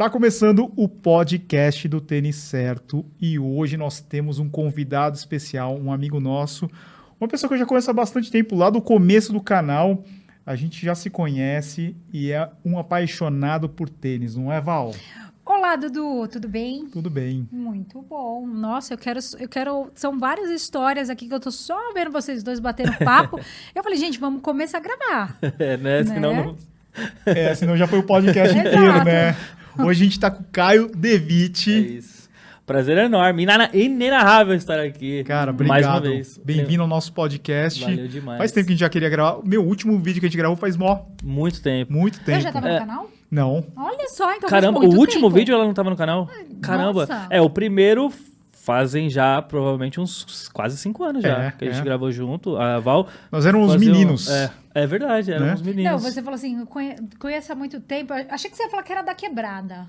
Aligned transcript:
Está 0.00 0.08
começando 0.08 0.72
o 0.76 0.88
podcast 0.88 1.86
do 1.86 2.00
Tênis 2.00 2.36
Certo 2.36 3.04
e 3.20 3.38
hoje 3.38 3.76
nós 3.76 4.00
temos 4.00 4.38
um 4.38 4.48
convidado 4.48 5.14
especial, 5.14 5.76
um 5.76 5.92
amigo 5.92 6.18
nosso, 6.18 6.70
uma 7.20 7.28
pessoa 7.28 7.48
que 7.48 7.54
eu 7.54 7.58
já 7.58 7.66
conheço 7.66 7.90
há 7.90 7.92
bastante 7.92 8.30
tempo, 8.30 8.56
lá 8.56 8.70
do 8.70 8.80
começo 8.80 9.30
do 9.30 9.42
canal. 9.42 10.02
A 10.46 10.56
gente 10.56 10.82
já 10.82 10.94
se 10.94 11.10
conhece 11.10 11.94
e 12.10 12.32
é 12.32 12.48
um 12.64 12.78
apaixonado 12.78 13.68
por 13.68 13.90
tênis, 13.90 14.34
não 14.34 14.50
é, 14.50 14.58
Val? 14.58 14.94
Olá, 15.44 15.76
Dudu, 15.76 16.26
tudo 16.28 16.48
bem? 16.48 16.86
Tudo 16.86 17.10
bem. 17.10 17.46
Muito 17.52 18.00
bom. 18.00 18.46
Nossa, 18.46 18.94
eu 18.94 18.98
quero, 18.98 19.20
eu 19.38 19.48
quero. 19.50 19.90
São 19.94 20.18
várias 20.18 20.48
histórias 20.48 21.10
aqui 21.10 21.28
que 21.28 21.34
eu 21.34 21.40
tô 21.40 21.50
só 21.50 21.92
vendo 21.92 22.10
vocês 22.10 22.42
dois 22.42 22.58
batendo 22.58 22.96
papo. 23.04 23.38
eu 23.76 23.82
falei, 23.82 23.98
gente, 23.98 24.18
vamos 24.18 24.40
começar 24.40 24.78
a 24.78 24.80
gravar. 24.80 25.38
É, 25.60 25.76
né? 25.76 26.04
Senão 26.04 26.32
Né? 26.32 26.42
não. 26.42 26.56
É, 27.26 27.54
senão 27.54 27.76
já 27.76 27.86
foi 27.86 27.98
o 27.98 28.02
podcast 28.02 28.56
inteiro, 28.56 29.04
né? 29.04 29.36
Hoje 29.84 30.02
a 30.02 30.04
gente 30.04 30.20
tá 30.20 30.30
com 30.30 30.42
o 30.42 30.46
Caio 30.52 30.90
É 30.92 30.96
Devitt. 30.96 31.96
isso. 31.98 32.28
Prazer 32.66 32.96
enorme. 32.98 33.44
Inenarrável 33.74 34.54
estar 34.54 34.78
aqui. 34.78 35.24
Cara, 35.24 35.50
obrigado. 35.50 35.68
Mais 35.68 35.86
uma 35.86 36.00
vez. 36.00 36.38
Bem-vindo 36.44 36.82
ao 36.82 36.88
nosso 36.88 37.12
podcast. 37.12 37.80
Valeu 37.82 38.06
demais. 38.06 38.38
Faz 38.38 38.52
tempo 38.52 38.66
que 38.66 38.72
a 38.72 38.74
gente 38.74 38.80
já 38.80 38.88
queria 38.88 39.08
gravar. 39.08 39.40
Meu 39.44 39.64
último 39.64 39.98
vídeo 39.98 40.20
que 40.20 40.26
a 40.26 40.28
gente 40.28 40.38
gravou 40.38 40.56
faz 40.56 40.76
mó, 40.76 41.00
Muito 41.24 41.60
tempo. 41.62 41.92
muito 41.92 42.18
tempo. 42.20 42.38
Eu 42.38 42.42
já 42.42 42.52
tava 42.52 42.68
É. 42.68 42.72
no 42.74 42.78
canal? 42.86 43.10
Não. 43.30 43.64
Olha 43.76 44.08
só, 44.08 44.32
então 44.34 44.48
Caramba, 44.48 44.78
faz 44.78 44.84
muito 44.88 44.96
o 44.96 45.00
último 45.00 45.22
tempo. 45.28 45.34
vídeo 45.38 45.54
ela 45.54 45.64
não 45.64 45.74
tava 45.74 45.90
no 45.90 45.96
canal? 45.96 46.28
Caramba. 46.62 47.06
nossa. 47.06 47.26
É, 47.30 47.40
o 47.40 47.50
primeiro 47.50 48.12
fazem 48.62 49.08
já 49.08 49.40
provavelmente 49.42 50.00
uns 50.00 50.48
quase 50.52 50.76
cinco 50.78 51.02
anos 51.02 51.22
já 51.22 51.44
É, 51.44 51.50
que 51.52 51.64
a 51.64 51.70
gente 51.70 51.80
é. 51.80 51.84
gravou 51.84 52.10
junto. 52.12 52.56
A 52.56 52.78
Val. 52.78 53.08
Nós 53.32 53.46
éramos 53.46 53.74
um- 53.74 53.78
meninos. 53.78 54.28
É, 54.30 54.50
é 54.74 54.86
verdade, 54.86 55.32
eram 55.32 55.46
Né? 55.46 55.54
uns 55.54 55.62
meninos. 55.62 55.90
Não, 55.92 55.98
você 55.98 56.22
falou 56.22 56.34
assim, 56.36 56.64
conhe- 56.66 56.96
conheço 57.18 57.52
há 57.52 57.54
muito 57.54 57.80
tempo. 57.80 58.12
Achei 58.28 58.50
que 58.50 58.56
você 58.56 58.64
ia 58.64 58.70
falar 58.70 58.82
que 58.82 58.92
era 58.92 59.02
da 59.02 59.14
quebrada. 59.14 59.86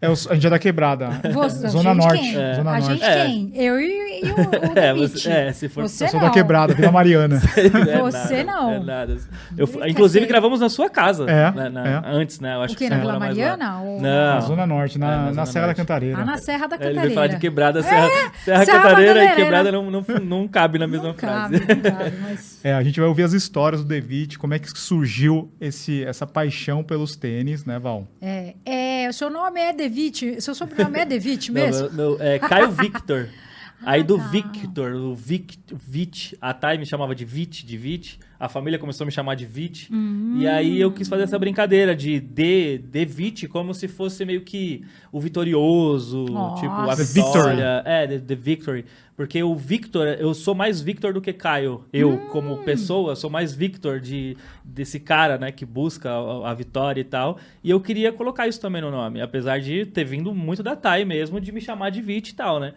É, 0.00 0.06
a 0.08 0.34
gente 0.34 0.46
é 0.46 0.50
da 0.50 0.58
quebrada. 0.58 1.08
Você, 1.32 1.68
Zona 1.68 1.90
a 1.90 1.94
gente 1.94 2.02
Norte. 2.04 2.20
Quem? 2.22 2.32
Zona 2.54 2.58
a 2.58 2.62
Norte. 2.80 2.86
gente 2.86 3.02
É. 3.04 3.24
quem? 3.26 3.52
Eu 3.54 3.80
e, 3.80 4.20
e 4.22 4.30
o, 4.30 4.34
o 4.74 4.78
É, 4.78 4.92
você- 4.94 5.30
é, 5.30 5.52
se 5.52 5.68
for- 5.68 5.82
Você 5.88 6.04
Eu 6.04 6.08
sou 6.08 6.20
não. 6.20 6.26
da 6.28 6.32
quebrada, 6.32 6.74
Vila 6.74 6.92
Mariana. 6.92 7.40
É 7.56 7.98
Você 8.00 8.44
nada, 8.44 8.60
não. 8.60 8.72
É 8.74 8.78
nada. 8.80 9.16
Eu, 9.56 9.68
inclusive, 9.88 10.24
ser- 10.26 10.28
gravamos 10.28 10.60
na 10.60 10.68
sua 10.68 10.90
casa. 10.90 11.24
É, 11.30 11.50
né, 11.50 11.68
na- 11.70 11.86
é. 11.88 12.02
Antes, 12.04 12.40
né? 12.40 12.54
Eu 12.56 12.62
acho 12.62 12.74
O 12.74 12.76
quê, 12.76 12.84
que 12.84 12.90
na 12.90 12.98
Vila. 12.98 13.18
Mariana? 13.18 13.80
Ou- 13.80 14.00
Não. 14.02 14.34
Na 14.34 14.40
Zona 14.40 14.66
Norte, 14.66 14.98
na, 14.98 15.06
É, 15.06 15.10
na 15.16 15.22
na 15.22 15.32
Zona 15.32 15.46
Serra 15.46 15.60
da 15.62 15.66
Norte. 15.68 15.76
Cantareira. 15.78 16.18
Ah, 16.20 16.24
na 16.24 16.36
Serra 16.38 16.66
da 16.66 16.76
É, 16.76 16.78
Ele 16.78 16.84
Cantareira. 16.84 17.00
veio 17.02 17.14
falar 17.14 17.26
de 17.28 17.38
quebrada, 17.38 17.82
Serra, 17.82 18.08
Serra 18.44 18.64
Serra 18.64 18.66
Cantareira 18.66 19.10
e 19.10 19.14
Cantareira. 19.14 19.34
quebrada 19.36 19.72
não, 19.72 19.90
não, 19.90 20.04
não 20.22 20.48
cabe 20.48 20.78
na 20.78 20.86
mesma 20.86 21.08
Não 21.08 21.14
frase. 21.14 21.58
cabe, 21.60 21.74
não 21.82 21.90
cabe, 21.90 22.12
mas... 22.22 22.60
É, 22.62 22.74
a 22.74 22.82
gente 22.82 23.00
vai 23.00 23.08
ouvir 23.08 23.22
as 23.22 23.32
histórias 23.32 23.82
do 23.82 23.88
Devitt, 23.88 24.38
como 24.38 24.52
é 24.54 24.58
que 24.58 24.68
surgiu 24.78 25.50
esse, 25.60 26.04
essa 26.04 26.26
paixão 26.26 26.82
pelos 26.84 27.16
tênis, 27.16 27.64
né, 27.64 27.78
Val? 27.78 28.06
É, 28.20 28.54
é, 28.64 29.08
o 29.08 29.12
seu 29.12 29.30
nome 29.30 29.60
é 29.60 29.72
Devitt, 29.88 30.40
seu 30.40 30.54
sobrenome 30.54 30.98
é 30.98 31.04
Devitt 31.04 31.50
Não, 31.52 31.60
mesmo? 31.62 31.90
meu- 31.92 32.16
meu- 32.16 32.22
é 32.22 32.38
Caio 32.38 32.70
Victor. 32.70 33.28
Aí 33.84 34.02
do 34.02 34.16
tá. 34.16 34.24
Victor, 34.28 34.94
o 34.94 35.14
Vic, 35.14 35.58
Vit, 35.72 36.36
a 36.40 36.52
Thay 36.54 36.78
me 36.78 36.86
chamava 36.86 37.14
de 37.14 37.24
Vit, 37.24 37.64
de 37.64 37.76
Vit. 37.76 38.18
A 38.38 38.48
família 38.48 38.78
começou 38.78 39.04
a 39.04 39.06
me 39.06 39.12
chamar 39.12 39.34
de 39.34 39.46
Vit. 39.46 39.90
E 40.38 40.46
aí 40.46 40.80
eu 40.80 40.92
quis 40.92 41.08
fazer 41.08 41.22
essa 41.22 41.38
brincadeira 41.38 41.94
de 41.94 42.20
de, 42.20 42.78
de 42.78 43.04
Vit, 43.04 43.48
como 43.48 43.72
se 43.72 43.88
fosse 43.88 44.24
meio 44.24 44.42
que 44.42 44.84
o 45.10 45.20
vitorioso, 45.20 46.24
Nossa. 46.24 46.62
tipo 46.62 46.74
a 46.74 46.96
The 46.96 47.04
vitória. 47.04 47.82
É, 47.84 48.06
the, 48.06 48.18
the 48.18 48.34
Victory. 48.34 48.84
Porque 49.16 49.42
o 49.42 49.54
Victor, 49.54 50.08
eu 50.08 50.34
sou 50.34 50.54
mais 50.54 50.82
Victor 50.82 51.14
do 51.14 51.22
que 51.22 51.32
Caio. 51.32 51.84
Eu, 51.90 52.18
como 52.30 52.58
pessoa, 52.58 53.16
sou 53.16 53.30
mais 53.30 53.54
Victor 53.54 53.98
de, 53.98 54.36
desse 54.62 55.00
cara, 55.00 55.38
né, 55.38 55.50
que 55.50 55.64
busca 55.64 56.10
a, 56.10 56.50
a 56.50 56.54
vitória 56.54 57.00
e 57.00 57.04
tal. 57.04 57.38
E 57.64 57.70
eu 57.70 57.80
queria 57.80 58.12
colocar 58.12 58.46
isso 58.46 58.60
também 58.60 58.82
no 58.82 58.90
nome, 58.90 59.22
apesar 59.22 59.58
de 59.58 59.86
ter 59.86 60.04
vindo 60.04 60.34
muito 60.34 60.62
da 60.62 60.76
Thay 60.76 61.06
mesmo, 61.06 61.40
de 61.40 61.50
me 61.50 61.62
chamar 61.62 61.90
de 61.90 62.02
Vit 62.02 62.30
e 62.30 62.34
tal, 62.34 62.60
né? 62.60 62.74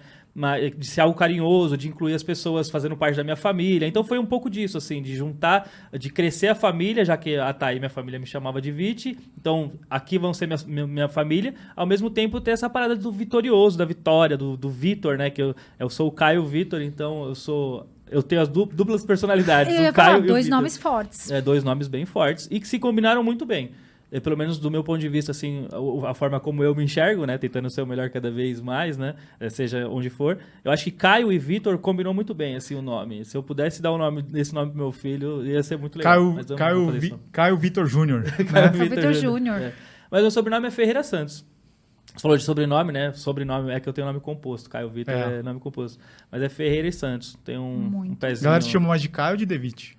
De 0.78 0.86
ser 0.88 1.02
algo 1.02 1.18
carinhoso, 1.18 1.76
de 1.76 1.88
incluir 1.90 2.14
as 2.14 2.24
pessoas 2.24 2.70
fazendo 2.70 2.96
parte 2.96 3.16
da 3.18 3.24
minha 3.24 3.36
família. 3.36 3.86
Então 3.88 4.04
foi 4.04 4.18
um 4.18 4.26
pouco 4.26 4.50
disso, 4.50 4.78
assim, 4.78 5.02
de 5.02 5.16
juntar, 5.16 5.70
de 5.98 6.10
crescer 6.10 6.48
a 6.48 6.56
família, 6.56 7.04
já 7.04 7.18
que 7.18 7.36
a 7.38 7.52
Thay, 7.54 7.78
minha 7.78 7.90
família, 7.90 8.20
me 8.20 8.26
chamava 8.26 8.62
de 8.62 8.72
Vit. 8.72 9.18
Então 9.38 9.74
aqui 9.90 10.18
vão 10.18 10.34
ser 10.34 10.48
minha, 10.48 10.60
minha, 10.66 10.88
minha 10.88 11.08
família. 11.10 11.54
Ao 11.76 11.86
mesmo 11.86 12.10
tempo 12.10 12.40
ter 12.40 12.52
essa 12.52 12.70
parada 12.70 12.96
do 12.96 13.12
vitorioso, 13.12 13.78
da 13.78 13.86
vitória, 13.86 14.38
do, 14.38 14.56
do 14.56 14.70
Vitor, 14.70 15.18
né? 15.18 15.30
Que 15.30 15.42
eu, 15.42 15.56
eu 15.78 15.90
sou 15.90 16.08
o 16.08 16.12
Caio 16.12 16.46
Vitor, 16.46 16.82
então 16.82 17.26
eu 17.26 17.36
sou. 17.36 17.88
Eu 18.10 18.24
tenho 18.24 18.42
as 18.42 18.48
du- 18.48 18.66
duplas 18.66 19.06
personalidades. 19.06 19.74
Eu 19.78 19.92
o 19.92 19.94
Caio 19.94 20.08
falar 20.14 20.20
e 20.20 20.24
o 20.24 20.28
dois 20.28 20.48
nomes 20.50 20.78
fortes. 20.78 21.30
É, 21.30 21.42
dois 21.42 21.64
nomes 21.64 21.88
bem 21.88 22.06
fortes 22.06 22.48
e 22.50 22.60
que 22.60 22.68
se 22.68 22.80
combinaram 22.80 23.24
muito 23.24 23.46
bem. 23.46 23.72
É, 24.12 24.20
pelo 24.20 24.36
menos 24.36 24.58
do 24.58 24.72
meu 24.72 24.84
ponto 24.84 25.00
de 25.00 25.08
vista, 25.08 25.30
assim, 25.32 25.68
o- 25.72 26.04
a 26.06 26.16
forma 26.16 26.40
como 26.40 26.64
eu 26.64 26.74
me 26.74 26.84
enxergo, 26.84 27.26
né? 27.28 27.38
Tentando 27.38 27.70
ser 27.70 27.82
o 27.84 27.86
melhor 27.86 28.10
cada 28.10 28.32
vez 28.32 28.60
mais, 28.60 28.98
né? 28.98 29.14
é, 29.40 29.50
Seja 29.50 29.88
onde 29.88 30.10
for. 30.10 30.40
Eu 30.64 30.72
acho 30.72 30.84
que 30.84 30.90
Caio 30.92 31.32
e 31.32 31.38
Vitor 31.38 31.78
combinou 31.78 32.12
muito 32.14 32.34
bem, 32.34 32.56
assim, 32.56 32.74
o 32.74 32.82
nome. 32.82 33.24
Se 33.24 33.38
eu 33.38 33.44
pudesse 33.44 33.82
dar 33.84 33.92
o 33.92 33.98
nome 34.00 34.22
desse 34.24 34.54
nome 34.54 34.72
pro 34.72 34.80
meu 34.80 34.92
filho, 34.92 35.46
ia 35.46 35.62
ser 35.62 35.78
muito 35.78 35.98
legal. 35.98 36.14
Caio, 36.16 36.34
mas 36.34 36.46
eu 36.50 36.50
não 36.52 36.58
Caio, 36.58 36.92
Vi- 36.92 37.00
Vitor 37.60 37.86
Júnior. 37.86 38.24
Caio 38.52 38.72
Vitor 38.74 39.14
Júnior. 39.14 39.60
É. 39.62 39.74
Mas 40.10 40.22
meu 40.24 40.32
sobrenome 40.32 40.68
é 40.68 40.72
Ferreira 40.72 41.04
Santos. 41.04 41.46
Você 42.16 42.22
falou 42.24 42.36
de 42.36 42.44
sobrenome, 42.44 42.92
né? 42.92 43.14
Sobrenome 43.14 43.72
é 43.72 43.80
que 43.80 43.88
eu 43.88 43.94
tenho 43.94 44.08
nome 44.08 44.20
composto. 44.20 44.68
Caio 44.68 44.90
Vitor 44.90 45.14
É. 45.14 45.38
é. 45.38 45.44
nome 45.44 45.60
composto. 45.60 46.00
Mas 46.32 46.42
é 46.42 46.50
Ferreira 46.50 46.88
e 46.88 46.92
Santos. 46.92 47.38
Tem 47.46 47.60
um, 47.60 47.76
Muito. 47.78 48.10
um 48.10 48.14
A 48.14 48.16
pezinho. 48.16 48.46
galera 48.46 48.64
te 48.64 48.72
chama 48.72 48.88
mais 48.88 49.04
de 49.04 49.10
Caio 49.10 49.34
ou 49.34 49.38
de 49.38 49.46
Devitt? 49.46 49.99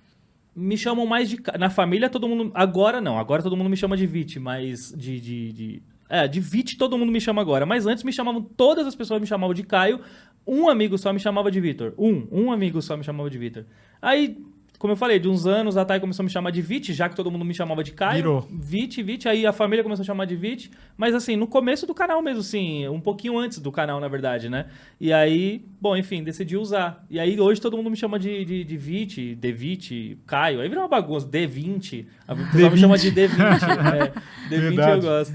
Me 0.55 0.77
chamam 0.77 1.05
mais 1.05 1.29
de. 1.29 1.37
Na 1.57 1.69
família, 1.69 2.09
todo 2.09 2.27
mundo. 2.27 2.51
Agora 2.53 2.99
não. 2.99 3.17
Agora 3.17 3.41
todo 3.41 3.55
mundo 3.55 3.69
me 3.69 3.77
chama 3.77 3.95
de 3.95 4.05
Vit, 4.05 4.39
mas. 4.39 4.93
De. 4.95 5.19
de, 5.19 5.53
de... 5.53 5.83
É, 6.09 6.27
de 6.27 6.41
Vit 6.41 6.77
todo 6.77 6.97
mundo 6.97 7.11
me 7.11 7.21
chama 7.21 7.41
agora. 7.41 7.65
Mas 7.65 7.85
antes 7.85 8.03
me 8.03 8.11
chamavam. 8.11 8.41
Todas 8.41 8.85
as 8.85 8.95
pessoas 8.95 9.21
me 9.21 9.27
chamavam 9.27 9.53
de 9.53 9.63
Caio. 9.63 10.01
Um 10.45 10.67
amigo 10.67 10.97
só 10.97 11.13
me 11.13 11.19
chamava 11.19 11.49
de 11.49 11.61
Vitor. 11.61 11.93
Um. 11.97 12.27
Um 12.31 12.51
amigo 12.51 12.81
só 12.81 12.97
me 12.97 13.03
chamava 13.03 13.29
de 13.29 13.37
Vitor. 13.37 13.65
Aí. 14.01 14.37
Como 14.81 14.93
eu 14.93 14.97
falei, 14.97 15.19
de 15.19 15.29
uns 15.29 15.45
anos 15.45 15.77
a 15.77 15.85
Thay 15.85 15.99
começou 15.99 16.23
a 16.23 16.25
me 16.25 16.31
chamar 16.31 16.49
de 16.49 16.59
Vit, 16.59 16.91
já 16.91 17.07
que 17.07 17.15
todo 17.15 17.29
mundo 17.29 17.45
me 17.45 17.53
chamava 17.53 17.83
de 17.83 17.91
Caio. 17.91 18.15
Virou. 18.15 18.47
Vit, 18.49 19.03
Vit, 19.03 19.29
aí 19.29 19.45
a 19.45 19.53
família 19.53 19.83
começou 19.83 20.01
a 20.01 20.05
chamar 20.07 20.25
de 20.25 20.35
Vit, 20.35 20.71
mas 20.97 21.13
assim, 21.13 21.35
no 21.35 21.45
começo 21.45 21.85
do 21.85 21.93
canal 21.93 22.19
mesmo, 22.19 22.39
assim, 22.39 22.87
um 22.87 22.99
pouquinho 22.99 23.37
antes 23.37 23.59
do 23.59 23.71
canal, 23.71 23.99
na 23.99 24.07
verdade, 24.07 24.49
né? 24.49 24.65
E 24.99 25.13
aí, 25.13 25.63
bom, 25.79 25.95
enfim, 25.95 26.23
decidi 26.23 26.57
usar. 26.57 27.05
E 27.11 27.19
aí 27.19 27.39
hoje 27.39 27.61
todo 27.61 27.77
mundo 27.77 27.91
me 27.91 27.95
chama 27.95 28.17
de, 28.17 28.43
de, 28.43 28.63
de 28.63 28.75
Vit, 28.75 29.35
Devit, 29.35 30.17
Caio, 30.25 30.61
aí 30.61 30.67
virou 30.67 30.83
uma 30.83 30.89
bagunça, 30.89 31.27
D20, 31.27 32.07
a 32.27 32.35
pessoa 32.35 32.71
me 32.71 32.77
chama 32.79 32.97
de 32.97 33.11
D20, 33.11 33.29
é, 33.29 34.49
D20 34.49 34.59
Verdade. 34.61 34.91
eu 34.91 35.01
gosto. 35.03 35.33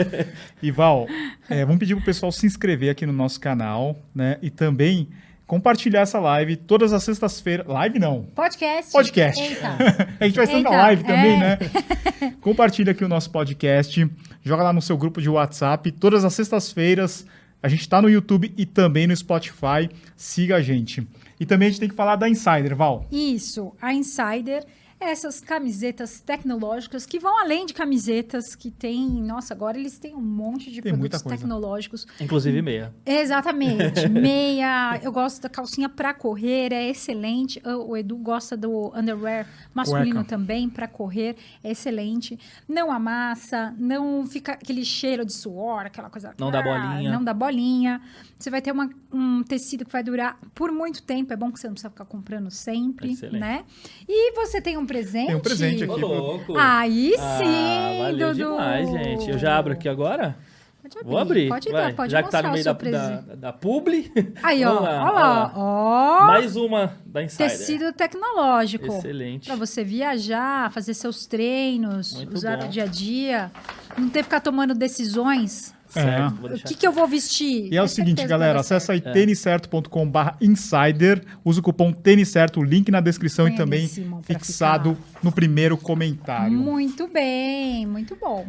E 0.62 0.70
Val, 0.70 1.06
é, 1.50 1.62
vamos 1.62 1.78
pedir 1.78 1.94
pro 1.94 2.06
pessoal 2.06 2.32
se 2.32 2.46
inscrever 2.46 2.88
aqui 2.88 3.04
no 3.04 3.12
nosso 3.12 3.38
canal, 3.38 3.98
né? 4.14 4.38
E 4.40 4.48
também 4.48 5.08
compartilhar 5.48 6.02
essa 6.02 6.20
live 6.20 6.56
todas 6.56 6.92
as 6.92 7.02
sextas-feiras. 7.02 7.66
Live 7.66 7.98
não. 7.98 8.24
Podcast. 8.34 8.92
Podcast. 8.92 9.42
Eita. 9.42 9.76
A 10.20 10.26
gente 10.26 10.36
vai 10.36 10.44
estar 10.44 10.60
na 10.60 10.70
live 10.70 11.02
também, 11.02 11.32
é. 11.32 11.38
né? 11.38 11.58
Compartilha 12.40 12.92
aqui 12.92 13.02
o 13.02 13.08
nosso 13.08 13.30
podcast, 13.30 14.08
joga 14.44 14.62
lá 14.62 14.72
no 14.72 14.82
seu 14.82 14.96
grupo 14.96 15.20
de 15.20 15.28
WhatsApp. 15.28 15.90
Todas 15.92 16.24
as 16.24 16.34
sextas-feiras 16.34 17.26
a 17.62 17.68
gente 17.68 17.80
está 17.80 18.00
no 18.00 18.08
YouTube 18.08 18.52
e 18.56 18.66
também 18.66 19.06
no 19.06 19.16
Spotify. 19.16 19.88
Siga 20.14 20.56
a 20.56 20.60
gente. 20.60 21.08
E 21.40 21.46
também 21.46 21.68
a 21.68 21.70
gente 21.70 21.80
tem 21.80 21.88
que 21.88 21.94
falar 21.94 22.16
da 22.16 22.28
Insider, 22.28 22.76
Val. 22.76 23.06
Isso, 23.10 23.72
a 23.80 23.92
Insider, 23.92 24.64
essas 25.00 25.40
camisetas 25.40 26.20
tecnológicas 26.20 27.06
que 27.06 27.18
vão 27.18 27.38
além 27.40 27.66
de 27.66 27.72
camisetas 27.74 28.54
que 28.54 28.70
tem. 28.70 29.08
Nossa, 29.22 29.54
agora 29.54 29.78
eles 29.78 29.98
têm 29.98 30.14
um 30.14 30.20
monte 30.20 30.70
de 30.70 30.82
Tem 30.82 30.92
produtos 30.92 31.22
tecnológicos. 31.22 32.06
Inclusive 32.20 32.60
meia. 32.62 32.92
Exatamente. 33.06 34.08
Meia. 34.08 34.98
Eu 35.02 35.12
gosto 35.12 35.40
da 35.42 35.48
calcinha 35.48 35.88
para 35.88 36.12
correr, 36.14 36.72
é 36.72 36.88
excelente. 36.88 37.60
O 37.64 37.96
Edu 37.96 38.16
gosta 38.16 38.56
do 38.56 38.92
underwear 38.94 39.46
masculino 39.72 40.16
Cueca. 40.16 40.28
também 40.28 40.68
para 40.68 40.88
correr, 40.88 41.36
é 41.62 41.70
excelente. 41.70 42.38
Não 42.68 42.90
amassa, 42.90 43.74
não 43.78 44.26
fica 44.26 44.52
aquele 44.52 44.84
cheiro 44.84 45.24
de 45.24 45.32
suor, 45.32 45.86
aquela 45.86 46.10
coisa. 46.10 46.34
Não 46.38 46.50
dá 46.50 46.58
Ah, 46.60 46.62
bolinha. 46.62 47.12
Não 47.12 47.22
dá 47.22 47.32
bolinha. 47.34 48.00
Você 48.38 48.50
vai 48.50 48.60
ter 48.62 48.72
uma- 48.72 48.90
um 49.12 49.42
tecido 49.42 49.84
que 49.84 49.92
vai 49.92 50.02
durar 50.02 50.38
por 50.54 50.70
muito 50.72 51.02
tempo. 51.02 51.32
É 51.32 51.36
bom 51.36 51.50
que 51.52 51.58
você 51.60 51.66
não 51.66 51.74
precisa 51.74 51.90
ficar 51.90 52.04
comprando 52.04 52.50
sempre, 52.50 53.12
Excelente. 53.12 53.40
né? 53.40 53.64
E 54.08 54.32
você 54.32 54.60
tem 54.60 54.76
um 54.76 54.86
presente. 54.88 55.26
Tem 55.28 55.36
um 55.36 55.40
presente 55.40 55.84
aqui. 55.84 55.92
Ô, 55.92 55.96
louco. 55.98 56.58
Aí 56.58 57.14
Ah, 57.16 57.38
sim, 57.38 57.98
valeu 58.02 58.28
Dudu. 58.34 58.50
demais, 58.50 58.88
gente. 58.90 59.30
Eu 59.30 59.38
já 59.38 59.56
abro 59.56 59.72
aqui 59.74 59.88
agora? 59.88 60.34
Pode 60.82 61.04
Vou 61.04 61.18
abrir. 61.18 61.48
Pode, 61.48 61.70
vai. 61.70 61.92
pode 61.92 62.10
Já 62.12 62.22
que 62.22 62.30
tá 62.30 62.38
mostrar 62.38 62.48
no 62.48 62.52
meio 62.54 62.60
o 62.60 62.64
seu 62.64 62.72
da, 62.72 62.78
presente. 62.78 63.26
da, 63.26 63.34
da 63.34 63.52
publi. 63.52 64.10
Aí, 64.42 64.64
ó. 64.64 64.70
Olha 64.70 64.80
lá, 64.80 65.10
lá. 65.10 65.52
Ó. 65.54 66.26
Mais 66.28 66.56
uma 66.56 66.94
da 67.04 67.22
Insider. 67.22 67.50
Tecido 67.50 67.92
tecnológico. 67.92 68.86
Excelente. 68.86 69.46
Para 69.48 69.56
você 69.56 69.84
viajar, 69.84 70.72
fazer 70.72 70.94
seus 70.94 71.26
treinos, 71.26 72.14
Muito 72.14 72.34
usar 72.34 72.56
bom. 72.56 72.64
no 72.64 72.70
dia 72.70 72.84
a 72.84 72.86
dia, 72.86 73.52
não 73.98 74.08
ter 74.08 74.20
que 74.20 74.24
ficar 74.24 74.40
tomando 74.40 74.74
decisões. 74.74 75.74
Certo, 75.88 76.46
É. 76.46 76.54
O 76.54 76.58
que, 76.58 76.74
que 76.74 76.86
eu 76.86 76.92
vou 76.92 77.06
vestir? 77.08 77.72
E 77.72 77.76
é 77.76 77.80
o 77.82 77.84
É 77.86 77.88
seguinte, 77.88 78.26
galera, 78.26 78.60
acessa 78.60 78.92
aí 78.92 79.02
É. 79.04 79.10
têniscerto.com.br 79.10 80.18
insider, 80.40 81.22
usa 81.44 81.60
o 81.60 81.62
cupom 81.62 81.92
têniscerto, 81.92 82.60
o 82.60 82.64
link 82.64 82.90
na 82.90 83.00
descrição 83.00 83.48
e 83.48 83.56
também 83.56 83.88
fixado 84.22 84.96
no 85.22 85.32
primeiro 85.32 85.76
comentário. 85.76 86.56
Muito 86.56 87.08
bem, 87.08 87.86
muito 87.86 88.16
bom. 88.16 88.46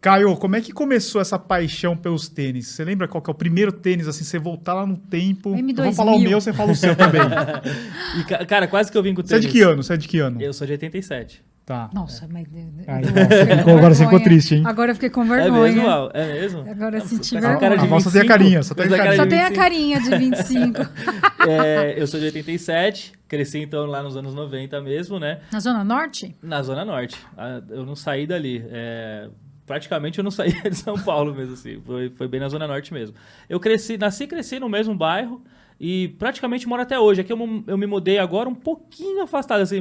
Caio, 0.00 0.34
como 0.38 0.56
é 0.56 0.62
que 0.62 0.72
começou 0.72 1.20
essa 1.20 1.38
paixão 1.38 1.94
pelos 1.94 2.26
tênis? 2.26 2.68
Você 2.68 2.82
lembra 2.82 3.06
qual 3.06 3.20
que 3.20 3.28
é 3.28 3.32
o 3.32 3.34
primeiro 3.34 3.70
tênis, 3.70 4.08
assim, 4.08 4.24
você 4.24 4.38
voltar 4.38 4.72
lá 4.72 4.86
no 4.86 4.96
tempo? 4.96 5.50
M2000. 5.50 5.76
Eu 5.78 5.84
vou 5.84 5.92
falar 5.92 6.12
o 6.12 6.18
meu, 6.18 6.40
você 6.40 6.54
fala 6.54 6.72
o 6.72 6.74
seu 6.74 6.96
também. 6.96 7.20
E, 8.18 8.24
ca- 8.24 8.44
cara, 8.46 8.66
quase 8.66 8.90
que 8.90 8.96
eu 8.96 9.02
vim 9.02 9.12
com 9.14 9.20
o 9.20 9.26
Você 9.26 9.34
é 9.34 9.38
tênis. 9.38 9.52
de 9.52 9.58
que 9.58 9.62
ano? 9.62 9.82
Você 9.82 9.92
é 9.92 9.96
de 9.98 10.08
que 10.08 10.18
ano? 10.18 10.40
Eu 10.40 10.54
sou 10.54 10.66
de 10.66 10.72
87. 10.72 11.42
Tá. 11.70 11.88
Nossa, 11.94 12.26
mas. 12.28 12.48
Nossa, 12.50 13.62
com 13.64 13.70
agora 13.78 13.94
você 13.94 14.02
ficou 14.02 14.18
triste, 14.20 14.56
hein? 14.56 14.62
Agora 14.66 14.90
eu 14.90 14.94
fiquei 14.96 15.08
com 15.08 15.22
É 15.22 15.26
vergonha. 15.38 15.62
mesmo, 15.72 15.82
Val? 15.84 16.10
É 16.12 16.32
mesmo? 16.32 16.68
Agora 16.68 16.96
eu 16.98 17.00
senti 17.06 17.34
Tá 17.40 17.56
vergonha. 17.56 17.74
A 17.96 18.00
só 18.00 18.10
tem 18.10 18.20
a 18.22 18.24
25? 18.24 18.26
carinha, 18.26 18.62
só 18.64 18.74
tem 18.74 18.86
a 18.86 18.88
carinha. 18.96 19.16
Só 19.16 19.22
de 19.22 19.30
tem 19.30 19.38
a 19.38 19.48
25. 19.48 19.62
carinha 19.62 20.00
de 20.00 20.18
25. 20.18 20.80
É, 21.48 21.94
eu 21.96 22.06
sou 22.08 22.18
de 22.18 22.26
87, 22.26 23.12
cresci 23.28 23.60
então 23.60 23.86
lá 23.86 24.02
nos 24.02 24.14
anos 24.16 24.34
90 24.34 24.80
mesmo, 24.82 25.18
né? 25.20 25.40
Na 25.52 25.60
Zona 25.60 25.84
Norte? 25.84 26.36
Na 26.42 26.60
Zona 26.60 26.84
Norte. 26.84 27.16
Ah, 27.38 27.62
Eu 27.70 27.86
não 27.86 27.94
saí 27.94 28.26
dali. 28.26 28.62
É, 28.68 29.28
praticamente 29.64 30.18
eu 30.18 30.24
não 30.24 30.30
saí 30.32 30.52
de 30.52 30.74
São 30.76 30.98
Paulo 30.98 31.32
mesmo, 31.34 31.54
assim. 31.54 31.80
Foi, 31.86 32.10
foi 32.10 32.26
bem 32.26 32.40
na 32.40 32.48
Zona 32.48 32.66
Norte 32.66 32.92
mesmo. 32.92 33.14
Eu 33.48 33.60
cresci, 33.60 33.96
nasci 33.96 34.24
e 34.24 34.26
cresci 34.26 34.58
no 34.58 34.68
mesmo 34.68 34.92
bairro 34.94 35.40
e 35.78 36.08
praticamente 36.18 36.66
moro 36.68 36.82
até 36.82 36.98
hoje. 36.98 37.20
Aqui 37.20 37.32
eu, 37.32 37.62
eu 37.68 37.78
me 37.78 37.86
mudei 37.86 38.18
agora 38.18 38.48
um 38.48 38.54
pouquinho 38.54 39.22
afastado, 39.22 39.60
assim. 39.62 39.80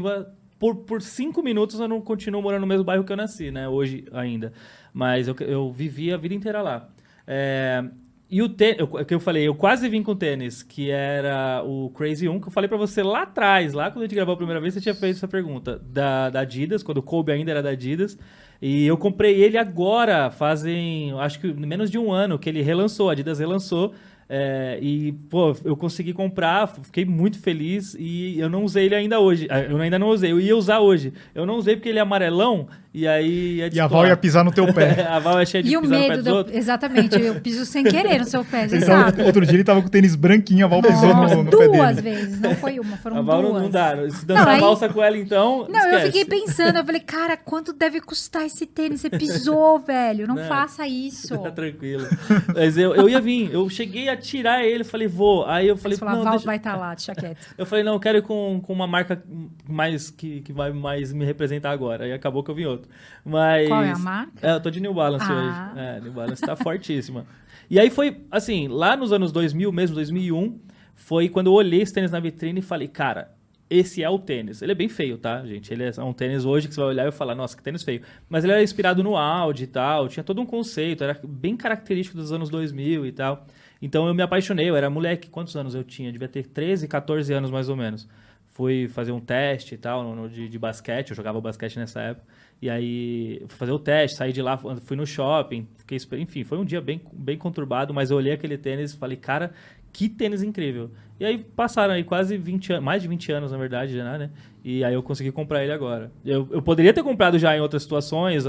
Por, 0.59 0.75
por 0.75 1.01
cinco 1.01 1.41
minutos 1.41 1.79
eu 1.79 1.87
não 1.87 2.01
continuo 2.01 2.41
morando 2.41 2.61
no 2.61 2.67
mesmo 2.67 2.83
bairro 2.83 3.03
que 3.03 3.11
eu 3.11 3.17
nasci, 3.17 3.49
né? 3.49 3.67
Hoje 3.67 4.05
ainda. 4.11 4.51
Mas 4.93 5.27
eu, 5.27 5.35
eu 5.39 5.71
vivi 5.71 6.11
a 6.13 6.17
vida 6.17 6.35
inteira 6.35 6.61
lá. 6.61 6.89
É, 7.25 7.83
e 8.31 8.43
o 8.43 8.49
tênis, 8.49 8.81
o 8.81 9.03
que 9.03 9.13
eu 9.13 9.19
falei, 9.19 9.47
eu 9.47 9.55
quase 9.55 9.89
vim 9.89 10.03
com 10.03 10.15
tênis, 10.15 10.61
que 10.61 10.91
era 10.91 11.63
o 11.65 11.89
Crazy 11.89 12.29
1, 12.29 12.39
que 12.39 12.47
eu 12.47 12.51
falei 12.51 12.67
pra 12.67 12.77
você 12.77 13.01
lá 13.01 13.23
atrás, 13.23 13.73
lá 13.73 13.89
quando 13.89 14.03
a 14.03 14.05
gente 14.05 14.13
gravou 14.13 14.35
a 14.35 14.37
primeira 14.37 14.61
vez, 14.61 14.75
você 14.75 14.81
tinha 14.81 14.93
feito 14.93 15.15
essa 15.15 15.27
pergunta, 15.27 15.79
da, 15.79 16.29
da 16.29 16.41
Adidas, 16.41 16.83
quando 16.83 16.99
o 16.99 17.01
Kobe 17.01 17.31
ainda 17.31 17.49
era 17.49 17.63
da 17.63 17.71
Adidas. 17.71 18.19
E 18.61 18.85
eu 18.85 18.97
comprei 18.97 19.41
ele 19.41 19.57
agora, 19.57 20.29
fazem, 20.29 21.11
acho 21.19 21.39
que 21.39 21.51
menos 21.51 21.89
de 21.89 21.97
um 21.97 22.11
ano, 22.11 22.37
que 22.37 22.47
ele 22.47 22.61
relançou, 22.61 23.09
a 23.09 23.13
Adidas 23.13 23.39
relançou. 23.39 23.95
É, 24.31 24.77
e, 24.79 25.11
pô, 25.11 25.55
eu 25.65 25.75
consegui 25.75 26.13
comprar, 26.13 26.67
fiquei 26.67 27.03
muito 27.03 27.39
feliz 27.39 27.95
e 27.97 28.39
eu 28.39 28.47
não 28.47 28.63
usei 28.63 28.85
ele 28.85 28.93
ainda 28.93 29.19
hoje. 29.19 29.47
Ah, 29.49 29.61
Eu 29.61 29.77
ainda 29.77 29.97
não 29.97 30.09
usei, 30.09 30.31
eu 30.31 30.39
ia 30.39 30.55
usar 30.55 30.79
hoje. 30.79 31.11
Eu 31.33 31.47
não 31.47 31.55
usei 31.55 31.75
porque 31.75 31.89
ele 31.89 31.97
é 31.97 32.01
amarelão 32.03 32.67
e 32.93 33.07
aí 33.07 33.57
ia 33.57 33.69
E 33.71 33.79
a 33.79 33.87
Val 33.87 34.07
ia 34.07 34.17
pisar 34.17 34.43
no 34.43 34.51
teu 34.51 34.71
pé. 34.73 35.03
a 35.07 35.19
Val 35.19 35.39
é 35.39 35.45
cheia 35.45 35.63
de 35.63 35.69
E 35.71 35.77
o 35.77 35.81
pisar 35.81 35.95
no 35.95 36.01
pé 36.01 36.09
medo. 36.09 36.23
dos 36.23 36.31
do- 36.31 36.35
outros. 36.37 36.55
Exatamente, 36.57 37.21
eu 37.21 37.35
piso 37.41 37.65
sem 37.65 37.83
querer 37.83 38.19
no 38.19 38.25
seu 38.25 38.43
pé, 38.43 38.67
você 38.67 38.77
Então, 38.77 38.87
sabe. 38.87 39.21
outro 39.23 39.45
dia 39.45 39.55
ele 39.55 39.63
tava 39.63 39.81
com 39.81 39.87
o 39.87 39.91
tênis 39.91 40.15
branquinho, 40.15 40.65
a 40.65 40.69
Val 40.69 40.81
pisou 40.81 41.09
Nossa, 41.13 41.35
no, 41.35 41.43
no 41.43 41.51
pé 41.51 41.67
duas 41.67 41.99
vezes, 42.01 42.39
não 42.39 42.55
foi 42.55 42.79
uma, 42.79 42.97
foram 42.97 43.17
A 43.17 43.21
Val 43.21 43.41
não, 43.41 43.49
duas. 43.51 43.63
não 43.63 43.69
dá. 43.69 43.95
Se 44.09 44.25
dançar 44.25 44.45
Não, 44.45 44.51
aí- 44.53 44.59
valsa 44.61 44.89
com 44.89 45.03
ela, 45.03 45.17
então. 45.17 45.67
Não, 45.69 45.79
eu 45.79 45.97
esquece. 45.99 46.05
fiquei 46.07 46.25
pensando, 46.25 46.77
eu 46.77 46.85
falei, 46.85 47.01
cara, 47.01 47.37
quanto 47.37 47.71
deve 47.73 48.01
custar 48.01 48.45
esse 48.45 48.65
tênis? 48.65 49.01
Você 49.01 49.09
pisou, 49.09 49.77
velho, 49.85 50.27
não, 50.27 50.35
Não. 50.35 50.45
faça 50.45 50.87
isso. 50.87 51.37
Tá 51.39 51.51
tranquilo. 51.51 52.05
Mas 52.53 52.77
eu, 52.77 52.93
eu 52.95 53.07
ia 53.07 53.21
vir, 53.21 53.51
eu 53.53 53.69
cheguei 53.69 54.09
a 54.09 54.17
tirar 54.17 54.63
ele, 54.65 54.83
falei, 54.83 55.07
vou. 55.07 55.45
Aí 55.45 55.67
eu 55.67 55.77
falei, 55.77 55.95
Você 55.95 55.99
falou, 55.99 56.15
não, 56.17 56.23
Val 56.23 56.33
deixa... 56.33 56.45
vai 56.45 56.57
estar 56.57 56.75
lá, 56.75 56.93
deixa 56.95 57.13
quieto. 57.15 57.37
Eu 57.57 57.65
falei, 57.65 57.83
não, 57.83 57.93
eu 57.93 57.99
quero 57.99 58.17
ir 58.17 58.21
com, 58.23 58.59
com 58.61 58.73
uma 58.73 58.87
marca 58.87 59.21
mais 59.67 60.09
que, 60.09 60.41
que 60.41 60.51
vai 60.51 60.71
mais 60.73 61.13
me 61.13 61.23
representar 61.23 61.71
agora. 61.71 62.05
Aí 62.05 62.11
acabou 62.13 62.43
que 62.43 62.51
eu 62.51 62.55
vim 62.55 62.65
outro. 62.65 62.88
Mas. 63.25 63.67
Qual 63.67 63.83
é 63.83 63.91
a 63.91 63.97
marca? 63.97 64.47
É, 64.47 64.53
eu 64.53 64.59
tô 64.61 64.69
de 64.69 64.79
New 64.79 64.93
Balance 64.93 65.25
Ah. 65.29 65.71
hoje. 65.73 65.79
É, 65.79 66.01
New 66.01 66.11
Balance 66.11 66.41
tá 66.41 66.55
fortíssima. 66.55 67.25
E 67.69 67.79
aí 67.79 67.89
foi, 67.89 68.21
assim, 68.31 68.67
lá 68.67 68.95
nos 68.97 69.13
anos 69.13 69.31
2000 69.31 69.71
mesmo, 69.71 69.95
2001, 69.95 70.59
foi 70.95 71.29
quando 71.29 71.47
eu 71.47 71.53
olhei 71.53 71.81
esse 71.81 71.93
tênis 71.93 72.11
na 72.11 72.19
vitrine 72.19 72.59
e 72.59 72.63
falei, 72.63 72.87
cara, 72.87 73.31
esse 73.69 74.03
é 74.03 74.09
o 74.09 74.17
tênis. 74.17 74.61
Ele 74.63 74.71
é 74.71 74.75
bem 74.75 74.89
feio, 74.89 75.17
tá, 75.17 75.45
gente? 75.45 75.71
Ele 75.71 75.83
é 75.83 76.03
um 76.03 76.11
tênis 76.11 76.43
hoje 76.45 76.67
que 76.67 76.73
você 76.73 76.79
vai 76.81 76.89
olhar 76.89 77.07
e 77.07 77.11
falar, 77.11 77.35
nossa, 77.35 77.55
que 77.55 77.61
tênis 77.61 77.83
feio. 77.83 78.01
Mas 78.27 78.43
ele 78.43 78.53
era 78.53 78.63
inspirado 78.63 79.03
no 79.03 79.15
Audi 79.15 79.65
e 79.65 79.67
tal, 79.67 80.07
tinha 80.07 80.23
todo 80.23 80.41
um 80.41 80.45
conceito, 80.45 81.03
era 81.03 81.19
bem 81.23 81.55
característico 81.55 82.17
dos 82.17 82.31
anos 82.31 82.49
2000 82.49 83.05
e 83.05 83.11
tal. 83.11 83.45
Então 83.81 84.07
eu 84.07 84.13
me 84.15 84.23
apaixonei, 84.23 84.67
eu 84.69 84.75
era 84.75 84.89
moleque, 84.89 85.29
quantos 85.29 85.55
anos 85.55 85.75
eu 85.75 85.83
tinha? 85.83 86.11
Devia 86.11 86.27
ter 86.27 86.47
13, 86.47 86.87
14 86.87 87.31
anos 87.31 87.51
mais 87.51 87.69
ou 87.69 87.75
menos. 87.75 88.09
Fui 88.47 88.87
fazer 88.89 89.11
um 89.11 89.19
teste 89.21 89.75
e 89.75 89.77
tal, 89.77 90.03
no, 90.03 90.15
no- 90.23 90.29
de, 90.29 90.49
de 90.49 90.59
basquete, 90.59 91.11
eu 91.11 91.15
jogava 91.15 91.39
basquete 91.39 91.77
nessa 91.77 92.01
época. 92.01 92.25
E 92.61 92.69
aí, 92.69 93.41
fui 93.47 93.57
fazer 93.57 93.71
o 93.71 93.79
teste, 93.79 94.17
saí 94.17 94.33
de 94.33 94.41
lá, 94.41 94.57
fui 94.57 94.97
no 94.97 95.05
shopping, 95.07 95.65
fiquei, 95.77 95.95
esper- 95.95 96.19
enfim, 96.19 96.43
foi 96.43 96.57
um 96.57 96.65
dia 96.65 96.81
bem, 96.81 97.01
bem 97.13 97.37
conturbado, 97.37 97.93
mas 97.93 98.11
eu 98.11 98.17
olhei 98.17 98.33
aquele 98.33 98.57
tênis 98.57 98.93
e 98.93 98.97
falei, 98.97 99.15
cara, 99.15 99.53
que 99.93 100.09
tênis 100.09 100.43
incrível. 100.43 100.91
E 101.19 101.25
aí 101.25 101.37
passaram 101.37 101.93
aí 101.93 102.03
quase 102.03 102.37
20 102.37 102.71
anos, 102.73 102.83
mais 102.83 103.01
de 103.01 103.07
20 103.07 103.31
anos, 103.31 103.51
na 103.51 103.57
verdade, 103.57 103.95
né? 103.97 104.29
E 104.63 104.83
aí 104.83 104.93
eu 104.93 105.01
consegui 105.01 105.31
comprar 105.31 105.63
ele 105.63 105.71
agora. 105.71 106.11
Eu, 106.25 106.47
eu 106.51 106.61
poderia 106.61 106.93
ter 106.93 107.01
comprado 107.01 107.39
já 107.39 107.55
em 107.55 107.61
outras 107.61 107.83
situações, 107.83 108.43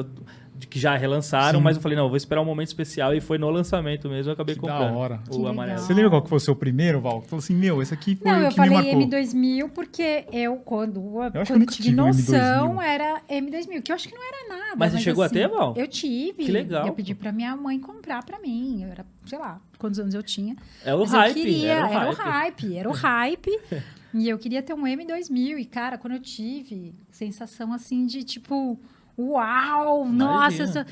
que 0.67 0.79
já 0.79 0.97
relançaram, 0.97 1.59
Sim. 1.59 1.65
mas 1.65 1.77
eu 1.77 1.83
falei, 1.83 1.97
não, 1.97 2.09
vou 2.09 2.17
esperar 2.17 2.41
um 2.41 2.45
momento 2.45 2.69
especial 2.69 3.15
e 3.15 3.21
foi 3.21 3.39
no 3.39 3.49
lançamento 3.51 4.09
mesmo, 4.09 4.31
eu 4.31 4.35
acabei 4.35 4.55
Que 4.55 4.61
da 4.61 4.69
comprando. 4.73 4.97
hora. 4.97 5.19
Que 5.29 5.31
O 5.35 5.39
legal. 5.39 5.51
amarelo. 5.53 5.79
Você 5.79 5.93
lembra 5.95 6.11
qual 6.11 6.23
que 6.23 6.29
foi 6.29 6.37
o 6.37 6.41
seu 6.41 6.57
primeiro, 6.57 7.01
Val? 7.01 7.21
Falou 7.23 7.39
assim, 7.43 7.55
meu, 7.55 7.81
esse 7.83 7.93
aqui 7.95 8.17
foi 8.17 8.31
Não, 8.31 8.39
o 8.39 8.43
eu 8.43 8.51
que 8.51 8.61
me 8.61 8.69
falei 8.69 8.93
marcou. 8.93 9.09
M2000 9.09 9.71
porque 9.71 10.25
eu, 10.33 10.57
quando, 10.57 10.99
eu 11.01 11.47
quando 11.47 11.63
eu 11.63 11.67
tive 11.67 11.83
tive 11.85 11.97
noção, 11.97 12.77
M2000. 12.77 12.83
era 12.83 13.23
M2000, 13.29 13.83
que 13.83 13.93
eu 13.93 13.95
acho 13.97 14.09
que 14.09 14.15
não 14.15 14.23
era 14.23 14.49
nada. 14.49 14.77
Mas 14.77 14.93
você 14.93 14.99
chegou 15.01 15.23
a 15.23 15.27
assim, 15.27 15.35
ter, 15.35 15.49
Val? 15.49 15.75
Eu 15.77 15.87
tive. 15.89 16.45
Que 16.45 16.51
legal. 16.53 16.87
Eu 16.87 16.93
pedi 16.93 17.15
pra 17.15 17.33
minha 17.33 17.57
mãe 17.57 17.79
comprar 17.79 18.25
pra 18.25 18.39
mim. 18.39 18.83
Eu 18.83 18.91
era, 18.91 19.05
sei 19.27 19.39
lá, 19.39 19.61
quantos 19.79 19.99
anos 19.99 20.15
eu 20.15 20.23
tinha. 20.23 20.57
É 20.85 20.95
o 20.95 21.05
hype, 21.05 21.29
eu 21.29 21.35
queria, 21.45 21.73
era 21.73 21.87
o 21.87 21.91
era 21.93 22.11
o 22.11 22.15
hype. 22.15 22.63
hype, 22.65 22.77
era 22.77 22.89
o 22.89 22.93
hype. 22.93 23.61
e 24.15 24.29
eu 24.29 24.39
queria 24.39 24.63
ter 24.63 24.75
um 24.75 24.83
M2000. 24.83 25.59
E, 25.59 25.65
cara, 25.65 25.97
quando 25.99 26.15
eu 26.15 26.21
tive, 26.21 26.95
sensação 27.11 27.73
assim 27.73 28.07
de 28.07 28.23
tipo, 28.23 28.79
uau, 29.29 30.07
nossa. 30.09 30.63
Imagina. 30.63 30.87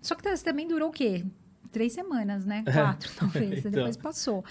Só, 0.00 0.14
só 0.14 0.14
que 0.14 0.44
também 0.44 0.66
durou 0.68 0.88
o 0.90 0.92
quê? 0.92 1.24
Três 1.72 1.92
semanas, 1.92 2.44
né? 2.44 2.64
Quatro, 2.72 3.12
talvez. 3.16 3.58
Então. 3.58 3.70
Depois 3.70 3.96
passou. 3.96 4.44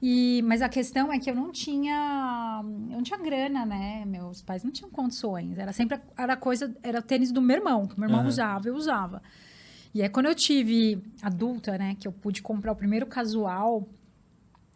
E, 0.00 0.42
mas 0.44 0.62
a 0.62 0.68
questão 0.68 1.12
é 1.12 1.18
que 1.18 1.30
eu 1.30 1.34
não 1.34 1.52
tinha. 1.52 2.60
Eu 2.90 2.96
não 2.96 3.02
tinha 3.02 3.18
grana, 3.18 3.64
né? 3.64 4.04
Meus 4.04 4.42
pais 4.42 4.64
não 4.64 4.70
tinham 4.70 4.90
condições. 4.90 5.58
Era 5.58 5.72
sempre. 5.72 6.00
Era 6.16 6.36
coisa. 6.36 6.74
Era 6.82 6.98
o 6.98 7.02
tênis 7.02 7.30
do 7.30 7.40
meu 7.40 7.56
irmão. 7.56 7.86
que 7.86 7.98
Meu 7.98 8.08
irmão 8.08 8.20
Aham. 8.20 8.28
usava, 8.28 8.68
eu 8.68 8.74
usava. 8.74 9.22
E 9.94 10.02
aí, 10.02 10.08
quando 10.08 10.26
eu 10.26 10.34
tive 10.34 11.00
adulta, 11.22 11.76
né? 11.78 11.94
Que 12.00 12.08
eu 12.08 12.12
pude 12.12 12.42
comprar 12.42 12.72
o 12.72 12.76
primeiro 12.76 13.06
casual. 13.06 13.86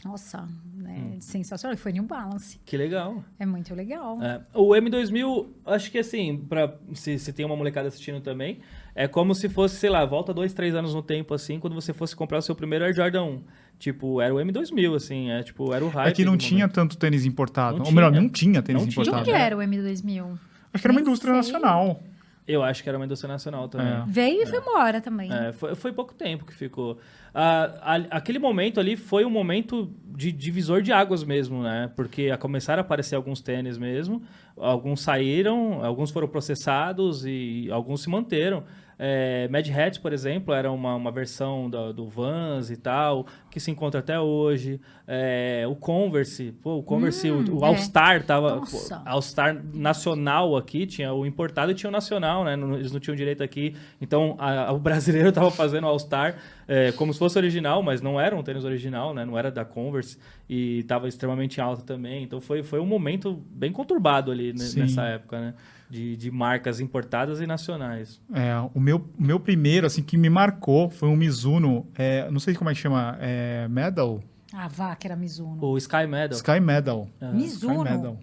Nossa, 0.06 0.48
né? 0.74 1.14
Hum. 1.16 1.20
Sensacional. 1.20 1.76
Foi 1.76 1.92
New 1.92 2.04
Balance. 2.04 2.60
Que 2.64 2.76
legal. 2.76 3.24
É 3.38 3.44
muito 3.44 3.74
legal. 3.74 4.22
É, 4.22 4.40
o 4.54 4.68
M2000, 4.68 5.46
acho 5.66 5.90
que 5.90 5.98
assim, 5.98 6.36
pra, 6.48 6.74
se, 6.94 7.18
se 7.18 7.32
tem 7.32 7.44
uma 7.44 7.56
molecada 7.56 7.88
assistindo 7.88 8.20
também, 8.20 8.60
é 8.94 9.08
como 9.08 9.34
se 9.34 9.48
fosse, 9.48 9.76
sei 9.76 9.90
lá, 9.90 10.04
volta 10.04 10.32
dois, 10.32 10.52
três 10.52 10.74
anos 10.74 10.94
no 10.94 11.02
tempo, 11.02 11.34
assim, 11.34 11.58
quando 11.58 11.74
você 11.74 11.92
fosse 11.92 12.14
comprar 12.14 12.38
o 12.38 12.42
seu 12.42 12.54
primeiro 12.54 12.84
Air 12.84 12.94
Jordan 12.94 13.24
1. 13.24 13.42
Tipo, 13.78 14.20
era 14.20 14.34
o 14.34 14.38
M2000, 14.38 14.94
assim, 14.94 15.30
é, 15.30 15.42
tipo, 15.42 15.72
era 15.74 15.84
o 15.84 15.88
hype. 15.88 16.08
É 16.08 16.12
que 16.12 16.24
não 16.24 16.36
tinha 16.36 16.60
momento. 16.60 16.74
tanto 16.74 16.96
tênis 16.96 17.26
importado. 17.26 17.78
Não 17.78 17.86
Ou 17.86 17.92
melhor, 17.92 18.10
tinha. 18.10 18.22
não 18.22 18.28
tinha 18.28 18.62
tênis 18.62 18.82
Não 18.82 18.88
tinha. 18.88 19.04
De 19.04 19.10
importado. 19.10 19.30
onde 19.30 19.42
era 19.42 19.56
o 19.56 19.60
M2000? 19.60 20.38
Acho 20.72 20.82
que 20.82 20.86
era 20.86 20.92
uma 20.92 21.00
indústria 21.00 21.32
sei. 21.42 21.52
nacional. 21.52 22.02
Eu 22.48 22.62
acho 22.62 22.82
que 22.82 22.88
era 22.88 22.96
uma 22.96 23.04
indústria 23.04 23.26
nacional 23.32 23.68
também. 23.68 23.88
É. 23.88 24.04
Veio 24.06 24.42
e 24.42 24.46
foi 24.46 24.58
embora 24.60 25.00
também. 25.00 25.32
É, 25.32 25.52
foi, 25.52 25.74
foi 25.74 25.92
pouco 25.92 26.14
tempo 26.14 26.44
que 26.44 26.54
ficou. 26.54 26.98
Ah, 27.34 27.74
a- 27.82 28.16
aquele 28.18 28.38
momento 28.38 28.78
ali 28.78 28.96
foi 28.96 29.24
um 29.24 29.30
momento 29.30 29.90
de 30.16 30.30
divisor 30.30 30.80
de 30.80 30.92
águas 30.92 31.24
mesmo, 31.24 31.62
né? 31.62 31.90
Porque 31.96 32.30
a- 32.30 32.38
começaram 32.38 32.80
a 32.80 32.84
aparecer 32.84 33.16
alguns 33.16 33.40
tênis 33.40 33.76
mesmo, 33.76 34.22
alguns 34.56 35.00
saíram, 35.00 35.84
alguns 35.84 36.10
foram 36.10 36.28
processados 36.28 37.24
e 37.26 37.68
alguns 37.72 38.02
se 38.02 38.08
manteram. 38.08 38.62
É, 38.98 39.46
Mad 39.48 39.68
Hat, 39.68 40.00
por 40.00 40.12
exemplo, 40.12 40.54
era 40.54 40.72
uma, 40.72 40.94
uma 40.94 41.10
versão 41.12 41.68
da- 41.68 41.92
do 41.92 42.08
Vans 42.08 42.70
e 42.70 42.76
tal, 42.78 43.26
que 43.50 43.60
se 43.60 43.70
encontra 43.70 44.00
até 44.00 44.18
hoje. 44.18 44.80
É, 45.06 45.64
o 45.68 45.76
Converse, 45.76 46.52
pô, 46.62 46.76
o 46.78 46.82
Converse, 46.82 47.30
Hum, 47.30 47.44
o, 47.50 47.60
o 47.60 47.64
é. 47.64 47.68
All-Star 47.68 48.24
tava. 48.24 48.56
Nossa. 48.56 48.96
pô, 48.96 49.02
All-Star 49.10 49.62
nacional 49.74 50.56
aqui, 50.56 50.86
tinha 50.86 51.12
o 51.12 51.26
importado 51.26 51.70
e 51.72 51.74
tinha 51.74 51.88
o 51.88 51.92
nacional, 51.92 52.44
né? 52.44 52.56
Não- 52.56 52.74
Eles 52.74 52.90
não 52.90 52.98
tinham 52.98 53.14
direito 53.14 53.42
aqui. 53.42 53.76
Então, 54.00 54.34
a- 54.38 54.68
a- 54.68 54.72
o 54.72 54.78
brasileiro 54.80 55.30
tava 55.30 55.50
fazendo 55.50 55.86
All-Star 55.86 56.36
é, 56.68 56.90
como 56.92 57.12
se 57.12 57.18
fosse 57.18 57.38
original, 57.38 57.82
mas 57.82 58.00
não 58.00 58.18
era 58.20 58.34
um 58.34 58.42
tênis 58.42 58.64
original, 58.64 59.12
né? 59.14 59.24
Não 59.24 59.38
era 59.38 59.50
da 59.50 59.64
Converse 59.64 60.18
e 60.48 60.82
tava 60.84 61.06
extremamente 61.06 61.60
alto 61.60 61.82
também. 61.84 62.22
Então, 62.24 62.40
foi, 62.40 62.62
foi 62.62 62.80
um 62.80 62.86
momento 62.86 63.40
bem 63.50 63.70
conturbado 63.72 64.30
ali 64.32 64.52
né, 64.52 64.64
nessa 64.76 65.02
época, 65.02 65.38
né? 65.40 65.54
De, 65.88 66.16
de 66.16 66.30
marcas 66.30 66.80
importadas 66.80 67.40
e 67.40 67.46
nacionais. 67.46 68.20
É, 68.34 68.52
o 68.74 68.80
meu, 68.80 69.08
o 69.18 69.22
meu 69.22 69.38
primeiro, 69.38 69.86
assim, 69.86 70.02
que 70.02 70.16
me 70.16 70.28
marcou 70.28 70.90
foi 70.90 71.08
um 71.08 71.14
Mizuno, 71.16 71.86
é, 71.94 72.28
não 72.30 72.40
sei 72.40 72.54
como 72.54 72.68
é 72.70 72.74
que 72.74 72.80
chama, 72.80 73.16
é, 73.20 73.68
Medal? 73.68 74.20
Ah, 74.52 74.68
vá, 74.68 74.96
que 74.96 75.06
era 75.06 75.14
Mizuno. 75.14 75.58
O 75.64 75.78
Sky 75.78 76.06
Medal. 76.08 76.36
Sky 76.38 76.60
Medal. 76.60 77.08
Ah, 77.20 77.30
Mizuno. 77.32 77.74
Sky 77.84 77.84
Medal. 77.84 78.18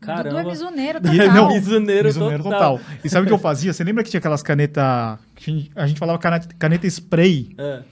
Dudu 0.00 0.10
é 0.12 0.16
Caramba. 0.16 0.44
mizuneiro 0.44 0.98
E- 0.98 1.02
total. 1.18 1.34
não, 1.34 1.48
Mizuneiro 1.48 2.04
Mizuneiro 2.08 2.42
total. 2.42 2.78
total. 2.78 2.96
E 3.02 3.08
sabe 3.08 3.24
o 3.24 3.26
que 3.28 3.32
eu 3.32 3.38
fazia? 3.38 3.72
Você 3.72 3.82
lembra 3.84 4.02
que 4.04 4.10
tinha 4.10 4.18
aquelas 4.18 4.42
canetas, 4.42 4.84
a 4.84 5.86
gente 5.86 5.98
falava 5.98 6.18
caneta, 6.18 6.48
caneta 6.58 6.86
spray, 6.86 7.54
É. 7.56 7.82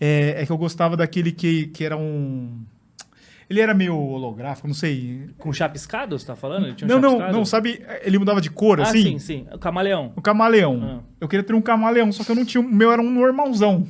é, 0.00 0.42
é 0.42 0.46
que 0.46 0.50
eu 0.50 0.58
gostava 0.58 0.96
daquele 0.96 1.30
que, 1.32 1.66
que 1.68 1.84
era 1.84 1.96
um... 1.96 2.60
Ele 3.50 3.60
era 3.60 3.74
meio 3.74 3.96
holográfico, 3.98 4.68
não 4.68 4.74
sei. 4.74 5.28
Com 5.36 5.52
chapiscado, 5.52 6.16
você 6.16 6.24
tá 6.24 6.36
falando? 6.36 6.66
Ele 6.66 6.74
tinha 6.76 6.86
um 6.86 6.92
não, 6.92 7.00
não, 7.00 7.10
chapiscado? 7.10 7.36
não, 7.36 7.44
sabe? 7.44 7.84
Ele 8.02 8.16
mudava 8.16 8.40
de 8.40 8.48
cor, 8.48 8.78
Ah, 8.78 8.84
assim? 8.84 9.02
sim, 9.02 9.18
sim. 9.18 9.46
O 9.52 9.58
camaleão. 9.58 10.12
O 10.14 10.22
camaleão. 10.22 11.00
Ah. 11.02 11.04
Eu 11.20 11.26
queria 11.26 11.42
ter 11.42 11.54
um 11.54 11.60
camaleão, 11.60 12.12
só 12.12 12.22
que 12.22 12.30
eu 12.30 12.36
não 12.36 12.44
tinha. 12.44 12.60
O 12.62 12.68
meu 12.68 12.92
era 12.92 13.02
um 13.02 13.10
normalzão. 13.10 13.88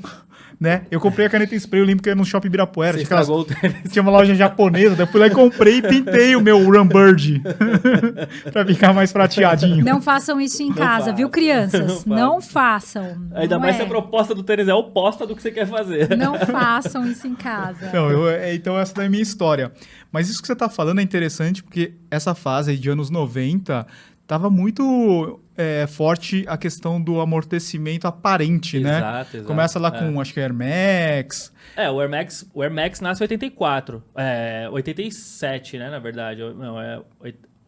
Né? 0.60 0.82
Eu 0.90 1.00
comprei 1.00 1.24
a 1.26 1.30
caneta 1.30 1.54
spray, 1.54 1.80
eu 1.80 1.86
lembro 1.86 2.02
que 2.02 2.10
era 2.10 2.16
no 2.18 2.22
shopping 2.22 2.48
Ibirapuera. 2.48 2.98
Você 2.98 3.06
Tinha, 3.06 3.18
aquelas- 3.18 3.44
tinha 3.90 4.02
uma 4.02 4.10
loja 4.10 4.34
japonesa, 4.34 4.94
daí 4.94 5.06
eu 5.06 5.10
fui 5.10 5.18
lá 5.18 5.26
e 5.26 5.30
comprei 5.30 5.78
e 5.78 5.82
pintei 5.82 6.36
o 6.36 6.40
meu 6.42 6.62
Rumbird. 6.70 7.40
pra 8.52 8.66
ficar 8.66 8.92
mais 8.92 9.10
prateadinho. 9.10 9.82
Não 9.82 10.02
façam 10.02 10.38
isso 10.38 10.62
em 10.62 10.70
casa, 10.72 11.12
viu, 11.14 11.30
crianças? 11.30 12.04
Não 12.04 12.16
Não 12.16 12.40
façam. 12.42 13.16
Ainda 13.34 13.54
Não 13.54 13.62
mais 13.62 13.76
se 13.76 13.82
é. 13.82 13.84
a 13.86 13.88
proposta 13.88 14.34
do 14.34 14.42
tênis 14.42 14.68
é 14.68 14.74
oposta 14.74 15.26
do 15.26 15.34
que 15.34 15.40
você 15.40 15.50
quer 15.50 15.66
fazer. 15.66 16.14
Não 16.16 16.38
façam 16.38 17.06
isso 17.06 17.26
em 17.26 17.34
casa. 17.34 17.90
Não, 17.92 18.10
eu- 18.10 18.28
é, 18.28 18.54
então 18.54 18.78
essa 18.78 18.94
daí 18.94 19.04
é 19.04 19.08
a 19.08 19.10
minha 19.10 19.22
história. 19.22 19.72
Mas 20.12 20.28
isso 20.28 20.42
que 20.42 20.46
você 20.46 20.54
tá 20.54 20.68
falando 20.68 20.98
é 21.00 21.02
interessante 21.02 21.62
porque 21.62 21.94
essa 22.10 22.34
fase 22.34 22.72
aí 22.72 22.76
de 22.76 22.90
anos 22.90 23.08
90 23.08 23.86
tava 24.26 24.50
muito 24.50 25.40
é, 25.60 25.86
forte 25.86 26.44
a 26.48 26.56
questão 26.56 27.00
do 27.00 27.20
amortecimento 27.20 28.06
aparente, 28.06 28.78
né? 28.80 28.96
Exato, 28.98 29.36
exato. 29.36 29.46
Começa 29.46 29.78
lá 29.78 29.88
É. 29.88 29.98
com, 29.98 30.20
acho 30.20 30.32
que 30.32 30.40
Air 30.40 30.54
Max. 30.54 31.52
É, 31.76 31.90
o 31.90 32.00
Air 32.00 32.10
Max, 32.10 32.48
o 32.54 32.62
Air 32.62 32.72
Max 32.72 33.00
nasce 33.00 33.22
em 33.22 33.24
84. 33.24 34.02
É, 34.16 34.68
87, 34.70 35.78
né, 35.78 35.90
na 35.90 35.98
verdade. 35.98 36.40
Não, 36.40 36.80
é... 36.80 37.00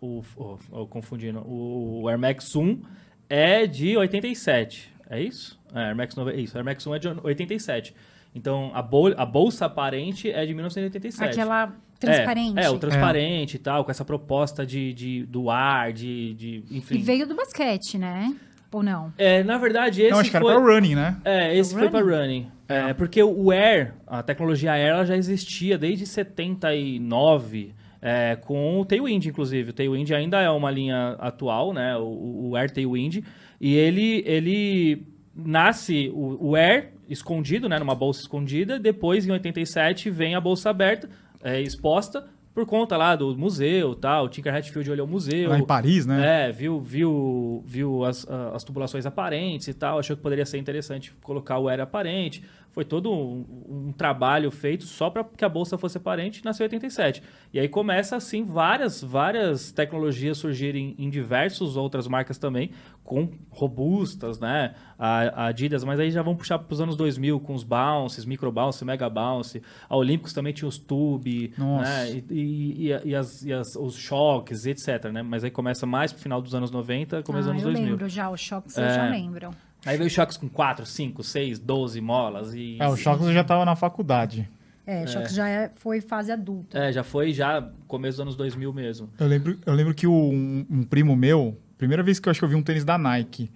O, 0.01 0.23
o, 0.37 0.59
o- 0.73 0.87
confundindo. 0.89 1.39
O, 1.47 2.03
o 2.03 2.09
Air 2.09 2.19
Max 2.19 2.57
1 2.57 2.81
é 3.29 3.67
de 3.69 3.97
87. 3.97 4.93
É 5.09 5.21
isso? 5.21 5.61
É, 5.75 5.79
Air 5.87 5.97
Max 5.97 6.17
9, 6.17 6.33
é 6.33 6.41
isso. 6.41 6.57
Air 6.59 6.65
Max 6.65 6.85
1 6.87 6.95
é 6.95 6.99
de 6.99 7.09
87. 7.23 7.95
Então, 8.35 8.71
a, 8.75 8.81
bol, 8.81 9.13
a 9.17 9.27
bolsa 9.27 9.67
aparente 9.67 10.31
é 10.31 10.45
de 10.47 10.55
1987. 10.55 11.31
Aquela 11.31 11.73
transparente. 11.99 12.59
É, 12.59 12.65
é, 12.65 12.71
o 12.71 12.79
transparente 12.79 13.55
e 13.55 13.59
tal, 13.59 13.85
com 13.85 13.91
essa 13.91 14.05
proposta 14.05 14.67
de, 14.67 14.93
de, 14.93 15.25
do 15.27 15.51
ar, 15.51 15.93
de, 15.93 16.35
de 16.35 16.65
enfim. 16.71 16.97
E 16.97 16.99
veio 16.99 17.27
do 17.27 17.35
basquete, 17.35 17.99
né? 17.99 18.35
Ou 18.73 18.83
não? 18.83 19.13
É, 19.19 19.45
na 19.45 19.59
verdade, 19.59 20.01
esse 20.01 20.11
não, 20.11 20.19
acho 20.19 20.31
que 20.31 20.37
era 20.37 20.45
foi... 20.45 20.55
pra 20.55 20.75
running, 20.75 20.95
né? 20.95 21.17
É, 21.25 21.57
esse 21.57 21.75
foi 21.75 21.91
para 21.91 22.01
running? 22.01 22.17
running. 22.17 22.53
É, 22.69 22.95
porque 22.95 23.23
o 23.23 23.51
Air, 23.51 23.93
a 24.07 24.23
tecnologia 24.23 24.73
Air, 24.73 24.89
ela 24.89 25.05
já 25.05 25.15
existia 25.15 25.77
desde 25.77 26.07
79, 26.07 27.75
é, 28.01 28.37
com 28.37 28.81
o 28.81 28.85
Tailwind, 28.85 29.27
inclusive. 29.27 29.71
O 29.71 29.73
Tailwind 29.75 30.11
ainda 30.13 30.41
é 30.41 30.49
uma 30.49 30.71
linha 30.71 31.17
atual, 31.19 31.75
né? 31.75 31.97
O, 31.99 32.49
o 32.51 32.57
Air 32.57 32.71
Tailwind. 32.71 33.23
E 33.61 33.75
ele, 33.75 34.25
ele 34.27 35.07
nasce, 35.37 36.11
o, 36.15 36.53
o 36.53 36.57
Air 36.57 36.92
escondido, 37.09 37.69
né? 37.69 37.79
Numa 37.79 37.95
bolsa 37.95 38.21
escondida. 38.21 38.79
Depois, 38.79 39.27
em 39.27 39.31
87, 39.31 40.11
vem 40.11 40.35
a 40.35 40.41
bolsa 40.41 40.71
aberta, 40.71 41.09
é, 41.43 41.61
exposta, 41.61 42.27
por 42.55 42.67
conta 42.67 42.97
lá 42.97 43.17
do 43.17 43.37
museu 43.37 43.93
e 43.93 43.97
tal. 43.97 44.27
O 44.27 44.29
Tinker 44.29 44.55
Hatfield 44.55 44.91
olhou 44.91 45.07
o 45.07 45.11
museu. 45.11 45.51
Lá 45.51 45.59
em 45.59 45.65
Paris, 45.65 46.07
né? 46.07 46.49
É, 46.49 46.53
viu, 46.53 46.81
viu, 46.81 47.63
viu 47.67 48.05
as, 48.05 48.27
as 48.29 48.63
tubulações 48.63 49.07
aparentes 49.07 49.69
e 49.69 49.75
tal, 49.75 49.99
achou 49.99 50.17
que 50.17 50.23
poderia 50.23 50.45
ser 50.45 50.59
interessante 50.59 51.13
colocar 51.23 51.59
o 51.59 51.69
Air 51.69 51.81
aparente. 51.81 52.43
Foi 52.73 52.85
todo 52.87 53.13
um, 53.13 53.45
um 53.89 53.93
trabalho 53.93 54.51
feito 54.51 54.85
só 54.87 55.11
para 55.11 55.23
que 55.25 55.45
a 55.45 55.49
bolsa 55.49 55.77
fosse 55.77 55.99
aparente, 55.99 56.43
nasceu 56.45 56.65
em 56.65 56.69
87. 56.69 57.23
E 57.53 57.61
aí 57.61 57.69
começa, 57.69 58.17
assim, 58.17 58.45
várias, 58.45 59.03
várias 59.05 59.71
tecnologias 59.71 60.39
surgirem 60.39 60.95
em 60.99 61.11
diversas 61.11 61.77
outras 61.77 62.09
marcas 62.09 62.39
também, 62.39 62.71
com 63.05 63.29
robustas, 63.51 64.41
né? 64.41 64.75
A, 64.99 65.45
a 65.45 65.47
Adidas, 65.49 65.85
mas 65.85 66.01
aí 66.01 66.11
já 66.11 66.23
vão 66.23 66.35
puxar 66.35 66.59
para 66.59 66.73
os 66.73 66.81
anos 66.81 66.97
2000 66.97 67.39
com 67.41 67.53
os 67.55 67.63
bounces, 67.63 68.25
micro 68.25 68.51
bounce, 68.51 68.85
mega 68.85 69.09
bounce. 69.11 69.63
A 69.89 69.95
Olímpicos 69.97 70.33
também 70.33 70.53
tinha 70.55 70.69
os 70.69 70.79
tube, 70.79 71.53
Nossa. 71.59 71.85
né? 71.85 72.11
E, 72.11 72.25
e, 72.31 72.93
e, 72.93 73.09
e 73.11 73.15
as, 73.15 73.43
e 73.45 73.53
as- 73.53 73.77
os 73.77 73.97
choques, 73.97 74.65
etc, 74.65 75.11
né? 75.13 75.21
Mas 75.23 75.45
aí 75.45 75.51
começa 75.51 75.85
mais 75.85 76.11
pro 76.13 76.23
final 76.23 76.41
dos 76.41 76.55
anos 76.55 76.71
90, 76.71 77.23
começo 77.23 77.43
dos 77.43 77.49
ah, 77.49 77.51
anos 77.51 77.63
eu 77.65 77.69
2000. 77.73 77.91
lembro 77.91 78.09
já, 78.09 78.31
os 78.31 78.41
choques 78.41 78.77
eu 78.79 78.85
É. 78.85 78.95
já 78.95 79.11
lembro. 79.11 79.51
Aí 79.85 79.97
veio 79.97 80.09
choques 80.11 80.37
com 80.37 80.49
4, 80.49 80.87
5, 80.87 81.23
6, 81.23 81.59
12 81.59 82.01
molas 82.01 82.55
e... 82.55 82.77
É, 82.81 82.89
o 82.89 82.97
Choques 82.97 83.27
eu 83.27 83.33
já 83.33 83.43
tava 83.43 83.65
na 83.65 83.75
faculdade. 83.75 84.49
É, 84.87 85.07
choques 85.07 85.35
já 85.35 85.49
é- 85.49 85.71
foi 85.77 86.01
fase 86.01 86.31
adulta. 86.33 86.79
É, 86.79 86.93
já 86.93 87.03
foi 87.05 87.33
já 87.33 87.69
começo 87.87 88.17
dos 88.17 88.21
anos 88.21 88.37
2000 88.37 88.73
mesmo. 88.73 89.09
Eu 89.19 89.27
lembro, 89.27 89.59
eu 89.65 89.73
lembro 89.75 89.95
que 89.95 90.07
o- 90.07 90.13
um, 90.13 90.67
um 90.71 90.83
primo 90.85 91.15
meu, 91.17 91.57
primeira 91.79 92.03
vez 92.03 92.19
que 92.21 92.29
eu 92.29 92.31
acho 92.31 92.41
que 92.41 92.45
eu 92.45 92.49
vi 92.49 92.55
um 92.55 92.63
tênis 92.63 92.85
da 92.85 92.97
Nike, 92.99 93.51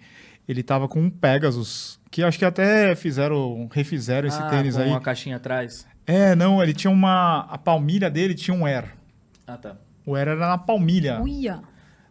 ele 0.49 0.62
tava 0.62 0.87
com 0.88 1.00
um 1.00 1.11
Pegasus, 1.11 1.99
que 2.11 2.23
acho 2.23 2.38
que 2.38 2.45
até 2.45 2.95
fizeram, 2.95 3.68
refizeram 3.73 4.28
esse 4.28 4.40
Ah, 4.40 4.49
tênis 4.49 4.76
com 4.76 4.83
aí. 4.83 4.88
uma 4.90 5.00
caixinha 5.00 5.37
atrás. 5.37 5.87
É, 6.06 6.37
não, 6.37 6.62
ele 6.62 6.73
tinha 6.73 6.90
uma. 6.90 7.40
A 7.50 7.59
palmilha 7.59 8.09
dele 8.09 8.33
tinha 8.35 8.56
um 8.56 8.64
Air. 8.64 8.95
Ah, 9.47 9.56
tá. 9.56 9.76
O 10.04 10.14
Air 10.14 10.28
era 10.28 10.49
na 10.49 10.56
palmilha, 10.59 11.21
Uia. 11.21 11.61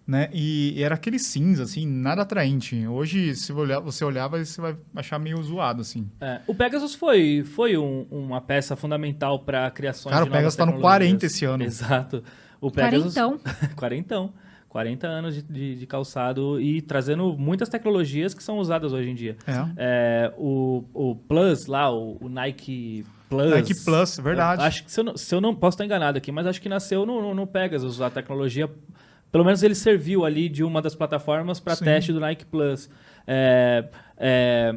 Né? 0.08 0.30
E, 0.34 0.74
e 0.78 0.84
era 0.84 0.96
aquele 0.96 1.18
cinza, 1.20 1.64
assim, 1.64 1.86
nada 1.88 2.22
atraente. 2.22 2.86
Hoje, 2.88 3.36
se 3.36 3.52
você 3.52 3.54
olhar- 3.54 3.80
você 3.80 4.06
olhava, 4.06 4.44
você 4.44 4.62
vai 4.62 4.76
achar 4.96 5.18
meio 5.20 5.42
zoado, 5.42 5.82
assim. 5.82 6.08
É, 6.22 6.42
o 6.48 6.54
Pegasus 6.54 6.94
foi, 6.96 7.44
foi 7.44 7.78
um- 7.78 8.06
uma 8.12 8.40
peça 8.42 8.76
fundamental 8.76 9.40
para 9.40 9.66
a 9.68 9.72
criação 9.72 10.12
Cara, 10.12 10.24
de 10.24 10.30
o 10.30 10.32
Pegasus 10.32 10.56
tá 10.56 10.66
no 10.66 10.74
novas 10.74 10.82
tecnologias. 10.84 11.10
40 11.22 11.26
esse 11.26 11.46
ano. 11.46 11.64
Exato. 11.64 12.24
O 12.62 12.70
Pegasus... 12.72 13.14
Quarentão. 13.16 13.40
Quarentão. 13.76 14.34
40 14.70 15.08
anos 15.08 15.36
de, 15.36 15.42
de- 15.42 15.76
de 15.78 15.88
calçado 15.88 16.60
e 16.60 16.82
trazendo 16.82 17.34
muitas 17.38 17.70
tecnologias 17.70 18.34
que 18.34 18.44
são 18.44 18.58
usadas 18.60 18.92
hoje 18.92 19.10
em 19.10 19.16
dia. 19.16 19.38
É. 19.48 19.54
É, 19.78 20.34
o, 20.38 20.84
o 20.94 21.16
Plus 21.16 21.66
lá, 21.66 21.90
o, 21.90 22.18
o 22.20 22.28
Nike 22.28 23.06
Plus. 23.30 23.52
Nike 23.52 23.74
Plus, 23.86 24.18
verdade. 24.20 24.62
eu 24.62 24.68
Acho 24.68 24.84
que 24.84 24.92
se 24.92 25.00
eu, 25.00 25.04
não, 25.06 25.16
se 25.18 25.34
eu 25.34 25.40
não 25.40 25.56
posso 25.56 25.76
estar 25.76 25.86
enganado 25.86 26.18
aqui, 26.18 26.30
mas 26.30 26.46
acho 26.46 26.62
que 26.62 26.68
nasceu 26.68 27.06
no, 27.06 27.22
no, 27.22 27.34
no 27.34 27.48
Pegasus 27.48 28.02
a 28.02 28.10
tecnologia. 28.10 28.70
Pelo 29.36 29.44
menos 29.44 29.62
ele 29.64 29.76
serviu 29.76 30.24
ali 30.24 30.48
de 30.48 30.64
uma 30.64 30.82
das 30.82 30.96
plataformas 30.96 31.60
para 31.60 31.76
teste 31.76 32.14
do 32.14 32.22
Nike 32.22 32.46
Plus. 32.46 32.90
É, 33.28 33.84
é, 34.16 34.74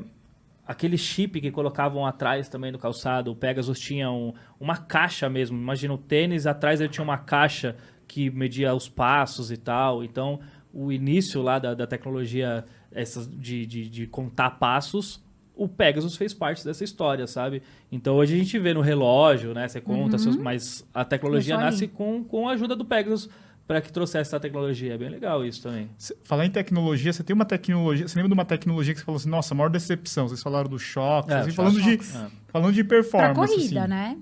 aquele 0.66 0.98
chip 0.98 1.40
que 1.40 1.52
colocavam 1.52 2.04
atrás 2.04 2.48
também 2.48 2.72
do 2.72 2.76
calçado, 2.78 3.30
o 3.30 3.36
Pegasus 3.36 3.78
tinha 3.78 4.10
um- 4.10 4.32
uma 4.58 4.76
caixa 4.76 5.28
mesmo. 5.28 5.56
Imagina 5.56 5.94
o 5.94 5.96
tênis, 5.96 6.44
atrás 6.44 6.80
ele 6.80 6.88
tinha 6.88 7.04
uma 7.04 7.18
caixa 7.18 7.76
que 8.08 8.30
media 8.32 8.74
os 8.74 8.88
passos 8.88 9.52
e 9.52 9.56
tal. 9.56 10.02
Então, 10.02 10.40
o 10.74 10.90
início 10.90 11.40
lá 11.40 11.60
da, 11.60 11.72
da 11.72 11.86
tecnologia 11.86 12.64
essas 12.90 13.28
de, 13.30 13.64
de, 13.64 13.88
de 13.88 14.06
contar 14.08 14.50
passos, 14.58 15.22
o 15.54 15.68
Pegasus 15.68 16.16
fez 16.16 16.34
parte 16.34 16.64
dessa 16.64 16.82
história, 16.82 17.28
sabe? 17.28 17.62
Então, 17.92 18.16
hoje 18.16 18.34
a 18.34 18.38
gente 18.38 18.58
vê 18.58 18.74
no 18.74 18.80
relógio, 18.80 19.54
né? 19.54 19.68
Você 19.68 19.80
conta, 19.80 20.18
seus, 20.18 20.36
mas 20.36 20.84
a 20.92 21.04
tecnologia 21.04 21.54
nasce 21.64 21.86
com, 21.86 22.24
com 22.24 22.48
a 22.48 22.54
ajuda 22.54 22.74
do 22.74 22.84
Pegasus 22.84 23.28
para 23.68 23.80
que 23.82 23.92
trouxesse 23.92 24.30
essa 24.30 24.40
tecnologia. 24.40 24.94
É 24.94 24.98
bem 24.98 25.10
legal 25.10 25.44
isso 25.44 25.62
também. 25.62 25.88
Cê- 25.98 26.16
Falar 26.24 26.46
em 26.46 26.50
tecnologia, 26.50 27.12
você 27.12 27.22
tem 27.22 27.34
uma 27.34 27.44
tecnologia. 27.44 28.08
Você 28.08 28.16
lembra 28.16 28.28
de 28.30 28.34
uma 28.34 28.44
tecnologia 28.44 28.94
que 28.94 28.98
você 29.00 29.04
falou 29.06 29.18
assim, 29.18 29.28
nossa, 29.28 29.54
maior 29.54 29.68
decepção? 29.68 30.26
Vocês 30.26 30.42
falaram 30.42 30.68
do 30.70 30.78
choque, 30.78 31.30
É, 31.30 31.36
assim, 31.40 31.50
falando, 31.52 31.80
de. 31.80 31.94
É. 31.94 32.26
falando 32.48 32.72
de 32.72 32.82
Pra 32.82 32.96
performance. 32.96 33.54
corrida, 33.54 33.80
assim. 33.82 33.88
né? 33.90 34.16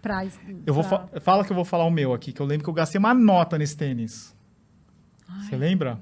Pra, 0.00 0.24
Eu 0.66 0.72
vou 0.74 0.82
pra- 0.84 0.98
fa- 1.08 1.20
fala 1.20 1.44
que 1.44 1.52
eu 1.52 1.54
vou 1.56 1.64
falar 1.64 1.84
o 1.84 1.90
meu 1.90 2.12
aqui, 2.14 2.32
que 2.32 2.40
eu 2.40 2.46
lembro 2.46 2.64
que 2.64 2.70
eu 2.70 2.74
gastei 2.74 2.98
uma 2.98 3.12
nota 3.12 3.58
nesse 3.58 3.76
tênis. 3.76 4.34
Você 5.42 5.56
lembra? 5.56 5.98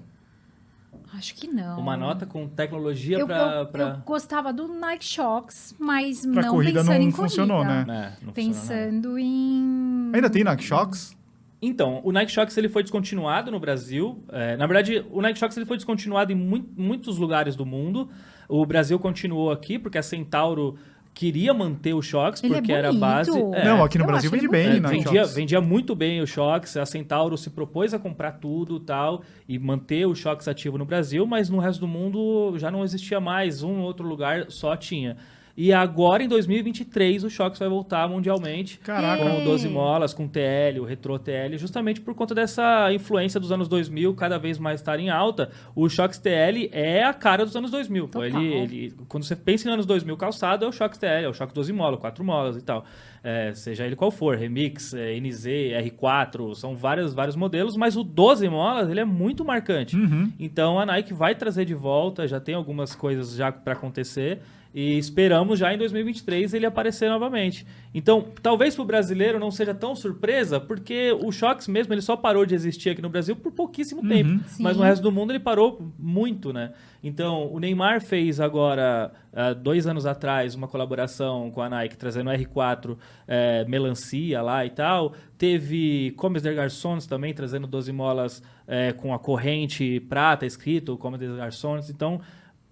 Acho 1.13 1.35
que 1.35 1.49
não. 1.49 1.79
Uma 1.81 1.97
nota 1.97 2.25
com 2.25 2.47
tecnologia 2.49 3.19
Eu, 3.19 3.27
para... 3.27 3.69
eu, 3.75 3.81
eu 3.81 3.97
gostava 3.99 4.53
do 4.53 4.69
Nike 4.69 5.05
Shox, 5.05 5.75
mas 5.79 6.25
Pra 6.25 6.43
não 6.43 6.51
corrida 6.51 6.81
pensando 6.81 6.99
não 6.99 7.03
em 7.09 7.11
funcionou, 7.13 7.65
corrida. 7.65 7.85
né? 7.85 8.17
É, 8.21 8.25
não 8.25 8.33
funciona 8.33 8.49
nada. 8.55 8.65
Pensando 8.95 9.19
em... 9.19 10.11
Ainda 10.15 10.31
tem 10.31 10.45
Nike 10.45 10.63
Shox? 10.65 11.17
Então, 11.63 12.01
o 12.05 12.11
Nike 12.13 12.33
Shox 12.33 12.57
ele 12.57 12.69
foi 12.69 12.83
descontinuado 12.83 13.51
no 13.51 13.61
Brasil. 13.61 14.23
É, 14.33 14.57
na 14.57 14.67
verdade, 14.67 15.05
o 15.11 15.21
Nike 15.21 15.39
Shox 15.39 15.57
ele 15.57 15.67
foi 15.67 15.77
descontinuado 15.77 16.33
em 16.33 16.35
mui- 16.35 16.65
muitos 16.77 17.19
lugares 17.19 17.55
do 17.55 17.67
mundo. 17.67 18.09
O 18.49 18.65
Brasil 18.65 18.99
continuou 18.99 19.51
aqui 19.51 19.79
porque 19.79 19.99
a 19.99 20.03
Centauro 20.03 20.77
queria 21.13 21.53
manter 21.53 21.93
o 21.93 22.01
Shox 22.01 22.43
Ele 22.43 22.55
é 22.55 22.57
porque 22.59 22.73
era 22.73 22.89
a 22.89 22.93
bonito. 22.93 23.01
base. 23.01 23.39
é, 23.53 23.65
não, 23.65 23.85
aqui 23.85 23.99
no 23.99 24.07
Brasil 24.07 24.31
vende 24.31 24.49
bem, 24.49 24.77
é, 24.77 24.81
Nike 24.81 25.05
vendia, 25.05 25.25
vendia 25.27 25.61
muito 25.61 25.95
bem 25.95 26.23
o 26.23 26.27
Shox, 26.27 26.77
a 26.79 26.87
Centauro 26.87 27.37
se 27.37 27.51
propôs 27.51 27.93
a 27.93 27.99
comprar 27.99 28.33
tudo 28.33 28.77
e 28.77 28.81
tal, 28.81 29.23
e 29.49 29.59
manter 29.59 30.07
o 30.07 30.15
Shox 30.15 30.47
ativo 30.49 30.79
no 30.79 30.85
Brasil, 30.87 31.27
mas 31.27 31.51
no 31.51 31.59
resto 31.59 31.81
do 31.81 31.89
mundo 31.89 32.55
já 32.59 32.71
não 32.71 32.85
existia 32.85 33.21
mais, 33.21 33.63
um 33.63 33.81
outro 33.81 34.07
lugar 34.07 34.47
só 34.51 34.75
tinha. 34.77 35.17
E 35.63 35.75
agora, 35.75 36.23
em 36.23 36.27
2023, 36.27 37.23
o 37.23 37.29
Shox 37.29 37.59
vai 37.59 37.69
voltar 37.69 38.09
mundialmente. 38.09 38.79
Caraca. 38.79 39.23
Com 39.23 39.45
12 39.45 39.69
molas, 39.69 40.15
com 40.15 40.27
TL, 40.27 40.81
o 40.81 40.85
Retro 40.85 41.19
TL, 41.19 41.59
justamente 41.59 42.01
por 42.01 42.15
conta 42.15 42.35
dessa 42.35 42.91
influência 42.95 43.39
dos 43.39 43.53
anos 43.53 43.69
2000 43.69 44.15
cada 44.15 44.39
vez 44.39 44.59
mais 44.59 44.81
estar 44.81 44.99
em 44.99 45.11
alta. 45.11 45.51
O 45.77 45.87
Shox 45.87 46.17
TL 46.17 46.71
é 46.73 47.05
a 47.05 47.13
cara 47.13 47.45
dos 47.45 47.55
anos 47.55 47.71
2000. 47.71 48.09
Pô, 48.09 48.23
Total. 48.23 48.43
ele, 48.43 48.55
ele, 48.55 48.95
quando 49.07 49.25
você 49.25 49.37
pensa 49.37 49.69
em 49.69 49.73
anos 49.73 49.85
2000 49.85 50.17
calçado, 50.17 50.65
é 50.65 50.69
o 50.69 50.73
Shox 50.73 50.97
TL, 50.97 51.25
é 51.25 51.29
o 51.29 51.35
Shox 51.35 51.53
12 51.53 51.75
molas, 51.75 52.01
4 52.01 52.25
molas 52.25 52.57
e 52.57 52.63
tal. 52.63 52.87
É, 53.23 53.53
seja 53.53 53.85
ele 53.85 53.97
qual 53.97 54.11
for, 54.11 54.39
Remix, 54.39 54.95
é, 54.95 55.21
NZ, 55.21 55.45
R4, 55.45 56.55
são 56.55 56.75
vários, 56.75 57.13
vários 57.13 57.37
modelos, 57.37 57.77
mas 57.77 57.99
o 57.99 58.03
12 58.03 58.49
molas 58.49 58.89
ele 58.89 59.01
é 59.01 59.05
muito 59.05 59.45
marcante. 59.45 59.95
Uhum. 59.95 60.33
Então 60.41 60.81
a 60.81 60.87
Nike 60.87 61.13
vai 61.13 61.35
trazer 61.35 61.67
de 61.67 61.75
volta, 61.75 62.27
já 62.27 62.41
tem 62.41 62.55
algumas 62.55 62.95
coisas 62.95 63.35
já 63.35 63.53
para 63.53 63.75
acontecer. 63.75 64.41
E 64.73 64.97
esperamos 64.99 65.59
já 65.59 65.75
em 65.75 65.79
2023 65.79 66.55
ele 66.55 66.65
aparecer 66.65 67.09
novamente. 67.11 67.67
Então, 67.93 68.25
talvez 68.41 68.75
para 68.77 68.83
o 68.83 68.87
brasileiro 68.87 69.39
não 69.41 69.51
seja 69.51 69.75
tão 69.75 69.97
surpresa, 69.97 70.61
porque 70.61 71.13
o 71.21 71.33
Shox 71.33 71.67
mesmo 71.67 71.93
ele 71.93 72.01
só 72.01 72.17
parou 72.17 72.47
de 72.47 72.55
existir 72.55 72.91
aqui 72.91 73.03
no 73.03 73.09
Brasil 73.09 73.35
por 73.35 73.51
pouquíssimo 73.51 74.07
tempo. 74.07 74.41
Sim. 74.47 74.63
Mas 74.63 74.77
no 74.77 74.85
resto 74.85 75.03
do 75.03 75.11
mundo 75.11 75.33
ele 75.33 75.41
parou 75.41 75.93
muito, 75.99 76.53
né? 76.53 76.73
Então, 77.03 77.53
o 77.53 77.59
Neymar 77.59 78.01
fez 78.01 78.39
agora, 78.39 79.11
há 79.33 79.53
dois 79.55 79.89
anos 79.89 80.07
atrás, 80.07 80.55
uma 80.55 80.69
colaboração 80.69 81.51
com 81.51 81.63
a 81.63 81.69
Nike, 81.69 81.97
trazendo 81.97 82.31
o 82.31 82.33
R4 82.33 82.97
é, 83.27 83.65
melancia 83.65 84.41
lá 84.41 84.65
e 84.65 84.71
tal. 84.71 85.15
Teve 85.37 86.13
Comes 86.17 86.43
der 86.43 86.55
Garçons 86.55 87.07
também, 87.07 87.35
trazendo 87.35 87.67
12 87.67 87.91
molas 87.91 88.43
é, 88.69 88.93
com 88.93 89.13
a 89.13 89.19
corrente 89.19 89.99
prata 90.01 90.47
escrito 90.47 90.97
Comes 90.97 91.19
der 91.19 91.35
Garçons. 91.35 91.91
Então, 91.91 92.21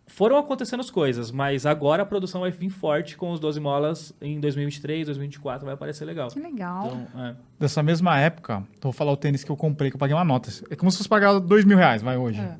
foram 0.08 0.36
acontecendo 0.38 0.80
as 0.80 0.90
coisas, 0.90 1.30
mas 1.30 1.64
agora 1.64 2.02
a 2.02 2.06
produção 2.06 2.40
vai 2.40 2.50
vir 2.50 2.70
forte 2.70 3.16
com 3.16 3.30
os 3.30 3.38
12 3.38 3.60
molas 3.60 4.12
em 4.20 4.40
2023, 4.40 5.06
2024, 5.06 5.64
vai 5.64 5.74
aparecer 5.74 6.04
legal. 6.04 6.28
Que 6.28 6.40
legal. 6.40 6.86
Então, 7.12 7.24
é. 7.24 7.34
Dessa 7.60 7.82
mesma 7.82 8.18
época, 8.18 8.64
então 8.76 8.90
vou 8.90 8.92
falar 8.92 9.12
o 9.12 9.16
tênis 9.16 9.44
que 9.44 9.50
eu 9.50 9.56
comprei, 9.56 9.90
que 9.90 9.96
eu 9.96 10.00
paguei 10.00 10.16
uma 10.16 10.24
nota. 10.24 10.50
É 10.70 10.74
como 10.76 10.90
se 10.90 10.96
fosse 10.96 11.08
pagar 11.08 11.38
dois 11.38 11.64
mil 11.64 11.76
reais, 11.76 12.02
vai 12.02 12.16
hoje. 12.16 12.40
É. 12.40 12.56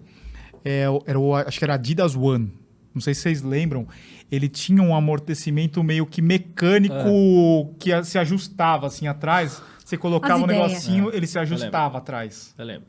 É, 0.83 0.91
o- 0.91 1.03
era 1.07 1.19
o, 1.19 1.35
acho 1.35 1.59
que 1.59 1.65
era 1.65 1.75
Adidas 1.75 2.15
One. 2.15 2.53
Não 2.95 3.01
sei 3.01 3.15
se 3.15 3.21
vocês 3.23 3.43
lembram. 3.43 3.87
Ele 4.31 4.49
tinha 4.49 4.83
um 4.83 4.95
amortecimento 4.95 5.83
meio 5.83 6.05
que 6.05 6.21
mecânico 6.21 7.75
que 7.79 7.93
a- 7.93 8.03
se 8.05 8.19
ajustava 8.19 8.87
assim 8.87 9.07
atrás. 9.07 9.63
Você 9.85 9.97
colocava 9.97 10.35
um 10.43 10.47
negocinho, 10.47 11.11
ele 11.15 11.27
se 11.27 11.39
ajustava 11.39 11.99
atrás. 11.99 12.55
Eu 12.59 12.65
lembro. 12.67 12.87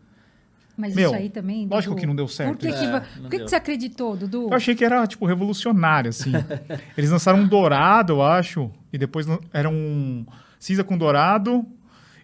Mas 0.79 0.95
Meu, 0.95 1.11
isso 1.11 1.19
aí 1.19 1.29
também. 1.29 1.67
lógico 1.67 1.91
Dudu, 1.91 1.99
que 2.01 2.07
não 2.07 2.15
deu 2.15 2.27
certo 2.27 2.51
Por 2.51 2.57
que, 2.57 2.69
isso. 2.69 2.79
que, 2.79 2.85
É, 2.85 2.99
por 2.99 3.29
que, 3.29 3.39
que 3.39 3.47
você 3.49 3.55
acreditou, 3.57 4.15
Dudu? 4.15 4.47
Eu 4.49 4.53
achei 4.53 4.73
que 4.73 4.85
era, 4.85 5.05
tipo, 5.05 5.25
revolucionário, 5.25 6.09
assim. 6.09 6.31
Eles 6.97 7.11
lançaram 7.11 7.39
um 7.39 7.47
dourado, 7.47 8.13
eu 8.13 8.21
acho, 8.23 8.71
e 8.93 8.97
depois 8.97 9.27
era 9.51 9.69
um 9.69 10.25
cinza 10.57 10.81
com 10.83 10.97
dourado, 10.97 11.65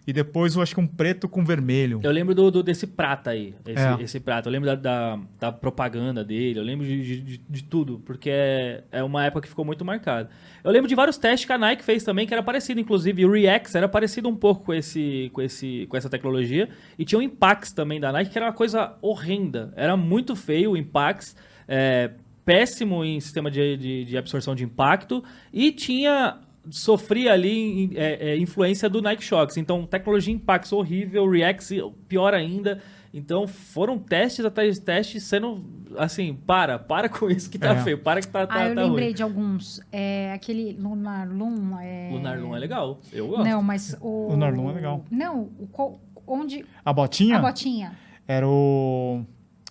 e 0.06 0.12
depois 0.12 0.54
eu 0.54 0.62
acho 0.62 0.72
que 0.74 0.80
um 0.80 0.86
preto 0.86 1.28
com 1.28 1.44
vermelho. 1.44 2.00
Eu 2.02 2.10
lembro 2.12 2.34
do, 2.34 2.50
do- 2.50 2.62
desse 2.62 2.86
prata 2.86 3.30
aí, 3.30 3.54
esse, 3.66 3.82
É. 3.84 3.96
esse 4.02 4.20
prata. 4.20 4.48
Eu 4.48 4.52
lembro 4.52 4.66
da, 4.68 4.74
da, 4.76 5.18
da 5.40 5.50
propaganda 5.52 6.22
dele, 6.24 6.58
eu 6.60 6.62
lembro 6.62 6.86
de, 6.86 7.20
de- 7.22 7.38
de- 7.38 7.64
tudo, 7.64 8.00
porque 8.06 8.30
é, 8.30 8.84
é 8.92 9.02
uma 9.02 9.24
época 9.24 9.42
que 9.42 9.48
ficou 9.48 9.64
muito 9.64 9.84
marcada. 9.84 10.30
Eu 10.62 10.70
lembro 10.70 10.88
de 10.88 10.94
vários 10.94 11.18
testes 11.18 11.44
que 11.46 11.52
a 11.52 11.58
Nike 11.58 11.82
fez 11.82 12.04
também, 12.04 12.26
que 12.26 12.32
era 12.32 12.42
parecido, 12.42 12.80
inclusive 12.80 13.24
o 13.24 13.30
React 13.32 13.76
era 13.76 13.88
parecido 13.88 14.28
um 14.28 14.36
pouco 14.36 14.64
com, 14.66 14.74
esse, 14.74 15.30
com, 15.32 15.42
esse, 15.42 15.86
com 15.88 15.96
essa 15.96 16.08
tecnologia. 16.08 16.68
E 16.98 17.04
tinha 17.04 17.18
o 17.18 17.22
Impax 17.22 17.72
também 17.72 17.98
da 18.00 18.12
Nike, 18.12 18.30
que 18.30 18.38
era 18.38 18.46
uma 18.46 18.52
coisa 18.52 18.94
horrenda. 19.02 19.72
Era 19.76 19.96
muito 19.96 20.36
feio 20.36 20.72
o 20.72 20.76
Impax, 20.76 21.34
é, 21.66 22.12
péssimo 22.44 23.04
em 23.04 23.18
sistema 23.18 23.50
de, 23.50 23.76
de, 23.76 24.04
de 24.04 24.16
absorção 24.16 24.54
de 24.54 24.62
impacto, 24.62 25.24
e 25.52 25.72
tinha 25.72 26.38
sofria 26.70 27.32
ali 27.32 27.84
em- 27.84 27.90
é, 27.96 28.30
é, 28.30 28.36
influência 28.38 28.88
do 28.88 29.00
Nike 29.02 29.22
Shox. 29.24 29.56
Então, 29.56 29.86
tecnologia 29.86 30.32
Impax 30.34 30.72
horrível, 30.72 31.28
React 31.30 31.82
pior 32.08 32.34
ainda. 32.34 32.80
Então, 33.14 33.46
foram 33.46 33.98
testes 33.98 34.44
atrás 34.44 34.74
de 34.74 34.80
testes 34.82 35.22
sendo 35.22 35.64
assim, 35.96 36.34
para, 36.46 36.78
para 36.78 37.08
com 37.08 37.30
isso 37.30 37.48
que 37.48 37.58
tá 37.58 37.70
É. 37.74 37.82
feio, 37.82 37.98
para 37.98 38.20
que 38.20 38.28
tá, 38.28 38.46
tá, 38.46 38.54
ah, 38.54 38.68
eu 38.68 38.74
tá 38.74 38.82
lembrei 38.82 39.06
ruim. 39.06 39.14
de 39.14 39.22
alguns. 39.22 39.80
É, 39.90 40.32
aquele 40.34 40.72
Lunar 40.78 41.26
Loom. 41.30 41.78
É... 41.80 42.10
Lunar 42.12 42.38
Loom 42.38 42.54
é 42.54 42.58
legal, 42.58 43.00
eu 43.12 43.28
gosto. 43.28 43.44
Não, 43.44 43.62
mas 43.62 43.96
o. 44.00 44.28
Lunar 44.32 44.52
Loom 44.54 44.70
é 44.70 44.74
legal. 44.74 45.04
Não, 45.10 45.48
o 45.58 45.66
qual- 45.72 45.98
onde. 46.26 46.64
A 46.84 46.92
botinha 46.92 47.38
A 47.38 47.40
botinha. 47.40 47.92
era 48.28 48.46
o 48.46 49.24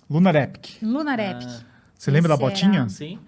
Lunar 0.09 0.35
Epic. 0.35 0.81
Lunar 0.81 1.19
Ah, 1.19 1.31
Epic. 1.31 1.49
Você 1.93 2.09
lembra 2.09 2.29
da 2.29 2.35
Esse 2.35 2.43
botinha? 2.43 2.79
era- 2.79 2.89
sim. 2.89 3.19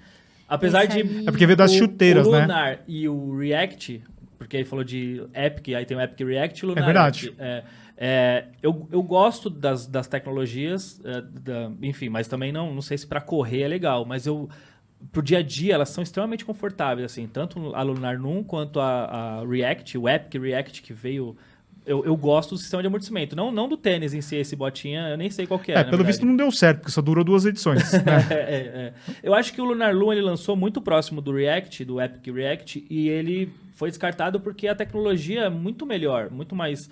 Apesar 0.47 0.85
Esse 0.85 1.03
de 1.03 1.27
É 1.27 1.31
porque 1.31 1.45
veio 1.45 1.57
das 1.57 1.71
o, 1.71 1.77
chuteiras, 1.77 2.25
o 2.27 2.31
né? 2.31 2.41
Lunar 2.41 2.79
e 2.87 3.07
o 3.09 3.37
React, 3.37 4.01
porque 4.37 4.55
ele 4.57 4.65
falou 4.65 4.83
de 4.83 5.21
Epic, 5.33 5.69
aí 5.75 5.85
tem 5.85 5.97
o 5.97 6.01
Epic 6.01 6.19
React 6.25 6.59
e 6.59 6.65
o 6.65 6.69
Lunar 6.69 6.85
verdade. 6.85 7.27
Epic. 7.27 7.39
É, 7.39 7.63
é, 7.97 8.45
eu, 8.61 8.87
eu 8.91 9.01
gosto 9.03 9.49
das, 9.49 9.87
das 9.87 10.07
tecnologias, 10.07 11.01
é, 11.03 11.21
da- 11.21 11.71
enfim, 11.81 12.09
mas 12.09 12.27
também 12.27 12.51
não, 12.51 12.73
não 12.73 12.81
sei 12.81 12.97
se 12.97 13.05
para 13.07 13.19
correr 13.19 13.61
é 13.63 13.67
legal, 13.67 14.05
mas 14.05 14.25
eu 14.25 14.47
pro 15.11 15.21
dia 15.21 15.39
a 15.39 15.41
dia 15.43 15.73
elas 15.75 15.89
são 15.89 16.01
extremamente 16.03 16.43
confortáveis, 16.45 17.11
assim, 17.11 17.27
tanto 17.27 17.75
a 17.75 17.81
Lunar 17.83 18.17
Noon 18.17 18.43
quanto 18.43 18.79
a, 18.79 19.41
a 19.41 19.45
React, 19.45 19.97
o 19.97 20.07
Epic 20.09 20.41
React 20.41 20.81
que 20.81 20.93
veio. 20.93 21.35
Eu, 21.87 22.03
eu 22.05 22.15
gosto 22.17 22.51
do 22.51 22.57
sistema 22.57 22.83
de 22.83 22.87
amortecimento, 22.87 23.35
não, 23.35 23.49
não 23.49 23.67
do 23.67 23.77
tênis 23.77 24.13
em 24.13 24.21
si, 24.21 24.35
esse 24.35 24.55
botinha, 24.55 25.07
eu 25.09 25.17
nem 25.17 25.29
sei 25.29 25.47
qual 25.47 25.57
que 25.59 25.71
é. 25.71 25.75
É, 25.75 25.77
pelo 25.77 25.91
verdade. 25.91 26.07
visto 26.07 26.25
não 26.25 26.35
deu 26.35 26.51
certo, 26.51 26.79
porque 26.79 26.91
só 26.91 27.01
durou 27.01 27.23
duas 27.23 27.45
edições. 27.45 27.91
né? 27.93 28.01
É, 28.29 28.33
é, 28.33 28.57
é. 28.57 28.93
Eu 29.23 29.33
acho 29.33 29.53
que 29.53 29.61
o 29.61 29.65
Lunar 29.65 29.95
Loom 29.95 30.11
ele 30.11 30.21
lançou 30.21 30.55
muito 30.55 30.81
próximo 30.81 31.21
do 31.21 31.31
React, 31.31 31.85
do 31.85 32.01
Epic 32.01 32.27
React, 32.33 32.85
e 32.89 33.07
ele 33.07 33.49
foi 33.73 33.89
descartado 33.89 34.39
porque 34.39 34.67
a 34.67 34.75
tecnologia 34.75 35.41
é 35.41 35.49
muito 35.49 35.85
melhor, 35.85 36.29
muito 36.29 36.55
mais, 36.55 36.89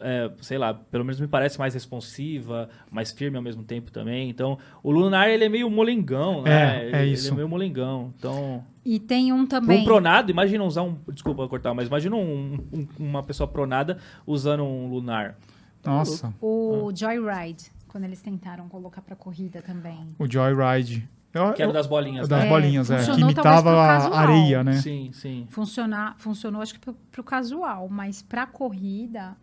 é, 0.00 0.30
sei 0.40 0.58
lá, 0.58 0.74
pelo 0.74 1.04
menos 1.04 1.20
me 1.20 1.26
parece 1.28 1.58
mais 1.58 1.74
responsiva, 1.74 2.68
mais 2.90 3.12
firme 3.12 3.36
ao 3.36 3.42
mesmo 3.42 3.62
tempo 3.64 3.90
também. 3.90 4.28
Então, 4.30 4.58
o 4.82 4.90
Lunar 4.90 5.28
ele 5.28 5.44
é 5.44 5.48
meio 5.48 5.70
molengão, 5.70 6.42
né? 6.42 6.78
É, 6.80 6.84
ele, 6.86 6.96
é 6.96 7.02
ele 7.02 7.12
isso. 7.12 7.32
é 7.32 7.36
meio 7.36 7.48
molengão. 7.48 8.12
Então, 8.18 8.64
E 8.84 8.98
tem 8.98 9.32
um 9.32 9.46
também. 9.46 9.80
um 9.80 9.84
pronado, 9.84 10.30
imagina 10.30 10.64
usar 10.64 10.82
um, 10.82 10.96
desculpa 11.12 11.46
cortar, 11.48 11.74
mas 11.74 11.88
imagina 11.88 12.16
um- 12.16 12.58
um- 12.72 12.86
uma 12.98 13.22
pessoa 13.22 13.46
pronada 13.48 13.98
usando 14.26 14.62
um 14.64 14.88
Lunar. 14.88 15.36
Nossa, 15.84 16.34
O 16.40 16.90
Joyride, 16.94 17.70
quando 17.88 18.04
eles 18.04 18.20
tentaram 18.20 18.68
colocar 18.68 19.00
pra 19.02 19.14
corrida 19.14 19.62
também. 19.62 19.98
o 20.18 20.26
Joyride. 20.30 21.08
Eu, 21.32 21.52
Que 21.52 21.62
era 21.62 21.70
das 21.72 21.86
bolinhas, 21.86 22.26
das 22.28 22.40
né? 22.40 22.46
É, 22.46 22.48
bolinhas, 22.48 22.90
é. 22.90 22.94
Que 22.96 23.04
funcionou 23.04 23.34
talvez 23.34 23.60
imitava 23.62 24.16
a 24.16 24.18
areia, 24.20 24.64
né? 24.64 24.72
Sim, 24.78 25.10
sim. 25.12 25.46
Funcionar, 25.50 26.14
funcionou, 26.18 26.62
acho 26.62 26.72
que 26.72 26.80
pro, 26.80 26.94
pro 27.12 27.22
casual, 27.22 27.88
mas 27.90 28.22
pra 28.22 28.46
corrida, 28.46 29.36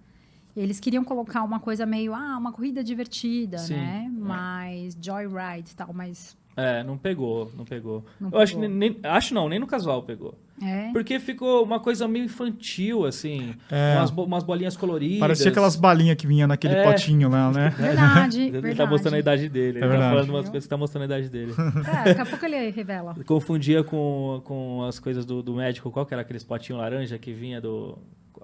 eles 0.55 0.79
queriam 0.79 1.03
colocar 1.03 1.43
uma 1.43 1.59
coisa 1.59 1.85
meio, 1.85 2.13
ah, 2.13 2.37
uma 2.37 2.51
corrida 2.51 2.83
divertida, 2.83 3.57
Sim, 3.57 3.75
né? 3.75 4.05
é. 4.07 4.09
Mas 4.09 4.97
Joyride 5.01 5.71
e 5.71 5.75
tal, 5.75 5.91
mas. 5.93 6.35
É, 6.55 6.83
não 6.83 6.99
pegou, 6.99 7.51
não 7.57 7.65
pegou. 7.65 8.05
Não 8.21 8.29
eu 8.31 8.39
acho 8.39 8.53
que 8.53 8.61
pegou. 8.61 8.75
nem, 8.75 8.95
acho 9.03 9.33
não, 9.33 9.49
nem 9.49 9.57
no 9.57 9.65
casual 9.65 10.03
pegou. 10.03 10.35
É. 10.61 10.91
Porque 10.91 11.19
ficou 11.19 11.63
uma 11.63 11.79
coisa 11.79 12.07
meio 12.07 12.25
infantil, 12.25 13.05
assim. 13.07 13.55
É. 13.71 13.95
Umas, 13.97 14.11
bo- 14.11 14.25
umas 14.25 14.43
bolinhas 14.43 14.77
coloridas. 14.77 15.19
Parecia 15.19 15.49
aquelas 15.49 15.75
balinhas 15.75 16.15
que 16.15 16.27
vinha 16.27 16.45
naquele 16.45 16.75
É. 16.75 16.83
potinho 16.83 17.27
lá, 17.27 17.51
né? 17.51 17.69
Verdade, 17.75 18.41
Ele 18.41 18.51
verdade. 18.51 18.75
tá 18.75 18.85
mostrando 18.85 19.15
a 19.15 19.19
idade 19.19 19.49
dele. 19.49 19.69
Ele 19.69 19.77
É 19.79 19.81
tá 19.81 19.87
verdade. 19.87 20.13
falando 20.13 20.29
umas 20.29 20.47
coisas 20.49 20.65
que 20.65 20.69
tá 20.69 20.77
mostrando 20.77 21.01
a 21.01 21.05
idade 21.05 21.29
dele. 21.29 21.53
É, 21.89 22.03
daqui 22.09 22.21
a 22.21 22.25
pouco 22.27 22.45
ele 22.45 22.69
revela. 22.69 23.15
Confundia 23.25 23.83
com, 23.83 24.39
com 24.45 24.83
as 24.83 24.99
coisas 24.99 25.25
do, 25.25 25.41
do 25.41 25.55
médico. 25.55 25.89
Qual 25.89 26.05
que 26.05 26.13
era 26.13 26.21
aqueles 26.21 26.43
potinhos 26.43 26.79
laranja 26.79 27.17
que 27.17 27.33
vinha 27.33 27.59
do... 27.59 27.97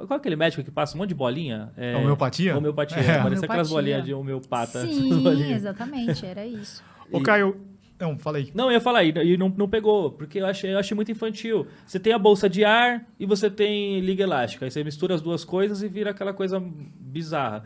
Qual 0.08 0.12
é 0.12 0.20
aquele 0.20 0.36
médico 0.36 0.64
que 0.64 0.72
passa 0.72 0.96
um 0.96 1.00
monte 1.00 1.10
de 1.10 1.16
bolinha? 1.16 1.72
É, 1.78 1.96
Homeopatia? 1.96 2.58
Homeopatia. 2.58 2.98
É. 2.98 3.22
Parecia 3.22 3.46
aquelas 3.46 3.72
Homeopatia. 3.72 3.76
bolinhas 3.76 4.04
de 4.06 4.14
homeopata. 4.14 4.86
Sim, 4.88 5.54
exatamente, 5.54 6.26
era 6.26 6.46
isso. 6.46 6.84
Ô, 7.12 7.20
E- 7.20 7.24
Caio. 7.24 7.56
Não, 8.00 8.18
falei. 8.18 8.50
Não, 8.56 8.68
eu 8.68 8.72
ia 8.72 8.80
falar, 8.80 9.04
e, 9.04 9.12
e 9.12 9.36
não, 9.38 9.50
não 9.50 9.68
pegou, 9.68 10.12
porque 10.12 10.40
eu 10.40 10.46
achei, 10.46 10.74
eu 10.74 10.80
achei 10.80 10.96
muito 10.96 11.12
infantil. 11.12 11.68
Você 11.86 12.00
tem 12.00 12.14
a 12.14 12.18
bolsa 12.18 12.50
de 12.50 12.64
ar 12.64 13.06
e 13.20 13.26
você 13.26 13.50
tem 13.50 14.00
liga 14.00 14.24
elástica. 14.24 14.64
Aí 14.66 14.72
você 14.72 14.82
mistura 14.86 15.14
as 15.16 15.22
duas 15.22 15.44
coisas 15.44 15.84
e 15.84 15.90
vira 15.90 16.12
aquela 16.12 16.32
coisa 16.34 16.64
bizarra. 16.64 17.66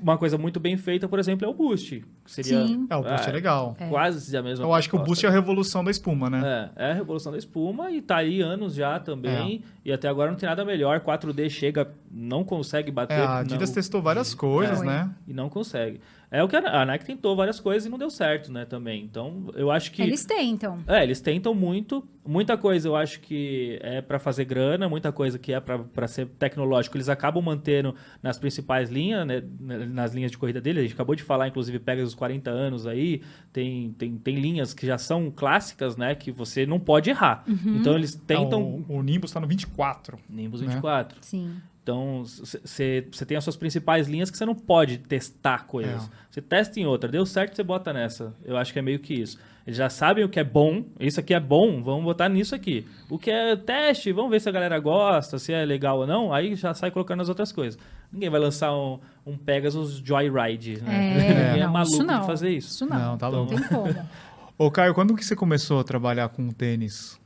Uma 0.00 0.16
coisa 0.16 0.38
muito 0.38 0.58
bem 0.58 0.76
feita, 0.78 1.06
por 1.06 1.18
exemplo, 1.18 1.44
é 1.46 1.48
o 1.48 1.52
Boost. 1.52 2.02
Seria 2.24 2.66
Sim. 2.66 2.86
É, 2.88 2.96
o 2.96 3.02
boost 3.02 3.28
é 3.28 3.32
legal. 3.32 3.76
É. 3.78 3.86
quase 3.88 4.34
a 4.36 4.42
mesma 4.42 4.64
Eu 4.64 4.72
acho 4.72 4.88
que 4.88 4.96
o 4.96 4.98
boost 4.98 5.26
é 5.26 5.28
a 5.28 5.32
revolução 5.32 5.84
da 5.84 5.90
espuma, 5.90 6.30
né? 6.30 6.70
É, 6.74 6.86
é 6.88 6.90
a 6.92 6.94
revolução 6.94 7.30
da 7.30 7.36
espuma 7.36 7.90
e 7.90 8.00
tá 8.00 8.16
aí 8.16 8.40
anos 8.40 8.74
já 8.74 8.98
também. 8.98 9.62
E 9.84 9.92
até 9.92 10.08
agora 10.08 10.30
não 10.30 10.38
tem 10.38 10.48
nada 10.48 10.64
melhor. 10.64 11.00
4D 11.00 11.50
chega, 11.50 11.90
não 12.10 12.42
consegue 12.44 12.90
bater. 12.90 13.18
É, 13.18 13.24
a 13.26 13.38
Adidas 13.40 13.68
não- 13.68 13.74
testou 13.74 14.00
várias 14.00 14.34
coisas, 14.34 14.80
É. 14.80 14.84
né? 14.86 15.10
E 15.28 15.34
não 15.34 15.50
consegue. 15.50 16.00
É 16.34 16.42
o 16.42 16.48
que 16.48 16.56
a 16.56 16.84
Nike 16.84 17.04
tentou 17.04 17.36
várias 17.36 17.60
coisas 17.60 17.86
e 17.86 17.88
não 17.88 17.96
deu 17.96 18.10
certo, 18.10 18.50
né, 18.50 18.64
também. 18.64 19.04
Então, 19.04 19.52
eu 19.54 19.70
acho 19.70 19.92
que... 19.92 20.02
Eles 20.02 20.24
tentam. 20.24 20.80
É, 20.84 21.04
eles 21.04 21.20
tentam 21.20 21.54
muito. 21.54 22.04
Muita 22.26 22.56
coisa 22.56 22.88
eu 22.88 22.96
acho 22.96 23.20
que 23.20 23.78
é 23.80 24.02
para 24.02 24.18
fazer 24.18 24.44
grana, 24.44 24.88
muita 24.88 25.12
coisa 25.12 25.38
que 25.38 25.52
é 25.52 25.60
para 25.60 26.08
ser 26.08 26.26
tecnológico. 26.26 26.96
Eles 26.96 27.08
acabam 27.08 27.40
mantendo 27.40 27.94
nas 28.20 28.36
principais 28.36 28.90
linhas, 28.90 29.24
né, 29.24 29.44
nas 29.60 30.12
linhas 30.12 30.32
de 30.32 30.36
corrida 30.36 30.60
dele. 30.60 30.80
A 30.80 30.82
gente 30.82 30.94
acabou 30.94 31.14
de 31.14 31.22
falar, 31.22 31.46
inclusive, 31.46 31.78
pega 31.78 32.02
os 32.02 32.16
40 32.16 32.50
anos 32.50 32.84
aí. 32.84 33.22
Tem, 33.52 33.92
tem, 33.92 34.16
tem 34.16 34.34
linhas 34.34 34.74
que 34.74 34.84
já 34.84 34.98
são 34.98 35.30
clássicas, 35.30 35.96
né? 35.96 36.16
Que 36.16 36.32
você 36.32 36.66
não 36.66 36.80
pode 36.80 37.10
errar. 37.10 37.44
Então 37.64 37.94
eles 37.94 38.16
tentam. 38.16 38.84
O, 38.88 38.96
o 38.96 39.02
Nimbus 39.04 39.30
tá 39.30 39.38
no 39.38 39.46
24. 39.46 40.18
Nimbus 40.28 40.62
né? 40.62 40.68
24. 40.68 41.18
Sim. 41.20 41.60
Então, 41.84 42.24
você 42.24 43.02
tem 43.26 43.36
as 43.36 43.44
suas 43.44 43.58
principais 43.58 44.08
linhas 44.08 44.30
que 44.30 44.38
você 44.38 44.46
não 44.46 44.54
pode 44.54 44.96
testar 44.96 45.66
coisas. 45.66 46.02
É. 46.02 46.08
Você 46.30 46.40
testa 46.40 46.80
em 46.80 46.86
outra, 46.86 47.10
deu 47.10 47.26
certo, 47.26 47.54
você 47.54 47.62
bota 47.62 47.92
nessa. 47.92 48.34
Eu 48.42 48.56
acho 48.56 48.72
que 48.72 48.78
é 48.78 48.82
meio 48.82 48.98
que 48.98 49.12
isso. 49.12 49.38
Eles 49.66 49.76
já 49.76 49.90
sabem 49.90 50.24
o 50.24 50.28
que 50.28 50.40
é 50.40 50.44
bom, 50.44 50.82
isso 50.98 51.20
aqui 51.20 51.34
é 51.34 51.40
bom, 51.40 51.82
vamos 51.82 52.02
botar 52.04 52.30
nisso 52.30 52.54
aqui. 52.54 52.86
O 53.10 53.18
que 53.18 53.30
é 53.30 53.54
teste, 53.54 54.12
vamos 54.12 54.30
ver 54.30 54.40
se 54.40 54.48
a 54.48 54.52
galera 54.52 54.78
gosta, 54.78 55.38
se 55.38 55.52
é 55.52 55.62
legal 55.62 55.98
ou 55.98 56.06
não, 56.06 56.32
aí 56.32 56.54
já 56.54 56.72
sai 56.72 56.90
colocando 56.90 57.20
as 57.20 57.28
outras 57.28 57.52
coisas. 57.52 57.78
Ninguém 58.10 58.30
vai 58.30 58.40
lançar 58.40 58.74
um, 58.74 58.98
um 59.26 59.36
Pegasus 59.36 59.96
Joyride, 60.02 60.80
né? 60.80 61.10
É, 61.10 61.48
Ninguém 61.50 61.62
é 61.62 61.66
não, 61.66 61.72
maluco 61.72 61.92
isso 61.96 62.02
não. 62.02 62.20
de 62.20 62.26
fazer 62.26 62.50
isso. 62.50 62.68
Isso 62.70 62.86
não. 62.86 62.98
Não, 62.98 63.18
tá 63.18 63.30
não 63.30 63.44
louco. 63.44 63.54
tem 63.54 63.64
como. 63.64 64.08
Ô, 64.56 64.70
Caio, 64.70 64.94
quando 64.94 65.14
que 65.14 65.24
você 65.24 65.36
começou 65.36 65.80
a 65.80 65.84
trabalhar 65.84 66.30
com 66.30 66.48
tênis? 66.48 67.20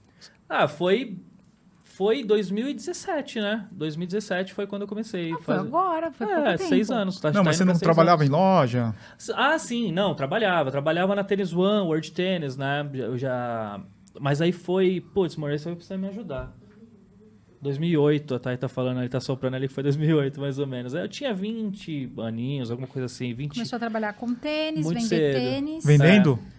Ah, 0.48 0.66
foi. 0.66 1.16
Foi 1.98 2.22
2017, 2.22 3.40
né? 3.40 3.66
2017 3.72 4.54
foi 4.54 4.68
quando 4.68 4.82
eu 4.82 4.88
comecei. 4.88 5.32
Ah, 5.32 5.36
foi 5.42 5.56
Faz- 5.56 5.66
agora, 5.66 6.12
foi 6.12 6.26
É, 6.30 6.34
pouco 6.36 6.50
tempo. 6.50 6.62
seis 6.68 6.90
anos. 6.92 7.18
Tá, 7.18 7.28
Não, 7.30 7.34
tá 7.40 7.42
mas 7.42 7.56
você 7.56 7.64
não 7.64 7.76
trabalhava 7.76 8.22
anos. 8.22 8.32
em 8.32 8.36
loja? 8.38 8.94
Ah, 9.34 9.58
sim, 9.58 9.90
não, 9.90 10.14
trabalhava. 10.14 10.70
Trabalhava 10.70 11.16
na 11.16 11.24
Tênis 11.24 11.52
One, 11.52 11.88
World 11.88 12.12
Tennis, 12.12 12.56
né? 12.56 12.88
Eu 12.94 13.18
já. 13.18 13.80
Mas 14.20 14.40
aí 14.40 14.52
foi. 14.52 15.00
Putz, 15.12 15.34
Maurício, 15.34 15.64
você 15.64 15.68
vai 15.70 15.74
precisar 15.76 15.96
me 15.98 16.06
ajudar. 16.06 16.56
2008, 17.60 18.34
a 18.36 18.38
Thay 18.38 18.56
tá 18.56 18.68
falando, 18.68 19.00
ele 19.00 19.08
tá 19.08 19.18
soprando 19.18 19.54
ali 19.56 19.66
que 19.66 19.74
foi 19.74 19.82
2008, 19.82 20.40
mais 20.40 20.60
ou 20.60 20.66
menos. 20.68 20.94
Eu 20.94 21.08
tinha 21.08 21.34
20 21.34 22.12
aninhos, 22.18 22.70
alguma 22.70 22.86
coisa 22.86 23.06
assim, 23.06 23.34
20. 23.34 23.54
Começou 23.54 23.76
a 23.76 23.80
trabalhar 23.80 24.12
com 24.12 24.32
tênis, 24.32 24.84
Muito 24.86 24.98
vender 25.00 25.08
cedo. 25.08 25.34
tênis. 25.34 25.84
Vendendo? 25.84 26.38
É, 26.54 26.57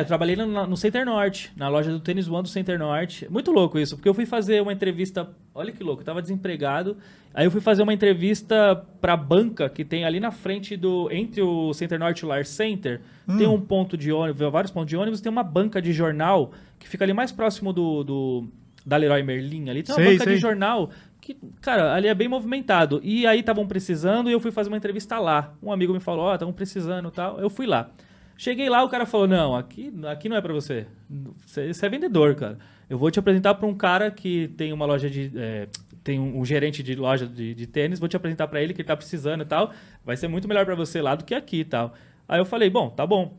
eu 0.00 0.04
trabalhei 0.04 0.34
no, 0.34 0.66
no 0.66 0.76
Center 0.76 1.04
Norte, 1.04 1.52
na 1.56 1.68
loja 1.68 1.90
do 1.90 2.00
Tênis 2.00 2.28
One 2.28 2.42
do 2.42 2.48
Center 2.48 2.78
Norte. 2.78 3.30
Muito 3.30 3.52
louco 3.52 3.78
isso, 3.78 3.96
porque 3.96 4.08
eu 4.08 4.14
fui 4.14 4.26
fazer 4.26 4.60
uma 4.60 4.72
entrevista. 4.72 5.28
Olha 5.54 5.70
que 5.70 5.82
louco, 5.82 6.02
eu 6.02 6.04
tava 6.04 6.20
desempregado. 6.20 6.96
Aí 7.32 7.46
eu 7.46 7.50
fui 7.50 7.60
fazer 7.60 7.82
uma 7.82 7.92
entrevista 7.92 8.84
pra 9.00 9.16
banca 9.16 9.68
que 9.68 9.84
tem 9.84 10.04
ali 10.04 10.18
na 10.18 10.30
frente 10.30 10.76
do. 10.76 11.08
Entre 11.12 11.40
o 11.40 11.72
Center 11.72 11.98
Norte 11.98 12.20
e 12.20 12.24
o 12.24 12.28
Lar 12.28 12.44
Center. 12.44 13.00
Tem 13.38 13.46
um 13.46 13.60
ponto 13.60 13.96
de 13.96 14.12
ônibus, 14.12 14.50
vários 14.50 14.70
pontos 14.70 14.88
de 14.88 14.96
ônibus, 14.96 15.20
tem 15.20 15.30
uma 15.30 15.42
banca 15.42 15.82
de 15.82 15.92
jornal 15.92 16.52
que 16.78 16.88
fica 16.88 17.04
ali 17.04 17.12
mais 17.12 17.30
próximo 17.30 17.72
do. 17.72 18.02
do 18.02 18.44
da 18.84 18.96
Leroy 18.96 19.22
Merlin 19.22 19.68
ali. 19.68 19.82
Tem 19.82 19.92
uma 19.94 20.00
Sei, 20.00 20.12
banca 20.12 20.24
sei. 20.24 20.34
de 20.34 20.40
jornal 20.40 20.90
que, 21.20 21.36
cara, 21.60 21.92
ali 21.92 22.06
é 22.06 22.14
bem 22.14 22.28
movimentado. 22.28 23.00
E 23.02 23.26
aí 23.26 23.40
estavam 23.40 23.66
precisando 23.66 24.30
e 24.30 24.32
eu 24.32 24.38
fui 24.38 24.52
fazer 24.52 24.68
uma 24.68 24.76
entrevista 24.76 25.18
lá. 25.18 25.54
Um 25.60 25.72
amigo 25.72 25.92
me 25.92 25.98
falou, 25.98 26.26
ó, 26.26 26.34
estavam 26.34 26.54
precisando 26.54 27.08
e 27.08 27.10
tal. 27.12 27.40
Eu 27.40 27.50
fui 27.50 27.66
lá. 27.66 27.90
Cheguei 28.36 28.68
lá, 28.68 28.84
o 28.84 28.88
cara 28.88 29.06
falou: 29.06 29.26
Não, 29.26 29.54
aqui, 29.54 29.92
aqui 30.06 30.28
não 30.28 30.36
é 30.36 30.40
pra 30.40 30.52
você. 30.52 30.86
Você, 31.46 31.70
é 31.86 31.88
vendedor, 31.88 32.34
cara. 32.34 32.58
Eu 32.88 32.98
vou 32.98 33.10
te 33.10 33.18
apresentar 33.18 33.54
pra 33.54 33.66
um 33.66 33.74
cara 33.74 34.10
que 34.10 34.48
tem 34.56 34.72
uma 34.72 34.84
loja 34.84 35.08
de. 35.08 35.32
é, 35.36 35.68
tem 36.04 36.20
um, 36.20 36.40
um 36.40 36.44
gerente 36.44 36.82
de 36.82 36.94
loja 36.94 37.26
de, 37.26 37.54
de 37.54 37.66
tênis, 37.66 37.98
vou 37.98 38.08
te 38.08 38.16
apresentar 38.16 38.46
pra 38.46 38.62
ele 38.62 38.72
que 38.72 38.80
ele 38.80 38.86
tá 38.86 38.96
precisando 38.96 39.42
e 39.42 39.46
tal. 39.46 39.72
Vai 40.04 40.16
ser 40.16 40.28
muito 40.28 40.46
melhor 40.46 40.64
pra 40.64 40.74
você 40.74 41.02
lá 41.02 41.14
do 41.14 41.24
que 41.24 41.34
aqui 41.34 41.60
e 41.60 41.64
tal. 41.64 41.94
Aí 42.28 42.38
eu 42.38 42.44
falei: 42.44 42.70
Bom, 42.70 42.90
tá 42.90 43.06
bom. 43.06 43.36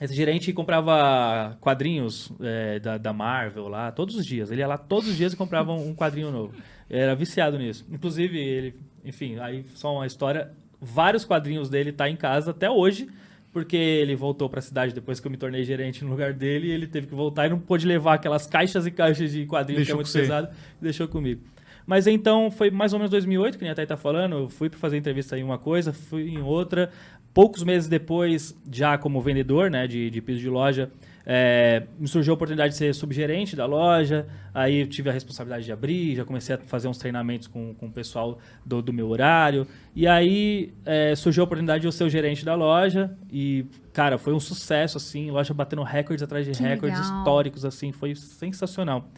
Esse 0.00 0.14
gerente 0.14 0.52
comprava 0.52 1.56
quadrinhos 1.60 2.32
é, 2.40 2.80
da, 2.80 2.98
da 2.98 3.12
Marvel 3.12 3.68
lá 3.68 3.92
todos 3.92 4.16
os 4.16 4.26
dias. 4.26 4.50
Ele 4.50 4.60
ia 4.60 4.66
lá 4.66 4.76
todos 4.76 5.08
os 5.08 5.16
dias 5.16 5.32
e 5.32 5.36
comprava 5.36 5.72
um, 5.72 5.94
quadrinho 5.94 6.32
novo. 6.32 6.54
Era 6.90 7.14
viciado 7.14 7.56
nisso. 7.56 7.86
Inclusive, 7.88 8.36
ele, 8.36 8.74
enfim, 9.04 9.38
aí 9.38 9.64
só 9.74 9.94
uma 9.94 10.06
história. 10.06 10.50
Vários 10.80 11.24
quadrinhos 11.24 11.68
dele 11.68 11.92
tá 11.92 12.08
em 12.08 12.16
casa 12.16 12.50
até 12.50 12.68
hoje, 12.68 13.08
porque 13.52 13.76
ele 13.76 14.16
voltou 14.16 14.48
para 14.48 14.60
a 14.60 14.62
cidade 14.62 14.94
depois 14.94 15.20
que 15.20 15.26
eu 15.26 15.30
me 15.30 15.36
tornei 15.36 15.62
gerente 15.62 16.02
no 16.02 16.10
lugar 16.10 16.32
dele. 16.32 16.68
E 16.68 16.70
ele 16.70 16.86
teve 16.86 17.06
que 17.06 17.14
voltar 17.14 17.46
e 17.46 17.50
não 17.50 17.58
pôde 17.58 17.86
levar 17.86 18.14
aquelas 18.14 18.46
caixas 18.46 18.86
e 18.86 18.90
caixas 18.90 19.30
de 19.30 19.44
quadrinhos 19.44 19.84
que 19.84 19.92
é 19.92 19.94
Deixou 19.94 19.96
muito 19.96 20.12
pesado. 20.12 20.48
E 20.80 20.84
deixou 20.84 21.06
comigo. 21.06 21.42
Mas 21.86 22.06
então 22.06 22.50
foi 22.50 22.70
mais 22.70 22.92
ou 22.92 22.98
menos 22.98 23.10
2008, 23.10 23.58
que 23.58 23.64
nem 23.64 23.72
a 23.72 23.74
Thay 23.74 23.86
tá 23.86 23.96
falando. 23.96 24.36
Eu 24.36 24.48
fui 24.48 24.70
para 24.70 24.78
fazer 24.78 24.96
entrevista 24.96 25.36
em 25.36 25.42
uma 25.42 25.58
coisa, 25.58 25.92
fui 25.92 26.30
em 26.30 26.40
outra. 26.40 26.90
Poucos 27.34 27.62
meses 27.62 27.88
depois, 27.88 28.56
já 28.70 28.96
como 28.96 29.20
vendedor 29.20 29.70
né, 29.70 29.86
de, 29.86 30.08
de 30.10 30.20
piso 30.22 30.40
de 30.40 30.48
loja, 30.48 30.90
é, 31.26 31.84
me 31.98 32.08
surgiu 32.08 32.32
a 32.32 32.34
oportunidade 32.34 32.72
de 32.72 32.78
ser 32.78 32.94
subgerente 32.94 33.54
da 33.54 33.66
loja. 33.66 34.26
Aí 34.54 34.80
eu 34.80 34.86
tive 34.86 35.08
a 35.08 35.12
responsabilidade 35.12 35.64
de 35.64 35.72
abrir, 35.72 36.16
já 36.16 36.24
comecei 36.24 36.54
a 36.54 36.58
fazer 36.58 36.88
uns 36.88 36.98
treinamentos 36.98 37.46
com, 37.46 37.74
com 37.74 37.86
o 37.86 37.92
pessoal 37.92 38.38
do, 38.64 38.82
do 38.82 38.92
meu 38.92 39.08
horário. 39.08 39.66
E 39.94 40.06
aí 40.06 40.72
é, 40.84 41.14
surgiu 41.14 41.42
a 41.42 41.44
oportunidade 41.44 41.82
de 41.82 41.86
eu 41.86 41.92
ser 41.92 42.04
o 42.04 42.10
gerente 42.10 42.44
da 42.44 42.54
loja. 42.54 43.16
E, 43.30 43.64
cara, 43.92 44.18
foi 44.18 44.32
um 44.32 44.40
sucesso, 44.40 44.96
assim, 44.96 45.30
loja 45.30 45.54
batendo 45.54 45.82
recordes 45.82 46.22
atrás 46.22 46.44
de 46.44 46.52
Que 46.52 46.62
recordes 46.62 46.98
legal. 46.98 47.18
históricos, 47.18 47.64
assim, 47.64 47.92
foi 47.92 48.14
sensacional. 48.14 49.08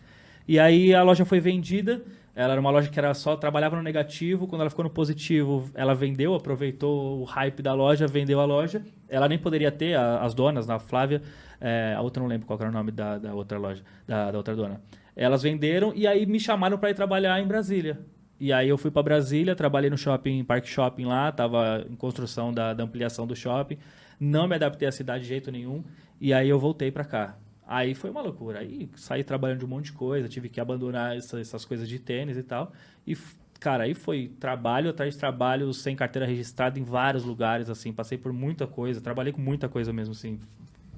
E 0.46 0.58
aí 0.58 0.94
a 0.94 1.02
loja 1.02 1.24
foi 1.24 1.40
vendida. 1.40 2.02
Ela 2.34 2.52
era 2.52 2.60
uma 2.60 2.70
loja 2.70 2.88
que 2.90 2.98
era 2.98 3.14
só 3.14 3.36
trabalhava 3.36 3.76
no 3.76 3.82
negativo. 3.82 4.46
Quando 4.48 4.62
ela 4.62 4.70
ficou 4.70 4.82
no 4.84 4.90
positivo, 4.90 5.70
ela 5.74 5.94
vendeu, 5.94 6.34
aproveitou 6.34 7.20
o 7.20 7.24
hype 7.24 7.62
da 7.62 7.72
loja, 7.72 8.06
vendeu 8.06 8.40
a 8.40 8.44
loja. 8.44 8.84
Ela 9.08 9.28
nem 9.28 9.38
poderia 9.38 9.70
ter 9.70 9.94
a- 9.94 10.18
as 10.20 10.34
donas, 10.34 10.68
a 10.68 10.78
Flávia, 10.78 11.22
é, 11.60 11.94
a 11.96 12.00
outra 12.02 12.20
não 12.20 12.28
lembro 12.28 12.46
qual 12.46 12.58
era 12.58 12.68
o 12.68 12.72
nome 12.72 12.90
da, 12.90 13.18
da 13.18 13.34
outra 13.34 13.56
loja, 13.58 13.84
da, 14.06 14.32
da 14.32 14.36
outra 14.38 14.56
dona. 14.56 14.80
Elas 15.14 15.42
venderam 15.42 15.92
e 15.94 16.06
aí 16.08 16.26
me 16.26 16.40
chamaram 16.40 16.76
para 16.76 16.90
ir 16.90 16.94
trabalhar 16.94 17.40
em 17.40 17.46
Brasília. 17.46 18.00
E 18.40 18.52
aí 18.52 18.68
eu 18.68 18.76
fui 18.76 18.90
para 18.90 19.02
Brasília, 19.02 19.54
trabalhei 19.54 19.88
no 19.88 19.96
shopping, 19.96 20.42
Parque 20.42 20.68
Shopping 20.68 21.04
lá, 21.04 21.30
tava 21.30 21.86
em 21.88 21.94
construção 21.94 22.52
da, 22.52 22.74
da 22.74 22.82
ampliação 22.82 23.26
do 23.28 23.36
shopping. 23.36 23.78
Não 24.18 24.48
me 24.48 24.56
adaptei 24.56 24.88
à 24.88 24.92
cidade 24.92 25.22
de 25.22 25.28
jeito 25.28 25.52
nenhum. 25.52 25.84
E 26.20 26.34
aí 26.34 26.48
eu 26.48 26.58
voltei 26.58 26.90
para 26.90 27.04
cá. 27.04 27.36
Aí 27.66 27.94
foi 27.94 28.10
uma 28.10 28.20
loucura. 28.20 28.60
Aí 28.60 28.88
saí 28.96 29.24
trabalhando 29.24 29.60
de 29.60 29.64
um 29.64 29.68
monte 29.68 29.86
de 29.86 29.92
coisa, 29.92 30.28
tive 30.28 30.48
que 30.48 30.60
abandonar 30.60 31.16
essa- 31.16 31.40
essas 31.40 31.64
coisas 31.64 31.88
de 31.88 31.98
tênis 31.98 32.36
e 32.36 32.42
tal. 32.42 32.72
E, 33.06 33.16
cara, 33.58 33.84
aí 33.84 33.94
foi 33.94 34.30
trabalho 34.38 34.90
atrás 34.90 35.14
de 35.14 35.20
trabalho, 35.20 35.72
sem 35.72 35.96
carteira 35.96 36.26
registrada 36.26 36.78
em 36.78 36.82
vários 36.82 37.24
lugares, 37.24 37.70
assim. 37.70 37.92
Passei 37.92 38.18
por 38.18 38.32
muita 38.32 38.66
coisa, 38.66 39.00
trabalhei 39.00 39.32
com 39.32 39.40
muita 39.40 39.68
coisa 39.68 39.92
mesmo, 39.92 40.12
assim, 40.12 40.38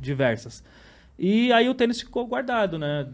diversas. 0.01 0.63
E 1.19 1.51
aí 1.53 1.67
o 1.69 1.75
tênis 1.75 2.01
ficou 2.01 2.27
guardado, 2.27 2.79
né? 2.79 3.07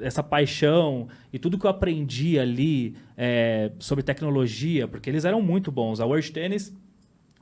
Essa 0.00 0.22
paixão 0.22 1.08
e 1.32 1.38
tudo 1.38 1.56
que 1.58 1.64
eu 1.64 1.70
aprendi 1.70 2.38
ali 2.38 2.96
é, 3.16 3.70
sobre 3.78 4.02
tecnologia, 4.02 4.88
porque 4.88 5.08
eles 5.08 5.24
eram 5.24 5.40
muito 5.40 5.70
bons. 5.70 6.00
A 6.00 6.06
World 6.06 6.32
Tennis 6.32 6.74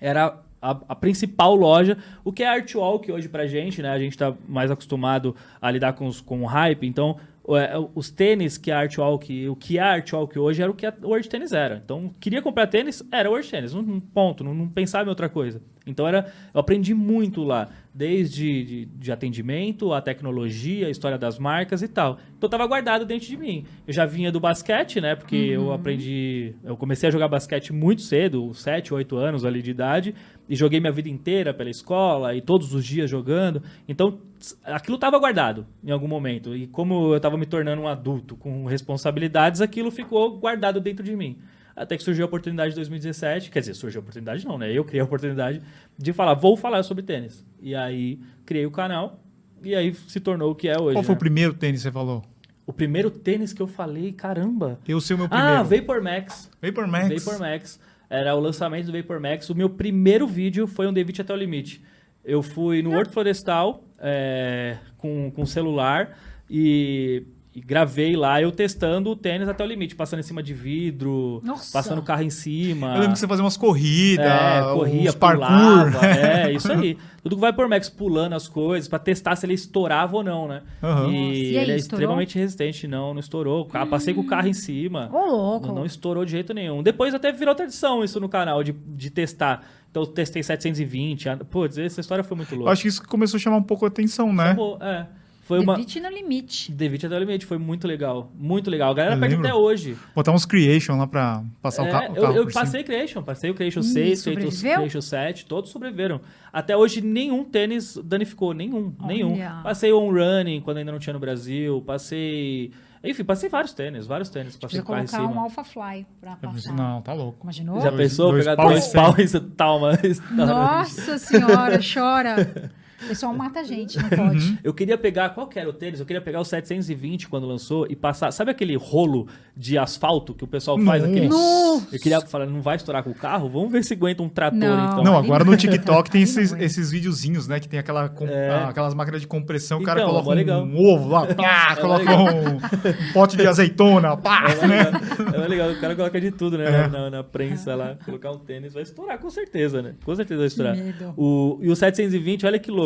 era 0.00 0.43
a, 0.70 0.80
a 0.88 0.94
principal 0.94 1.54
loja, 1.54 1.96
o 2.24 2.32
que 2.32 2.42
é 2.42 2.48
Artwalk 2.48 3.10
hoje 3.12 3.28
pra 3.28 3.46
gente, 3.46 3.82
né? 3.82 3.90
A 3.90 3.98
gente 3.98 4.16
tá 4.16 4.34
mais 4.48 4.70
acostumado 4.70 5.34
a 5.60 5.70
lidar 5.70 5.92
com, 5.92 6.06
os, 6.06 6.20
com 6.20 6.42
o 6.42 6.46
hype, 6.46 6.86
então 6.86 7.16
o- 7.44 7.56
é, 7.56 7.72
os 7.94 8.10
tênis 8.10 8.56
que 8.56 8.70
a 8.70 8.78
Artwalk, 8.80 9.48
o 9.48 9.54
que 9.56 9.78
é 9.78 9.82
a 9.82 9.92
Artwalk 9.92 10.38
hoje 10.38 10.62
era 10.62 10.70
o 10.70 10.74
que 10.74 10.86
a 10.86 10.94
World 11.02 11.28
Tennis 11.28 11.52
era. 11.52 11.80
Então, 11.84 12.10
queria 12.18 12.40
comprar 12.40 12.66
tênis, 12.66 13.02
era 13.12 13.28
World 13.28 13.48
Tennis, 13.50 13.74
um 13.74 14.00
ponto, 14.00 14.42
não, 14.42 14.54
não 14.54 14.68
pensava 14.68 15.04
em 15.04 15.10
outra 15.10 15.28
coisa. 15.28 15.60
Então, 15.86 16.08
era, 16.08 16.32
eu 16.54 16.58
aprendi 16.60 16.94
muito 16.94 17.44
lá, 17.44 17.68
desde 17.92 18.64
de, 18.64 18.84
de 18.86 19.12
atendimento, 19.12 19.92
a 19.92 20.00
tecnologia, 20.00 20.86
a 20.86 20.90
história 20.90 21.18
das 21.18 21.38
marcas 21.38 21.82
e 21.82 21.88
tal. 21.88 22.18
Então, 22.38 22.48
tava 22.48 22.66
guardado 22.66 23.04
dentro 23.04 23.28
de 23.28 23.36
mim. 23.36 23.66
Eu 23.86 23.92
já 23.92 24.06
vinha 24.06 24.32
do 24.32 24.40
basquete, 24.40 24.98
né? 24.98 25.14
Porque 25.14 25.36
eu 25.36 25.70
aprendi, 25.74 26.54
eu 26.64 26.74
comecei 26.78 27.10
a 27.10 27.12
jogar 27.12 27.28
basquete 27.28 27.70
muito 27.70 28.00
cedo, 28.00 28.54
7, 28.54 28.94
8 28.94 29.14
anos 29.18 29.44
ali 29.44 29.60
de 29.60 29.70
idade, 29.72 30.14
e 30.48 30.54
joguei 30.54 30.80
minha 30.80 30.92
vida 30.92 31.08
inteira 31.08 31.54
pela 31.54 31.70
escola 31.70 32.34
e 32.34 32.40
todos 32.40 32.74
os 32.74 32.84
dias 32.84 33.10
jogando. 33.10 33.62
Então, 33.88 34.18
aquilo 34.64 34.96
estava 34.96 35.18
guardado 35.18 35.66
em 35.82 35.90
algum 35.90 36.08
momento. 36.08 36.54
E 36.54 36.66
como 36.66 37.12
eu 37.12 37.16
estava 37.16 37.36
me 37.36 37.46
tornando 37.46 37.82
um 37.82 37.88
adulto 37.88 38.36
com 38.36 38.66
responsabilidades, 38.66 39.60
aquilo 39.60 39.90
ficou 39.90 40.38
guardado 40.38 40.80
dentro 40.80 41.04
de 41.04 41.16
mim. 41.16 41.38
Até 41.76 41.96
que 41.96 42.04
surgiu 42.04 42.24
a 42.24 42.28
oportunidade 42.28 42.70
de 42.70 42.76
2017, 42.76 43.50
quer 43.50 43.60
dizer, 43.60 43.74
surgiu 43.74 44.00
a 44.00 44.02
oportunidade 44.02 44.46
não, 44.46 44.56
né? 44.56 44.70
Eu 44.72 44.84
criei 44.84 45.00
a 45.00 45.04
oportunidade 45.04 45.60
de 45.98 46.12
falar, 46.12 46.34
vou 46.34 46.56
falar 46.56 46.82
sobre 46.84 47.02
tênis. 47.02 47.44
E 47.60 47.74
aí 47.74 48.20
criei 48.46 48.64
o 48.64 48.70
canal 48.70 49.18
e 49.62 49.74
aí 49.74 49.92
se 49.92 50.20
tornou 50.20 50.52
o 50.52 50.54
que 50.54 50.68
é 50.68 50.80
hoje. 50.80 50.94
Qual 50.94 51.02
foi 51.02 51.14
né? 51.14 51.16
o 51.16 51.18
primeiro 51.18 51.54
tênis 51.54 51.80
que 51.80 51.88
você 51.88 51.92
falou? 51.92 52.22
O 52.66 52.72
primeiro 52.72 53.10
tênis 53.10 53.52
que 53.52 53.60
eu 53.60 53.66
falei, 53.66 54.12
caramba. 54.12 54.78
Eu 54.86 55.00
sei 55.00 55.16
o 55.16 55.18
meu 55.18 55.28
Ah, 55.30 55.64
primeiro. 55.64 55.86
Vapor 55.86 56.02
Max. 56.02 56.50
Vapor 56.62 56.86
Max. 56.86 57.24
Vapor 57.24 57.40
Max. 57.40 57.80
Era 58.08 58.34
o 58.34 58.40
lançamento 58.40 58.86
do 58.86 58.92
Vapor 58.92 59.20
Max. 59.20 59.50
O 59.50 59.54
meu 59.54 59.70
primeiro 59.70 60.26
vídeo 60.26 60.66
foi 60.66 60.86
um 60.86 60.92
Devite 60.92 61.20
até 61.20 61.32
o 61.32 61.36
limite. 61.36 61.82
Eu 62.24 62.42
fui 62.42 62.82
no 62.82 62.96
Horto 62.96 63.12
Florestal 63.12 63.84
é, 63.98 64.78
com, 64.96 65.30
com 65.30 65.44
celular 65.44 66.16
e, 66.48 67.24
e 67.54 67.60
gravei 67.60 68.16
lá 68.16 68.42
eu 68.42 68.50
testando 68.50 69.10
o 69.10 69.14
tênis 69.16 69.48
até 69.48 69.62
o 69.62 69.66
limite, 69.66 69.94
passando 69.94 70.18
em 70.18 70.22
cima 70.24 70.42
de 70.42 70.52
vidro, 70.52 71.40
Nossa. 71.44 71.72
passando 71.72 71.98
o 72.00 72.02
carro 72.02 72.22
em 72.24 72.30
cima. 72.30 72.88
Eu 72.88 73.00
lembro 73.00 73.12
que 73.12 73.18
você 73.20 73.28
fazia 73.28 73.44
umas 73.44 73.56
corridas, 73.56 74.26
É, 74.26 74.60
corria, 74.74 75.10
uns 75.10 75.14
parkour. 75.14 75.46
pulava, 75.46 76.06
é, 76.06 76.50
isso 76.56 76.72
aí. 76.72 76.98
Tudo 77.22 77.36
que 77.36 77.40
vai 77.40 77.52
por 77.52 77.68
Max 77.68 77.88
pulando 77.88 78.34
as 78.34 78.48
coisas 78.48 78.88
pra 78.88 78.98
testar 78.98 79.36
se 79.36 79.46
ele 79.46 79.54
estourava 79.54 80.16
ou 80.16 80.22
não, 80.24 80.48
né? 80.48 80.62
Aham. 80.82 81.08
E, 81.10 81.12
e 81.52 81.56
aí, 81.58 81.62
ele 81.64 81.72
é 81.72 81.76
estourou? 81.76 82.00
extremamente 82.02 82.38
resistente, 82.38 82.86
não, 82.88 83.14
não 83.14 83.20
estourou. 83.20 83.64
Carro- 83.66 83.88
Passei 83.88 84.12
com 84.12 84.20
o 84.22 84.26
carro 84.26 84.48
em 84.48 84.52
cima. 84.52 85.08
Ô, 85.12 85.24
louco. 85.30 85.68
Não, 85.68 85.74
não 85.76 85.86
estourou 85.86 86.24
de 86.24 86.32
jeito 86.32 86.52
nenhum. 86.52 86.82
Depois 86.82 87.14
até 87.14 87.30
virou 87.32 87.54
tradição 87.54 88.02
isso 88.02 88.18
no 88.18 88.28
canal, 88.28 88.62
de, 88.64 88.72
de 88.72 89.10
testar. 89.10 89.62
Então 89.90 90.02
eu 90.02 90.06
testei 90.08 90.42
720. 90.42 91.28
ah, 91.28 91.36
Putz, 91.48 91.78
essa 91.78 92.00
história 92.00 92.24
foi 92.24 92.36
muito 92.36 92.52
Eu 92.52 92.58
louca. 92.58 92.72
acho 92.72 92.82
que 92.82 92.88
isso 92.88 93.06
começou 93.06 93.38
a 93.38 93.40
chamar 93.40 93.58
um 93.58 93.62
pouco 93.62 93.84
a 93.84 93.88
atenção, 93.88 94.32
né? 94.32 94.46
Acabou, 94.46 94.76
é. 94.82 95.06
Foi 95.44 95.60
uma. 95.60 95.74
Devite 95.76 96.00
no 96.00 96.08
limite. 96.08 96.72
Devite 96.72 97.06
até 97.06 97.14
o 97.16 97.18
limite, 97.18 97.44
foi 97.46 97.58
muito 97.58 97.86
legal. 97.86 98.32
Muito 98.34 98.70
legal. 98.70 98.90
A 98.90 98.94
galera 98.94 99.14
Eu 99.16 99.20
pede 99.20 99.34
lembro. 99.34 99.48
até 99.48 99.54
hoje. 99.56 99.96
Botar 100.14 100.32
uns 100.32 100.44
creation 100.44 100.96
lá 100.96 101.06
pra 101.06 101.42
passar 101.62 101.82
o, 101.82 101.86
É, 101.86 101.90
ca 101.90 101.98
o 102.00 102.16
eu, 102.16 102.22
carro 102.22 102.36
eu 102.36 102.48
cima. 102.50 102.60
passei 102.62 102.82
Creation, 102.82 103.22
passei 103.22 103.50
o 103.50 103.54
Creation 103.54 103.80
E 103.80 103.84
6, 103.84 104.24
feito 104.24 104.48
o? 104.48 104.50
Creation 104.60 105.00
7, 105.00 105.46
todos 105.46 105.70
sobreviveram. 105.70 106.20
Até 106.52 106.76
hoje 106.76 107.00
nenhum 107.00 107.44
tênis 107.44 107.96
danificou, 108.02 108.52
nenhum, 108.54 108.94
nenhum. 109.06 109.34
Olha. 109.34 109.60
Passei 109.62 109.92
o 109.92 110.00
On 110.00 110.10
Running 110.10 110.60
quando 110.62 110.78
ainda 110.78 110.90
não 110.92 110.98
tinha 110.98 111.12
no 111.12 111.20
Brasil, 111.20 111.82
passei... 111.86 112.72
Enfim, 113.06 113.22
passei 113.22 113.50
vários 113.50 113.74
tênis, 113.74 114.06
vários 114.06 114.30
tênis, 114.30 114.56
passei 114.56 114.80
Precisa 114.80 114.82
o 114.82 114.86
colocar 114.86 115.22
um 115.22 115.28
cima. 115.28 115.42
Alpha 115.42 115.62
Fly 115.62 116.06
pra 116.18 116.38
Eu 116.42 116.48
passar. 116.48 116.72
Não, 116.72 117.02
tá 117.02 117.12
louco. 117.12 117.38
Imaginou? 117.42 117.78
Já 117.82 117.90
Dois- 117.90 118.02
pensou 118.10 118.30
dois 118.30 118.44
pegar 118.46 118.56
pau 118.56 118.68
dois 118.70 118.86
pau 118.88 119.14
e 119.18 119.40
tal, 119.54 119.78
mas... 119.80 120.22
Nossa 120.30 121.18
senhora, 121.18 121.78
chora. 121.82 122.72
O 123.02 123.08
pessoal 123.08 123.34
mata 123.34 123.60
a 123.60 123.62
gente, 123.64 123.98
não 123.98 124.08
pode. 124.08 124.58
Eu 124.62 124.72
queria 124.72 124.96
pegar, 124.96 125.30
qual 125.30 125.46
que 125.46 125.58
era 125.58 125.68
o 125.68 125.72
tênis? 125.72 126.00
Eu 126.00 126.06
queria 126.06 126.22
pegar 126.22 126.40
o 126.40 126.44
720 126.44 127.28
quando 127.28 127.46
lançou 127.46 127.86
e 127.90 127.96
passar. 127.96 128.30
Sabe 128.32 128.50
aquele 128.50 128.76
rolo 128.76 129.26
de 129.56 129.76
asfalto 129.76 130.32
que 130.34 130.44
o 130.44 130.46
pessoal 130.46 130.78
faz? 130.78 131.02
Nossa. 131.02 131.12
Aquele... 131.14 131.28
Nossa. 131.28 131.88
Eu 131.96 132.00
queria 132.00 132.20
falar, 132.22 132.46
não 132.46 132.62
vai 132.62 132.76
estourar 132.76 133.02
com 133.02 133.10
o 133.10 133.14
carro? 133.14 133.48
Vamos 133.48 133.70
ver 133.72 133.84
se 133.84 133.94
aguenta 133.94 134.22
um 134.22 134.28
trator, 134.28 134.58
Não. 134.58 134.86
então. 134.86 135.04
Não, 135.04 135.16
agora 135.18 135.44
no 135.44 135.56
TikTok 135.56 136.10
tem 136.10 136.22
esses, 136.22 136.52
esses 136.52 136.90
videozinhos, 136.90 137.46
né? 137.48 137.60
Que 137.60 137.68
tem 137.68 137.78
aquela, 137.78 138.08
com- 138.08 138.26
É. 138.26 138.50
ah, 138.50 138.68
aquelas 138.68 138.94
máquinas 138.94 139.20
de 139.20 139.26
compressão, 139.26 139.80
o 139.80 139.82
cara 139.82 140.00
Então, 140.00 140.10
coloca 140.10 140.28
mó 140.28 140.34
legal. 140.34 140.62
um 140.64 140.76
ovo 140.94 141.08
lá, 141.08 141.26
pá, 141.34 141.72
É 141.72 141.80
coloca 141.80 141.98
legal. 142.04 142.26
um, 142.34 142.56
um 142.56 143.12
pote 143.12 143.36
de 143.36 143.46
azeitona, 143.46 144.16
pá, 144.16 144.44
É 144.50 144.66
né? 144.66 144.84
legal, 144.84 145.44
é 145.44 145.48
legal, 145.48 145.70
o 145.70 145.80
cara 145.80 145.94
coloca 145.96 146.20
de 146.20 146.30
tudo, 146.30 146.56
né? 146.58 146.84
É. 146.84 146.88
Na, 146.88 147.10
na 147.10 147.22
prensa 147.24 147.74
lá, 147.74 147.96
colocar 148.04 148.30
um 148.30 148.38
tênis, 148.38 148.72
vai 148.72 148.82
estourar 148.82 149.18
com 149.18 149.28
certeza, 149.30 149.82
né? 149.82 149.94
Com 150.04 150.14
certeza 150.14 150.38
vai 150.38 150.46
estourar. 150.46 150.76
O, 151.16 151.58
e 151.60 151.68
o 151.70 151.76
720, 151.76 152.46
olha 152.46 152.58
que 152.58 152.70
louco. 152.70 152.83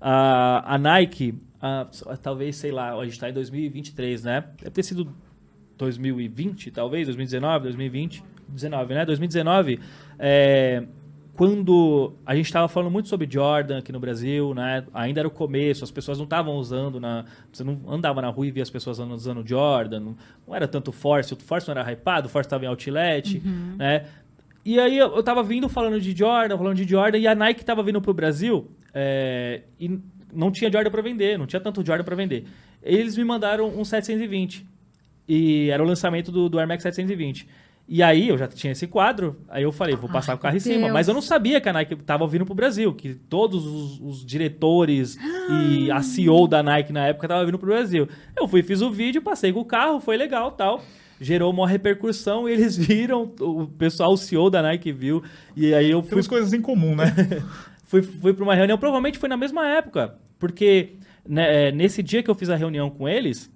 A, 0.00 0.74
a 0.74 0.78
Nike, 0.78 1.34
a- 1.60 1.86
talvez, 2.22 2.56
sei 2.56 2.70
lá, 2.72 2.92
a 2.94 3.04
gente 3.04 3.18
tá 3.18 3.28
em 3.30 3.32
2023, 3.32 4.24
né? 4.24 4.44
Deve 4.58 4.70
ter 4.70 4.82
sido 4.82 5.08
2020, 5.78 6.70
talvez, 6.70 7.06
2019, 7.06 7.64
2020. 7.64 8.22
19, 8.48 8.94
né? 8.94 9.04
2019, 9.06 9.78
é, 10.18 10.82
quando 11.36 12.14
a 12.26 12.34
gente 12.34 12.46
estava 12.46 12.66
falando 12.66 12.90
muito 12.90 13.08
sobre 13.08 13.28
Jordan 13.30 13.78
aqui 13.78 13.92
no 13.92 14.00
Brasil, 14.00 14.52
né? 14.54 14.84
Ainda 14.92 15.20
era 15.20 15.28
o 15.28 15.30
começo, 15.30 15.84
as 15.84 15.90
pessoas 15.92 16.18
não 16.18 16.24
estavam 16.24 16.56
usando 16.56 16.98
na, 16.98 17.24
você 17.52 17.62
não 17.62 17.78
andava 17.88 18.20
na 18.20 18.28
rua 18.28 18.48
e 18.48 18.50
via 18.50 18.64
as 18.64 18.68
pessoas 18.68 18.98
usando 18.98 19.46
Jordan, 19.46 20.00
não, 20.00 20.16
não 20.48 20.54
era 20.56 20.66
tanto 20.66 20.90
Force, 20.90 21.32
o 21.32 21.36
Force 21.36 21.68
não 21.68 21.78
era 21.80 21.92
hypado, 21.92 22.26
o 22.26 22.28
Force 22.28 22.48
estava 22.48 22.64
em 22.64 22.68
outlet, 22.68 23.40
né? 23.78 24.06
E 24.64 24.80
aí 24.80 24.98
eu, 24.98 25.14
eu 25.14 25.22
tava 25.22 25.44
vindo 25.44 25.68
falando 25.68 26.00
de 26.00 26.10
Jordan, 26.14 26.58
falando 26.58 26.74
de 26.76 26.84
Jordan, 26.90 27.18
e 27.18 27.28
a 27.28 27.34
Nike 27.36 27.64
tava 27.64 27.84
vindo 27.84 28.00
pro 28.02 28.12
Brasil 28.12 28.68
é, 28.94 29.62
e 29.78 29.98
não 30.32 30.50
tinha 30.50 30.70
Jordan 30.70 30.90
para 30.90 31.02
vender, 31.02 31.38
não 31.38 31.46
tinha 31.46 31.60
tanto 31.60 31.84
Jordan 31.84 32.04
para 32.04 32.16
vender. 32.16 32.44
Eles 32.82 33.16
me 33.16 33.24
mandaram 33.24 33.68
um 33.68 33.84
720 33.84 34.66
e 35.28 35.70
era 35.70 35.82
o 35.82 35.86
lançamento 35.86 36.32
do, 36.32 36.48
do 36.48 36.58
Air 36.58 36.68
Max 36.68 36.82
720. 36.82 37.46
E 37.92 38.04
aí 38.04 38.28
eu 38.28 38.38
já 38.38 38.46
tinha 38.46 38.70
esse 38.70 38.86
quadro, 38.86 39.36
aí 39.48 39.64
eu 39.64 39.72
falei, 39.72 39.96
vou 39.96 40.08
passar 40.08 40.32
Ai, 40.32 40.36
o 40.36 40.38
carro 40.38 40.56
em 40.56 40.60
cima. 40.60 40.88
Mas 40.88 41.08
eu 41.08 41.14
não 41.14 41.20
sabia 41.20 41.60
que 41.60 41.68
a 41.68 41.72
Nike 41.72 41.96
tava 41.96 42.24
vindo 42.24 42.46
pro 42.46 42.54
Brasil, 42.54 42.94
que 42.94 43.14
todos 43.14 43.66
os, 43.66 44.00
os 44.00 44.24
diretores 44.24 45.18
e 45.50 45.90
a 45.90 46.00
CEO 46.00 46.46
da 46.46 46.62
Nike 46.62 46.92
na 46.92 47.08
época 47.08 47.26
tava 47.26 47.44
vindo 47.44 47.58
pro 47.58 47.66
Brasil. 47.66 48.08
Eu 48.36 48.46
fui, 48.46 48.62
fiz 48.62 48.80
o 48.80 48.92
vídeo, 48.92 49.20
passei 49.20 49.52
com 49.52 49.58
o 49.58 49.64
carro, 49.64 49.98
foi 49.98 50.16
legal 50.16 50.52
tal. 50.52 50.80
Gerou 51.20 51.52
uma 51.52 51.68
repercussão 51.68 52.48
e 52.48 52.52
eles 52.52 52.76
viram, 52.78 53.32
o 53.40 53.66
pessoal, 53.66 54.12
o 54.12 54.16
CEO 54.16 54.50
da 54.50 54.62
Nike 54.62 54.92
viu. 54.92 55.20
E 55.56 55.74
aí 55.74 55.90
eu 55.90 56.00
fui 56.00 56.10
Temos 56.10 56.28
coisas 56.28 56.52
em 56.52 56.62
comum, 56.62 56.94
né? 56.94 57.12
fui, 57.90 58.02
fui 58.02 58.32
para 58.32 58.44
uma 58.44 58.54
reunião, 58.54 58.78
provavelmente 58.78 59.18
foi 59.18 59.28
na 59.28 59.36
mesma 59.36 59.66
época, 59.66 60.14
porque 60.38 60.94
né, 61.28 61.68
é, 61.68 61.72
nesse 61.72 62.04
dia 62.04 62.22
que 62.22 62.30
eu 62.30 62.34
fiz 62.36 62.48
a 62.48 62.54
reunião 62.54 62.88
com 62.88 63.08
eles, 63.08 63.50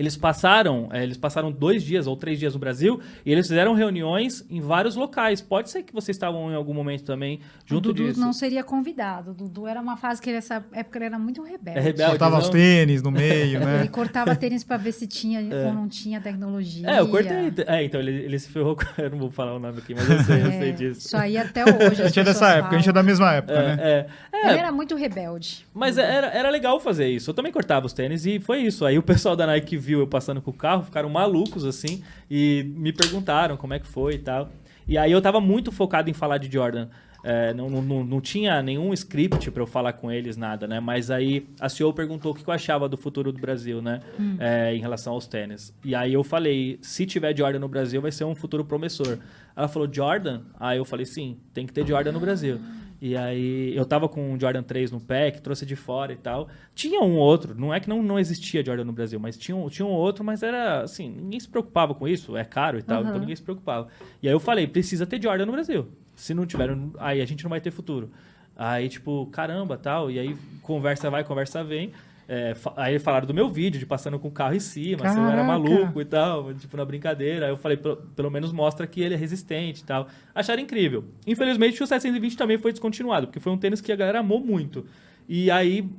eles 0.00 0.16
passaram, 0.16 0.88
é, 0.90 1.02
eles 1.02 1.16
passaram 1.18 1.52
dois 1.52 1.82
dias 1.82 2.06
ou 2.06 2.16
três 2.16 2.38
dias 2.38 2.54
no 2.54 2.58
Brasil 2.58 3.00
e 3.24 3.30
eles 3.30 3.46
fizeram 3.46 3.74
reuniões 3.74 4.44
em 4.50 4.60
vários 4.60 4.96
locais. 4.96 5.40
Pode 5.40 5.70
ser 5.70 5.82
que 5.82 5.92
vocês 5.92 6.16
estavam 6.16 6.50
em 6.50 6.54
algum 6.54 6.72
momento 6.72 7.04
também 7.04 7.36
O 7.36 7.40
junto 7.66 7.92
Dudu 7.92 8.08
disso. 8.08 8.20
não 8.20 8.32
seria 8.32 8.64
convidado. 8.64 9.32
O 9.32 9.34
Dudu 9.34 9.66
era 9.66 9.80
uma 9.80 9.96
fase 9.96 10.20
que 10.22 10.32
nessa 10.32 10.64
época 10.72 10.98
ele 10.98 11.04
era 11.04 11.18
muito 11.18 11.42
rebelde. 11.42 11.78
É 11.78 11.82
rebelde. 11.82 12.10
Cortava 12.12 12.36
não? 12.36 12.42
os 12.42 12.48
tênis 12.48 13.02
no 13.02 13.10
meio, 13.10 13.58
Ele 13.60 13.64
né? 13.64 13.86
cortava 13.88 14.34
tênis 14.34 14.64
pra 14.64 14.76
ver 14.78 14.92
se 14.92 15.06
tinha 15.06 15.40
ou 15.66 15.74
não 15.74 15.86
tinha 15.88 16.20
tecnologia. 16.20 16.88
É, 16.88 17.00
eu 17.00 17.08
cortei. 17.08 17.52
É, 17.66 17.84
então 17.84 18.00
ele, 18.00 18.12
ele 18.12 18.38
se 18.38 18.48
ferrou 18.48 18.74
com. 18.74 18.82
Eu 19.00 19.10
não 19.10 19.18
vou 19.18 19.30
falar 19.30 19.54
o 19.54 19.58
nome 19.58 19.78
aqui, 19.78 19.94
mas 19.94 20.08
eu 20.08 20.22
sei, 20.22 20.40
eu 20.42 20.50
sei 20.50 20.68
É, 20.68 20.72
disso. 20.72 21.06
Isso 21.06 21.16
aí 21.16 21.36
até 21.38 21.64
hoje. 21.64 22.00
A 22.02 22.06
gente 22.06 22.20
é 22.20 22.24
dessa 22.24 22.48
época, 22.50 22.74
a 22.74 22.78
gente 22.78 22.88
é 22.88 22.92
da 22.92 23.02
mesma 23.02 23.32
época, 23.34 23.54
né? 23.54 23.76
É, 23.80 24.06
é, 24.32 24.48
Ele 24.48 24.56
é, 24.56 24.58
era 24.58 24.72
muito 24.72 24.94
rebelde. 24.94 25.66
Mas 25.72 25.96
era, 25.98 26.28
era 26.28 26.50
legal 26.50 26.78
fazer 26.80 27.08
isso. 27.08 27.30
Eu 27.30 27.34
também 27.34 27.50
cortava 27.52 27.86
os 27.86 27.92
tênis 27.92 28.26
e 28.26 28.38
foi 28.40 28.58
isso. 28.62 28.84
Aí 28.84 28.98
o 28.98 29.02
pessoal 29.02 29.34
da 29.36 29.46
Nike 29.46 29.76
viu 29.76 29.89
eu 29.98 30.06
passando 30.06 30.40
com 30.40 30.50
o 30.50 30.54
carro, 30.54 30.84
ficaram 30.84 31.08
malucos 31.08 31.64
assim 31.64 32.02
e 32.30 32.70
me 32.76 32.92
perguntaram 32.92 33.56
como 33.56 33.74
é 33.74 33.78
que 33.78 33.86
foi 33.86 34.14
e 34.14 34.18
tal. 34.18 34.50
E 34.86 34.96
aí 34.96 35.12
eu 35.12 35.20
tava 35.20 35.40
muito 35.40 35.70
focado 35.70 36.08
em 36.10 36.12
falar 36.12 36.38
de 36.38 36.50
Jordan. 36.50 36.88
É, 37.22 37.52
não, 37.52 37.68
não, 37.68 38.02
não, 38.02 38.20
tinha 38.20 38.62
nenhum 38.62 38.92
script 38.94 39.50
pra 39.50 39.62
eu 39.62 39.66
falar 39.66 39.92
com 39.92 40.10
eles, 40.10 40.36
nada, 40.36 40.66
né? 40.66 40.80
Mas 40.80 41.10
aí 41.10 41.46
a 41.60 41.68
CEO 41.68 41.92
perguntou 41.92 42.32
o 42.32 42.34
que 42.34 42.48
eu 42.48 42.52
achava 42.52 42.88
do 42.88 42.96
futuro 42.96 43.30
do 43.30 43.40
Brasil, 43.40 43.82
né? 43.82 44.00
É, 44.38 44.74
em 44.74 44.80
relação 44.80 45.12
aos 45.12 45.26
tênis. 45.26 45.74
E 45.84 45.94
aí 45.94 46.14
eu 46.14 46.24
falei, 46.24 46.78
se 46.80 47.04
tiver 47.04 47.36
Jordan 47.36 47.58
no 47.58 47.68
Brasil, 47.68 48.00
vai 48.00 48.10
ser 48.10 48.24
um 48.24 48.34
futuro 48.34 48.64
promissor. 48.64 49.18
Ela 49.54 49.68
falou, 49.68 49.88
Jordan? 49.92 50.40
Aí 50.58 50.78
eu 50.78 50.84
falei, 50.84 51.04
sim, 51.04 51.36
tem 51.52 51.66
que 51.66 51.72
ter 51.72 51.86
Jordan 51.86 52.12
no 52.12 52.20
Brasil. 52.20 52.58
E 53.00 53.16
aí 53.16 53.74
eu 53.74 53.84
tava 53.86 54.08
com 54.08 54.32
um 54.32 54.38
Jordan 54.38 54.62
3 54.62 54.90
no 54.90 55.00
pé, 55.00 55.30
que 55.30 55.40
trouxe 55.40 55.64
de 55.64 55.74
fora 55.74 56.12
e 56.12 56.16
tal. 56.16 56.48
Tinha 56.74 57.00
um 57.00 57.16
outro, 57.16 57.54
não 57.54 57.72
é 57.72 57.80
que 57.80 57.88
não, 57.88 58.02
não 58.02 58.18
existia 58.18 58.64
Jordan 58.64 58.84
no 58.84 58.92
Brasil, 58.92 59.18
mas 59.18 59.38
tinha 59.38 59.56
um, 59.56 59.68
tinha 59.68 59.86
um 59.86 59.90
outro, 59.90 60.22
mas 60.22 60.42
era 60.42 60.82
assim, 60.82 61.08
ninguém 61.08 61.40
se 61.40 61.48
preocupava 61.48 61.94
com 61.94 62.06
isso, 62.06 62.36
é 62.36 62.44
caro 62.44 62.78
e 62.78 62.82
tal, 62.82 63.00
Aham. 63.00 63.08
então 63.08 63.20
ninguém 63.20 63.36
se 63.36 63.42
preocupava. 63.42 63.88
E 64.22 64.28
aí 64.28 64.34
eu 64.34 64.40
falei, 64.40 64.66
precisa 64.66 65.06
ter 65.06 65.22
Jordan 65.22 65.46
no 65.46 65.52
Brasil. 65.52 65.88
Se 66.14 66.34
não 66.34 66.44
tiver, 66.44 66.76
aí 66.98 67.22
a 67.22 67.24
gente 67.24 67.42
não 67.42 67.48
vai 67.48 67.60
ter 67.60 67.70
futuro. 67.70 68.10
Aí, 68.54 68.90
tipo, 68.90 69.26
caramba, 69.32 69.78
tal, 69.78 70.10
e 70.10 70.18
aí 70.18 70.36
conversa 70.60 71.08
vai, 71.08 71.24
conversa 71.24 71.64
vem. 71.64 71.92
É, 72.32 72.54
aí 72.76 73.00
falaram 73.00 73.26
do 73.26 73.34
meu 73.34 73.50
vídeo, 73.50 73.80
de 73.80 73.84
passando 73.84 74.16
com 74.16 74.28
o 74.28 74.30
carro 74.30 74.54
em 74.54 74.60
cima, 74.60 75.08
se 75.08 75.18
eu 75.18 75.24
era 75.26 75.42
maluco 75.42 76.00
e 76.00 76.04
tal, 76.04 76.54
tipo, 76.54 76.76
na 76.76 76.84
brincadeira. 76.84 77.46
Aí 77.46 77.50
eu 77.50 77.56
falei, 77.56 77.76
pelo, 77.76 77.96
pelo 77.96 78.30
menos 78.30 78.52
mostra 78.52 78.86
que 78.86 79.00
ele 79.00 79.14
é 79.14 79.16
resistente 79.16 79.82
e 79.82 79.84
tal. 79.84 80.06
Acharam 80.32 80.62
incrível. 80.62 81.04
Infelizmente, 81.26 81.82
o 81.82 81.86
720 81.88 82.36
também 82.36 82.56
foi 82.56 82.70
descontinuado, 82.70 83.26
porque 83.26 83.40
foi 83.40 83.50
um 83.50 83.58
tênis 83.58 83.80
que 83.80 83.90
a 83.90 83.96
galera 83.96 84.20
amou 84.20 84.38
muito. 84.38 84.86
E 85.28 85.50
aí, 85.50 85.90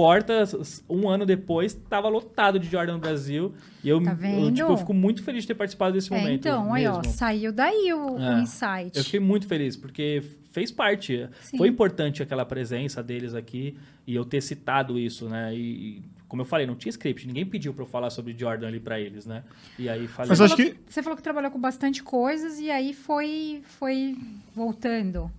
corta, 0.00 0.44
um 0.88 1.08
ano 1.08 1.26
depois, 1.26 1.74
tava 1.74 2.08
lotado 2.08 2.58
de 2.58 2.68
Jordan 2.68 2.94
no 2.94 2.98
Brasil. 2.98 3.52
E 3.84 3.88
eu, 3.88 4.02
Tá 4.02 4.12
eu, 4.12 4.16
vendo? 4.16 4.54
tipo, 4.54 4.70
eu 4.72 4.76
fico 4.78 4.94
muito 4.94 5.22
feliz 5.22 5.42
de 5.42 5.48
ter 5.48 5.54
participado 5.54 5.92
desse 5.92 6.12
É, 6.12 6.16
momento. 6.18 6.40
então, 6.46 6.72
aí, 6.72 6.86
ó, 6.86 7.02
saiu 7.02 7.52
daí 7.52 7.92
o, 7.92 8.12
o 8.14 8.18
É. 8.18 8.40
insight. 8.40 8.96
Eu 8.96 9.04
fiquei 9.04 9.20
muito 9.20 9.46
feliz, 9.46 9.76
porque 9.76 10.22
fez 10.52 10.70
parte. 10.72 11.28
Sim. 11.42 11.58
Foi 11.58 11.68
importante 11.68 12.22
aquela 12.22 12.44
presença 12.46 13.02
deles 13.02 13.34
aqui 13.34 13.76
e 14.06 14.14
eu 14.14 14.24
ter 14.24 14.40
citado 14.40 14.98
isso, 14.98 15.28
né? 15.28 15.54
E, 15.54 16.02
como 16.26 16.42
eu 16.42 16.46
falei, 16.46 16.66
não 16.66 16.74
tinha 16.76 16.90
script, 16.90 17.26
ninguém 17.26 17.44
pediu 17.44 17.74
pra 17.74 17.82
eu 17.84 17.86
falar 17.88 18.08
sobre 18.10 18.34
Jordan 18.38 18.68
ali 18.68 18.80
pra 18.80 18.98
eles, 18.98 19.26
né? 19.26 19.42
E 19.78 19.88
aí 19.88 20.06
falei. 20.08 20.30
Mas 20.30 20.38
Você 20.38 20.44
acho 20.44 20.56
falou 20.56 20.72
que- 20.72 20.80
Você 20.88 21.02
falou 21.02 21.16
que 21.16 21.22
trabalhou 21.22 21.50
com 21.50 21.60
bastante 21.60 22.02
coisas 22.02 22.58
e 22.58 22.70
aí 22.70 22.94
foi, 22.94 23.60
foi 23.64 24.16
voltando. 24.54 25.30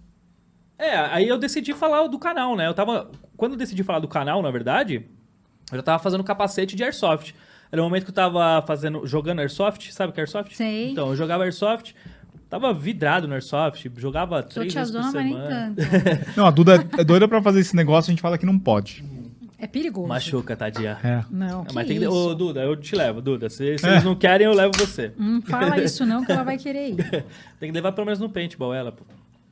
É, 0.78 0.96
aí 0.98 1.28
eu 1.28 1.38
decidi 1.38 1.74
falar 1.74 2.08
do 2.08 2.18
canal, 2.18 2.56
né? 2.56 2.68
Eu 2.68 2.74
tava. 2.74 3.12
Quando 3.42 3.54
eu 3.54 3.58
decidi 3.58 3.82
falar 3.82 3.98
do 3.98 4.08
canal, 4.08 4.40
na 4.44 4.52
verdade, 4.52 5.04
eu 5.72 5.78
já 5.78 5.82
tava 5.82 5.98
fazendo 5.98 6.24
capacete 6.24 6.76
de 6.76 6.84
Airsoft. 6.84 7.34
Era 7.72 7.82
o 7.82 7.86
momento 7.86 8.04
que 8.04 8.12
eu 8.12 8.14
tava 8.14 8.64
fazendo, 8.68 9.04
jogando 9.08 9.40
Airsoft, 9.40 9.92
sabe 9.92 10.12
o 10.12 10.14
que 10.14 10.20
é 10.20 10.22
Airsoft? 10.22 10.56
Sei. 10.56 10.92
Então, 10.92 11.10
eu 11.10 11.16
jogava 11.16 11.44
Airsoft, 11.44 11.96
tava 12.48 12.72
vidrado 12.72 13.28
no 13.28 13.34
Airsoft, 13.34 13.90
jogava 13.98 14.44
Sou 14.44 14.62
três 14.62 14.76
vezes 14.76 14.92
por 14.92 15.02
tiazona, 15.02 15.12
mas 15.12 15.26
nem 15.26 15.34
semana. 15.34 15.74
tanto. 15.76 16.38
Não, 16.38 16.46
a 16.46 16.52
Duda 16.52 16.88
é 17.00 17.04
doida 17.04 17.28
pra 17.28 17.42
fazer 17.42 17.62
esse 17.62 17.76
negócio, 17.76 18.12
a 18.12 18.14
gente 18.14 18.22
fala 18.22 18.38
que 18.38 18.46
não 18.46 18.60
pode. 18.60 19.04
É 19.58 19.66
perigoso. 19.66 20.08
Machuca, 20.08 20.56
tadinha. 20.56 21.00
É. 21.04 21.26
Não, 21.32 21.66
que 21.66 21.74
Mas 21.74 21.88
tem 21.88 21.98
que. 21.98 22.06
isso. 22.06 22.14
Ô, 22.14 22.36
Duda, 22.36 22.62
eu 22.62 22.76
te 22.76 22.96
levo, 22.96 23.24
Duda. 23.24 23.50
Se, 23.50 23.76
se 23.80 23.88
eles 23.88 24.04
não 24.04 24.14
querem, 24.14 24.46
eu 24.46 24.54
levo 24.54 24.74
você. 24.78 25.14
Não 25.18 25.42
fala 25.42 25.82
isso 25.82 26.06
não, 26.06 26.24
que 26.24 26.32
ela 26.32 26.44
vai 26.44 26.60
querer 26.60 26.90
ir. 26.90 27.26
Tem 27.60 27.70
que 27.70 27.72
levar 27.72 27.92
pelo 27.92 28.06
menos 28.06 28.20
no 28.20 28.30
paintball 28.30 28.72
ela, 28.72 28.92
pô. 28.92 29.04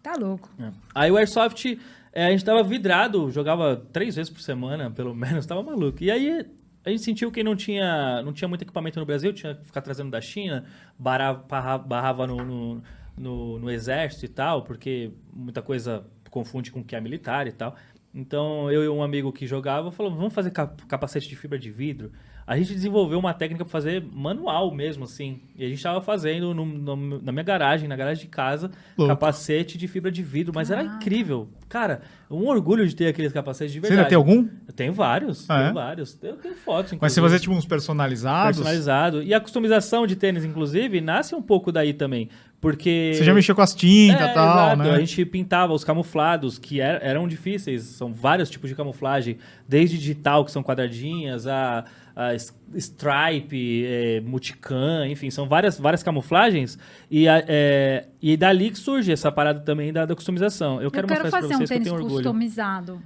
Tá 0.03 0.13
louco. 0.13 0.47
É. 0.59 0.69
Aí 0.93 1.11
o 1.11 1.17
Airsoft, 1.17 1.77
é, 2.11 2.25
a 2.27 2.31
gente 2.31 2.43
tava 2.45 2.63
vidrado, 2.63 3.29
jogava 3.31 3.75
três 3.93 4.15
vezes 4.15 4.29
por 4.31 4.41
semana, 4.41 4.89
pelo 4.91 5.13
menos, 5.15 5.45
tava 5.45 5.61
maluco. 5.63 6.03
E 6.03 6.09
aí 6.11 6.45
a 6.85 6.89
gente 6.89 7.01
sentiu 7.03 7.31
que 7.31 7.43
não 7.43 7.55
tinha, 7.55 8.21
não 8.23 8.33
tinha 8.33 8.47
muito 8.47 8.61
equipamento 8.63 8.99
no 8.99 9.05
Brasil, 9.05 9.33
tinha 9.33 9.55
que 9.55 9.65
ficar 9.65 9.81
trazendo 9.81 10.09
da 10.11 10.21
China, 10.21 10.65
barava, 10.97 11.43
barra- 11.47 11.77
barrava 11.77 12.27
no, 12.27 12.37
no, 12.43 12.83
no- 13.17 13.59
no 13.59 13.69
exército 13.71 14.25
e 14.25 14.29
tal, 14.29 14.63
porque 14.63 15.11
muita 15.33 15.61
coisa 15.61 16.05
confunde 16.29 16.71
com 16.71 16.79
o 16.79 16.83
que 16.83 16.95
é 16.95 17.01
militar 17.01 17.47
e 17.47 17.51
tal. 17.51 17.75
Então 18.13 18.71
eu 18.71 18.83
e 18.83 18.89
um 18.89 19.03
amigo 19.03 19.31
que 19.31 19.45
jogava 19.45 19.91
falou, 19.91 20.13
vamos 20.13 20.33
fazer 20.33 20.51
cap- 20.51 20.81
capacete 20.87 21.27
de 21.29 21.35
fibra 21.35 21.59
de 21.59 21.69
vidro. 21.69 22.11
A 22.47 22.57
gente 22.57 22.73
desenvolveu 22.73 23.19
uma 23.19 23.31
técnica 23.31 23.63
para 23.63 23.71
fazer 23.71 24.03
manual 24.11 24.73
mesmo, 24.73 25.03
assim. 25.03 25.39
E 25.55 25.63
a 25.63 25.67
gente 25.67 25.77
estava 25.77 26.01
fazendo 26.01 26.51
no- 26.51 26.65
no- 26.65 27.21
na 27.21 27.31
minha 27.31 27.43
garagem, 27.43 27.87
na 27.87 27.95
garagem 27.95 28.23
de 28.23 28.27
casa, 28.31 28.71
Louco. 28.97 29.13
capacete 29.13 29.77
de 29.77 29.87
fibra 29.87 30.11
de 30.11 30.23
vidro, 30.23 30.51
mas 30.55 30.71
era 30.71 30.81
Caraca. 30.81 30.95
incrível. 30.97 31.47
Cara, 31.69 32.01
um 32.31 32.47
orgulho 32.47 32.87
de 32.87 32.95
ter 32.95 33.05
aqueles 33.05 33.31
capacetes 33.31 33.71
de 33.71 33.79
Você 33.79 33.89
verdade. 33.89 33.99
ainda 33.99 34.09
tem 34.09 34.15
algum? 34.35 34.49
Eu 34.67 34.73
tenho 34.73 34.91
vários, 34.91 35.47
Ah, 35.47 35.57
tenho 35.59 35.69
é? 35.69 35.73
vários. 35.73 36.17
Eu 36.23 36.37
tenho 36.37 36.55
fotos, 36.55 36.93
Mas 36.93 37.13
você 37.13 37.19
inclusive, 37.19 37.21
fazer 37.21 37.39
tipo 37.39 37.53
uns 37.53 37.67
personalizados? 37.67 38.57
personalizado. 38.57 39.21
E 39.21 39.31
a 39.31 39.39
customização 39.39 40.07
de 40.07 40.15
tênis, 40.15 40.43
inclusive, 40.43 40.99
nasce 41.01 41.35
um 41.35 41.43
pouco 41.43 41.71
daí 41.71 41.93
também. 41.93 42.29
Porque... 42.61 43.13
Você 43.15 43.23
já 43.23 43.33
mexeu 43.33 43.55
com 43.55 43.61
as 43.61 43.73
tintas 43.73 44.19
e 44.19 44.23
É, 44.23 44.33
tal, 44.33 44.73
exato. 44.73 44.83
né? 44.83 44.91
A 44.91 44.99
gente 44.99 45.25
pintava 45.25 45.71
os 45.71 45.83
camuflados, 45.85 46.57
que 46.59 46.81
er- 46.81 46.99
eram 47.01 47.25
difíceis. 47.27 47.83
São 47.83 48.13
vários 48.13 48.49
tipos 48.49 48.69
de 48.69 48.75
camuflagem, 48.75 49.37
desde 49.67 49.97
digital, 49.97 50.43
que 50.43 50.51
são 50.51 50.61
quadradinhas, 50.61 51.47
a, 51.47 51.85
a 52.15 52.35
stripe, 52.75 53.85
é, 53.85 54.21
multicam, 54.21 55.05
enfim, 55.07 55.29
são 55.31 55.47
várias, 55.47 55.79
várias 55.79 56.03
camuflagens. 56.03 56.77
E, 57.09 57.27
a- 57.27 57.43
é, 57.47 58.07
e 58.21 58.35
dali 58.35 58.71
que 58.71 58.77
surge 58.77 59.11
essa 59.11 59.31
parada 59.31 59.61
também 59.61 59.93
da, 59.93 60.05
da 60.05 60.15
customização. 60.15 60.81
Eu 60.81 60.91
quero, 60.91 61.05
eu 61.05 61.09
quero 61.09 61.23
mostrar 61.23 61.27
isso 61.27 61.31
fazer 61.31 61.47
pra 61.47 61.55
um 61.55 61.59
vocês 61.59 61.69
que 61.69 61.73
eu 61.73 61.77
tênis 61.77 61.87
tenho 61.89 61.95
orgulho. 62.03 62.15
customizado. 62.23 63.01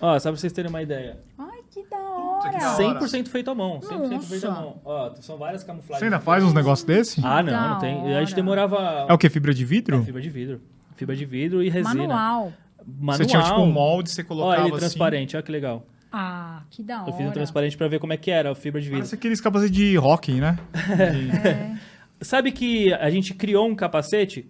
Ó, 0.00 0.18
só 0.18 0.30
pra 0.30 0.38
vocês 0.38 0.52
terem 0.52 0.68
uma 0.70 0.82
ideia. 0.82 1.18
Ai, 1.38 1.53
que 1.74 1.84
da 1.90 1.96
hora. 1.98 2.58
da 2.58 2.76
hora. 2.76 3.00
100% 3.00 3.28
feito 3.28 3.50
à 3.50 3.54
mão. 3.54 3.80
100% 3.80 4.20
feito 4.22 4.46
à 4.46 4.50
Nossa. 4.50 4.60
mão. 4.62 4.80
Ó, 4.84 5.14
são 5.16 5.36
várias 5.36 5.64
camuflagens. 5.64 5.98
Você 5.98 6.04
ainda 6.04 6.20
faz 6.20 6.44
uns 6.44 6.54
negócios 6.54 6.86
desse? 6.86 7.20
Ah, 7.24 7.42
não, 7.42 7.52
Da 7.52 7.68
não 7.70 7.78
tem. 7.78 8.14
A 8.14 8.20
gente 8.20 8.34
demorava. 8.34 9.06
É 9.08 9.12
o 9.12 9.18
que? 9.18 9.28
Fibra 9.28 9.52
de 9.52 9.64
vidro? 9.64 10.02
Fibra 10.04 10.22
de 10.22 10.30
vidro. 10.30 10.60
Fibra 10.96 11.16
de 11.16 11.24
vidro 11.24 11.62
e 11.62 11.68
resina. 11.68 11.94
Manual. 11.94 12.52
Manual. 12.86 13.16
Você 13.18 13.26
tinha 13.26 13.42
tipo 13.42 13.60
um 13.60 13.72
molde, 13.72 14.10
você 14.10 14.22
Ó, 14.22 14.24
colocava 14.24 14.60
ele 14.62 14.68
assim. 14.70 14.78
transparente, 14.78 15.36
olha 15.36 15.42
que 15.42 15.50
legal. 15.52 15.86
Ah, 16.12 16.62
que 16.70 16.82
da 16.82 17.00
hora. 17.02 17.10
Eu 17.10 17.14
fiz 17.14 17.26
um 17.26 17.30
transparente 17.32 17.76
pra 17.76 17.88
ver 17.88 17.98
como 17.98 18.12
é 18.12 18.16
que 18.16 18.30
era 18.30 18.52
a 18.52 18.54
fibra 18.54 18.80
de 18.80 18.86
vidro. 18.86 19.00
Parece 19.00 19.14
aqueles 19.16 19.40
capacetes 19.40 19.74
de 19.76 19.98
hockey, 19.98 20.34
né? 20.40 20.56
De- 20.86 21.80
Sabe 22.24 22.52
que 22.52 22.92
a 22.94 23.10
gente 23.10 23.34
criou 23.34 23.66
um 23.68 23.74
capacete? 23.74 24.48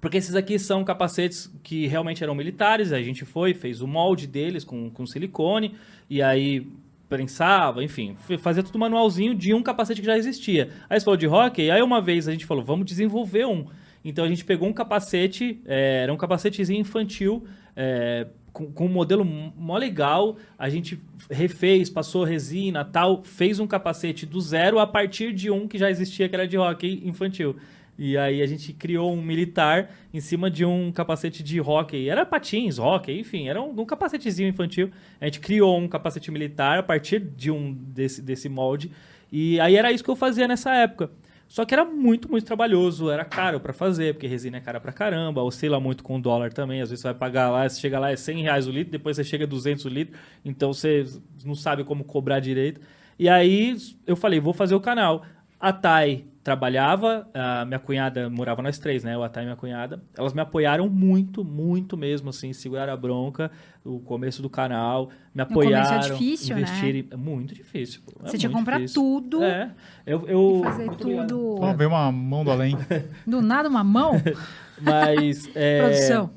Porque 0.00 0.16
esses 0.16 0.34
aqui 0.34 0.58
são 0.58 0.84
capacetes 0.84 1.52
que 1.62 1.86
realmente 1.86 2.22
eram 2.22 2.34
militares. 2.34 2.92
A 2.92 3.02
gente 3.02 3.24
foi, 3.24 3.54
fez 3.54 3.80
o 3.80 3.86
molde 3.86 4.26
deles 4.26 4.64
com, 4.64 4.90
com 4.90 5.06
silicone. 5.06 5.74
E 6.08 6.22
aí 6.22 6.66
prensava, 7.08 7.82
enfim, 7.82 8.16
fazia 8.38 8.62
tudo 8.62 8.78
manualzinho 8.78 9.34
de 9.34 9.54
um 9.54 9.62
capacete 9.62 10.00
que 10.00 10.06
já 10.06 10.16
existia. 10.16 10.68
Aí 10.90 11.00
você 11.00 11.04
falou 11.04 11.16
de 11.16 11.26
hockey, 11.26 11.70
aí 11.70 11.80
uma 11.80 12.02
vez 12.02 12.28
a 12.28 12.32
gente 12.32 12.44
falou, 12.44 12.62
vamos 12.62 12.84
desenvolver 12.84 13.46
um. 13.46 13.66
Então 14.04 14.24
a 14.24 14.28
gente 14.28 14.44
pegou 14.44 14.68
um 14.68 14.72
capacete, 14.72 15.60
é, 15.64 16.02
era 16.02 16.12
um 16.12 16.16
capacetezinho 16.16 16.80
infantil, 16.80 17.44
é, 17.74 18.26
com, 18.52 18.70
com 18.70 18.86
um 18.86 18.90
modelo 18.90 19.24
mó 19.24 19.76
legal. 19.78 20.36
A 20.58 20.68
gente 20.68 21.00
refez, 21.30 21.88
passou 21.88 22.24
resina 22.24 22.84
tal, 22.84 23.22
fez 23.22 23.58
um 23.58 23.66
capacete 23.66 24.26
do 24.26 24.40
zero 24.40 24.78
a 24.78 24.86
partir 24.86 25.32
de 25.32 25.50
um 25.50 25.66
que 25.66 25.78
já 25.78 25.90
existia, 25.90 26.28
que 26.28 26.34
era 26.34 26.46
de 26.46 26.58
hockey 26.58 27.02
infantil. 27.04 27.56
E 27.98 28.16
aí 28.16 28.40
a 28.40 28.46
gente 28.46 28.72
criou 28.72 29.12
um 29.12 29.20
militar 29.20 29.90
em 30.14 30.20
cima 30.20 30.48
de 30.48 30.64
um 30.64 30.92
capacete 30.92 31.42
de 31.42 31.60
hockey. 31.60 32.08
Era 32.08 32.24
patins, 32.24 32.78
hockey, 32.78 33.18
enfim, 33.18 33.48
era 33.48 33.60
um, 33.60 33.70
um 33.70 33.84
capacetezinho 33.84 34.48
infantil. 34.48 34.90
A 35.20 35.24
gente 35.24 35.40
criou 35.40 35.76
um 35.76 35.88
capacete 35.88 36.30
militar 36.30 36.78
a 36.78 36.82
partir 36.82 37.18
de 37.18 37.50
um 37.50 37.72
desse, 37.72 38.22
desse 38.22 38.48
molde. 38.48 38.92
E 39.32 39.58
aí 39.58 39.74
era 39.74 39.90
isso 39.90 40.04
que 40.04 40.10
eu 40.10 40.14
fazia 40.14 40.46
nessa 40.46 40.72
época. 40.74 41.10
Só 41.48 41.64
que 41.64 41.74
era 41.74 41.84
muito, 41.84 42.30
muito 42.30 42.44
trabalhoso, 42.44 43.10
era 43.10 43.24
caro 43.24 43.58
pra 43.58 43.72
fazer, 43.72 44.14
porque 44.14 44.26
resina 44.26 44.58
é 44.58 44.60
cara 44.60 44.78
pra 44.78 44.92
caramba, 44.92 45.42
oscila 45.42 45.80
muito 45.80 46.04
com 46.04 46.18
o 46.18 46.20
dólar 46.20 46.52
também. 46.52 46.82
Às 46.82 46.90
vezes 46.90 47.02
você 47.02 47.08
vai 47.08 47.14
pagar 47.14 47.50
lá, 47.50 47.66
você 47.66 47.80
chega 47.80 47.98
lá 47.98 48.10
é 48.12 48.16
100 48.16 48.42
reais 48.42 48.68
o 48.68 48.70
litro, 48.70 48.92
depois 48.92 49.16
você 49.16 49.24
chega 49.24 49.44
a 49.44 49.48
200 49.48 49.86
o 49.86 49.88
litro, 49.88 50.16
então 50.44 50.72
você 50.72 51.04
não 51.44 51.54
sabe 51.54 51.84
como 51.84 52.04
cobrar 52.04 52.38
direito. 52.38 52.80
E 53.18 53.28
aí 53.28 53.76
eu 54.06 54.14
falei, 54.14 54.38
vou 54.38 54.52
fazer 54.52 54.74
o 54.74 54.80
canal. 54.80 55.24
A 55.58 55.72
Thay 55.72 56.26
trabalhava, 56.48 57.28
a 57.34 57.66
minha 57.66 57.78
cunhada 57.78 58.30
morava 58.30 58.62
nós 58.62 58.78
três, 58.78 59.04
né? 59.04 59.18
O 59.18 59.28
Thay 59.28 59.42
e 59.42 59.46
minha 59.46 59.56
cunhada. 59.56 60.02
Elas 60.16 60.32
me 60.32 60.40
apoiaram 60.40 60.88
muito, 60.88 61.44
muito 61.44 61.94
mesmo, 61.94 62.30
assim, 62.30 62.54
seguraram 62.54 62.90
a 62.90 62.96
bronca, 62.96 63.50
o 63.84 64.00
começo 64.00 64.40
do 64.40 64.48
canal, 64.48 65.10
me 65.34 65.44
começo 65.44 65.70
é 65.70 65.96
apoiaram. 65.96 66.16
difícil, 66.16 66.56
né? 66.56 66.62
investirem. 66.62 67.06
É 67.10 67.16
muito 67.16 67.54
difícil. 67.54 68.00
pô, 68.02 68.12
é 68.24 68.30
Você 68.30 68.38
tinha 68.38 68.48
que 68.48 68.56
comprar 68.56 68.78
difícil. 68.78 69.02
tudo 69.02 69.42
É, 69.42 69.70
eu... 70.06 70.26
eu 70.26 70.60
e 70.60 70.64
fazer 70.64 70.90
tudo. 70.96 71.56
Ó, 71.60 71.74
veio 71.74 71.90
uma 71.90 72.10
mão 72.10 72.42
do 72.42 72.50
além. 72.50 72.74
Do 73.26 73.42
nada, 73.42 73.68
uma 73.68 73.84
mão. 73.84 74.12
Mas 74.80 75.50
é, 75.54 75.82
Produção. 75.82 76.30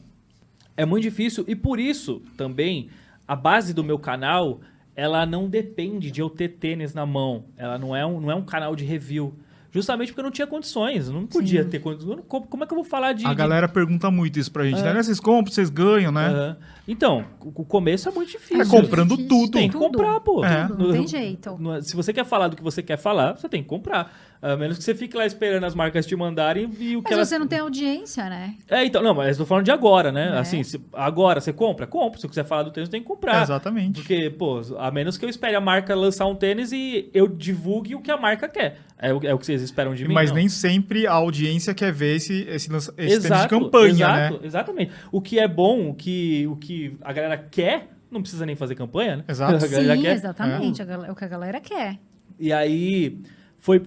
é 0.75 0.85
muito 0.85 1.03
difícil 1.03 1.45
e 1.47 1.55
por 1.55 1.79
isso 1.79 2.21
também 2.35 2.89
a 3.25 3.35
base 3.35 3.73
do 3.73 3.81
meu 3.81 3.97
canal 3.97 4.59
ela 4.93 5.25
não 5.25 5.47
depende 5.47 6.11
de 6.11 6.19
eu 6.19 6.29
ter 6.29 6.49
tênis 6.49 6.93
na 6.93 7.05
mão. 7.05 7.45
Ela 7.55 7.77
não 7.77 7.95
é 7.95 8.05
um, 8.05 8.19
não 8.19 8.29
é 8.29 8.35
um 8.35 8.43
canal 8.43 8.75
de 8.75 8.83
review. 8.83 9.33
Justamente 9.73 10.09
porque 10.09 10.19
eu 10.19 10.23
não 10.25 10.31
tinha 10.31 10.45
condições. 10.45 11.07
Eu 11.07 11.13
não 11.13 11.25
podia 11.25 11.63
ter 11.63 11.79
condições. 11.79 12.19
Como, 12.27 12.45
como 12.45 12.63
é 12.63 12.67
que 12.67 12.73
eu 12.73 12.75
vou 12.75 12.83
falar 12.83 13.13
de. 13.13 13.25
A 13.25 13.29
de- 13.29 13.35
galera 13.35 13.69
pergunta 13.69 14.11
muito 14.11 14.37
isso 14.37 14.51
pra 14.51 14.65
gente, 14.65 14.79
É. 14.81 14.93
né? 14.93 15.01
Vocês 15.01 15.19
compram, 15.19 15.51
vocês 15.53 15.69
ganham, 15.69 16.11
né? 16.11 16.57
Então, 16.87 17.23
o 17.39 17.63
começo 17.63 18.09
é 18.09 18.11
muito 18.11 18.31
difícil. 18.31 18.61
É 18.61 18.65
comprando 18.65 19.11
Difícil. 19.15 19.29
tudo. 19.29 19.51
Tem 19.51 19.69
que 19.69 19.73
Tudo. 19.77 19.85
comprar, 19.85 20.19
pô. 20.19 20.43
É. 20.43 20.67
Tudo, 20.67 20.87
não 20.87 20.91
tem 20.93 21.07
jeito. 21.07 21.57
Não 21.57 21.75
é- 21.75 21.81
Se 21.81 21.95
você 21.95 22.11
quer 22.11 22.25
falar 22.25 22.49
do 22.49 22.57
que 22.57 22.63
você 22.63 22.83
quer 22.83 22.97
falar, 22.97 23.37
você 23.37 23.47
tem 23.47 23.63
que 23.63 23.69
comprar. 23.69 24.13
A 24.41 24.57
menos 24.57 24.77
que 24.77 24.83
você 24.83 24.95
fique 24.95 25.15
lá 25.15 25.23
esperando 25.23 25.63
as 25.65 25.75
marcas 25.75 26.03
te 26.05 26.15
mandarem 26.15 26.63
e 26.79 26.97
o 26.97 27.01
que 27.03 27.09
Mas 27.09 27.13
elas... 27.13 27.29
você 27.29 27.37
não 27.37 27.45
tem 27.47 27.59
audiência, 27.59 28.27
né? 28.27 28.55
É, 28.67 28.83
então, 28.83 29.03
não, 29.03 29.13
mas 29.13 29.37
eu 29.37 29.43
tô 29.43 29.45
falando 29.47 29.65
de 29.65 29.71
agora, 29.71 30.11
né? 30.11 30.29
É. 30.35 30.39
Assim, 30.39 30.63
se- 30.63 30.81
agora 30.93 31.39
você 31.39 31.53
compra? 31.53 31.85
Compra. 31.85 32.17
Se 32.17 32.23
você 32.23 32.27
quiser 32.29 32.45
falar 32.45 32.63
do 32.63 32.71
tênis, 32.71 32.89
tem 32.89 33.01
que 33.01 33.07
comprar. 33.07 33.43
Exatamente. 33.43 33.99
Porque, 33.99 34.31
pô, 34.31 34.59
a 34.79 34.89
menos 34.89 35.15
que 35.15 35.25
eu 35.25 35.29
espere 35.29 35.55
a 35.55 35.61
marca 35.61 35.93
lançar 35.93 36.25
um 36.25 36.33
tênis 36.35 36.71
e 36.71 37.09
eu 37.13 37.27
divulgue 37.27 37.93
o 37.93 38.01
que 38.01 38.09
a 38.09 38.17
marca 38.17 38.49
quer. 38.49 38.79
É 38.97 39.13
o, 39.13 39.19
é 39.23 39.33
o 39.33 39.37
que 39.37 39.45
vocês 39.45 39.61
esperam 39.61 39.93
de 39.93 40.07
mim? 40.07 40.13
Mas 40.13 40.29
Não. 40.29 40.37
nem 40.37 40.49
sempre 40.49 41.05
a 41.05 41.13
audiência 41.13 41.73
quer 41.75 41.91
ver 41.93 42.15
esse, 42.15 42.41
esse, 42.49 42.67
esse 42.75 42.91
tênis 42.95 43.19
de 43.21 43.27
Exato, 43.27 43.47
campanha, 43.59 43.91
exato, 43.91 44.33
né? 44.33 44.39
Exatamente. 44.43 44.91
O 45.11 45.21
que 45.21 45.37
é 45.39 45.47
bom, 45.47 45.89
o 45.89 45.93
que, 45.93 46.47
o 46.47 46.55
que 46.55 46.97
a 47.01 47.13
galera 47.13 47.37
quer, 47.37 47.89
não 48.09 48.21
precisa 48.21 48.45
nem 48.45 48.55
fazer 48.55 48.73
campanha, 48.73 49.17
né? 49.17 49.23
Exato. 49.27 49.59
Sim, 49.67 50.01
quer. 50.01 50.13
exatamente. 50.13 50.81
É 50.81 51.11
o 51.11 51.15
que 51.15 51.25
a 51.25 51.27
galera 51.27 51.59
quer. 51.61 51.99
E 52.39 52.51
aí 52.51 53.19
foi, 53.59 53.81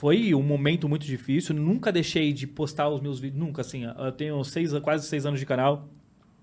foi 0.00 0.34
um 0.34 0.42
momento 0.42 0.88
muito 0.88 1.04
difícil. 1.04 1.54
Nunca 1.54 1.92
deixei 1.92 2.32
de 2.32 2.46
postar 2.46 2.88
os 2.88 3.02
meus 3.02 3.20
vídeos. 3.20 3.38
Nunca, 3.38 3.60
assim. 3.60 3.84
Eu 3.84 4.10
tenho 4.10 4.42
seis, 4.44 4.72
quase 4.78 5.06
seis 5.06 5.26
anos 5.26 5.38
de 5.38 5.44
canal. 5.44 5.90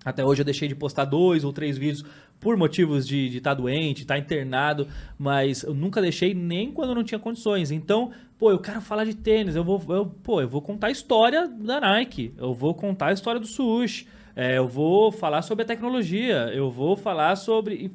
Até 0.04 0.24
hoje 0.24 0.42
eu 0.42 0.44
deixei 0.44 0.68
de 0.68 0.76
postar 0.76 1.06
dois 1.06 1.42
ou 1.42 1.52
três 1.52 1.76
vídeos 1.76 2.04
por 2.38 2.56
motivos 2.56 3.04
de 3.04 3.36
estar 3.36 3.54
doente, 3.54 4.02
estar 4.02 4.16
internado, 4.16 4.86
mas 5.18 5.64
eu 5.64 5.74
nunca 5.74 6.00
deixei 6.00 6.34
nem 6.34 6.70
quando 6.70 6.94
não 6.94 7.02
tinha 7.02 7.18
condições. 7.18 7.72
Então, 7.72 8.12
pô, 8.38 8.52
eu 8.52 8.60
quero 8.60 8.80
falar 8.80 9.04
de 9.04 9.16
tênis, 9.16 9.56
eu 9.56 9.64
vou, 9.64 9.82
eu, 9.88 10.06
pô, 10.06 10.40
eu 10.40 10.48
vou 10.48 10.62
contar 10.62 10.86
a 10.86 10.92
história 10.92 11.48
da 11.48 11.80
Nike, 11.80 12.32
eu 12.38 12.54
vou 12.54 12.74
contar 12.74 13.08
a 13.08 13.12
história 13.12 13.40
do 13.40 13.46
Sush, 13.48 14.06
é, 14.36 14.56
eu 14.56 14.68
vou 14.68 15.10
falar 15.10 15.42
sobre 15.42 15.64
a 15.64 15.66
tecnologia, 15.66 16.48
eu 16.54 16.70
vou 16.70 16.96
falar 16.96 17.34
sobre 17.34 17.90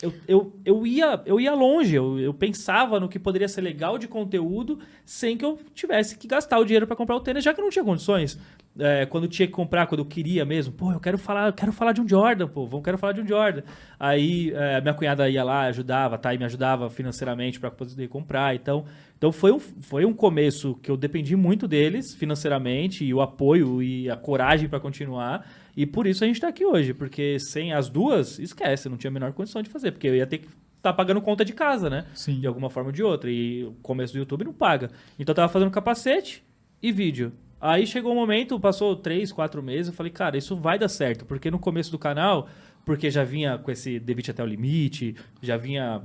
eu, 0.00 0.12
eu, 0.28 0.52
eu, 0.64 0.86
ia, 0.86 1.20
eu 1.26 1.40
ia 1.40 1.52
longe, 1.54 1.96
eu, 1.96 2.20
eu 2.20 2.32
pensava 2.32 3.00
no 3.00 3.08
que 3.08 3.18
poderia 3.18 3.48
ser 3.48 3.62
legal 3.62 3.98
de 3.98 4.06
conteúdo 4.06 4.78
sem 5.04 5.36
que 5.36 5.44
eu 5.44 5.58
tivesse 5.74 6.16
que 6.16 6.28
gastar 6.28 6.58
o 6.58 6.64
dinheiro 6.64 6.86
para 6.86 6.94
comprar 6.94 7.16
o 7.16 7.20
tênis, 7.20 7.42
já 7.42 7.52
que 7.52 7.60
eu 7.60 7.64
não 7.64 7.70
tinha 7.70 7.84
condições. 7.84 8.38
É, 8.78 9.06
quando 9.06 9.26
tinha 9.26 9.48
que 9.48 9.52
comprar, 9.52 9.88
quando 9.88 10.00
eu 10.00 10.04
queria 10.04 10.44
mesmo, 10.44 10.72
pô, 10.72 10.92
eu 10.92 11.00
quero 11.00 11.18
falar, 11.18 11.48
eu 11.48 11.52
quero 11.52 11.72
falar 11.72 11.90
de 11.90 12.00
um 12.00 12.08
Jordan, 12.08 12.46
pô, 12.46 12.68
eu 12.70 12.80
quero 12.80 12.96
falar 12.96 13.12
de 13.12 13.22
um 13.22 13.26
Jordan. 13.26 13.62
Aí 13.98 14.52
é, 14.54 14.80
minha 14.80 14.94
cunhada 14.94 15.28
ia 15.28 15.42
lá, 15.42 15.62
ajudava, 15.62 16.16
tá, 16.16 16.32
e 16.32 16.38
me 16.38 16.44
ajudava 16.44 16.88
financeiramente 16.88 17.58
para 17.58 17.70
poder 17.70 18.06
comprar. 18.06 18.54
Então, 18.54 18.84
então 19.18 19.32
foi, 19.32 19.50
um, 19.50 19.58
foi 19.58 20.04
um 20.04 20.14
começo 20.14 20.76
que 20.80 20.88
eu 20.88 20.96
dependi 20.96 21.34
muito 21.34 21.66
deles 21.66 22.14
financeiramente, 22.14 23.04
e 23.04 23.12
o 23.12 23.20
apoio 23.20 23.82
e 23.82 24.08
a 24.08 24.16
coragem 24.16 24.68
para 24.68 24.78
continuar. 24.78 25.44
E 25.76 25.84
por 25.84 26.06
isso 26.06 26.22
a 26.22 26.26
gente 26.26 26.40
tá 26.40 26.48
aqui 26.48 26.64
hoje, 26.64 26.94
porque 26.94 27.38
sem 27.40 27.72
as 27.72 27.88
duas, 27.88 28.38
esquece, 28.38 28.88
não 28.88 28.96
tinha 28.96 29.10
a 29.10 29.12
menor 29.12 29.32
condição 29.32 29.60
de 29.60 29.68
fazer, 29.68 29.90
porque 29.90 30.06
eu 30.06 30.14
ia 30.14 30.26
ter 30.26 30.38
que 30.38 30.46
estar 30.46 30.60
tá 30.82 30.92
pagando 30.92 31.20
conta 31.20 31.44
de 31.44 31.52
casa, 31.52 31.90
né? 31.90 32.06
Sim. 32.14 32.38
De 32.38 32.46
alguma 32.46 32.70
forma 32.70 32.90
ou 32.90 32.92
de 32.92 33.02
outra. 33.02 33.28
E 33.28 33.64
o 33.64 33.72
começo 33.82 34.12
do 34.12 34.20
YouTube 34.20 34.44
não 34.44 34.52
paga. 34.52 34.88
Então 35.18 35.32
eu 35.32 35.36
tava 35.36 35.52
fazendo 35.52 35.70
capacete 35.70 36.44
e 36.80 36.92
vídeo. 36.92 37.32
Aí 37.60 37.88
chegou 37.88 38.12
um 38.12 38.14
momento, 38.14 38.58
passou 38.60 38.94
três, 38.94 39.32
quatro 39.32 39.60
meses, 39.60 39.88
eu 39.88 39.92
falei, 39.92 40.12
cara, 40.12 40.38
isso 40.38 40.54
vai 40.54 40.78
dar 40.78 40.88
certo, 40.88 41.24
porque 41.24 41.50
no 41.50 41.58
começo 41.58 41.90
do 41.90 41.98
canal, 41.98 42.48
porque 42.84 43.10
já 43.10 43.24
vinha 43.24 43.58
com 43.58 43.68
esse 43.68 43.98
Devite 43.98 44.30
até 44.30 44.44
o 44.44 44.46
limite, 44.46 45.16
já 45.42 45.56
vinha 45.56 46.02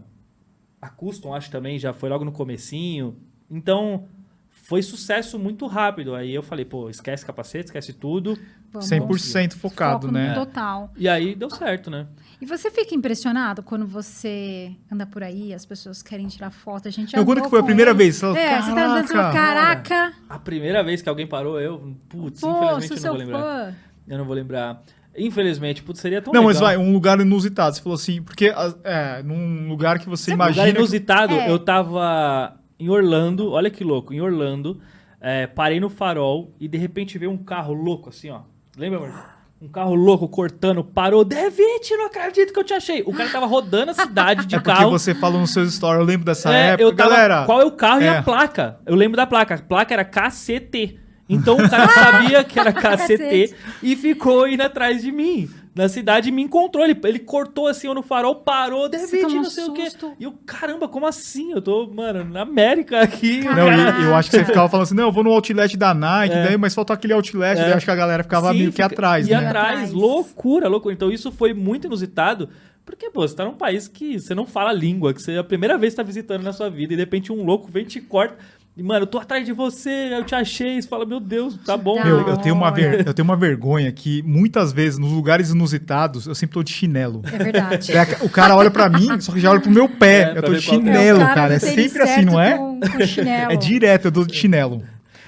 a 0.83 0.89
Custom, 0.89 1.33
acho 1.33 1.49
também, 1.49 1.79
já 1.79 1.93
foi 1.93 2.09
logo 2.09 2.25
no 2.25 2.31
comecinho. 2.31 3.15
Então, 3.49 4.05
foi 4.49 4.81
sucesso 4.81 5.39
muito 5.39 5.65
rápido. 5.65 6.13
Aí 6.13 6.33
eu 6.33 6.43
falei, 6.43 6.65
pô, 6.65 6.89
esquece 6.89 7.25
capacete, 7.25 7.65
esquece 7.65 7.93
tudo. 7.93 8.37
Vamos. 8.71 8.89
100% 8.89 9.53
focado, 9.55 10.07
Foco 10.07 10.13
né? 10.13 10.33
Total. 10.33 10.91
E 10.97 11.07
aí 11.07 11.35
deu 11.35 11.49
certo, 11.49 11.91
né? 11.91 12.07
E 12.41 12.45
você 12.45 12.71
fica 12.71 12.95
impressionado 12.95 13.61
quando 13.61 13.85
você 13.85 14.75
anda 14.91 15.05
por 15.05 15.21
aí, 15.23 15.53
as 15.53 15.65
pessoas 15.65 16.01
querem 16.01 16.27
tirar 16.27 16.49
foto, 16.49 16.87
a 16.87 16.91
gente 16.91 17.09
Então, 17.13 17.23
quando 17.23 17.41
que 17.43 17.49
foi 17.49 17.59
a 17.59 17.63
primeira 17.63 17.91
ele. 17.91 17.97
vez? 17.99 18.17
Você 18.17 18.37
É, 18.39 18.61
você 18.61 18.73
tá 18.73 18.85
andando 18.85 19.09
e 19.09 19.13
"Caraca". 19.13 20.13
A 20.27 20.39
primeira 20.39 20.83
vez 20.83 21.01
que 21.01 21.07
alguém 21.07 21.27
parou, 21.27 21.59
eu, 21.61 21.95
putz, 22.09 22.41
pô, 22.41 22.49
infelizmente 22.49 22.91
eu 22.93 23.01
não 23.03 23.09
vou 23.09 23.17
lembrar. 23.19 23.39
fã. 23.41 23.75
Eu 24.07 24.17
não 24.17 24.25
vou 24.25 24.35
lembrar. 24.35 24.83
Infelizmente, 25.17 25.83
putz, 25.83 25.99
seria 25.99 26.21
tão 26.21 26.33
Não, 26.33 26.41
legal. 26.41 26.53
mas 26.53 26.59
vai, 26.59 26.77
um 26.77 26.91
lugar 26.91 27.19
inusitado. 27.19 27.75
Você 27.75 27.81
falou 27.81 27.95
assim, 27.95 28.21
porque 28.21 28.47
as- 28.55 28.75
é, 28.83 29.21
num 29.23 29.67
lugar 29.69 29.99
que 29.99 30.09
você 30.09 30.31
Sabe, 30.31 30.35
imagina. 30.35 30.61
lugar 30.63 30.73
que- 30.73 30.79
inusitado, 30.79 31.33
É. 31.35 31.49
eu 31.51 31.59
tava 31.59 32.55
em 32.79 32.89
Orlando, 32.89 33.51
olha 33.51 33.69
que 33.69 33.83
louco, 33.83 34.13
em 34.13 34.21
Orlando, 34.21 34.79
é, 35.21 35.45
parei 35.47 35.79
no 35.79 35.89
farol 35.89 36.51
e 36.59 36.67
de 36.67 36.77
repente 36.77 37.17
veio 37.17 37.31
um 37.31 37.37
carro 37.37 37.73
louco 37.73 38.09
assim, 38.09 38.29
ó. 38.29 38.41
Lembra, 38.75 38.99
amor? 38.99 39.33
Um 39.61 39.67
carro 39.69 39.95
louco 39.95 40.27
cortando, 40.27 40.83
parou. 40.83 41.23
David, 41.23 41.89
não 41.91 42.07
acredito 42.07 42.51
que 42.51 42.59
eu 42.59 42.65
te 42.65 42.73
achei. 42.73 43.01
O 43.05 43.13
cara 43.13 43.29
tava 43.29 43.45
rodando 43.45 43.91
a 43.91 43.93
cidade 43.93 44.45
de 44.45 44.55
É 44.55 44.59
porque 44.59 44.75
carro. 44.75 44.89
você 44.91 45.15
falou 45.15 45.39
nos 45.39 45.53
seus 45.53 45.73
stories, 45.73 46.01
eu 46.01 46.05
lembro 46.05 46.25
dessa 46.25 46.53
É, 46.53 46.69
época. 46.71 46.83
eu 46.83 46.93
tava, 46.93 47.09
Galera, 47.11 47.45
Qual 47.45 47.61
é 47.61 47.65
o 47.65 47.71
carro 47.71 48.01
e 48.01 48.05
é. 48.05 48.17
a 48.17 48.23
placa? 48.23 48.79
Eu 48.85 48.93
lembro 48.95 49.15
da 49.15 49.25
placa. 49.25 49.55
A 49.55 49.57
placa 49.59 49.93
era 49.93 50.03
KCT. 50.03 50.99
Então 51.29 51.55
o 51.57 51.69
cara 51.69 51.87
sabia 51.93 52.43
que 52.43 52.59
era 52.59 52.71
KCT 52.73 53.55
e 53.81 53.95
ficou 53.95 54.47
indo 54.47 54.61
atrás 54.61 55.01
de 55.01 55.11
mim. 55.11 55.49
Na 55.75 55.89
cidade 55.89 56.29
e 56.29 56.31
me 56.31 56.43
encontrou. 56.43 56.83
Ele, 56.85 56.95
ele 57.03 57.17
cortou 57.17 57.65
assim 57.65 57.87
eu 57.87 57.95
no 57.95 58.03
farol, 58.03 58.35
parou, 58.35 58.87
David, 58.87 59.23
não 59.33 59.43
sei 59.45 59.63
o 59.65 59.73
quê. 59.73 59.89
susto. 59.89 60.13
E 60.19 60.23
eu, 60.23 60.33
caramba, 60.45 60.87
como 60.87 61.07
assim? 61.07 61.51
Eu 61.51 61.63
tô, 61.63 61.87
mano, 61.87 62.23
na 62.25 62.41
América 62.41 63.01
aqui. 63.01 63.39
Não, 63.43 63.67
e- 63.73 64.03
eu 64.05 64.15
acho 64.15 64.29
que 64.29 64.37
você 64.37 64.45
ficava 64.45 64.69
falando 64.69 64.83
assim, 64.83 64.93
não, 64.93 65.05
eu 65.05 65.11
vou 65.11 65.23
no 65.23 65.31
outlet 65.31 65.75
da 65.75 65.91
Nike, 65.91 66.35
É. 66.35 66.43
daí, 66.45 66.57
mas 66.57 66.75
faltou 66.75 66.93
aquele 66.93 67.13
outlet, 67.13 67.57
É. 67.59 67.63
daí 67.63 67.73
acho 67.73 67.85
que 67.85 67.91
a 67.91 67.95
galera 67.95 68.21
ficava 68.21 68.51
Sim, 68.51 68.57
meio 68.59 68.69
que 68.69 68.75
fica- 68.75 68.85
atrás, 68.85 69.27
né? 69.27 69.35
atrás, 69.35 69.67
Atrás. 69.71 69.91
loucura, 69.93 70.67
loucura. 70.67 70.93
Então 70.93 71.11
isso 71.11 71.31
foi 71.31 71.53
muito 71.55 71.87
inusitado, 71.87 72.49
Porque, 72.85 73.09
pô, 73.09 73.25
você 73.25 73.33
tá 73.33 73.45
num 73.45 73.53
país 73.55 73.87
que 73.87 74.19
você 74.19 74.35
não 74.35 74.45
fala 74.45 74.69
a 74.71 74.73
língua, 74.73 75.13
que 75.13 75.21
você 75.23 75.31
é 75.31 75.37
a 75.37 75.43
primeira 75.43 75.77
vez 75.77 75.93
que 75.93 75.97
tá 75.97 76.03
visitando 76.03 76.43
na 76.43 76.51
sua 76.51 76.69
vida, 76.69 76.91
e 76.93 76.97
de 76.97 77.01
repente 77.01 77.31
um 77.31 77.41
louco 77.45 77.71
vem 77.71 77.83
e 77.83 77.87
te 77.87 78.01
corta. 78.01 78.35
Mano, 78.75 79.03
eu 79.03 79.07
tô 79.07 79.19
atrás 79.19 79.45
de 79.45 79.51
você, 79.53 80.09
eu 80.11 80.23
te 80.23 80.33
achei. 80.33 80.81
Você 80.81 80.87
fala, 80.87 81.05
meu 81.05 81.19
Deus, 81.19 81.55
tá 81.63 81.77
bom. 81.77 82.03
Meu, 82.03 82.27
eu 82.27 82.37
tenho, 82.37 82.55
uma 82.55 82.71
ver- 82.71 83.05
eu 83.05 83.13
tenho 83.13 83.23
uma 83.23 83.35
vergonha 83.35 83.91
que 83.91 84.23
muitas 84.23 84.73
vezes, 84.73 84.97
nos 84.97 85.11
lugares 85.11 85.51
inusitados, 85.51 86.25
eu 86.25 86.33
sempre 86.33 86.55
tô 86.55 86.63
de 86.63 86.71
chinelo. 86.71 87.21
É 87.31 87.37
verdade. 87.37 87.91
É, 87.91 88.01
O 88.21 88.29
cara 88.29 88.55
olha 88.55 88.71
pra 88.71 88.89
mim, 88.89 89.19
só 89.21 89.31
que 89.31 89.39
já 89.39 89.51
olha 89.51 89.61
pro 89.61 89.69
meu 89.69 89.87
pé. 89.87 90.33
É, 90.33 90.37
eu 90.39 90.43
tô 90.43 90.51
de 90.51 90.57
é. 90.57 90.61
chinelo, 90.61 91.19
o 91.21 91.25
cara. 91.25 91.53
É 91.53 91.59
sempre 91.59 92.01
assim, 92.01 92.25
não 92.25 92.39
é? 92.41 92.57
Com, 92.57 92.79
com. 92.79 93.29
É 93.51 93.55
direto, 93.55 94.05
eu 94.05 94.11
dou 94.11 94.25
de 94.25 94.35
chinelo. 94.35 94.83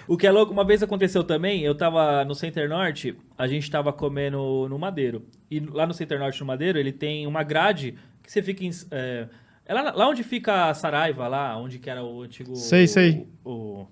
O 0.07 0.17
que 0.17 0.25
é 0.27 0.31
louco, 0.31 0.51
uma 0.53 0.63
vez 0.65 0.81
aconteceu 0.83 1.23
também, 1.23 1.61
eu 1.63 1.73
tava 1.73 2.23
no 2.25 2.35
Center 2.35 2.69
Norte, 2.69 3.15
a 3.37 3.47
gente 3.47 3.69
tava 3.69 3.91
comendo 3.91 4.67
no 4.69 4.77
Madeiro. 4.77 5.23
E 5.49 5.59
lá 5.59 5.87
no 5.87 5.93
Center 5.93 6.19
Norte, 6.19 6.39
no 6.39 6.45
Madeiro, 6.45 6.77
ele 6.77 6.91
tem 6.91 7.25
uma 7.25 7.43
grade 7.43 7.95
que 8.23 8.31
você 8.31 8.41
fica 8.41 8.63
em... 8.63 8.71
É, 8.91 9.27
é 9.65 9.73
lá, 9.73 9.91
lá 9.91 10.07
onde 10.07 10.23
fica 10.23 10.69
a 10.69 10.73
Saraiva, 10.73 11.27
lá 11.27 11.57
onde 11.57 11.79
que 11.79 11.89
era 11.89 12.03
o 12.03 12.21
antigo... 12.21 12.55
Sei, 12.55 12.87
sei. 12.87 13.27
O, 13.43 13.87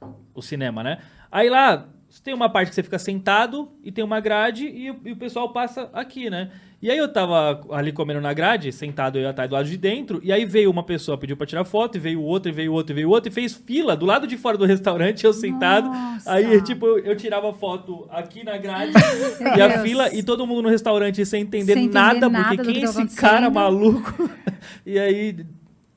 o, 0.00 0.14
o 0.34 0.42
cinema, 0.42 0.82
né? 0.82 0.98
Aí 1.30 1.50
lá, 1.50 1.88
tem 2.22 2.32
uma 2.32 2.48
parte 2.48 2.68
que 2.68 2.74
você 2.74 2.82
fica 2.82 2.98
sentado 2.98 3.70
e 3.82 3.90
tem 3.90 4.04
uma 4.04 4.20
grade 4.20 4.66
e, 4.66 4.86
e 4.86 5.12
o 5.12 5.16
pessoal 5.16 5.52
passa 5.52 5.90
aqui, 5.92 6.30
né? 6.30 6.50
E 6.86 6.90
aí 6.92 6.98
eu 6.98 7.08
tava 7.08 7.62
ali 7.72 7.90
comendo 7.90 8.20
na 8.20 8.32
grade, 8.32 8.70
sentado 8.70 9.18
eu 9.18 9.22
e 9.22 9.26
a 9.26 9.32
Thay 9.32 9.48
do 9.48 9.54
lado 9.54 9.68
de 9.68 9.76
dentro, 9.76 10.20
e 10.22 10.30
aí 10.30 10.44
veio 10.44 10.70
uma 10.70 10.84
pessoa, 10.84 11.18
pediu 11.18 11.36
pra 11.36 11.44
tirar 11.44 11.64
foto, 11.64 11.96
e 11.96 11.98
veio 11.98 12.22
outro, 12.22 12.48
e 12.48 12.54
veio 12.54 12.72
outro, 12.72 12.92
e 12.92 12.94
veio 12.94 13.10
outro, 13.10 13.28
e 13.28 13.32
fez 13.32 13.54
fila 13.54 13.96
do 13.96 14.06
lado 14.06 14.24
de 14.24 14.36
fora 14.36 14.56
do 14.56 14.64
restaurante, 14.64 15.24
eu 15.24 15.32
sentado. 15.32 15.88
Nossa. 15.88 16.30
Aí, 16.30 16.62
tipo, 16.62 16.86
eu, 16.86 16.98
eu 17.00 17.16
tirava 17.16 17.52
foto 17.52 18.06
aqui 18.08 18.44
na 18.44 18.56
grade 18.56 18.92
e 19.56 19.60
a 19.60 19.66
Deus. 19.66 19.80
fila, 19.82 20.14
e 20.14 20.22
todo 20.22 20.46
mundo 20.46 20.62
no 20.62 20.68
restaurante 20.68 21.26
sem 21.26 21.42
entender, 21.42 21.74
Sem 21.74 21.86
entender 21.86 21.98
nada, 21.98 22.28
nada 22.28 22.54
porque 22.54 22.62
quem 22.62 22.74
que 22.74 22.86
é 22.86 22.88
esse 22.88 23.16
cara 23.16 23.50
maluco? 23.50 24.30
e 24.86 24.96
aí, 24.96 25.44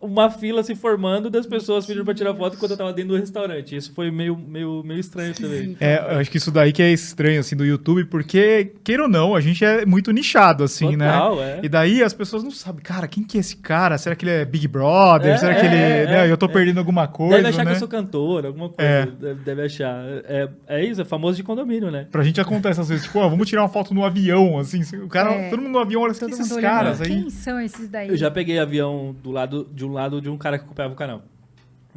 uma 0.01 0.29
fila 0.29 0.63
se 0.63 0.75
formando 0.75 1.29
das 1.29 1.45
pessoas 1.45 1.85
pedindo 1.85 2.05
pra 2.05 2.13
tirar 2.13 2.33
foto 2.33 2.55
enquanto 2.55 2.71
eu 2.71 2.77
tava 2.77 2.93
dentro 2.93 3.11
do 3.13 3.19
restaurante. 3.19 3.75
Isso 3.75 3.93
foi 3.93 4.09
meio, 4.09 4.37
meio, 4.37 4.81
meio 4.83 4.99
estranho 4.99 5.33
também. 5.33 5.75
É, 5.79 5.97
eu 6.13 6.19
acho 6.19 6.31
que 6.31 6.37
isso 6.37 6.51
daí 6.51 6.71
que 6.71 6.81
é 6.81 6.91
estranho, 6.91 7.39
assim, 7.41 7.55
do 7.55 7.65
YouTube, 7.65 8.05
porque, 8.05 8.73
queira 8.83 9.03
ou 9.03 9.09
não, 9.09 9.35
a 9.35 9.41
gente 9.41 9.63
é 9.65 9.85
muito 9.85 10.11
nichado, 10.11 10.63
assim, 10.63 10.91
Total, 10.93 11.35
né? 11.35 11.51
é. 11.51 11.59
E 11.63 11.69
daí 11.69 12.01
as 12.01 12.13
pessoas 12.13 12.43
não 12.43 12.51
sabem, 12.51 12.81
cara, 12.81 13.07
quem 13.07 13.23
que 13.23 13.37
é 13.37 13.41
esse 13.41 13.57
cara? 13.57 13.97
Será 13.97 14.15
que 14.15 14.23
ele 14.23 14.31
é 14.31 14.45
Big 14.45 14.67
Brother? 14.69 15.33
É, 15.33 15.37
Será 15.37 15.55
que 15.55 15.65
ele. 15.65 15.75
é, 15.75 16.05
né, 16.05 16.27
é, 16.27 16.31
eu 16.31 16.37
tô 16.37 16.45
é. 16.45 16.49
perdendo 16.49 16.77
alguma 16.77 17.07
coisa, 17.07 17.35
Deve 17.37 17.49
achar 17.49 17.65
né? 17.65 17.71
que 17.71 17.75
eu 17.75 17.79
sou 17.79 17.87
cantor, 17.87 18.45
alguma 18.45 18.69
coisa. 18.69 18.89
É. 18.89 19.05
Deve, 19.05 19.43
deve 19.43 19.61
achar. 19.63 20.01
É, 20.25 20.49
é 20.67 20.85
isso, 20.85 21.01
é 21.01 21.05
famoso 21.05 21.35
de 21.35 21.43
condomínio, 21.43 21.91
né? 21.91 22.07
Pra 22.09 22.23
gente 22.23 22.39
acontece 22.39 22.79
às 22.79 22.87
vezes, 22.87 23.03
tipo, 23.03 23.19
ó, 23.19 23.27
vamos 23.27 23.49
tirar 23.49 23.63
uma 23.63 23.69
foto 23.69 23.93
no 23.93 24.05
avião, 24.05 24.57
assim, 24.57 24.81
o 25.03 25.09
cara, 25.09 25.31
É. 25.31 25.49
todo 25.49 25.61
mundo 25.61 25.73
no 25.73 25.79
avião 25.79 26.01
olha 26.03 26.11
assim, 26.11 26.27
esses 26.29 26.55
caras 26.55 27.01
aí? 27.01 27.07
Quem 27.09 27.29
são 27.29 27.59
esses 27.59 27.89
daí? 27.89 28.07
Eu 28.07 28.15
já 28.17 28.31
peguei 28.31 28.59
avião 28.59 29.13
do 29.21 29.31
lado, 29.31 29.67
de 29.73 29.85
um 29.85 29.88
lado 29.93 30.21
de 30.21 30.29
um 30.29 30.37
cara 30.37 30.57
que 30.57 30.65
acompanhava 30.65 30.93
o 30.93 30.97
canal. 30.97 31.23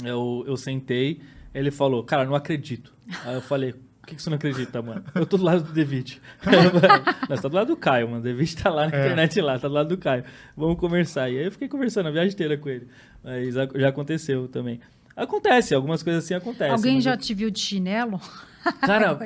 Eu, 0.04 0.44
eu 0.46 0.56
sentei, 0.56 1.20
ele 1.54 1.70
falou, 1.70 2.02
cara, 2.02 2.24
não 2.24 2.34
acredito. 2.34 2.92
Aí 3.24 3.34
eu 3.34 3.42
falei, 3.42 3.72
por 3.72 4.08
que, 4.08 4.16
que 4.16 4.22
você 4.22 4.30
não 4.30 4.36
acredita, 4.36 4.82
mano? 4.82 5.04
Eu 5.14 5.24
tô 5.26 5.36
do 5.36 5.44
lado 5.44 5.62
do 5.62 5.72
David. 5.72 6.20
Não, 6.44 7.36
você 7.36 7.42
tá 7.42 7.48
do 7.48 7.54
lado 7.54 7.66
do 7.68 7.76
Caio, 7.76 8.08
mano. 8.08 8.18
O 8.20 8.22
David 8.22 8.56
tá 8.56 8.68
lá 8.68 8.88
na 8.88 8.96
É. 8.96 9.00
internet 9.00 9.40
lá, 9.40 9.56
tá 9.58 9.68
do 9.68 9.74
lado 9.74 9.88
do 9.90 9.96
Caio. 9.98 10.24
Vamos 10.56 10.76
conversar. 10.78 11.30
E 11.30 11.38
aí 11.38 11.44
eu 11.44 11.52
fiquei 11.52 11.68
conversando 11.68 12.08
a 12.08 12.10
viagem 12.10 12.32
inteira 12.32 12.58
com 12.58 12.68
ele. 12.68 12.88
Mas 13.22 13.54
já 13.54 13.88
aconteceu 13.88 14.48
também. 14.48 14.80
Acontece, 15.14 15.72
algumas 15.74 16.02
coisas 16.02 16.24
assim 16.24 16.34
acontecem. 16.34 16.72
Alguém 16.72 17.00
já 17.00 17.12
eu- 17.12 17.16
te 17.18 17.32
viu 17.32 17.48
de 17.50 17.60
chinelo? 17.60 18.20
Cara, 18.80 19.18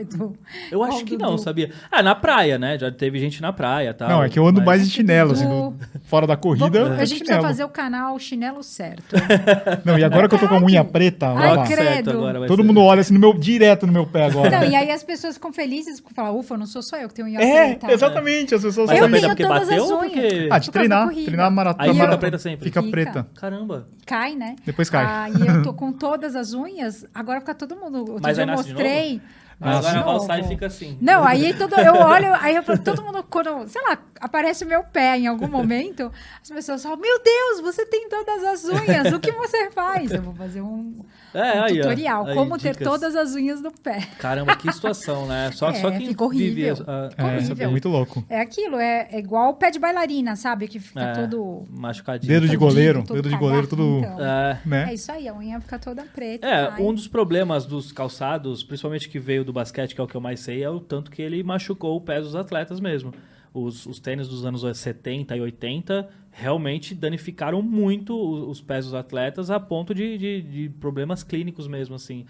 eu 0.70 0.82
acho 0.82 1.04
que 1.04 1.16
não, 1.16 1.36
sabia? 1.38 1.70
Ah, 1.90 2.02
na 2.02 2.14
praia, 2.14 2.58
né? 2.58 2.78
Já 2.78 2.90
teve 2.90 3.18
gente 3.18 3.40
na 3.42 3.52
praia 3.52 3.92
tal. 3.94 4.08
Não, 4.08 4.22
é 4.22 4.28
que 4.28 4.38
eu 4.38 4.46
ando 4.46 4.60
mas- 4.60 4.66
mais 4.66 4.84
de 4.88 4.94
chinelo, 4.94 5.32
assim, 5.32 5.46
no- 5.46 5.76
fora 6.04 6.26
da 6.26 6.36
corrida. 6.36 6.68
Vamos- 6.70 6.98
é 6.98 7.02
a 7.02 7.04
gente 7.04 7.18
precisa 7.18 7.24
chinelo. 7.34 7.42
fazer 7.42 7.64
o 7.64 7.68
canal 7.68 8.18
Chinelo 8.18 8.62
Certo. 8.62 9.14
Não, 9.84 9.98
e 9.98 10.04
agora 10.04 10.28
que 10.28 10.34
eu 10.34 10.38
tô 10.38 10.48
com 10.48 10.54
a 10.56 10.60
unha 10.62 10.84
preta, 10.84 11.30
olha 11.32 11.50
Ai, 11.50 11.56
lá, 11.56 11.66
credo. 11.66 11.82
certo 11.82 12.10
agora, 12.10 12.38
vai 12.40 12.48
todo 12.48 12.60
ser. 12.62 12.66
mundo 12.66 12.80
olha 12.80 13.00
assim 13.00 13.14
no 13.14 13.20
meu, 13.20 13.32
direto 13.34 13.86
no 13.86 13.92
meu 13.92 14.06
pé 14.06 14.24
agora. 14.26 14.50
Não, 14.50 14.68
e 14.68 14.74
aí 14.74 14.90
as 14.90 15.02
pessoas 15.02 15.34
ficam 15.34 15.52
felizes 15.52 16.00
porque 16.00 16.14
falam, 16.14 16.36
ufa, 16.38 16.56
não 16.56 16.66
sou 16.66 16.82
só 16.82 16.96
eu 16.96 17.08
que 17.08 17.14
tenho 17.14 17.28
unha 17.28 17.40
É, 17.40 17.74
preta. 17.74 17.92
exatamente, 17.92 18.54
as 18.54 18.62
pessoas 18.62 18.86
Mas 18.88 18.98
Eu 18.98 19.04
sabem. 19.04 19.20
dá 19.20 19.26
tenho 19.26 19.36
porque 19.36 19.42
todas 19.46 19.68
bateu 19.68 19.84
as 19.84 19.90
ou 19.90 20.00
unhas. 20.00 20.12
porque... 20.12 20.48
Ah, 20.50 20.58
de 20.58 20.66
Por 20.66 20.72
causa 20.72 20.88
da 20.88 20.96
treinar, 20.96 21.04
corrida. 21.08 21.24
treinar 21.26 21.50
maratona. 21.50 21.84
Aí 21.84 21.90
fica 21.90 21.98
maratona. 22.02 22.20
preta 22.20 22.38
sempre. 22.38 22.64
Fica 22.64 22.80
Fica. 22.82 22.90
preta. 22.90 23.26
Caramba. 23.36 23.86
Cai, 24.06 24.34
né? 24.34 24.56
Depois 24.64 24.88
cai. 24.88 25.04
Aí 25.04 25.46
eu 25.46 25.62
tô 25.62 25.72
com 25.74 25.92
todas 25.92 26.36
as 26.36 26.52
unhas, 26.54 27.04
agora 27.14 27.40
fica 27.40 27.54
todo 27.54 27.74
mundo. 27.76 27.98
Outro 27.98 28.20
Mas 28.22 28.36
dia 28.36 28.44
aí 28.44 28.48
eu 28.50 28.54
nasce 28.56 28.68
de 28.68 28.72
mostrei. 28.74 29.20
Nasce 29.58 29.88
agora 29.88 30.04
Val 30.04 30.20
sai 30.20 30.40
e 30.40 30.44
fica 30.48 30.66
assim. 30.66 30.98
Não, 31.00 31.24
aí 31.24 31.54
todo, 31.54 31.74
eu 31.80 31.94
olho, 31.94 32.34
aí 32.34 32.54
eu 32.56 32.62
falo, 32.62 32.78
todo 32.78 33.02
mundo, 33.02 33.22
quando, 33.30 33.66
sei 33.68 33.80
lá, 33.82 33.98
aparece 34.20 34.64
o 34.64 34.68
meu 34.68 34.84
pé 34.84 35.16
em 35.18 35.26
algum 35.26 35.48
momento, 35.48 36.12
as 36.42 36.48
pessoas 36.50 36.82
falam, 36.82 36.98
meu 36.98 37.18
Deus, 37.22 37.60
você 37.62 37.86
tem 37.86 38.06
todas 38.08 38.44
as 38.44 38.64
unhas, 38.64 39.12
o 39.14 39.18
que 39.18 39.32
você 39.32 39.70
faz? 39.70 40.10
Eu 40.12 40.20
vou 40.22 40.34
fazer 40.34 40.60
um, 40.60 40.98
É, 41.32 41.58
um 41.60 41.64
aí, 41.64 41.76
tutorial, 41.76 42.26
Aí, 42.26 42.34
como 42.34 42.58
ter 42.58 42.72
dicas. 42.72 42.86
todas 42.86 43.16
as 43.16 43.34
unhas 43.34 43.62
do 43.62 43.70
pé. 43.72 44.06
Caramba, 44.18 44.54
que 44.56 44.70
situação, 44.70 45.26
né? 45.26 45.50
Só, 45.54 45.70
É, 45.76 45.80
só 45.80 45.90
fica 45.92 46.22
horrível. 46.24 46.74
vive... 46.76 46.84
a- 46.86 47.10
É, 47.16 47.22
a- 47.22 47.26
horrível. 47.36 47.56
é 47.66 47.70
muito 47.70 47.88
louco. 47.88 48.24
É 48.28 48.40
aquilo, 48.42 48.76
é, 48.78 49.08
é 49.10 49.18
igual 49.18 49.50
o 49.50 49.54
pé 49.54 49.70
de 49.70 49.78
bailarina, 49.78 50.36
sabe? 50.36 50.68
Que 50.68 50.78
fica 50.78 51.00
É, 51.00 51.12
todo... 51.14 51.64
Machucadinho. 51.70 52.28
Dedo 52.30 52.46
de 52.46 52.56
goleiro, 52.58 53.02
dedo 53.02 53.28
de 53.28 53.36
goleiro, 53.36 53.66
tudo- 53.66 54.00
então. 54.00 54.20
É. 54.22 54.60
Né? 54.66 54.90
É 54.90 54.94
isso 54.94 55.10
aí, 55.10 55.26
a 55.28 55.34
unha 55.34 55.58
fica 55.60 55.78
toda 55.78 56.02
preta. 56.04 56.46
É, 56.46 56.66
cai. 56.68 56.82
um 56.82 56.92
dos 56.92 57.08
problemas 57.08 57.64
dos 57.64 57.90
calçados, 57.90 58.62
principalmente 58.62 59.08
que 59.08 59.18
veio 59.18 59.45
do 59.46 59.52
basquete, 59.52 59.94
que 59.94 60.00
é 60.00 60.04
o 60.04 60.06
que 60.06 60.14
eu 60.14 60.20
mais 60.20 60.40
sei, 60.40 60.62
é 60.62 60.68
o 60.70 60.80
tanto 60.80 61.10
que 61.10 61.22
ele 61.22 61.42
machucou 61.42 61.96
o 61.96 62.00
pé 62.00 62.20
dos 62.20 62.34
atletas 62.36 62.80
mesmo. 62.80 63.12
Os, 63.54 63.86
os 63.86 63.98
tênis 63.98 64.28
dos 64.28 64.44
anos 64.44 64.62
70 64.78 65.34
e 65.34 65.40
80 65.40 66.06
realmente 66.30 66.94
danificaram 66.94 67.62
muito 67.62 68.14
o- 68.14 68.50
os 68.50 68.60
pés 68.60 68.84
dos 68.84 68.92
atletas 68.92 69.50
a 69.50 69.58
ponto 69.58 69.94
de, 69.94 70.18
de- 70.18 70.42
de 70.42 70.68
problemas 70.78 71.22
clínicos 71.22 71.66
mesmo, 71.66 71.94
assim. 71.94 72.26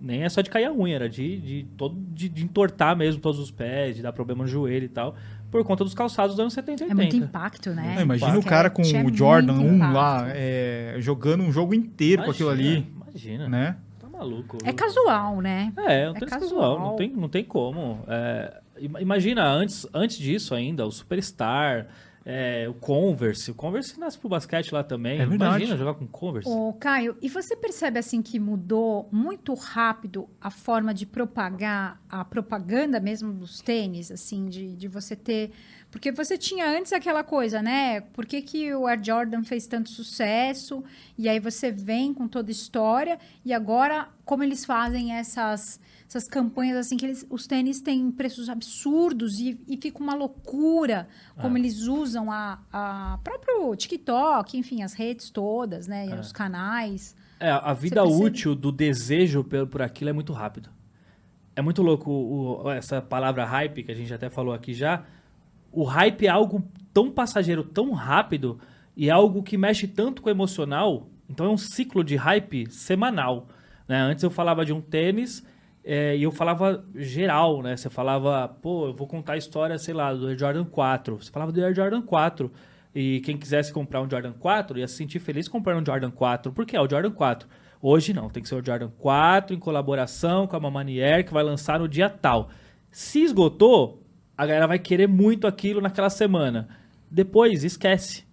Nem 0.00 0.22
é 0.22 0.28
só 0.30 0.40
de 0.40 0.48
cair 0.48 0.64
a 0.64 0.72
unha, 0.72 0.94
era 0.94 1.08
de, 1.10 1.38
de, 1.38 1.66
todo, 1.76 1.94
de, 2.14 2.30
de 2.30 2.42
entortar 2.44 2.96
mesmo 2.96 3.20
todos 3.20 3.38
os 3.38 3.50
pés, 3.50 3.96
de 3.96 4.00
dar 4.02 4.14
problema 4.14 4.44
no 4.44 4.48
joelho 4.48 4.86
e 4.86 4.88
tal, 4.88 5.14
por 5.50 5.62
conta 5.64 5.84
dos 5.84 5.92
calçados 5.92 6.36
dos 6.36 6.40
anos 6.40 6.54
70 6.54 6.84
e 6.84 6.86
É 6.86 6.88
80. 6.88 6.94
muito 7.02 7.16
impacto, 7.28 7.70
né? 7.70 7.92
Não, 7.96 8.02
imagina 8.02 8.30
o 8.30 8.34
Basquete 8.36 8.48
cara 8.48 8.70
com 8.70 8.80
é 8.80 9.04
o 9.04 9.14
Jordan 9.14 9.52
muito 9.54 9.68
1 9.70 9.76
impacto. 9.76 9.94
lá, 9.94 10.26
é, 10.30 10.96
jogando 11.00 11.42
um 11.42 11.52
jogo 11.52 11.74
inteiro 11.74 12.24
com 12.24 12.30
aquilo 12.30 12.48
ali, 12.48 12.86
Imagina, 13.06 13.48
né? 13.50 13.76
Maluco. 14.20 14.58
É 14.64 14.72
casual, 14.72 15.40
né? 15.40 15.72
É, 15.78 16.08
um 16.08 16.12
É 16.16 16.18
tênis 16.20 16.30
casual. 16.30 16.40
casual, 16.76 16.78
não 16.80 16.96
tem, 16.96 17.10
não 17.10 17.28
tem 17.28 17.44
como. 17.44 18.04
É, 18.06 18.60
ima- 18.78 19.00
imagina, 19.00 19.44
antes, 19.48 19.86
antes 19.92 20.18
disso 20.18 20.54
ainda, 20.54 20.86
o 20.86 20.90
Superstar, 20.90 21.88
é, 22.24 22.68
o 22.68 22.74
Converse. 22.74 23.50
O 23.50 23.54
Converse 23.54 23.98
nasce 23.98 24.18
pro 24.18 24.28
basquete 24.28 24.72
lá 24.72 24.84
também. 24.84 25.20
É. 25.20 25.24
Imagina 25.24 25.76
jogar 25.76 25.94
com 25.94 26.06
Converse. 26.06 26.48
Ô, 26.48 26.74
Caio, 26.74 27.16
e 27.22 27.28
você 27.28 27.56
percebe 27.56 27.98
assim 27.98 28.20
que 28.20 28.38
mudou 28.38 29.08
muito 29.10 29.54
rápido 29.54 30.28
a 30.40 30.50
forma 30.50 30.92
de 30.92 31.06
propagar 31.06 31.98
a 32.08 32.22
propaganda 32.24 33.00
mesmo 33.00 33.32
dos 33.32 33.60
tênis, 33.62 34.10
assim, 34.10 34.46
de, 34.46 34.76
de 34.76 34.86
você 34.86 35.16
ter. 35.16 35.50
Porque 35.90 36.12
você 36.12 36.38
tinha 36.38 36.66
antes 36.70 36.92
aquela 36.92 37.24
coisa, 37.24 37.60
né? 37.60 38.00
Por 38.00 38.24
que, 38.24 38.40
que 38.42 38.72
o 38.74 38.86
Air 38.86 39.02
Jordan 39.04 39.42
fez 39.42 39.66
tanto 39.66 39.90
sucesso? 39.90 40.84
E 41.18 41.28
aí 41.28 41.40
você 41.40 41.72
vem 41.72 42.14
com 42.14 42.28
toda 42.28 42.50
a 42.50 42.52
história, 42.52 43.18
e 43.44 43.52
agora, 43.52 44.08
como 44.24 44.42
eles 44.44 44.64
fazem 44.64 45.12
essas. 45.12 45.80
Essas 46.08 46.26
campanhas 46.26 46.76
assim 46.76 46.96
que 46.96 47.06
eles, 47.06 47.24
os 47.30 47.46
tênis 47.46 47.80
têm 47.80 48.10
preços 48.10 48.48
absurdos 48.48 49.38
e, 49.38 49.60
e 49.68 49.76
fica 49.76 50.00
uma 50.02 50.12
loucura 50.12 51.06
como 51.40 51.56
É. 51.56 51.60
eles 51.60 51.82
usam 51.86 52.32
a, 52.32 52.58
a 52.72 53.20
próprio 53.22 53.76
TikTok, 53.76 54.58
enfim, 54.58 54.82
as 54.82 54.92
redes 54.92 55.30
todas, 55.30 55.86
né, 55.86 56.08
É. 56.08 56.18
os 56.18 56.32
canais. 56.32 57.14
É, 57.38 57.52
a 57.52 57.72
vida 57.72 58.02
útil 58.02 58.56
do 58.56 58.72
desejo 58.72 59.44
por, 59.44 59.68
por 59.68 59.82
aquilo 59.82 60.10
é 60.10 60.12
muito 60.12 60.32
rápido. 60.32 60.68
É 61.54 61.62
muito 61.62 61.80
louco 61.80 62.10
o- 62.10 62.68
essa 62.72 63.00
palavra 63.00 63.44
hype, 63.44 63.84
que 63.84 63.92
a 63.92 63.94
gente 63.94 64.12
até 64.12 64.28
falou 64.28 64.52
aqui 64.52 64.74
já. 64.74 65.04
O 65.72 65.84
hype 65.84 66.26
é 66.26 66.30
algo 66.30 66.64
tão 66.92 67.10
passageiro, 67.10 67.62
tão 67.62 67.92
rápido, 67.92 68.58
e 68.96 69.08
é 69.08 69.12
algo 69.12 69.42
que 69.42 69.56
mexe 69.56 69.86
tanto 69.86 70.22
com 70.22 70.28
o 70.28 70.32
emocional. 70.32 71.08
Então 71.28 71.46
é 71.46 71.48
um 71.50 71.56
ciclo 71.56 72.02
de 72.02 72.16
hype 72.16 72.70
semanal. 72.70 73.46
né? 73.88 74.00
Antes 74.00 74.24
eu 74.24 74.30
falava 74.30 74.64
de 74.64 74.72
um 74.72 74.80
tênis 74.80 75.46
é, 75.84 76.16
e 76.16 76.22
eu 76.22 76.30
falava 76.30 76.84
geral, 76.94 77.62
né? 77.62 77.76
Você 77.76 77.88
falava, 77.88 78.48
pô, 78.60 78.88
eu 78.88 78.94
vou 78.94 79.06
contar 79.06 79.34
a 79.34 79.36
história, 79.36 79.78
sei 79.78 79.94
lá, 79.94 80.12
do 80.12 80.26
Air 80.26 80.38
Jordan 80.38 80.64
4. 80.64 81.22
Você 81.22 81.30
falava 81.30 81.52
do 81.52 81.64
Air 81.64 81.74
Jordan 81.74 82.02
4. 82.02 82.50
E 82.94 83.20
quem 83.20 83.38
quisesse 83.38 83.72
comprar 83.72 84.02
um 84.02 84.10
Jordan 84.10 84.32
4 84.32 84.78
ia 84.78 84.88
se 84.88 84.96
sentir 84.96 85.20
feliz 85.20 85.46
comprando 85.46 85.80
um 85.82 85.86
Jordan 85.86 86.10
4. 86.10 86.52
Por 86.52 86.66
que 86.66 86.76
é 86.76 86.80
o 86.80 86.88
Jordan 86.88 87.12
4? 87.12 87.48
Hoje 87.80 88.12
não, 88.12 88.28
tem 88.28 88.42
que 88.42 88.48
ser 88.48 88.56
o 88.56 88.64
Jordan 88.64 88.90
4 88.98 89.54
em 89.54 89.58
colaboração 89.58 90.46
com 90.46 90.56
a 90.56 90.60
Mamanier, 90.60 91.24
que 91.24 91.32
vai 91.32 91.42
lançar 91.42 91.78
no 91.78 91.88
dia 91.88 92.10
tal. 92.10 92.50
Se 92.90 93.22
esgotou, 93.22 93.99
a 94.42 94.46
galera 94.46 94.66
vai 94.66 94.78
querer 94.78 95.06
muito 95.06 95.46
aquilo 95.46 95.80
naquela 95.80 96.08
semana. 96.10 96.68
Depois, 97.10 97.62
esquece. 97.64 98.24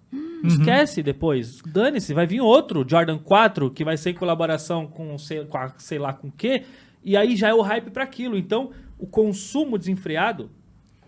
Esquece 0.43 1.01
depois. 1.03 1.62
Dane-se, 1.66 2.14
vai 2.14 2.26
vir 2.26 2.39
outro 2.41 2.86
Jordan 2.88 3.18
4 3.18 3.72
que 3.72 3.84
vai 3.84 3.97
ser 3.97 4.12
em 4.12 4.14
colaboração 4.14 4.88
com 4.88 5.18
sei, 5.18 5.43
com 5.45 5.58
a- 5.58 5.74
sei 5.78 5.97
lá 5.99 6.14
com 6.14 6.28
o 6.28 6.32
quê. 6.32 6.64
E 7.03 7.18
aí 7.18 7.36
já 7.36 7.49
é 7.49 7.53
o 7.53 7.62
hype 7.62 7.89
para 7.89 8.03
aquilo. 8.03 8.38
Então, 8.38 8.72
o 8.97 9.05
consumo 9.08 9.78
desenfreado, 9.78 10.49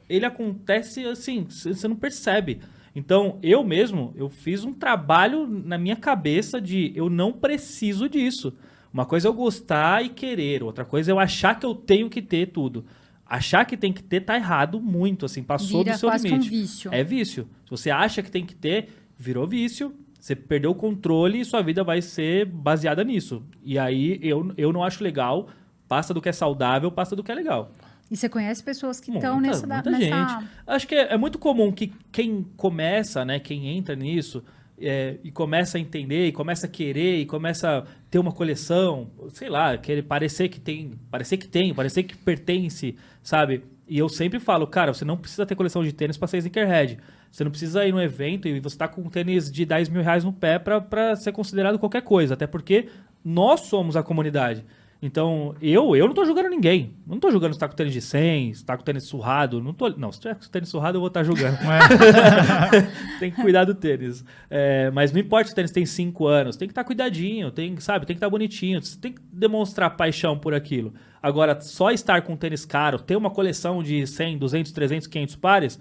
ele 0.10 0.26
acontece 0.26 1.06
assim, 1.06 1.46
você 1.48 1.88
não 1.88 1.96
percebe. 1.96 2.60
Então, 2.96 3.38
eu 3.44 3.64
mesmo, 3.64 4.14
eu 4.18 4.30
fiz 4.30 4.66
um 4.66 4.74
trabalho 4.74 5.48
na 5.48 5.78
minha 5.78 5.96
cabeça 5.96 6.60
de 6.60 6.92
eu 6.96 7.10
não 7.10 7.32
preciso 7.32 8.10
disso. 8.10 8.54
Uma 8.92 9.06
coisa 9.06 9.28
é 9.28 9.30
eu 9.30 9.34
gostar 9.34 10.04
e 10.04 10.10
querer, 10.10 10.64
outra 10.64 10.84
coisa 10.84 11.12
é 11.12 11.14
eu 11.14 11.20
achar 11.20 11.58
que 11.58 11.66
eu 11.66 11.76
tenho 11.76 12.10
que 12.10 12.22
ter 12.22 12.48
tudo. 12.48 12.84
Achar 13.30 13.64
que 13.64 13.78
tem 13.78 13.94
que 13.94 14.02
ter 14.02 14.22
tá 14.22 14.36
errado 14.36 14.82
muito, 14.82 15.26
assim, 15.26 15.44
passou 15.44 15.84
Vira 15.84 15.96
do 15.96 16.00
seu 16.00 16.10
quase 16.10 16.24
que 16.24 16.34
limite. 16.34 16.48
um 16.48 16.52
vício. 16.52 16.94
É 16.94 17.04
vício. 17.04 17.48
Se 17.66 17.70
você 17.70 17.92
acha 17.92 18.24
que 18.24 18.32
tem 18.32 18.44
que 18.44 18.56
ter, 18.56 18.90
virou 19.16 19.46
vício, 19.46 19.94
você 20.20 20.36
perdeu 20.36 20.72
o 20.72 20.76
controle 20.76 21.40
e 21.40 21.46
sua 21.46 21.62
vida 21.62 21.84
vai 21.84 22.02
ser 22.02 22.46
baseada 22.46 23.04
nisso. 23.04 23.44
E 23.64 23.78
aí 23.78 24.20
eu, 24.24 24.52
eu 24.58 24.74
não 24.74 24.84
acho 24.84 25.04
legal, 25.04 25.48
passa 25.88 26.12
do 26.12 26.20
que 26.20 26.28
é 26.28 26.32
saudável, 26.32 26.92
passa 26.92 27.16
do 27.16 27.24
que 27.24 27.32
é 27.32 27.36
legal. 27.36 27.72
E 28.10 28.18
você 28.18 28.28
conhece 28.28 28.64
pessoas 28.64 29.00
que 29.00 29.12
estão 29.12 29.40
nessa, 29.40 29.68
muita 29.68 29.92
nessa... 29.92 30.04
gente. 30.04 30.50
Acho 30.66 30.88
que 30.88 30.96
é, 30.96 31.14
é 31.14 31.18
muito 31.18 31.38
comum 31.38 31.72
que 31.72 31.94
quem 32.12 32.44
começa, 32.58 33.24
né, 33.24 33.40
quem 33.40 33.68
entra 33.68 33.96
nisso 33.96 34.44
é, 34.82 35.18
e 35.24 35.32
começa 35.32 35.78
a 35.78 35.82
entender, 35.82 36.28
e 36.28 36.32
começa 36.32 36.66
a 36.66 36.70
querer, 36.70 37.20
e 37.20 37.26
começa 37.26 37.80
a 37.80 37.84
ter 38.10 38.20
uma 38.20 38.32
coleção, 38.32 39.10
sei 39.30 39.50
lá, 39.50 39.78
querer 39.78 40.04
parecer 40.04 40.50
que 40.50 40.60
tem, 40.60 40.94
parecer 41.12 41.38
que 41.38 41.48
tem, 41.48 41.74
parecer 41.74 42.04
que 42.04 42.16
pertence, 42.16 42.96
sabe? 43.22 43.64
E 43.88 43.98
eu 43.98 44.08
sempre 44.08 44.40
falo, 44.40 44.68
cara, 44.68 44.94
você 44.94 45.04
não 45.04 45.18
precisa 45.18 45.46
ter 45.46 45.56
coleção 45.56 45.84
de 45.84 45.92
tênis 45.92 46.16
para 46.16 46.28
ser 46.28 46.38
sneakerhead. 46.38 47.00
Você 47.32 47.44
não 47.44 47.50
precisa 47.50 47.86
ir 47.86 47.92
num 47.92 48.00
evento 48.00 48.48
e 48.48 48.60
você 48.60 48.78
tá 48.78 48.88
com 48.88 49.02
um 49.02 49.10
tênis 49.10 49.52
de 49.52 49.66
10 49.66 49.90
mil 49.90 50.04
reais 50.04 50.24
no 50.24 50.32
pé 50.32 50.60
para 50.60 51.16
ser 51.16 51.32
considerado 51.32 51.80
qualquer 51.80 52.04
coisa. 52.04 52.36
Até 52.36 52.46
porque 52.46 52.88
nós 53.26 53.62
somos 53.62 53.98
a 53.98 54.04
comunidade. 54.04 54.64
Então, 55.02 55.56
eu, 55.62 55.96
eu 55.96 56.08
não 56.08 56.14
tô 56.14 56.26
julgando 56.26 56.50
ninguém. 56.50 56.94
Não 57.08 57.20
tô 57.20 57.32
julgando 57.32 57.54
se 57.54 57.60
tá 57.60 57.70
com 57.70 57.76
tênis 57.76 57.94
de 57.94 58.02
100, 58.02 58.54
se 58.54 58.66
tá 58.66 58.76
com 58.76 58.84
tênis 58.84 59.04
surrado. 59.04 59.62
Não, 59.62 59.74
tô, 59.74 59.90
não 59.90 60.12
se 60.12 60.20
tiver 60.20 60.36
com 60.36 60.46
tênis 60.48 60.68
surrado, 60.68 60.98
eu 60.98 61.00
vou 61.00 61.08
estar 61.08 61.24
julgando. 61.24 61.58
tem 63.18 63.32
que 63.32 63.42
cuidar 63.42 63.64
do 63.64 63.74
tênis. 63.74 64.26
É, 64.50 64.92
mas 64.92 65.14
não 65.14 65.22
importa 65.22 65.48
se 65.48 65.54
o 65.54 65.56
tênis 65.56 65.72
tem 65.72 65.86
5 65.86 66.28
anos, 66.28 66.58
tem 66.58 66.68
que 66.68 66.74
estar 66.74 66.84
cuidadinho, 66.84 67.50
tem, 67.50 67.80
sabe, 67.80 68.06
tem 68.06 68.14
que 68.14 68.18
estar 68.18 68.30
bonitinho, 68.30 68.82
você 68.82 69.00
tem 69.00 69.14
que 69.14 69.22
demonstrar 69.32 69.96
paixão 69.96 70.38
por 70.38 70.54
aquilo. 70.54 70.94
Agora, 71.24 71.60
só 71.62 71.92
estar 71.92 72.22
com 72.22 72.36
tênis 72.36 72.66
caro, 72.66 73.00
ter 73.00 73.16
uma 73.16 73.30
coleção 73.30 73.82
de 73.82 74.06
100, 74.06 74.38
200, 74.38 74.72
300, 74.72 75.08
500 75.08 75.36
pares, 75.38 75.80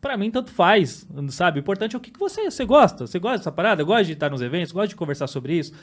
Pra 0.00 0.16
mim, 0.16 0.30
tanto 0.30 0.50
faz, 0.50 1.06
sabe? 1.28 1.58
O 1.58 1.60
importante 1.60 1.94
é 1.94 1.98
o 1.98 2.00
que, 2.00 2.10
que 2.10 2.18
você, 2.18 2.50
você 2.50 2.64
gosta. 2.64 3.06
Você 3.06 3.18
gosta 3.18 3.36
dessa 3.36 3.52
parada? 3.52 3.84
Gosta 3.84 4.04
de 4.04 4.12
estar 4.14 4.30
nos 4.30 4.40
eventos? 4.40 4.72
Gosta 4.72 4.88
de 4.88 4.96
conversar 4.96 5.26
sobre 5.26 5.58
isso? 5.58 5.74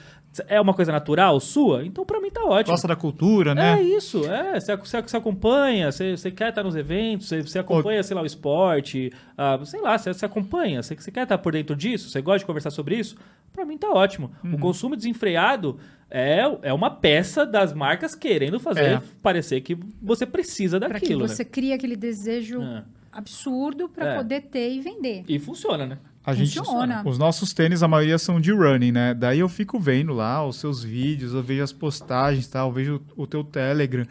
É 0.48 0.60
uma 0.60 0.74
coisa 0.74 0.92
natural 0.92 1.40
sua? 1.40 1.86
Então, 1.86 2.04
pra 2.04 2.20
mim, 2.20 2.32
tá 2.32 2.44
ótimo. 2.44 2.74
Gosta 2.74 2.88
da 2.88 2.96
cultura, 2.96 3.52
É 3.52 3.56
né? 3.56 3.82
isso, 3.84 4.26
é. 4.26 4.60
Você, 4.60 4.76
você, 4.76 5.02
você 5.04 5.18
acompanha, 5.18 5.92
você, 5.92 6.18
você 6.18 6.32
quer 6.32 6.50
estar 6.50 6.64
nos 6.64 6.76
eventos, 6.76 7.28
você, 7.28 7.44
você 7.44 7.60
acompanha, 7.60 8.02
sei 8.02 8.16
lá, 8.16 8.24
o 8.24 8.26
esporte, 8.26 9.14
ah, 9.38 9.60
sei 9.64 9.82
lá, 9.82 9.96
você, 9.96 10.12
você 10.12 10.26
acompanha, 10.26 10.82
você, 10.82 10.96
você 10.96 11.12
quer 11.12 11.22
estar 11.24 11.38
por 11.38 11.52
dentro 11.54 11.76
disso, 11.76 12.10
você 12.10 12.20
gosta 12.20 12.40
de 12.40 12.46
conversar 12.46 12.72
sobre 12.72 12.96
isso, 12.98 13.16
pra 13.54 13.66
mim 13.66 13.78
tá 13.78 13.90
ótimo. 13.92 14.32
Uhum. 14.44 14.56
O 14.56 14.58
consumo 14.58 14.96
desenfreado 14.96 15.78
é, 16.10 16.40
é 16.64 16.74
uma 16.74 16.90
peça 16.90 17.46
das 17.46 17.72
marcas 17.72 18.16
querendo 18.16 18.60
fazer 18.60 18.84
É. 18.84 19.02
parecer 19.22 19.62
que 19.62 19.78
você 20.02 20.26
precisa 20.26 20.80
Para 20.80 20.88
que 20.96 21.02
daquilo, 21.02 21.28
você 21.28 21.44
né? 21.44 21.50
cria 21.52 21.76
aquele 21.76 21.96
desejo 21.96 22.64
É. 22.64 22.84
absurdo 23.18 23.90
para 23.90 24.14
É. 24.14 24.18
poder 24.18 24.42
ter 24.42 24.72
e 24.74 24.80
vender. 24.80 25.24
E 25.28 25.40
funciona, 25.40 25.86
né? 25.86 25.98
A 26.24 26.34
gente, 26.34 26.58
Funciona. 26.58 27.02
os 27.06 27.18
nossos 27.18 27.54
tênis, 27.54 27.82
a 27.82 27.88
maioria 27.88 28.18
são 28.18 28.40
de 28.40 28.52
running, 28.52 28.92
né? 28.92 29.14
Daí 29.14 29.40
eu 29.40 29.48
fico 29.48 29.80
vendo 29.80 30.14
lá 30.14 30.46
os 30.46 30.58
seus 30.58 30.84
vídeos, 30.84 31.34
eu 31.34 31.42
vejo 31.42 31.64
as 31.64 31.72
postagens, 31.72 32.46
tá? 32.48 32.60
Eu 32.60 32.72
vejo 32.72 33.02
o 33.16 33.26
teu 33.26 33.46
Telegram. 33.46 34.06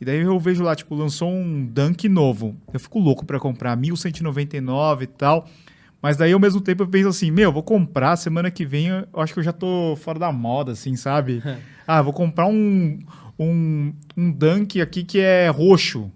E 0.00 0.04
daí 0.04 0.20
eu 0.20 0.38
vejo 0.38 0.62
lá, 0.62 0.76
tipo, 0.76 0.94
lançou 0.94 1.28
um 1.28 1.66
Dunk 1.66 2.08
novo. 2.08 2.54
Eu 2.72 2.78
fico 2.78 3.00
louco 3.00 3.24
pra 3.26 3.40
comprar, 3.40 3.76
1199 3.76 5.04
e 5.04 5.06
tal. 5.08 5.48
Mas 6.00 6.16
daí 6.16 6.32
ao 6.32 6.38
mesmo 6.38 6.60
tempo 6.60 6.84
eu 6.84 6.88
penso 6.88 7.08
assim, 7.08 7.32
meu, 7.32 7.50
vou 7.50 7.62
comprar 7.64 8.14
semana 8.16 8.48
que 8.50 8.64
vem, 8.64 8.86
eu 8.88 9.06
acho 9.20 9.32
que 9.32 9.40
eu 9.40 9.44
já 9.44 9.52
tô 9.52 9.96
fora 9.96 10.18
da 10.20 10.30
moda, 10.30 10.70
assim, 10.72 10.94
sabe? 10.94 11.42
ah, 11.86 12.00
vou 12.00 12.12
comprar 12.12 12.46
um, 12.46 12.98
um, 13.36 13.92
um 14.16 14.30
Dunk 14.30 14.80
aqui 14.80 15.02
que 15.02 15.18
é 15.18 15.48
roxo. 15.48 16.12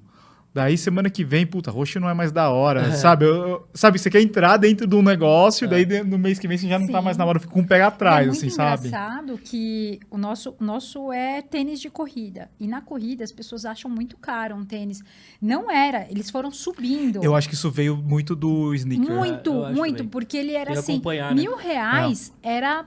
Daí 0.53 0.76
semana 0.76 1.09
que 1.09 1.22
vem, 1.22 1.46
puta, 1.46 1.70
roxo 1.70 2.01
não 2.01 2.09
é 2.09 2.14
mais 2.14 2.32
da 2.32 2.51
hora, 2.51 2.90
sabe? 2.96 3.24
Eu- 3.24 3.34
eu- 3.48 3.68
sabe, 3.72 4.01
você 4.01 4.11
quer 4.11 4.20
entrar 4.20 4.57
dentro 4.57 4.84
de 4.84 4.96
um 4.96 5.01
negócio, 5.03 5.68
daí 5.68 5.84
de- 5.84 6.03
no 6.03 6.18
mês 6.18 6.40
que 6.40 6.48
vem 6.48 6.59
você 6.59 6.66
já 6.66 6.76
não 6.76 6.88
tá 6.88 7.01
mais 7.01 7.16
na 7.16 7.24
hora, 7.24 7.38
fica 7.38 7.53
com 7.53 7.61
um 7.61 7.64
pé 7.64 7.80
atrás, 7.82 8.24
é 8.26 8.30
muito 8.30 8.38
assim, 8.38 8.51
sabe? 8.51 8.88
engraçado 8.88 9.38
que 9.38 10.01
o 10.11 10.18
nosso, 10.18 10.57
o 10.61 10.64
nosso 10.64 11.12
é 11.12 11.40
tênis 11.40 11.80
de 11.80 11.88
corrida. 11.88 12.51
E 12.59 12.66
na 12.66 12.80
corrida 12.80 13.22
as 13.22 13.30
pessoas 13.30 13.64
acham 13.64 13.88
muito 13.88 14.16
caro 14.16 14.57
um 14.57 14.64
tênis. 14.64 15.01
Não 15.40 15.70
era, 15.70 16.07
eles 16.11 16.28
foram 16.30 16.51
subindo. 16.51 17.22
Eu 17.22 17.36
acho 17.36 17.48
que 17.48 17.55
isso 17.55 17.70
veio 17.70 17.96
muito 17.96 18.34
do 18.34 18.74
sneaker. 18.74 19.09
Muito, 19.09 19.51
É, 19.66 19.72
muito, 19.72 19.96
também. 19.98 20.09
porque 20.11 20.36
ele 20.36 20.55
era 20.55 20.72
assim, 20.72 21.01
né? 21.05 21.32
mil 21.32 21.55
reais 21.57 22.32
era 22.42 22.84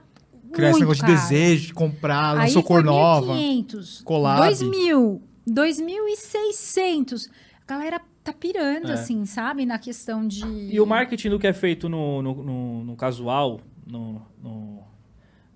Criar 0.51 0.72
esse 0.72 0.80
muito 0.82 0.89
negócio 0.97 1.05
de 1.05 1.14
caro. 1.14 1.30
desejo, 1.30 1.68
de 1.68 1.74
comprar, 1.74 2.34
lançou 2.34 2.61
cor 2.61 2.84
nova. 2.84 3.34
1.500, 3.36 4.01
collab. 4.03 4.41
2.000, 4.49 5.22
2.600. 5.47 7.30
A 7.68 7.72
galera 7.74 8.01
tá 8.24 8.34
pirando, 8.34 8.89
É. 8.89 8.93
assim, 8.93 9.26
sabe? 9.26 9.66
Na 9.66 9.80
questão 9.80 10.28
de... 10.28 10.43
E 10.45 10.80
o 10.80 10.86
marketing 10.86 11.30
do 11.30 11.39
que 11.39 11.47
é 11.47 11.53
feito 11.53 11.88
no, 11.89 12.22
no, 12.22 12.43
no- 12.43 12.84
no 12.84 12.95
casual, 12.95 13.61
no, 13.86 14.22
no, 14.41 14.84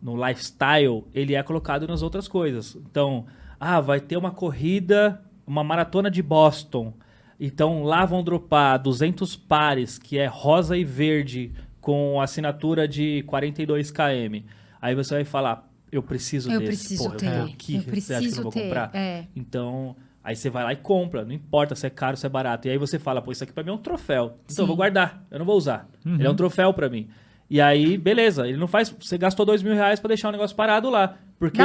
no 0.02 0.26
lifestyle, 0.28 1.04
ele 1.14 1.36
é 1.36 1.44
colocado 1.44 1.88
nas 1.88 2.02
outras 2.02 2.28
coisas. 2.28 2.76
Então, 2.76 3.26
ah, 3.60 3.82
vai 3.82 4.00
ter 4.00 4.16
uma 4.18 4.32
corrida, 4.32 5.22
uma 5.46 5.64
maratona 5.64 6.10
de 6.10 6.22
Boston. 6.22 6.94
Então, 7.40 7.84
lá 7.84 8.06
vão 8.06 8.24
dropar 8.24 8.80
200 8.80 9.36
pares, 9.36 9.98
que 10.00 10.18
é 10.18 10.26
rosa 10.26 10.78
e 10.78 10.84
verde, 10.84 11.52
com 11.82 12.20
assinatura 12.20 12.88
de 12.88 13.24
42 13.28 13.92
km. 13.92 14.44
Aí 14.82 14.96
você 14.96 15.14
vai 15.16 15.24
falar, 15.26 15.70
eu 15.92 16.02
preciso 16.04 16.52
Eu 16.52 16.60
desse. 16.60 16.72
preciso 16.80 17.04
Porra, 17.04 17.16
ter, 17.18 17.28
eu, 17.28 17.34
vou 17.38 17.46
aqui, 17.46 17.76
eu 17.76 17.82
você 17.82 17.88
acha 17.90 17.92
que 17.92 18.12
eu 18.12 18.18
preciso 18.20 18.42
vou 18.44 18.52
ter, 18.52 18.62
comprar? 18.64 18.92
é. 18.94 19.26
Então, 19.36 19.96
aí 20.28 20.36
você 20.36 20.50
vai 20.50 20.62
lá 20.64 20.74
e 20.74 20.76
compra. 20.76 21.24
Não 21.24 21.32
importa 21.32 21.74
se 21.74 21.88
é 21.88 21.90
caro 21.90 22.12
ou 22.12 22.18
se 22.18 22.26
é 22.26 22.30
barato. 22.30 22.68
E 22.68 22.72
aí 22.72 22.78
você 22.78 23.00
fala, 23.00 23.22
pô, 23.22 23.32
isso 23.32 23.44
aqui 23.46 23.54
pra 23.54 23.64
mim 23.64 23.70
é 23.70 23.74
um 23.74 23.78
troféu. 23.78 24.34
Então 24.44 24.58
Sim. 24.58 24.62
eu 24.64 24.68
vou 24.68 24.76
guardar. 24.76 25.24
Eu 25.32 25.40
não 25.40 25.46
vou 25.46 25.56
usar. 25.56 25.88
Ele 26.06 26.28
é 26.28 26.30
um 26.30 26.36
troféu 26.36 26.74
pra 26.74 26.90
mim. 26.90 27.08
E 27.50 27.62
aí, 27.62 27.98
beleza. 27.98 28.46
Ele 28.46 28.58
não 28.58 28.68
faz... 28.68 28.94
Você 29.00 29.18
gastou 29.18 29.46
dois 29.46 29.64
mil 29.64 29.74
reais 29.74 30.02
pra 30.02 30.10
deixar 30.10 30.28
o 30.28 30.32
negócio 30.34 30.54
parado 30.54 30.90
lá. 30.90 31.16
Porque. 31.40 31.62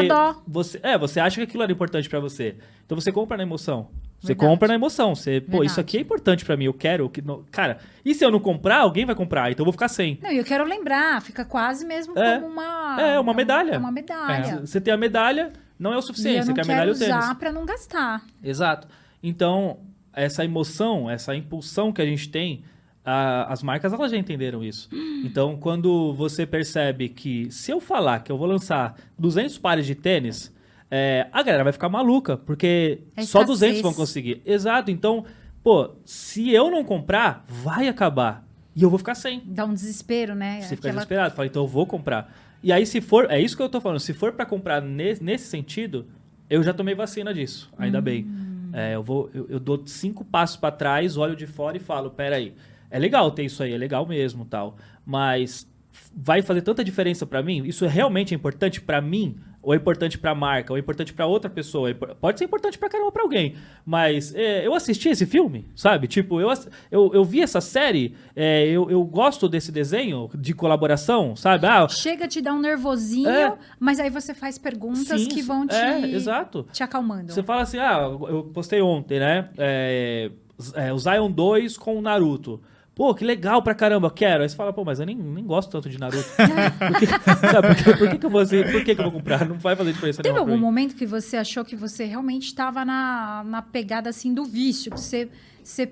Você, 0.47 0.79
é, 0.81 0.97
você 0.97 1.19
acha 1.19 1.37
que 1.37 1.43
aquilo 1.43 1.65
era 1.65 1.73
importante 1.73 2.09
pra 2.09 2.21
você. 2.21 2.55
Então 2.87 2.99
você 2.99 3.11
compra 3.11 3.37
na 3.37 3.43
emoção. 3.43 3.89
Você 4.21 4.29
Verdade. 4.29 4.49
compra 4.51 4.69
na 4.69 4.75
emoção. 4.75 5.13
Você, 5.17 5.41
pô, 5.41 5.47
Verdade. 5.51 5.67
isso 5.73 5.81
aqui 5.81 5.99
é 5.99 6.01
importante 6.01 6.45
pra 6.45 6.57
mim. 6.57 6.67
Eu 6.67 6.75
quero. 6.75 7.09
Que 7.11 7.21
não... 7.21 7.43
Cara, 7.51 7.79
e 8.05 8.15
se 8.15 8.25
eu 8.25 8.31
não 8.31 8.39
comprar, 8.39 8.79
alguém 8.79 9.05
vai 9.05 9.17
comprar. 9.17 9.51
Então 9.51 9.63
eu 9.63 9.65
vou 9.65 9.73
ficar 9.73 9.89
sem. 9.89 10.21
Não, 10.23 10.31
e 10.31 10.39
eu 10.39 10.45
quero 10.45 10.63
lembrar, 10.65 11.21
fica 11.21 11.45
quase 11.45 11.85
mesmo 11.85 12.17
É. 12.17 12.39
como 12.39 12.47
uma... 12.53 13.01
É, 13.01 13.19
uma 13.19 13.35
medalha. 13.35 13.73
É 13.73 13.79
uma 13.79 13.91
medalha. 13.91 14.61
Você 14.61 14.81
tem 14.81 14.95
a 14.95 14.97
medalha, 14.97 15.53
não 15.83 15.93
é 15.93 15.97
o 15.99 16.03
suficiente. 16.03 16.43
Você 16.45 16.49
não 16.49 16.55
quer 16.55 16.66
medalha 16.66 16.93
o 16.93 16.99
tênis. 16.99 17.14
usar 17.14 17.35
pra 17.35 17.53
não 17.53 17.66
gastar. 17.66 18.22
Exato. 18.43 18.87
Então, 19.22 19.78
essa 20.12 20.45
emoção, 20.45 21.11
essa 21.11 21.35
impulsão 21.35 21.93
que 21.93 22.01
a 22.01 22.07
gente 22.07 22.28
tem, 22.28 22.64
a- 23.05 23.53
as 23.53 23.62
marcas 23.62 23.93
elas 23.93 24.11
já 24.11 24.16
entenderam 24.16 24.62
isso. 24.64 24.89
Então, 25.24 25.57
quando 25.57 26.12
você 26.14 26.45
percebe 26.45 27.09
que 27.09 27.49
se 27.51 27.70
eu 27.70 27.80
falar 27.80 28.20
que 28.24 28.33
eu 28.33 28.37
vou 28.37 28.47
lançar 28.47 28.97
200 29.18 29.57
pares 29.59 29.87
de 29.87 29.95
tênis, 29.95 30.53
é, 30.91 31.28
a 31.33 31.43
galera 31.45 31.62
vai 31.64 31.72
ficar 31.72 31.89
maluca, 31.89 32.37
porque 32.37 33.01
É 33.16 33.22
só 33.22 33.41
escassez. 33.43 33.47
200 33.47 33.80
vão 33.83 33.95
conseguir. 33.95 34.43
Exato. 34.45 34.91
Então, 34.91 35.24
pô, 35.62 35.91
se 36.05 36.51
eu 36.51 36.70
não 36.72 36.83
comprar, 36.85 37.45
vai 37.49 37.87
acabar. 37.89 38.45
E 38.74 38.83
eu 38.83 38.91
vou 38.91 38.99
ficar 38.99 39.14
sem. 39.14 39.41
Dá 39.47 39.64
um 39.64 39.72
desespero, 39.74 40.35
né? 40.35 40.61
Você 40.62 40.74
fica 40.76 40.89
Aquela- 40.89 40.95
desesperado. 40.95 41.35
Fala, 41.37 41.47
então 41.47 41.62
eu 41.62 41.68
vou 41.68 41.87
comprar. 41.87 42.33
E 42.63 42.73
aí, 42.73 42.87
se 42.87 43.01
for, 43.01 43.27
é 43.31 43.41
isso 43.41 43.57
que 43.57 43.63
eu 43.63 43.69
tô 43.69 43.81
falando, 43.81 43.99
se 44.01 44.13
for 44.13 44.33
pra 44.33 44.47
comprar 44.47 44.81
ne- 44.81 45.19
nesse 45.21 45.47
sentido, 45.47 46.07
eu 46.49 46.63
já 46.63 46.73
tomei 46.73 46.95
vacina 46.95 47.33
disso, 47.35 47.71
ainda 47.77 48.01
bem. 48.01 48.27
É, 48.73 48.95
eu, 48.95 49.03
vou, 49.03 49.29
eu, 49.35 49.47
eu 49.51 49.61
dou 49.61 49.83
cinco 49.87 50.25
passos 50.25 50.57
pra 50.57 50.71
trás, 50.71 51.17
olho 51.17 51.35
de 51.37 51.47
fora 51.47 51.77
e 51.77 51.81
falo, 51.81 52.11
peraí, 52.11 52.55
é 52.91 52.99
legal 52.99 53.31
ter 53.31 53.45
isso 53.45 53.63
aí, 53.63 53.73
é 53.73 53.77
legal 53.77 54.07
mesmo 54.07 54.45
tal, 54.45 54.77
mas 55.05 55.69
vai 56.15 56.41
fazer 56.41 56.63
tanta 56.63 56.83
diferença 56.85 57.27
pra 57.27 57.43
mim? 57.43 57.65
Isso 57.67 57.87
realmente 57.87 58.33
é 58.33 58.37
importante 58.37 58.81
pra 58.81 59.01
mim? 59.01 59.37
Ou 59.63 59.73
é 59.73 59.77
importante 59.77 60.19
pra 60.19 60.35
marca? 60.35 60.73
Ou 60.73 60.77
é 60.77 60.81
importante 60.81 61.13
pra 61.15 61.25
outra 61.25 61.49
pessoa? 61.49 61.91
É 61.91 61.95
Pode 61.95 62.39
ser 62.39 62.45
importante 62.45 62.77
pra 62.77 62.89
caramba 62.89 63.13
pra 63.13 63.23
alguém. 63.23 63.55
Mas 63.87 64.35
é, 64.35 64.67
eu 64.67 64.75
assisti 64.75 65.09
esse 65.09 65.25
filme, 65.25 65.67
sabe? 65.77 66.09
Tipo, 66.09 66.41
eu, 66.41 66.53
eu, 66.91 67.11
eu 67.15 67.25
vi 67.25 67.41
essa 67.41 67.61
série, 67.61 68.15
é, 68.35 68.67
eu, 68.67 68.91
eu 68.91 69.05
gosto 69.05 69.49
desse 69.49 69.71
desenho 69.71 70.29
de 70.35 70.53
colaboração, 70.53 71.37
sabe? 71.37 71.67
Ah, 71.67 71.87
Chega 71.89 72.25
a 72.25 72.29
te 72.29 72.41
dar 72.41 72.55
um 72.55 72.61
nervosinho, 72.61 73.29
É. 73.29 73.57
mas 73.79 74.01
aí 74.01 74.11
você 74.11 74.35
faz 74.35 74.59
perguntas 74.59 75.21
sim, 75.21 75.29
que 75.29 75.43
vão 75.43 75.67
te, 75.67 75.77
É, 75.77 76.09
exato. 76.11 76.67
te 76.73 76.83
acalmando. 76.83 77.33
Você 77.33 77.43
fala 77.43 77.63
assim, 77.63 77.79
ah, 77.79 78.01
eu 78.29 78.51
postei 78.53 78.83
ontem, 78.83 79.21
né? 79.21 79.49
É, 79.57 80.31
é, 80.75 80.93
o 80.93 80.99
Zion 80.99 81.31
2 81.31 81.77
com 81.79 81.97
o 81.99 82.03
Naruto. 82.03 82.61
Pô, 82.95 83.14
que 83.14 83.24
legal 83.24 83.62
pra 83.62 83.74
caramba, 83.74 84.11
quero. 84.11 84.43
Aí 84.43 84.49
você 84.49 84.55
fala, 84.55 84.72
pô, 84.72 84.84
mas 84.84 85.01
eu 85.01 85.07
nem, 85.07 85.16
nem 85.16 85.45
gosto 85.45 85.70
tanto 85.70 85.88
de 85.88 85.99
Naruto. 85.99 86.28
por 86.36 86.99
que, 86.99 87.07
sabe, 87.07 87.68
por 87.68 87.76
que, 87.84 87.97
por 87.97 88.11
que 88.11 88.18
que 88.18 88.26
eu 88.26 88.30
vou 88.30 88.40
assim, 88.40 88.62
por 88.64 88.84
que, 88.84 88.95
que 88.95 89.01
eu 89.01 89.05
vou 89.05 89.12
comprar? 89.12 89.49
Não 89.49 89.59
vai 89.59 89.74
fazer 89.74 89.93
diferença 89.95 90.22
Teve 90.22 90.38
algum 90.38 90.53
mim. 90.55 90.61
momento 90.61 90.95
que 90.95 91.07
você 91.07 91.38
achou 91.38 91.64
que 91.64 91.74
você 91.74 92.05
realmente 92.05 92.45
estava 92.49 92.84
na, 92.84 93.43
na 93.47 93.62
pegada 93.62 94.11
assim 94.11 94.34
do 94.34 94.45
vício? 94.45 94.93
Que 94.93 95.01
você, 95.01 95.30
você, 95.64 95.90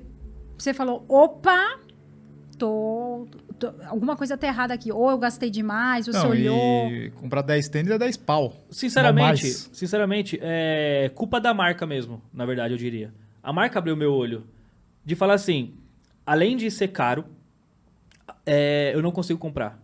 você 0.58 0.74
falou, 0.74 1.04
opa, 1.08 1.78
tô, 2.58 3.26
tô- 3.58 3.72
alguma 3.86 4.14
coisa 4.14 4.36
tá 4.36 4.46
errada 4.46 4.74
aqui. 4.74 4.92
Ou 4.92 5.10
eu 5.10 5.16
gastei 5.18 5.48
demais, 5.50 6.04
você 6.04 6.18
Não, 6.18 6.30
olhou. 6.30 6.90
e 6.90 7.10
comprar 7.16 7.40
10 7.42 7.68
tênis 7.70 7.90
é 7.90 7.98
10 7.98 8.16
pau. 8.18 8.52
Sinceramente, 8.70 9.46
sinceramente, 9.72 10.38
é 10.42 11.10
culpa 11.14 11.40
da 11.40 11.54
marca 11.54 11.86
mesmo, 11.86 12.20
na 12.32 12.44
verdade, 12.44 12.74
eu 12.74 12.78
diria. 12.78 13.10
A 13.42 13.52
marca 13.54 13.78
abriu 13.78 13.96
meu 13.96 14.12
olho 14.12 14.44
de 15.02 15.14
falar 15.14 15.32
assim, 15.34 15.72
além 16.30 16.56
de 16.56 16.70
ser 16.70 16.86
caro, 16.86 17.24
é, 18.46 18.92
eu 18.94 19.02
não 19.02 19.10
consigo 19.10 19.36
comprar. 19.36 19.76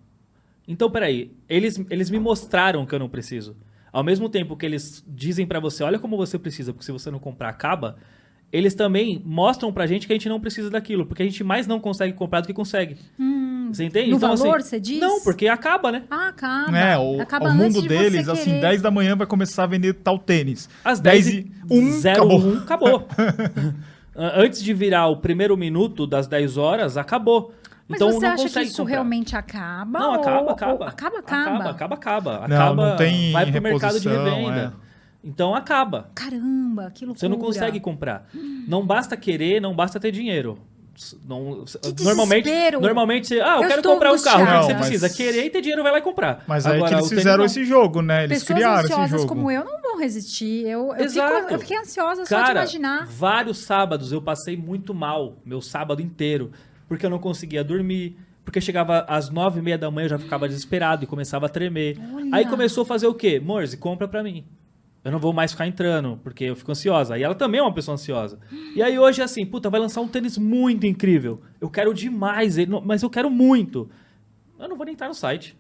Então, 0.69 0.89
peraí, 0.89 1.33
eles, 1.49 1.85
eles 1.91 2.09
me 2.09 2.21
mostraram 2.21 2.87
que 2.87 2.95
eu 2.95 3.01
não 3.01 3.09
preciso. 3.09 3.57
Ao 3.93 4.05
mesmo 4.05 4.29
tempo 4.29 4.57
que 4.57 4.65
eles 4.65 5.05
dizem 5.09 5.45
pra 5.45 5.59
você, 5.59 5.83
olha 5.83 5.99
como 5.99 6.17
você 6.17 6.39
precisa, 6.39 6.73
porque 6.73 6.87
se 6.87 6.93
você 6.93 7.11
não 7.11 7.19
comprar, 7.19 7.49
acaba. 7.49 7.97
Eles 8.53 8.75
também 8.75 9.21
mostram 9.25 9.73
pra 9.73 9.89
gente 9.89 10.07
que 10.07 10.13
a 10.13 10.15
gente 10.15 10.29
não 10.29 10.39
precisa 10.39 10.71
daquilo, 10.71 11.05
porque 11.05 11.25
a 11.25 11.27
gente 11.27 11.43
mais 11.43 11.67
não 11.67 11.81
consegue 11.81 12.13
comprar 12.13 12.43
do 12.43 12.47
que 12.47 12.55
consegue. 12.55 12.97
você 13.73 13.83
entende? 13.83 14.11
no 14.11 14.17
então, 14.17 14.37
valor, 14.37 14.59
assim, 14.59 14.69
você 14.69 14.79
diz? 14.79 15.01
Não, 15.01 15.21
porque 15.23 15.49
acaba, 15.49 15.91
né? 15.91 16.05
Ah, 16.09 16.29
acaba. 16.29 16.79
É, 16.79 16.97
o, 16.97 17.21
acaba 17.21 17.47
o 17.47 17.49
antes 17.49 17.75
mundo 17.75 17.83
de 17.83 17.89
deles, 17.89 18.27
você 18.27 18.31
assim, 18.31 18.51
querer. 18.51 18.61
10 18.61 18.83
da 18.83 18.91
manhã 18.93 19.17
vai 19.17 19.27
começar 19.27 19.65
a 19.65 19.67
vender 19.67 19.95
tal 19.95 20.17
tênis. 20.17 20.69
Às 20.85 21.01
10 21.01 21.27
10 21.27 21.37
e 21.39 21.51
1, 21.69 21.93
zero, 21.95 22.23
acabou. 22.23 22.41
um, 22.41 22.59
acabou. 22.59 23.09
Antes 24.17 24.63
de 24.63 24.73
virar 24.73 25.07
o 25.09 25.17
primeiro 25.19 25.57
minuto 25.57 26.07
das 26.07 26.27
10 26.27 26.57
horas, 26.57 26.97
acabou. 26.97 27.53
Mas 27.89 27.97
então 28.01 28.11
você 28.13 28.27
não 28.27 28.33
acha 28.33 28.37
que 28.37 28.49
consegue 28.49 28.67
isso 28.67 28.77
comprar. 28.79 28.93
realmente 28.95 29.37
acaba? 29.37 29.99
Não, 29.99 30.09
ou- 30.09 30.15
acaba, 30.21 30.41
ou- 30.43 30.51
acaba. 30.51 30.87
Acaba, 30.89 31.19
acaba. 31.19 31.55
Acaba, 31.55 31.71
acaba, 31.71 31.95
acaba. 31.95 32.49
Não, 32.49 32.57
Acaba, 32.57 32.91
não 32.91 32.97
tem 32.97 33.33
vai 33.33 33.51
pro 33.53 33.63
mercado 33.63 34.01
de 34.01 34.09
reposição, 34.09 34.35
revenda. 34.45 34.75
é. 34.83 34.87
Então 35.29 35.55
acaba. 35.55 36.09
Caramba, 36.15 36.91
que 36.95 37.05
loucura. 37.05 37.19
Você 37.21 37.29
não 37.29 37.39
consegue 37.39 37.79
comprar. 37.81 38.29
Não 38.67 38.85
basta 38.87 39.17
querer, 39.17 39.61
não 39.61 39.75
basta 39.75 39.99
ter 40.01 40.11
dinheiro. 40.13 40.59
Não, 41.29 41.65
Que 41.97 42.05
normalmente, 42.05 42.51
normalmente 42.81 43.27
você, 43.29 43.41
ah, 43.41 43.57
eu, 43.57 43.63
Eu 43.63 43.69
quero 43.69 43.83
comprar 43.83 44.13
um 44.13 44.23
carro. 44.23 44.43
O 44.43 44.47
que 44.47 44.67
você 44.67 44.73
mas- 44.75 44.89
precisa? 44.89 45.11
Querer 45.11 45.45
e 45.45 45.51
ter 45.51 45.61
dinheiro, 45.61 45.83
vai 45.83 45.93
lá 45.93 45.99
e 45.99 46.03
comprar. 46.03 46.43
Mas 46.47 46.67
aí 46.67 46.77
Agora, 46.77 46.91
que 46.91 47.01
eles 47.01 47.09
fizeram 47.09 47.45
esse 47.45 47.65
jogo, 47.65 48.01
né? 48.03 48.25
Eles 48.25 48.41
Pessoas 48.41 48.57
criaram 48.57 48.81
esse 48.85 48.93
ansiosas 48.93 49.21
jogo. 49.23 49.29
como 49.35 49.51
eu 49.51 49.65
não 49.65 49.81
vão 49.83 49.99
resistir. 49.99 50.67
Eu, 50.67 50.95
eu, 50.97 51.09
fico, 51.11 51.27
eu 51.51 51.59
fiquei 51.59 51.77
ansiosa 51.77 52.25
só 52.25 52.37
de 52.37 52.43
Cara, 52.47 52.61
imaginar. 52.61 53.07
vários 53.07 53.59
sábados 53.59 54.11
eu 54.13 54.23
passei 54.23 54.57
muito 54.57 54.95
mal, 54.95 55.37
meu 55.45 55.61
sábado 55.61 56.01
inteiro, 56.01 56.51
porque 56.89 57.05
eu 57.05 57.11
não 57.11 57.19
conseguia 57.19 57.63
dormir, 57.63 58.17
porque 58.45 58.61
chegava 58.61 59.05
às 59.09 59.29
nove 59.29 59.59
e 59.59 59.63
meia 59.63 59.77
da 59.77 59.91
manhã 59.91 60.07
eu 60.07 60.11
já 60.11 60.19
ficava 60.19 60.49
desesperado 60.49 61.05
e 61.05 61.07
começava 61.07 61.47
a 61.47 61.49
tremer. 61.49 61.99
Olha. 62.15 62.29
Aí 62.33 62.47
começou 62.47 62.83
a 62.83 62.87
fazer 62.87 63.07
o 63.07 63.15
quê? 63.15 63.39
Morse, 63.39 63.77
compra 63.77 64.09
pra 64.09 64.23
mim. 64.23 64.45
Eu 65.07 65.13
não 65.13 65.21
vou 65.21 65.33
mais 65.33 65.53
ficar 65.53 65.69
entrando, 65.69 66.19
porque 66.21 66.43
eu 66.43 66.57
fico 66.57 66.73
ansiosa. 66.73 67.17
E 67.17 67.23
ela 67.23 67.37
também 67.37 67.61
é 67.61 67.63
uma 67.63 67.73
pessoa 67.73 67.95
ansiosa. 67.95 68.41
E 68.75 68.83
aí 68.83 68.99
hoje 68.99 69.21
é 69.21 69.25
assim, 69.25 69.47
puta, 69.47 69.71
vai 69.71 69.79
lançar 69.79 70.01
um 70.01 70.09
tênis 70.09 70.37
muito 70.37 70.85
incrível. 70.85 71.41
Eu 71.61 71.71
quero 71.71 71.95
demais, 71.95 72.59
ele, 72.59 72.73
mas 72.85 73.05
eu 73.05 73.09
quero 73.09 73.31
muito. 73.31 73.89
Eu 74.59 74.69
não 74.69 74.77
vou 74.77 74.85
nem 74.85 74.95
entrar 74.95 75.07
no 75.07 75.15
site. 75.15 75.57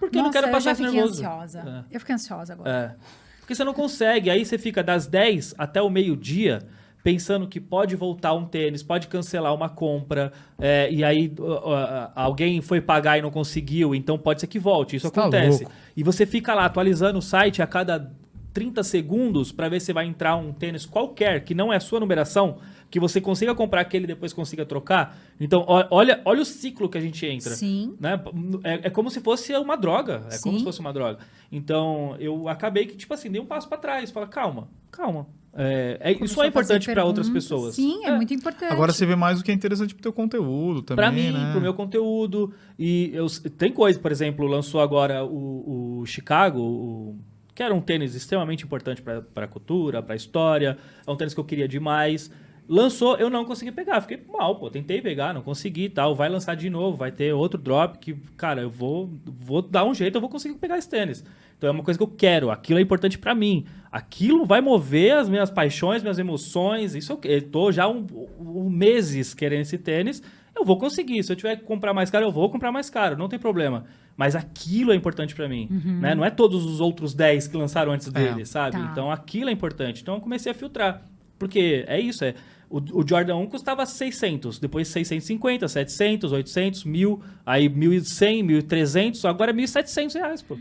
Porque 0.00 0.18
eu 0.18 0.22
não 0.22 0.28
Nossa, 0.30 0.40
quero 0.40 0.52
passar 0.52 0.70
eu 0.70 0.74
já 0.74 0.74
fiquei 0.74 0.92
nervoso. 0.92 1.24
ansiosa. 1.24 1.86
Eu 1.88 2.00
fiquei 2.00 2.14
ansiosa 2.16 2.52
agora. 2.52 2.68
É. 2.68 2.96
Porque 3.38 3.54
você 3.54 3.62
não 3.62 3.72
consegue. 3.72 4.28
Aí 4.28 4.44
você 4.44 4.58
fica 4.58 4.82
das 4.82 5.06
10 5.06 5.54
até 5.56 5.80
o 5.80 5.88
meio-dia 5.88 6.66
pensando 7.06 7.46
que 7.46 7.60
pode 7.60 7.94
voltar 7.94 8.34
um 8.34 8.44
tênis, 8.44 8.82
pode 8.82 9.06
cancelar 9.06 9.54
uma 9.54 9.68
compra, 9.68 10.32
é, 10.58 10.90
e 10.90 11.04
aí 11.04 11.32
uh, 11.38 11.44
uh, 11.44 12.10
alguém 12.16 12.60
foi 12.60 12.80
pagar 12.80 13.16
e 13.16 13.22
não 13.22 13.30
conseguiu, 13.30 13.94
então 13.94 14.18
pode 14.18 14.40
ser 14.40 14.48
que 14.48 14.58
volte. 14.58 14.96
Isso 14.96 15.06
Você 15.06 15.14
tá 15.14 15.20
acontece. 15.20 15.62
louco. 15.62 15.76
E 15.96 16.02
você 16.02 16.26
fica 16.26 16.52
lá 16.52 16.64
atualizando 16.64 17.20
o 17.20 17.22
site 17.22 17.62
a 17.62 17.66
cada 17.68 18.12
30 18.52 18.82
segundos 18.82 19.52
para 19.52 19.68
ver 19.68 19.78
se 19.78 19.92
vai 19.92 20.04
entrar 20.04 20.34
um 20.34 20.52
tênis 20.52 20.84
qualquer, 20.84 21.44
que 21.44 21.54
não 21.54 21.72
é 21.72 21.76
a 21.76 21.80
sua 21.80 22.00
numeração, 22.00 22.58
que 22.90 22.98
você 22.98 23.20
consiga 23.20 23.54
comprar 23.54 23.82
aquele 23.82 24.02
e 24.02 24.08
depois 24.08 24.32
consiga 24.32 24.66
trocar. 24.66 25.16
Então, 25.38 25.64
olha, 25.68 26.20
olha 26.24 26.42
o 26.42 26.44
ciclo 26.44 26.88
que 26.88 26.98
a 26.98 27.00
gente 27.00 27.24
entra 27.24 27.54
Sim. 27.54 27.94
né? 28.00 28.20
É, 28.64 28.88
é 28.88 28.90
como 28.90 29.10
se 29.10 29.20
fosse 29.20 29.54
uma 29.54 29.76
droga. 29.76 30.26
É 30.28 30.38
como 30.38 30.54
Sim. 30.54 30.58
se 30.58 30.64
fosse 30.64 30.80
uma 30.80 30.92
droga. 30.92 31.18
Então, 31.52 32.16
eu 32.18 32.48
acabei 32.48 32.84
que, 32.84 32.96
tipo 32.96 33.14
assim, 33.14 33.30
dei 33.30 33.40
um 33.40 33.46
passo 33.46 33.68
pra 33.68 33.78
trás. 33.78 34.10
Fala, 34.10 34.26
calma, 34.26 34.66
calma. 34.90 35.28
É, 35.58 35.96
é- 36.00 36.12
isso 36.24 36.40
é 36.42 36.44
a 36.44 36.48
importante 36.48 36.92
pra 36.92 37.04
outras 37.04 37.30
pessoas. 37.30 37.74
Sim, 37.76 38.04
é, 38.04 38.14
muito 38.14 38.34
importante. 38.34 38.70
Agora 38.72 38.92
você 38.92 39.06
vê 39.06 39.16
mais 39.16 39.40
o 39.40 39.44
que 39.44 39.50
é 39.50 39.54
interessante 39.54 39.94
pro 39.94 40.02
teu 40.02 40.12
conteúdo 40.12 40.82
também, 40.82 41.02
Pra 41.04 41.10
mim, 41.10 41.30
né? 41.30 41.50
pro 41.52 41.60
meu 41.60 41.72
conteúdo. 41.72 42.52
E 42.78 43.10
eu, 43.14 43.26
tem 43.56 43.72
coisa, 43.72 43.98
por 43.98 44.12
exemplo, 44.12 44.46
lançou 44.46 44.80
agora 44.80 45.24
o, 45.24 46.00
o 46.00 46.06
Chicago, 46.06 46.60
o- 46.60 47.18
que 47.54 47.62
era 47.62 47.74
um 47.74 47.80
tênis 47.80 48.14
extremamente 48.14 48.64
importante 48.64 49.00
pra, 49.00 49.22
pra 49.22 49.48
cultura, 49.48 50.02
pra 50.02 50.14
história. 50.14 50.76
É 51.06 51.10
um 51.10 51.16
tênis 51.16 51.32
que 51.32 51.40
eu 51.40 51.44
queria 51.44 51.66
demais. 51.66 52.30
Lançou, 52.68 53.16
eu 53.16 53.30
não 53.30 53.44
consegui 53.46 53.70
pegar. 53.72 54.00
Fiquei 54.02 54.20
mal, 54.30 54.56
pô. 54.56 54.68
Tentei 54.68 55.00
pegar, 55.00 55.32
não 55.32 55.40
consegui 55.40 55.84
e 55.84 55.88
tal. 55.88 56.14
Vai 56.14 56.28
lançar 56.28 56.54
de 56.54 56.68
novo, 56.68 56.96
vai 56.98 57.10
ter 57.12 57.32
outro 57.32 57.58
drop 57.58 57.96
que, 57.98 58.12
cara, 58.36 58.60
eu 58.60 58.68
vou, 58.68 59.10
vou 59.24 59.62
dar 59.62 59.84
um 59.86 59.94
jeito, 59.94 60.16
eu 60.16 60.20
vou 60.20 60.28
conseguir 60.28 60.56
pegar 60.58 60.76
esse 60.76 60.88
tênis. 60.90 61.24
Então 61.56 61.68
é 61.68 61.72
uma 61.72 61.82
coisa 61.82 61.98
que 61.98 62.02
eu 62.02 62.08
quero. 62.08 62.50
Aquilo 62.50 62.78
é 62.78 62.82
importante 62.82 63.18
pra 63.18 63.34
mim. 63.34 63.64
Aquilo 63.90 64.44
vai 64.44 64.60
mover 64.60 65.16
as 65.16 65.28
minhas 65.28 65.50
paixões, 65.50 66.02
minhas 66.02 66.18
emoções. 66.18 66.94
Isso 66.94 67.12
eu, 67.12 67.20
eu 67.24 67.42
tô 67.42 67.72
já 67.72 67.88
um, 67.88 68.06
um 68.38 68.68
meses 68.68 69.32
querendo 69.32 69.62
esse 69.62 69.78
tênis. 69.78 70.22
Eu 70.54 70.64
vou 70.64 70.78
conseguir. 70.78 71.22
Se 71.22 71.32
eu 71.32 71.36
tiver 71.36 71.56
que 71.56 71.64
comprar 71.64 71.94
mais 71.94 72.10
caro, 72.10 72.26
eu 72.26 72.32
vou 72.32 72.50
comprar 72.50 72.70
mais 72.70 72.90
caro. 72.90 73.16
Não 73.16 73.28
tem 73.28 73.38
problema. 73.38 73.84
Mas 74.16 74.34
aquilo 74.34 74.92
é 74.92 74.94
importante 74.94 75.34
pra 75.34 75.48
mim. 75.48 75.68
Né? 76.00 76.14
Não 76.14 76.24
é 76.24 76.30
todos 76.30 76.64
os 76.64 76.80
outros 76.80 77.14
10 77.14 77.48
que 77.48 77.56
lançaram 77.56 77.92
antes 77.92 78.08
dele, 78.08 78.44
sabe? 78.46 78.76
Tá. 78.76 78.88
Então 78.90 79.10
aquilo 79.10 79.50
é 79.50 79.52
importante. 79.52 80.02
Então 80.02 80.14
eu 80.14 80.20
comecei 80.20 80.52
a 80.52 80.54
filtrar. 80.54 81.02
Porque 81.38 81.84
é 81.86 82.00
isso, 82.00 82.24
é. 82.24 82.34
O, 82.68 82.78
o 83.00 83.06
Jordan 83.06 83.36
1 83.36 83.46
custava 83.46 83.86
600, 83.86 84.58
depois 84.58 84.88
650, 84.88 85.68
700, 85.68 86.32
800, 86.32 86.84
1000, 86.84 87.22
aí 87.44 87.68
1100, 87.68 88.42
1300, 88.42 89.24
agora 89.24 89.52
é 89.52 89.54
1700 89.54 90.16
reais, 90.16 90.42
pô. 90.42 90.56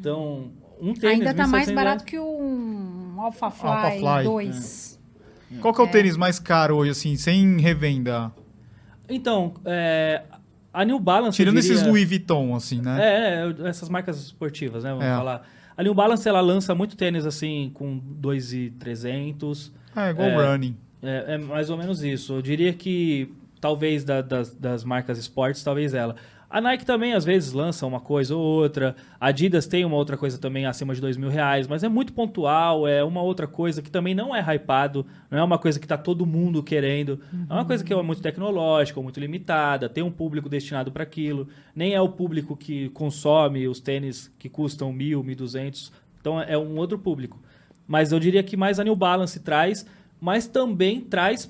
Então, 0.00 0.50
um 0.80 0.94
tênis... 0.94 1.18
Ainda 1.20 1.34
tá 1.34 1.46
mais 1.46 1.68
1.700 1.68 1.74
barato 1.74 2.04
que 2.04 2.18
um 2.18 3.14
Alpha 3.18 3.50
Fly, 3.50 3.68
Alpha 3.70 3.90
Fly, 3.92 4.24
2. 4.24 5.00
Qual 5.60 5.74
que 5.74 5.80
é 5.80 5.84
o 5.84 5.88
tênis 5.88 6.16
mais 6.16 6.38
caro 6.38 6.76
hoje, 6.76 6.92
assim, 6.92 7.16
sem 7.16 7.58
revenda? 7.60 8.32
Então, 9.08 9.54
é, 9.64 10.22
a 10.72 10.84
New 10.84 10.98
Balance... 10.98 11.36
Tirando 11.36 11.60
diria- 11.60 11.74
esses 11.74 11.86
Louis 11.86 12.08
Vuitton, 12.08 12.54
assim, 12.54 12.80
né? 12.80 12.98
É, 13.00 13.64
é, 13.64 13.68
essas 13.68 13.88
marcas 13.88 14.18
esportivas, 14.18 14.84
né? 14.84 14.90
Vamos 14.90 15.04
É. 15.04 15.14
falar. 15.14 15.46
A 15.76 15.82
New 15.82 15.92
Balance, 15.94 16.28
ela 16.28 16.40
lança 16.40 16.74
muito 16.74 16.96
tênis, 16.96 17.26
assim, 17.26 17.70
com 17.74 17.98
2,300. 17.98 19.72
É, 19.96 20.10
igual 20.10 20.28
É. 20.28 20.52
running. 20.52 20.76
É, 21.02 21.34
é 21.34 21.38
mais 21.38 21.70
ou 21.70 21.76
menos 21.76 22.02
isso. 22.02 22.34
Eu 22.34 22.42
diria 22.42 22.72
que 22.72 23.32
talvez 23.60 24.04
da- 24.04 24.22
das, 24.22 24.54
das 24.54 24.84
marcas 24.84 25.18
esportes, 25.18 25.62
talvez 25.62 25.94
ela. 25.94 26.14
A 26.50 26.60
Nike 26.60 26.84
também 26.84 27.12
às 27.12 27.24
vezes 27.24 27.52
lança 27.52 27.86
uma 27.86 28.00
coisa 28.00 28.34
ou 28.34 28.42
outra. 28.42 28.96
A 29.20 29.28
Adidas 29.28 29.68
tem 29.68 29.84
uma 29.84 29.94
outra 29.94 30.16
coisa 30.16 30.36
também 30.36 30.66
acima 30.66 30.92
de 30.92 31.00
dois 31.00 31.16
mil 31.16 31.28
reais, 31.30 31.68
mas 31.68 31.84
é 31.84 31.88
muito 31.88 32.12
pontual. 32.12 32.88
É 32.88 33.04
uma 33.04 33.22
outra 33.22 33.46
coisa 33.46 33.80
que 33.80 33.88
também 33.88 34.16
não 34.16 34.34
é 34.34 34.40
hypado, 34.40 35.06
não 35.30 35.38
é 35.38 35.44
uma 35.44 35.58
coisa 35.58 35.78
que 35.78 35.84
está 35.84 35.96
todo 35.96 36.26
mundo 36.26 36.60
querendo. 36.60 37.20
É 37.48 37.52
uma 37.52 37.64
coisa 37.64 37.84
que 37.84 37.92
é 37.92 38.02
muito 38.02 38.20
tecnológica, 38.20 39.00
muito 39.00 39.20
limitada, 39.20 39.88
tem 39.88 40.02
um 40.02 40.10
público 40.10 40.48
destinado 40.48 40.90
para 40.90 41.04
aquilo. 41.04 41.46
Nem 41.72 41.94
é 41.94 42.00
o 42.00 42.08
público 42.08 42.56
que 42.56 42.88
consome 42.88 43.68
os 43.68 43.78
tênis 43.78 44.34
que 44.36 44.48
custam 44.48 44.92
mil, 44.92 45.22
mil 45.22 45.36
duzentos. 45.36 45.92
Então 46.20 46.40
é 46.42 46.58
um 46.58 46.76
outro 46.78 46.98
público. 46.98 47.40
Mas 47.86 48.10
eu 48.10 48.18
diria 48.18 48.42
que 48.42 48.56
mais 48.56 48.80
a 48.80 48.84
New 48.84 48.96
Balance 48.96 49.38
traz, 49.38 49.86
mas 50.20 50.48
também 50.48 51.00
traz 51.00 51.48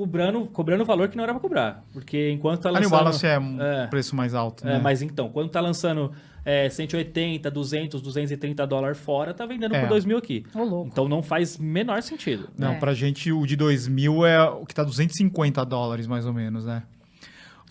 cobrando, 0.00 0.46
cobrando 0.46 0.82
o 0.82 0.86
valor 0.86 1.08
que 1.08 1.16
não 1.16 1.24
era 1.24 1.32
para 1.34 1.40
cobrar. 1.42 1.84
Porque 1.92 2.30
enquanto 2.30 2.62
tá 2.62 2.70
A 2.70 2.72
New 2.72 2.82
lançando... 2.82 2.98
Balance 2.98 3.26
é 3.26 3.38
um 3.38 3.60
É. 3.60 3.86
preço 3.88 4.16
mais 4.16 4.34
alto, 4.34 4.66
É, 4.66 4.72
né? 4.74 4.80
mas 4.82 5.02
então, 5.02 5.28
quando 5.28 5.50
tá 5.50 5.60
lançando 5.60 6.10
é, 6.42 6.70
180, 6.70 7.50
200, 7.50 8.00
230 8.00 8.66
dólares 8.66 8.96
fora, 8.98 9.34
tá 9.34 9.44
vendendo 9.44 9.74
É. 9.74 9.80
por 9.80 9.90
2 9.90 10.06
mil 10.06 10.16
aqui. 10.16 10.42
Ô, 10.54 10.62
louco. 10.64 10.88
Então 10.90 11.06
não 11.06 11.22
faz 11.22 11.58
menor 11.58 12.00
sentido. 12.02 12.48
Não, 12.58 12.72
É. 12.72 12.78
pra 12.78 12.94
gente 12.94 13.30
o 13.30 13.44
de 13.44 13.56
2000 13.56 14.24
é 14.24 14.42
o 14.48 14.64
que 14.64 14.74
tá 14.74 14.82
250 14.82 15.62
dólares, 15.66 16.06
mais 16.06 16.24
ou 16.24 16.32
menos, 16.32 16.64
né? 16.64 16.82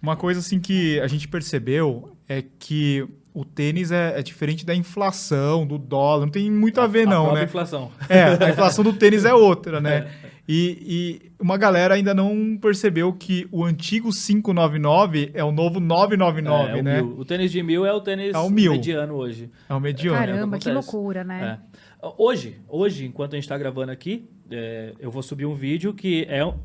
Uma 0.03 0.15
coisa 0.15 0.39
assim 0.39 0.59
que 0.59 0.99
a 0.99 1.07
gente 1.07 1.27
percebeu 1.27 2.15
é 2.27 2.43
que 2.59 3.05
o 3.33 3.43
tênis 3.43 3.91
é, 3.91 4.19
é 4.19 4.21
diferente 4.21 4.65
da 4.65 4.75
inflação, 4.75 5.65
do 5.65 5.77
dólar, 5.77 6.21
não 6.25 6.31
tem 6.31 6.49
muito 6.51 6.79
a 6.79 6.87
ver 6.87 7.07
a 7.07 7.09
não, 7.09 7.33
né? 7.33 7.43
inflação. 7.45 7.91
É, 8.07 8.23
a 8.45 8.49
inflação 8.49 8.83
do 8.83 8.93
tênis 8.93 9.25
é 9.25 9.33
outra, 9.33 9.81
né? 9.81 10.07
E, 10.51 11.19
e 11.29 11.31
uma 11.39 11.57
galera 11.59 11.93
ainda 11.93 12.11
não 12.11 12.57
percebeu 12.59 13.13
que 13.13 13.47
o 13.51 13.63
antigo 13.63 14.09
599 14.11 15.29
é 15.35 15.43
o 15.43 15.51
novo 15.51 15.79
999, 15.79 16.71
É, 16.71 16.75
o, 16.79 16.83
né? 16.83 17.01
mil. 17.03 17.19
o 17.19 17.23
tênis 17.23 17.51
de 17.51 17.61
mil 17.61 17.85
é 17.85 17.93
o 17.93 18.01
tênis 18.01 18.33
É 18.33 18.37
o 18.39 18.49
mil. 18.49 18.71
mediano 18.71 19.13
hoje. 19.13 19.51
É 19.69 19.73
o 19.75 19.79
mediano. 19.79 20.17
Caramba, 20.17 20.39
é 20.39 20.43
o 20.45 20.59
que 20.59 20.67
acontece. 20.69 20.71
loucura, 20.95 21.23
né? 21.23 21.59
É. 22.03 22.07
Hoje, 22.17 22.57
hoje, 22.67 23.05
enquanto 23.05 23.33
a 23.33 23.35
gente 23.35 23.43
está 23.43 23.57
gravando 23.59 23.91
aqui, 23.91 24.27
é, 24.49 24.93
eu 24.99 25.11
vou 25.11 25.21
subir 25.21 25.45
um 25.45 25.53
vídeo 25.53 25.93
que 25.93 26.25
é, 26.27 26.43
um- 26.43 26.55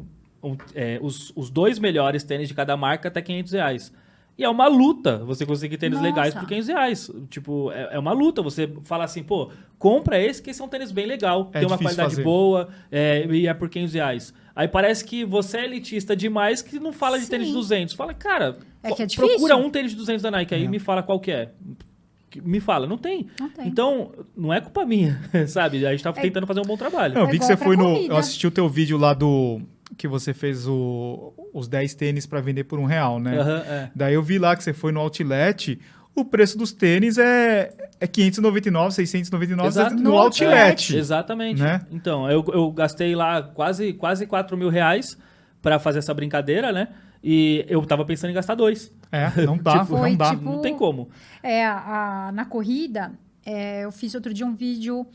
um- 0.43 0.57
é, 0.75 0.99
os, 1.03 1.31
os 1.37 1.51
dois 1.51 1.79
melhores 1.79 2.25
tênis 2.25 2.49
de 2.49 2.55
cada 2.55 2.77
marca 2.79 3.09
até 3.09 3.21
500 3.21 3.53
reais. 3.53 3.93
E 4.37 4.43
é 4.43 4.49
uma 4.49 4.67
luta 4.67 5.19
você 5.19 5.47
conseguir 5.47 5.77
tênis 5.79 5.97
Nossa. 5.99 6.09
legais 6.09 6.35
por 6.35 6.47
500 6.47 6.69
reais. 6.69 7.11
Tipo, 7.31 7.71
é, 7.71 7.91
é 7.93 7.99
uma 7.99 8.13
luta. 8.13 8.43
Você 8.43 8.69
fala 8.83 9.05
assim, 9.05 9.23
pô, 9.23 9.51
compra 9.79 10.21
esse 10.21 10.43
que 10.43 10.51
esse 10.51 10.61
é 10.61 10.65
um 10.65 10.69
tênis 10.69 10.91
bem 10.91 11.07
legal. 11.07 11.51
É 11.53 11.61
tem 11.61 11.69
uma 11.69 11.79
qualidade 11.79 12.11
fazer. 12.11 12.23
boa 12.25 12.69
é, 12.91 13.27
e 13.31 13.47
é 13.47 13.55
por 13.55 13.69
500 13.69 13.95
reais. 13.95 14.35
Aí 14.57 14.67
parece 14.67 15.05
que 15.05 15.25
você 15.25 15.59
é 15.59 15.65
elitista 15.65 16.17
demais 16.17 16.63
que 16.63 16.81
não 16.81 16.93
fala 16.93 17.19
de 17.19 17.27
tênis 17.29 17.47
de 17.47 17.53
Sim. 17.53 17.59
200. 17.59 17.95
Fala, 17.95 18.13
cara, 18.13 18.57
É 18.83 18.93
que 18.93 19.03
é 19.03 19.07
procura 19.07 19.57
um 19.57 19.71
tênis 19.71 19.93
de 19.93 19.97
200 19.99 20.23
da 20.23 20.31
Nike 20.33 20.55
aí 20.55 20.65
e 20.65 20.69
me 20.69 20.79
fala 20.81 21.03
qual 21.03 21.21
que 21.21 21.31
é. 21.31 21.51
Me 22.43 22.59
fala, 22.59 22.89
não 22.89 22.99
tem. 22.99 23.29
Não 23.39 23.49
tem. 23.49 23.69
Então, 23.69 24.11
não 24.37 24.53
é 24.53 24.61
culpa 24.61 24.85
minha, 24.85 25.21
sabe? 25.47 25.87
A 25.87 25.93
gente 25.93 26.03
tá 26.03 26.13
tentando 26.13 26.47
fazer 26.49 26.59
um 26.59 26.65
bom 26.65 26.77
trabalho. 26.77 27.15
Não, 27.15 27.23
eu 27.23 27.29
vi 27.29 27.37
É 27.37 27.39
que 27.39 27.45
você 27.45 27.57
foi 27.57 27.77
no. 27.77 27.85
corrida. 27.85 28.15
Eu 28.15 28.17
assisti 28.17 28.47
o 28.49 28.51
teu 28.51 28.69
vídeo 28.69 28.99
lá 28.99 29.15
do. 29.15 29.61
Que 29.97 30.09
você 30.09 30.35
fez 30.35 30.67
o, 30.67 31.33
os 31.55 31.69
10 31.69 31.95
tênis 31.95 32.27
pra 32.27 32.41
vender 32.43 32.65
por 32.65 32.79
um 32.79 32.85
real, 32.85 33.19
né? 33.19 33.39
Aham, 33.39 33.59
é. 33.67 33.91
Daí 33.95 34.13
eu 34.15 34.23
vi 34.23 34.39
lá 34.39 34.55
que 34.57 34.63
você 34.65 34.73
foi 34.75 34.93
no 34.93 35.01
outlet. 35.01 35.79
O 36.17 36.25
preço 36.25 36.59
dos 36.59 36.73
tênis 36.73 37.17
é, 37.17 37.73
é 38.01 38.07
599, 38.07 38.93
699 38.95 39.69
Exato. 39.69 39.95
no 39.97 40.03
No 40.03 40.17
outlet. 40.19 40.97
Exatamente. 40.97 41.63
Né? 41.63 41.81
Então, 41.91 42.31
eu, 42.31 42.45
eu 42.53 42.71
gastei 42.71 43.15
lá 43.17 43.43
quase, 43.43 43.93
quase 43.95 44.27
4 44.27 44.57
mil 44.57 44.69
reais 44.69 45.17
pra 45.63 45.79
fazer 45.79 46.01
essa 46.01 46.13
brincadeira, 46.13 46.71
né? 46.73 46.89
E 47.23 47.65
eu 47.69 47.85
tava 47.87 48.05
pensando 48.05 48.31
em 48.31 48.35
gastar 48.35 48.55
dois. 48.55 48.93
É, 49.11 49.31
não 49.47 49.57
dá, 49.57 49.79
Tipo, 49.81 49.93
não 49.93 49.99
foi 50.01 50.17
dá. 50.17 50.31
tipo- 50.31 50.45
Não 50.45 50.61
tem 50.61 50.77
como. 50.77 51.09
É, 51.43 51.65
a- 51.65 52.31
na 52.35 52.45
corrida, 52.45 53.13
é, 53.47 53.85
eu 53.85 53.91
fiz 53.91 54.15
outro 54.15 54.33
dia 54.35 54.45
um 54.47 54.55
vídeo 54.55 55.07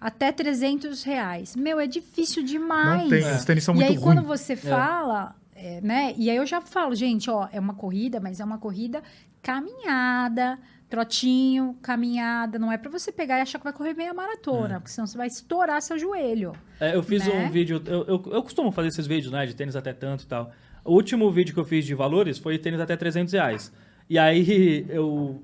até 0.00 0.32
300 0.32 1.02
reais. 1.04 1.54
Meu, 1.54 1.78
é 1.78 1.86
difícil 1.86 2.42
demais. 2.42 3.02
Não 3.02 3.08
tem, 3.08 3.22
É. 3.24 3.36
os 3.36 3.44
tênis 3.44 3.62
são 3.64 3.74
e 3.74 3.78
muito 3.78 3.90
aí, 3.92 3.98
quando 3.98 4.18
ruins. 4.22 4.40
você 4.40 4.56
fala, 4.56 5.34
é, 5.64 5.80
né? 5.80 6.14
E 6.18 6.28
aí 6.28 6.36
eu 6.36 6.44
já 6.46 6.60
falo, 6.60 6.94
gente, 6.94 7.30
ó, 7.30 7.48
é 7.52 7.60
uma 7.60 7.74
corrida, 7.74 8.18
mas 8.20 8.40
é 8.40 8.44
uma 8.44 8.58
corrida 8.58 9.02
caminhada, 9.40 10.58
trotinho, 10.88 11.76
caminhada. 11.80 12.58
Não 12.58 12.70
é 12.72 12.76
pra 12.76 12.90
você 12.90 13.12
pegar 13.12 13.38
e 13.38 13.42
achar 13.42 13.58
que 13.58 13.64
vai 13.64 13.72
correr 13.72 13.94
meia 13.94 14.12
maratona, 14.12 14.80
porque 14.80 14.90
senão 14.92 15.06
você 15.06 15.16
vai 15.16 15.26
estourar 15.28 15.80
seu 15.80 15.98
joelho. 15.98 16.52
É, 16.80 16.94
eu 16.94 17.02
fiz 17.02 17.26
Né? 17.26 17.46
um 17.46 17.50
vídeo, 17.50 17.80
eu, 17.86 18.04
eu, 18.04 18.22
eu 18.32 18.42
costumo 18.42 18.72
fazer 18.72 18.88
esses 18.88 19.06
vídeos, 19.06 19.32
né, 19.32 19.46
de 19.46 19.54
tênis 19.54 19.76
até 19.76 19.92
tanto 19.92 20.24
e 20.24 20.26
tal. 20.26 20.50
O 20.84 20.94
último 20.94 21.30
vídeo 21.30 21.54
que 21.54 21.60
eu 21.60 21.64
fiz 21.64 21.84
de 21.86 21.94
valores 21.94 22.38
foi 22.38 22.58
tênis 22.58 22.80
até 22.80 22.96
300 22.96 23.32
reais. 23.32 23.72
E 24.10 24.18
aí 24.18 24.84
eu, 24.90 25.42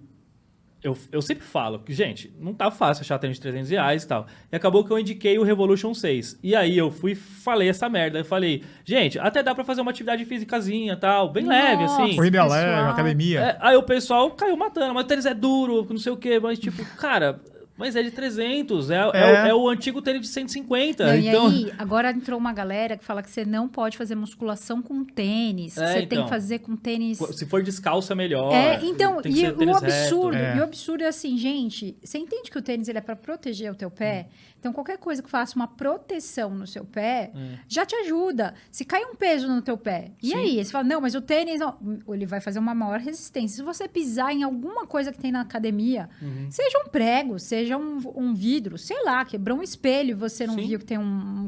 eu, 0.82 0.96
eu 1.10 1.20
sempre 1.20 1.44
falo 1.44 1.80
que, 1.80 1.92
gente, 1.92 2.32
não 2.38 2.54
tá 2.54 2.70
fácil 2.70 3.02
achar 3.02 3.18
tênis 3.18 3.36
de 3.36 3.42
300 3.42 3.70
reais 3.70 4.04
e 4.04 4.08
tal. 4.08 4.26
E 4.50 4.54
acabou 4.54 4.84
que 4.84 4.90
eu 4.92 4.98
indiquei 4.98 5.38
o 5.38 5.42
Revolution 5.42 5.92
6. 5.92 6.38
E 6.42 6.54
aí 6.54 6.78
eu 6.78 6.90
fui 6.90 7.12
e 7.12 7.14
falei 7.14 7.68
essa 7.68 7.88
merda. 7.88 8.20
Eu 8.20 8.24
falei, 8.24 8.62
gente, 8.84 9.18
até 9.18 9.42
dá 9.42 9.54
pra 9.54 9.64
fazer 9.64 9.80
uma 9.80 9.90
atividade 9.90 10.24
físicazinha 10.24 10.92
e 10.92 10.96
tal, 10.96 11.32
bem 11.32 11.46
leve, 11.46 11.82
Nossa. 11.82 12.02
assim. 12.02 12.14
Corrida 12.14 12.44
leve, 12.44 12.90
academia. 12.90 13.40
É, 13.40 13.58
aí 13.60 13.76
o 13.76 13.82
pessoal 13.82 14.30
caiu 14.30 14.56
matando, 14.56 14.94
mas 14.94 15.04
o 15.04 15.06
tênis 15.08 15.26
é 15.26 15.34
duro, 15.34 15.86
não 15.90 15.98
sei 15.98 16.12
o 16.12 16.16
quê, 16.16 16.38
mas 16.38 16.58
tipo, 16.58 16.84
cara, 16.96 17.40
mas 17.78 17.94
é 17.96 18.02
de 18.02 18.10
300, 18.10 18.90
é, 18.90 18.96
é. 18.96 19.06
o- 19.06 19.10
É. 19.14 19.48
é 19.50 19.54
o 19.54 19.68
antigo 19.68 20.02
tênis 20.02 20.20
de 20.22 20.28
150. 20.28 21.06
Não, 21.06 21.14
então, 21.16 21.50
E 21.52 21.66
aí, 21.66 21.72
agora 21.78 22.10
entrou 22.10 22.38
uma 22.38 22.52
galera 22.52 22.96
que 22.96 23.04
fala 23.04 23.22
que 23.22 23.30
você 23.30 23.44
não 23.44 23.68
pode 23.68 23.96
fazer 23.96 24.14
musculação 24.16 24.82
com 24.82 25.04
tênis. 25.04 25.74
que 25.74 25.80
É, 25.80 25.86
você 25.86 25.94
tem 25.94 26.04
então. 26.04 26.24
que 26.24 26.28
fazer 26.30 26.58
com 26.58 26.76
tênis. 26.76 27.18
se 27.18 27.46
for 27.46 27.62
descalço 27.62 28.12
é 28.12 28.16
melhor. 28.16 28.52
É, 28.52 28.80
então, 28.82 29.22
tem 29.22 29.32
e 29.32 29.46
o 29.46 29.76
absurdo. 29.76 30.36
É. 30.36 30.56
e 30.56 30.60
o 30.60 30.64
absurdo 30.64 31.04
é 31.04 31.06
assim, 31.06 31.38
gente, 31.38 31.96
você 32.02 32.18
entende 32.18 32.50
que 32.50 32.58
o 32.58 32.62
tênis 32.62 32.88
ele 32.88 32.98
é 32.98 33.00
para 33.00 33.14
proteger 33.16 33.70
o 33.70 33.74
teu 33.74 33.90
pé? 33.90 34.26
Então, 34.59 34.72
qualquer 34.72 34.98
coisa 34.98 35.22
que 35.22 35.30
faça 35.30 35.54
uma 35.56 35.68
proteção 35.68 36.50
no 36.50 36.66
seu 36.66 36.84
pé, 36.84 37.30
já 37.68 37.86
te 37.86 37.94
ajuda. 37.96 38.54
Se 38.70 38.84
cai 38.84 39.04
um 39.04 39.14
peso 39.14 39.46
no 39.48 39.62
teu 39.62 39.76
pé, 39.78 40.12
e 40.22 40.30
Sim. 40.30 40.34
aí? 40.36 40.64
Você 40.64 40.70
fala, 40.72 40.84
não, 40.84 41.00
mas 41.00 41.14
o 41.14 41.20
tênis, 41.20 41.61
não, 41.61 41.76
ele 42.09 42.26
vai 42.26 42.40
fazer 42.40 42.59
uma 42.59 42.74
maior 42.74 42.98
resistência. 42.98 43.56
Se 43.56 43.62
você 43.62 43.86
pisar 43.86 44.32
em 44.32 44.42
alguma 44.42 44.86
coisa 44.86 45.12
que 45.12 45.18
tem 45.18 45.30
na 45.30 45.40
academia, 45.42 46.09
Uhum. 46.20 46.48
seja 46.50 46.78
um 46.84 46.88
prego, 46.88 47.38
seja 47.38 47.76
um, 47.76 47.98
um 48.16 48.34
vidro, 48.34 48.76
sei 48.76 49.02
lá, 49.04 49.24
quebrou 49.24 49.59
um 49.59 49.62
espelho 49.62 50.11
e 50.11 50.14
você 50.14 50.46
não 50.46 50.54
Sim. 50.54 50.66
viu 50.66 50.78
que 50.80 50.84
tem 50.84 50.98
um, 50.98 51.02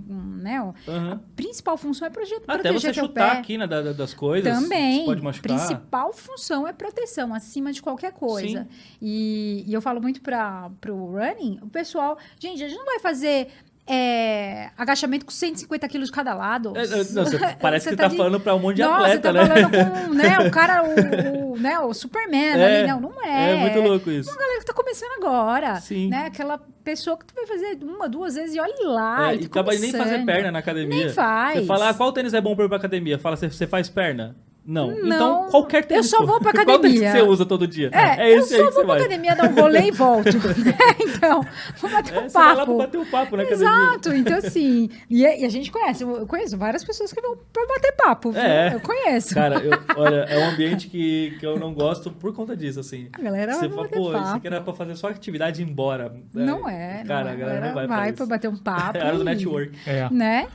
um, 0.08 0.36
né? 0.40 0.58
Aham. 0.86 1.12
A 1.12 1.16
principal 1.34 1.76
função 1.76 2.06
é 2.06 2.10
Até 2.10 2.20
proteger 2.44 2.80
você 2.80 2.92
teu 2.92 3.04
chutar 3.06 3.32
pé. 3.34 3.38
aqui 3.40 3.58
na, 3.58 3.66
da- 3.66 3.92
das 3.92 4.14
coisas. 4.14 4.52
Também. 4.62 5.00
Você 5.00 5.04
pode 5.06 5.22
machucar. 5.22 5.56
Principal 5.56 6.12
função 6.12 6.66
é 6.66 6.72
proteção, 6.72 7.34
acima 7.34 7.72
de 7.72 7.82
qualquer 7.82 8.12
coisa. 8.12 8.68
E, 9.02 9.64
e 9.66 9.72
eu 9.72 9.80
falo 9.82 10.00
muito 10.00 10.20
para 10.20 10.70
o 10.88 11.06
running, 11.16 11.58
o 11.62 11.66
pessoal, 11.68 12.16
gente, 12.38 12.62
a 12.62 12.68
gente 12.68 12.78
não 12.78 12.86
vai 12.86 12.99
fazer 13.00 13.48
é, 13.92 14.70
agachamento 14.78 15.24
com 15.24 15.32
150 15.32 15.88
quilos 15.88 16.10
cada 16.10 16.32
lado. 16.32 16.72
É, 16.76 16.86
não, 16.86 17.24
você- 17.24 17.38
parece 17.60 17.88
que 17.88 17.96
Você 17.96 17.96
tá, 17.96 18.06
de- 18.08 18.16
falando 18.16 18.38
pra 18.38 18.54
um 18.54 18.60
monte 18.60 18.76
de 18.76 18.82
Nossa, 18.82 19.14
atleta, 19.16 19.32
você 19.32 19.38
tá 19.38 19.54
né? 19.54 19.68
falando 19.68 20.06
com 20.08 20.14
né, 20.14 20.38
o 20.38 20.50
cara, 20.50 20.82
o, 20.84 21.52
o, 21.54 21.58
né, 21.58 21.78
o 21.80 21.92
Superman 21.92 22.50
É, 22.60 22.80
ali. 22.82 22.88
Não, 22.88 23.00
não 23.00 23.24
é. 23.24 23.52
É 23.52 23.56
muito 23.56 23.80
louco 23.80 24.08
isso. 24.10 24.30
Uma 24.30 24.38
galera 24.38 24.60
que 24.60 24.66
tá 24.66 24.72
começando 24.74 25.10
agora. 25.24 25.80
Sim. 25.80 26.08
Né? 26.08 26.26
Aquela 26.26 26.58
pessoa 26.84 27.18
que 27.18 27.24
tu 27.26 27.34
vai 27.34 27.46
fazer 27.46 27.78
uma, 27.82 28.08
duas 28.08 28.34
vezes 28.36 28.54
e 28.54 28.60
olhe 28.60 28.84
lá. 28.84 29.32
É, 29.32 29.34
e 29.34 29.38
e 29.38 29.40
tá 29.40 29.46
acaba 29.60 29.74
de 29.74 29.80
nem 29.80 29.90
fazer 29.92 30.24
perna 30.24 30.52
na 30.52 30.58
academia. 30.60 31.06
Nem 31.06 31.08
faz. 31.14 31.58
Você 31.60 31.66
fala, 31.66 31.88
ah, 31.88 31.94
qual 31.94 32.12
tênis 32.12 32.32
é 32.32 32.40
bom 32.40 32.54
pra 32.54 32.66
ir 32.66 32.68
pra 32.68 32.76
academia? 32.76 33.18
Fala, 33.18 33.36
você 33.36 33.66
faz 33.66 33.88
perna? 33.88 34.36
Não. 34.70 34.88
Não, 34.96 35.04
Então, 35.16 35.48
qualquer 35.50 35.84
tênis. 35.84 36.10
eu 36.12 36.18
só 36.18 36.24
vou 36.24 36.38
pra 36.40 36.52
Qual 36.64 36.64
tênis 36.78 36.98
que 37.00 37.04
academia. 37.06 37.12
você 37.12 37.22
usa 37.22 37.44
todo 37.44 37.66
dia? 37.66 37.90
É, 37.92 38.32
eu 38.32 38.38
esse 38.38 38.54
aí 38.54 38.60
só 38.60 38.66
vou 38.70 38.74
pra 38.84 38.94
vai. 38.94 38.98
academia 39.00 39.34
dar 39.34 39.50
um 39.50 39.54
rolê 39.60 39.80
e 39.88 39.90
volto. 39.90 40.28
então, 41.00 41.44
vou 41.80 41.90
bater 41.90 42.14
É, 42.14 42.20
um 42.20 42.28
você 42.28 42.32
vai 42.38 42.44
lá 42.48 42.54
pra 42.54 42.66
papo. 42.66 42.78
bater 42.78 42.98
um 42.98 43.04
papo 43.06 43.36
na 43.36 43.42
academia. 43.42 43.66
Exato, 43.68 44.14
então 44.14 44.38
assim, 44.38 44.88
e, 45.08 45.26
a 45.26 45.36
e 45.38 45.44
a 45.44 45.48
gente 45.48 45.70
conhece, 45.72 46.04
eu 46.04 46.26
conheço 46.26 46.56
várias 46.56 46.84
pessoas 46.84 47.12
que 47.12 47.20
vão 47.20 47.36
pra 47.52 47.66
bater 47.66 47.92
papo? 47.96 48.32
É. 48.36 48.74
eu 48.74 48.80
conheço. 48.80 49.34
Cara, 49.34 49.56
eu- 49.58 49.78
olha, 49.96 50.16
é 50.28 50.38
um 50.38 50.50
ambiente 50.50 50.88
que, 50.88 51.36
que 51.40 51.44
eu 51.46 51.58
não 51.58 51.74
gosto 51.74 52.10
por 52.10 52.32
conta 52.34 52.56
disso, 52.56 52.78
assim. 52.80 53.08
a 53.12 53.20
galera 53.22 53.52
Você 53.54 53.60
vai 53.66 53.70
fala, 53.70 53.82
bater 53.82 53.96
pô, 53.98 54.02
isso 54.10 54.12
papo. 54.22 54.36
aqui 54.36 54.46
era 54.46 54.60
pra 54.60 54.72
fazer 54.74 54.94
só 54.96 55.08
atividade 55.08 55.60
e 55.60 55.64
ir 55.64 55.68
embora. 55.68 56.12
Não 56.32 56.68
é, 56.68 57.02
Cara, 57.06 57.24
não 57.24 57.30
é. 57.30 57.32
a 57.32 57.36
galera 57.36 57.66
não 57.66 57.74
vai, 57.74 57.86
vai 57.86 57.86
pra 57.86 57.96
pra 57.96 58.10
isso. 58.10 58.26
bater 58.26 58.48
um 58.48 58.56
papo. 58.56 58.98
É 58.98 59.04
hora 59.04 59.16
do 59.18 59.24
network. 59.24 59.76
É. 59.86 60.08
Né? 60.10 60.46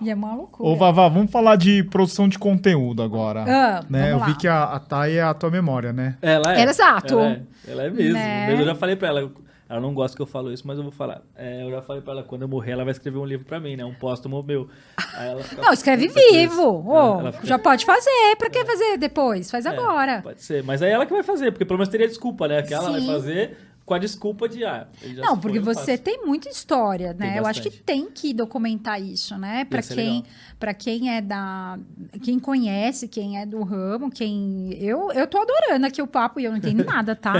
E 0.00 0.10
é 0.10 0.14
uma 0.14 0.34
loucura. 0.34 0.68
Ô, 0.68 0.76
Vavá, 0.76 1.08
vamos 1.08 1.30
falar 1.30 1.56
de 1.56 1.82
produção 1.84 2.28
de 2.28 2.38
conteúdo 2.38 3.02
agora. 3.02 3.44
Ah, 3.46 3.63
né? 3.88 4.10
Eu 4.12 4.18
vamos 4.18 4.26
vi 4.26 4.32
lá. 4.32 4.38
que 4.38 4.48
a, 4.48 4.62
a 4.64 4.78
Thay 4.80 5.16
é 5.18 5.22
a 5.22 5.34
tua 5.34 5.50
memória, 5.50 5.92
né? 5.92 6.16
Ela 6.22 6.56
é. 6.58 6.62
Exato. 6.64 7.14
Ela 7.18 7.28
é, 7.30 7.40
ela 7.68 7.82
é 7.84 7.90
mesmo. 7.90 8.14
Né? 8.14 8.46
Mas 8.50 8.60
eu 8.60 8.66
já 8.66 8.74
falei 8.74 8.96
pra 8.96 9.08
ela. 9.08 9.30
Ela 9.66 9.80
não 9.80 9.94
gosta 9.94 10.14
que 10.14 10.20
eu 10.22 10.26
falo 10.26 10.52
isso, 10.52 10.62
mas 10.66 10.76
eu 10.76 10.82
vou 10.84 10.92
falar. 10.92 11.22
É, 11.34 11.64
eu 11.64 11.70
já 11.70 11.80
falei 11.80 12.02
pra 12.02 12.12
ela, 12.12 12.22
quando 12.22 12.42
eu 12.42 12.48
morrer, 12.48 12.72
ela 12.72 12.84
vai 12.84 12.92
escrever 12.92 13.16
um 13.18 13.24
livro 13.24 13.46
pra 13.46 13.58
mim, 13.58 13.76
né? 13.76 13.84
Um 13.84 13.94
póstumo 13.94 14.42
meu. 14.42 14.68
Aí 15.16 15.28
ela 15.30 15.42
fica- 15.42 15.62
Não, 15.62 15.72
escreve 15.72 16.06
vivo. 16.08 16.84
Ela- 16.86 17.20
ela 17.20 17.32
fica- 17.32 17.46
já 17.46 17.58
pode 17.58 17.84
fazer. 17.86 18.36
Pra 18.38 18.50
que 18.50 18.62
fazer 18.64 18.98
depois? 18.98 19.50
Faz 19.50 19.64
É, 19.64 19.70
agora. 19.70 20.20
Pode 20.22 20.42
ser. 20.42 20.62
Mas 20.62 20.82
aí 20.82 20.90
ela 20.92 21.06
que 21.06 21.12
vai 21.14 21.22
fazer, 21.22 21.50
porque 21.50 21.64
pelo 21.64 21.78
menos 21.78 21.88
teria 21.88 22.06
desculpa, 22.06 22.46
né? 22.46 22.62
Que 22.62 22.74
ela 22.74 22.90
vai 22.90 23.00
Sim. 23.00 23.06
fazer 23.06 23.56
com 23.84 23.92
a 23.92 23.98
desculpa 23.98 24.48
de, 24.48 24.64
ah, 24.64 24.88
Não, 25.16 25.38
porque 25.38 25.60
foi, 25.60 25.70
eu 25.70 25.74
você 25.74 25.92
faço. 25.92 26.02
tem 26.02 26.24
muita 26.24 26.48
história, 26.48 27.12
né? 27.12 27.28
Tem 27.32 27.36
eu 27.36 27.46
acho 27.46 27.60
que 27.60 27.70
tem 27.70 28.10
que 28.10 28.32
documentar 28.32 29.00
isso, 29.02 29.36
né? 29.36 29.64
Para 29.66 29.82
quem, 29.82 30.24
para 30.58 30.72
quem 30.72 31.14
é 31.14 31.20
da, 31.20 31.78
quem 32.22 32.38
conhece, 32.38 33.06
quem 33.08 33.38
é 33.38 33.44
do 33.44 33.62
ramo, 33.62 34.10
quem 34.10 34.72
eu 34.80 35.12
eu 35.12 35.26
tô 35.26 35.36
adorando 35.38 35.84
aqui 35.86 36.00
o 36.00 36.06
papo 36.06 36.40
e 36.40 36.44
eu 36.44 36.50
não 36.50 36.56
entendo 36.58 36.82
nada, 36.86 37.14
tá? 37.14 37.34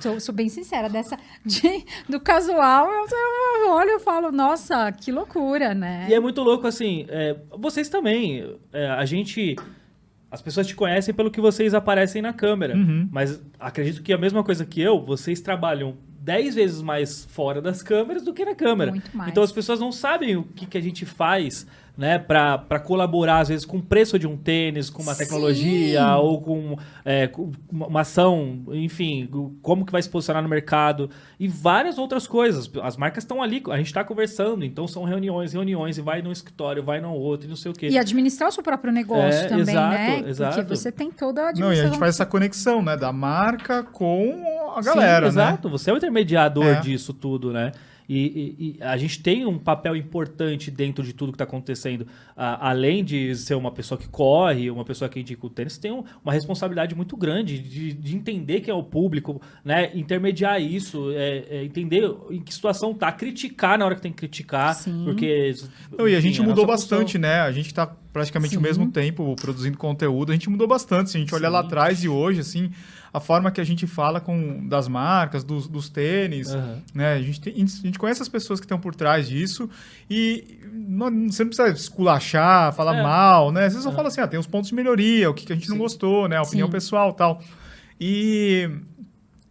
sou, 0.00 0.20
sou 0.20 0.34
bem 0.34 0.50
sincera 0.50 0.88
dessa 0.90 1.18
de- 1.44 1.84
do 2.08 2.20
casual, 2.20 2.86
eu, 2.90 3.06
eu 3.64 3.70
olho 3.70 3.92
e 3.92 4.00
falo, 4.00 4.30
nossa, 4.30 4.92
que 4.92 5.10
loucura, 5.10 5.72
né? 5.74 6.06
E 6.10 6.14
é 6.14 6.20
muito 6.20 6.42
louco, 6.42 6.66
assim, 6.66 7.06
é, 7.08 7.36
vocês 7.58 7.88
também, 7.88 8.58
é, 8.72 8.86
a 8.90 9.04
gente... 9.06 9.56
As 10.36 10.42
pessoas 10.42 10.66
te 10.66 10.74
conhecem 10.74 11.14
pelo 11.14 11.30
que 11.30 11.40
vocês 11.40 11.72
aparecem 11.72 12.20
na 12.20 12.30
câmera. 12.30 12.76
Uhum. 12.76 13.08
Mas 13.10 13.42
acredito 13.58 14.02
que 14.02 14.12
a 14.12 14.18
mesma 14.18 14.44
coisa 14.44 14.66
que 14.66 14.82
eu, 14.82 15.02
vocês 15.02 15.40
trabalham 15.40 15.96
10 16.20 16.56
vezes 16.56 16.82
mais 16.82 17.24
fora 17.24 17.62
das 17.62 17.82
câmeras 17.82 18.22
do 18.22 18.34
que 18.34 18.44
na 18.44 18.54
câmera. 18.54 18.90
Muito 18.90 19.16
mais. 19.16 19.30
Então 19.30 19.42
as 19.42 19.50
pessoas 19.50 19.80
não 19.80 19.90
sabem 19.90 20.36
o 20.36 20.42
que, 20.42 20.66
que 20.66 20.76
a 20.76 20.80
gente 20.80 21.06
faz, 21.06 21.66
né, 21.96 22.18
pra, 22.18 22.58
pra 22.58 22.78
colaborar, 22.78 23.38
às 23.38 23.48
vezes, 23.48 23.64
com 23.64 23.78
o 23.78 23.82
preço 23.82 24.18
de 24.18 24.26
um 24.26 24.36
tênis, 24.36 24.90
com 24.90 25.02
uma 25.02 25.14
Sim. 25.14 25.24
tecnologia, 25.24 26.16
ou 26.16 26.40
com, 26.42 26.76
é, 27.04 27.26
com 27.26 27.50
uma 27.70 28.02
ação, 28.02 28.64
enfim, 28.72 29.28
como 29.62 29.86
que 29.86 29.92
vai 29.92 30.02
se 30.02 30.08
posicionar 30.10 30.42
no 30.42 30.48
mercado, 30.48 31.08
e 31.40 31.48
várias 31.48 31.96
outras 31.96 32.26
coisas. 32.26 32.70
As 32.82 32.96
marcas 32.98 33.24
estão 33.24 33.42
ali, 33.42 33.62
a 33.70 33.78
gente 33.78 33.86
está 33.86 34.04
conversando, 34.04 34.64
então 34.64 34.86
são 34.86 35.04
reuniões, 35.04 35.54
reuniões, 35.54 35.96
e 35.96 36.02
vai 36.02 36.20
num 36.20 36.32
escritório, 36.32 36.82
vai 36.82 37.00
no 37.00 37.12
outro, 37.14 37.46
e 37.46 37.48
não 37.48 37.56
sei 37.56 37.70
o 37.70 37.74
quê. 37.74 37.88
E 37.88 37.98
administrar 37.98 38.48
o 38.50 38.52
seu 38.52 38.62
próprio 38.62 38.92
negócio 38.92 39.40
É, 39.44 39.46
também, 39.48 39.62
exato, 39.62 39.88
né? 39.94 40.24
exato. 40.28 40.56
Porque 40.56 40.76
você 40.76 40.92
tem 40.92 41.10
toda 41.10 41.48
a 41.48 41.52
Não, 41.52 41.72
e 41.72 41.80
a 41.80 41.84
gente 41.86 41.98
faz 41.98 42.14
essa 42.16 42.26
conexão, 42.26 42.82
né? 42.82 42.96
Da 42.96 43.12
marca 43.12 43.82
com 43.82 44.34
a 44.76 44.82
Sim, 44.82 44.88
galera, 44.90 45.20
né? 45.22 45.28
exato. 45.28 45.70
Você 45.70 45.90
é 45.90 45.94
o 45.94 45.96
intermediador 45.96 46.66
É. 46.66 46.80
disso 46.80 47.14
tudo, 47.14 47.52
né? 47.52 47.72
E, 48.08 48.18
e- 48.58 48.76
e 48.78 48.82
a 48.82 48.96
gente 48.96 49.20
tem 49.20 49.44
um 49.46 49.58
papel 49.58 49.96
importante 49.96 50.70
dentro 50.70 51.02
de 51.04 51.12
tudo 51.12 51.32
que 51.32 51.36
está 51.36 51.44
acontecendo. 51.44 52.06
A- 52.36 52.70
além 52.70 53.02
de 53.04 53.34
ser 53.34 53.54
uma 53.54 53.70
pessoa 53.72 53.98
que 53.98 54.08
corre, 54.08 54.70
uma 54.70 54.84
pessoa 54.84 55.08
que 55.08 55.18
indica 55.18 55.44
o 55.44 55.50
tênis, 55.50 55.76
tem 55.76 55.90
um- 55.90 56.04
uma 56.24 56.32
responsabilidade 56.32 56.94
muito 56.94 57.16
grande 57.16 57.58
de, 57.58 57.92
de 57.92 58.16
entender 58.16 58.60
quem 58.60 58.70
é 58.70 58.74
o 58.74 58.82
público, 58.82 59.40
né? 59.64 59.90
Intermediar 59.94 60.60
isso, 60.62 61.10
é- 61.12 61.44
é 61.50 61.64
entender 61.64 62.08
em 62.30 62.40
que 62.40 62.54
situação 62.54 62.94
tá, 62.94 63.10
criticar 63.10 63.78
na 63.78 63.84
hora 63.84 63.94
que 63.96 64.02
tem 64.02 64.12
que 64.12 64.18
criticar, 64.18 64.74
Sim. 64.74 65.02
porque 65.04 65.54
Não, 65.98 66.08
e 66.08 66.14
a 66.14 66.18
enfim, 66.18 66.28
gente 66.28 66.40
é 66.40 66.44
mudou 66.44 66.64
nossa 66.66 66.82
função. 66.82 66.98
bastante, 66.98 67.18
né? 67.18 67.40
A 67.40 67.50
gente 67.52 67.74
tá 67.74 67.86
praticamente 68.12 68.50
Sim. 68.52 68.56
ao 68.56 68.62
mesmo 68.62 68.90
tempo 68.90 69.34
produzindo 69.36 69.76
conteúdo, 69.76 70.30
a 70.30 70.34
gente 70.34 70.48
mudou 70.48 70.66
bastante. 70.66 71.10
Se 71.10 71.16
a 71.16 71.20
gente 71.20 71.34
olhar 71.34 71.48
lá 71.50 71.60
atrás 71.60 72.02
e 72.02 72.08
hoje, 72.08 72.40
assim, 72.40 72.70
a 73.16 73.20
forma 73.20 73.50
que 73.50 73.60
a 73.60 73.64
gente 73.64 73.86
fala 73.86 74.20
com 74.20 74.66
das 74.68 74.86
marcas, 74.88 75.42
dos, 75.42 75.66
dos 75.66 75.88
tênis, 75.88 76.52
Aham. 76.54 76.82
né? 76.94 77.14
A 77.14 77.22
gente, 77.22 77.40
tem- 77.40 77.54
a 77.54 77.56
gente 77.58 77.98
conhece 77.98 78.20
as 78.20 78.28
pessoas 78.28 78.60
que 78.60 78.66
estão 78.66 78.78
por 78.78 78.94
trás 78.94 79.26
disso 79.26 79.70
e 80.10 80.58
não, 80.70 81.06
você 81.30 81.42
não 81.44 81.50
precisa 81.50 81.68
esculachar, 81.70 82.74
falar 82.74 82.96
É. 82.98 83.02
mal, 83.02 83.50
né? 83.50 83.70
Você 83.70 83.80
só 83.80 83.90
fala 83.90 84.08
assim, 84.08 84.20
ah, 84.20 84.26
tem 84.28 84.38
uns 84.38 84.46
pontos 84.46 84.68
de 84.68 84.74
melhoria, 84.74 85.30
o 85.30 85.34
que, 85.34 85.46
que 85.46 85.52
a 85.52 85.56
gente 85.56 85.68
não 85.68 85.76
Sim. 85.76 85.82
gostou, 85.82 86.28
né? 86.28 86.36
A 86.36 86.42
opinião 86.42 86.68
Sim. 86.68 86.72
pessoal 86.72 87.12
tal. 87.14 87.40
E 87.98 88.68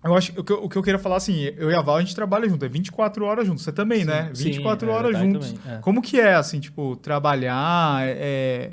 eu 0.04 0.14
acho 0.16 0.32
que 0.34 0.40
o 0.54 0.70
que 0.70 0.78
eu, 0.78 0.84
queria 0.84 1.00
falar 1.00 1.16
assim, 1.18 1.42
eu 1.58 1.72
e 1.72 1.76
a 1.76 1.82
Val, 1.82 1.98
a 1.98 2.02
gente 2.02 2.14
trabalha 2.14 2.48
junto, 2.48 2.64
é 2.64 2.70
24 2.70 3.26
horas 3.26 3.48
juntos. 3.48 3.64
Você 3.64 3.72
também, 3.72 4.02
Sim, 4.02 4.06
né? 4.06 4.30
sim, 4.36 4.44
24 4.52 4.88
é, 4.88 4.94
horas 4.94 5.18
juntos. 5.18 5.52
também, 5.52 5.78
é. 5.78 5.80
Como 5.80 6.02
que 6.04 6.20
é, 6.20 6.36
assim, 6.36 6.60
tipo, 6.60 6.96
trabalhar? 6.98 8.04
É... 8.06 8.72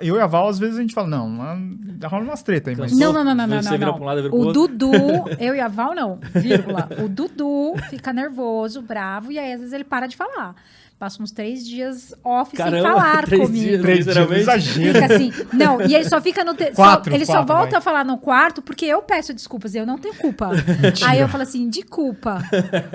Eu 0.00 0.16
e 0.16 0.20
a 0.20 0.26
Val, 0.26 0.48
às 0.48 0.58
vezes, 0.58 0.76
a 0.76 0.80
gente 0.80 0.94
fala, 0.94 1.08
não, 1.08 1.36
rola 2.06 2.24
umas 2.24 2.42
treta 2.42 2.70
aí, 2.70 2.76
mas... 2.76 2.92
Não, 2.92 3.12
não, 3.12 3.24
não, 3.24 3.34
não, 3.34 3.46
não, 3.46 3.62
Você 3.62 3.70
não. 3.70 3.78
vira 3.78 3.86
não. 3.86 3.94
pra 3.94 4.02
um 4.02 4.06
lado, 4.06 4.28
O 4.34 4.36
outro. 4.38 4.68
Dudu, 4.68 4.92
eu 5.40 5.54
e 5.54 5.60
a 5.60 5.68
Val 5.68 5.94
não, 5.94 6.18
vírgula. 6.34 6.88
O 7.02 7.08
Dudu 7.08 7.74
fica 7.88 8.12
nervoso, 8.12 8.82
bravo, 8.82 9.32
e 9.32 9.38
aí 9.38 9.52
às 9.52 9.60
vezes 9.60 9.72
ele 9.72 9.84
para 9.84 10.06
de 10.06 10.16
falar. 10.16 10.54
Passa 10.98 11.22
uns 11.22 11.30
três 11.30 11.64
dias 11.64 12.12
off 12.24 12.56
sem 12.56 12.64
Caramba, 12.64 12.82
falar 12.88 13.22
três 13.26 13.42
comigo. 13.46 13.64
dias, 13.64 13.82
Três 13.82 14.04
dias, 14.04 14.30
exagero. 14.32 14.94
Fica 14.94 15.14
assim. 15.14 15.32
Não, 15.52 15.80
e 15.82 15.94
ele 15.94 16.08
só 16.08 16.20
fica 16.20 16.42
no. 16.42 16.54
Te... 16.54 16.66
só- 16.66 16.72
Quatro, 16.74 17.14
ele 17.14 17.24
só 17.24 17.34
quatro, 17.34 17.54
volta 17.54 17.70
vai. 17.70 17.78
a 17.78 17.80
falar 17.80 18.04
no 18.04 18.18
quarto 18.18 18.60
porque 18.60 18.84
eu 18.84 19.00
peço 19.00 19.32
desculpas 19.32 19.74
e 19.74 19.78
eu 19.78 19.86
não 19.86 19.96
tenho 19.96 20.14
culpa. 20.16 20.50
Aí 21.06 21.20
eu 21.20 21.28
falo 21.28 21.44
assim, 21.44 21.68
de 21.68 21.82
culpa. 21.82 22.42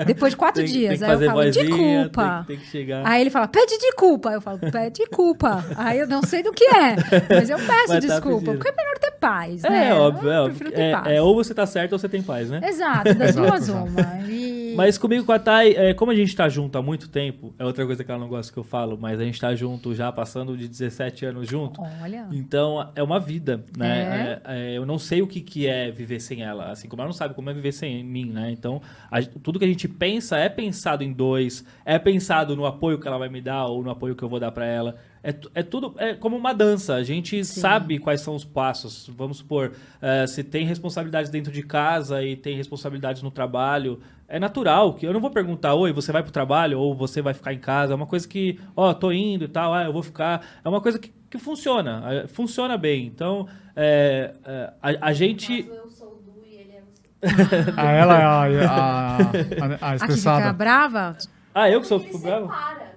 Depois 0.05 0.33
de 0.33 0.37
quatro 0.37 0.63
Tem, 0.63 0.71
dias. 0.73 0.99
tem 0.99 1.07
aí 1.09 1.13
eu 1.23 1.29
falo, 1.31 1.49
de 1.49 1.63
vozinha, 1.63 2.03
culpa. 2.03 2.43
Tem, 2.45 2.57
tem 2.57 2.65
que 2.65 2.71
chegar. 2.71 3.07
Aí 3.07 3.21
ele 3.21 3.29
fala, 3.29 3.47
pede 3.47 3.77
de 3.77 3.91
culpa. 3.95 4.31
Eu 4.31 4.41
falo, 4.41 4.59
pede 4.59 5.05
culpa. 5.07 5.65
Aí 5.77 5.99
eu 5.99 6.07
não 6.07 6.21
sei 6.23 6.43
do 6.43 6.51
que 6.51 6.65
é, 6.65 6.95
mas 7.29 7.49
eu 7.49 7.57
peço 7.57 7.69
Mas 7.69 7.87
tá 7.87 7.99
desculpa. 7.99 8.39
pedindo. 8.39 8.57
porque 8.57 8.69
é 8.69 8.75
melhor 8.75 8.97
ter 8.99 9.11
paz, 9.11 9.63
É, 9.63 9.69
né? 9.69 9.93
óbvio, 9.93 10.29
é 10.29 10.35
Eu 10.37 10.41
óbvio. 10.41 10.57
prefiro 10.57 10.71
ter 10.75 10.81
É, 10.81 10.91
paz. 10.91 11.07
é, 11.07 11.21
ou 11.21 11.35
você 11.35 11.53
tá 11.53 11.65
certo 11.65 11.93
ou 11.93 11.99
você 11.99 12.09
tem 12.09 12.21
paz, 12.21 12.49
né? 12.49 12.59
Exato, 12.67 13.13
das 13.15 13.33
duas 13.33 13.69
uma. 13.69 13.87
E... 14.27 14.73
Mas 14.75 14.97
comigo 14.97 15.23
com 15.23 15.31
a 15.31 15.37
Thay, 15.37 15.73
é, 15.75 15.93
como 15.93 16.11
a 16.11 16.15
gente 16.15 16.35
tá 16.35 16.49
junto 16.49 16.75
há 16.77 16.81
muito 16.81 17.07
tempo, 17.07 17.53
é 17.59 17.63
outra 17.63 17.85
coisa 17.85 17.92
que 18.01 18.09
ela 18.09 18.17
não 18.21 18.29
gosta 18.29 18.53
que 18.53 18.57
eu 18.57 18.63
falo, 18.63 18.97
mas 18.97 19.19
a 19.19 19.25
gente 19.25 19.41
tá 19.41 19.53
junto 19.53 19.93
já 19.93 20.09
passando 20.09 20.55
de 20.55 20.69
17 20.69 21.25
anos 21.25 21.49
junto. 21.49 21.81
Olha. 21.81 22.25
Então, 22.31 22.89
é 22.95 23.03
uma 23.03 23.19
vida, 23.19 23.61
né? 23.77 24.39
É, 24.45 24.71
é, 24.71 24.77
eu 24.77 24.85
não 24.85 24.97
sei 24.97 25.21
o 25.21 25.27
que, 25.27 25.41
que 25.41 25.67
é 25.67 25.91
viver 25.91 26.21
sem 26.21 26.41
ela, 26.43 26.71
assim 26.71 26.87
como 26.87 27.01
ela 27.01 27.09
não 27.09 27.13
sabe 27.13 27.33
como 27.33 27.49
é 27.49 27.53
viver 27.53 27.73
sem 27.73 28.01
mim, 28.05 28.31
né? 28.31 28.49
Então, 28.51 28.81
a- 29.11 29.21
tudo 29.21 29.59
que 29.59 29.65
a 29.65 29.67
gente 29.67 29.89
pensa 29.89 30.37
é 30.37 30.47
pensado 30.47 31.03
em 31.03 31.11
dois, 31.11 31.65
é 31.83 31.99
pensado 31.99 32.55
no 32.55 32.65
apoio 32.65 32.97
que 32.97 33.05
ela 33.07 33.17
vai 33.17 33.27
me 33.27 33.41
dar 33.41 33.65
ou 33.65 33.83
no 33.83 33.89
apoio 33.89 34.15
que 34.15 34.23
eu 34.23 34.29
vou 34.29 34.39
dar 34.39 34.51
pra 34.51 34.65
ela. 34.65 34.95
É, 35.23 35.33
é 35.55 35.63
tudo 35.63 35.95
é 35.97 36.13
como 36.15 36.35
uma 36.35 36.53
dança. 36.53 36.95
A 36.95 37.03
gente 37.03 37.43
Sim. 37.45 37.61
sabe 37.61 37.97
quais 37.97 38.19
são 38.21 38.35
os 38.35 38.43
passos. 38.43 39.09
Vamos 39.15 39.37
supor, 39.37 39.71
eh, 40.01 40.27
se 40.27 40.43
tem 40.43 40.65
responsabilidades 40.65 41.31
dentro 41.31 41.51
de 41.51 41.63
casa 41.63 42.21
e 42.21 42.35
tem 42.35 42.57
responsabilidades 42.57 43.21
no 43.23 43.31
trabalho, 43.31 44.01
é 44.27 44.37
natural 44.37 44.93
que 44.95 45.07
eu 45.07 45.13
não 45.13 45.21
vou 45.21 45.29
perguntar, 45.31 45.75
oi, 45.75 45.93
você 45.93 46.11
vai 46.11 46.21
pro 46.23 46.31
trabalho 46.31 46.77
ou 46.77 46.93
você 46.93 47.21
vai 47.21 47.33
ficar 47.33 47.53
em 47.53 47.59
casa. 47.59 47.93
É 47.93 47.95
uma 47.95 48.05
coisa 48.05 48.27
que, 48.27 48.59
ó, 48.75 48.93
tô 48.93 49.11
indo 49.13 49.45
e 49.45 49.47
tal, 49.47 49.73
ah, 49.73 49.83
eu 49.85 49.93
vou 49.93 50.03
ficar. 50.03 50.45
É 50.63 50.67
uma 50.67 50.81
coisa 50.81 50.99
que, 50.99 51.13
que 51.29 51.37
funciona, 51.37 52.25
funciona 52.27 52.77
bem. 52.77 53.05
Então, 53.05 53.47
eh, 53.77 54.33
a, 54.81 55.07
a 55.07 55.13
gente. 55.13 55.65
eu 55.69 55.89
sou 55.89 56.07
o 56.09 56.21
Du 56.21 56.43
e 56.45 56.55
ele 56.55 56.71
é 56.73 56.81
você. 56.81 57.71
A 57.77 57.91
ela, 57.95 58.13
a, 58.15 58.43
a, 58.43 59.17
a, 59.17 59.21
a 59.21 59.91
Aqui 59.91 59.95
expressada. 59.95 60.41
fica 60.41 60.53
brava? 60.53 61.17
Ah, 61.55 61.69
eu 61.69 61.79
que 61.79 61.87
sou 61.87 61.97
Ele 61.99 62.07
fico 62.07 62.19
bravo? 62.19 62.47
separa. 62.47 62.93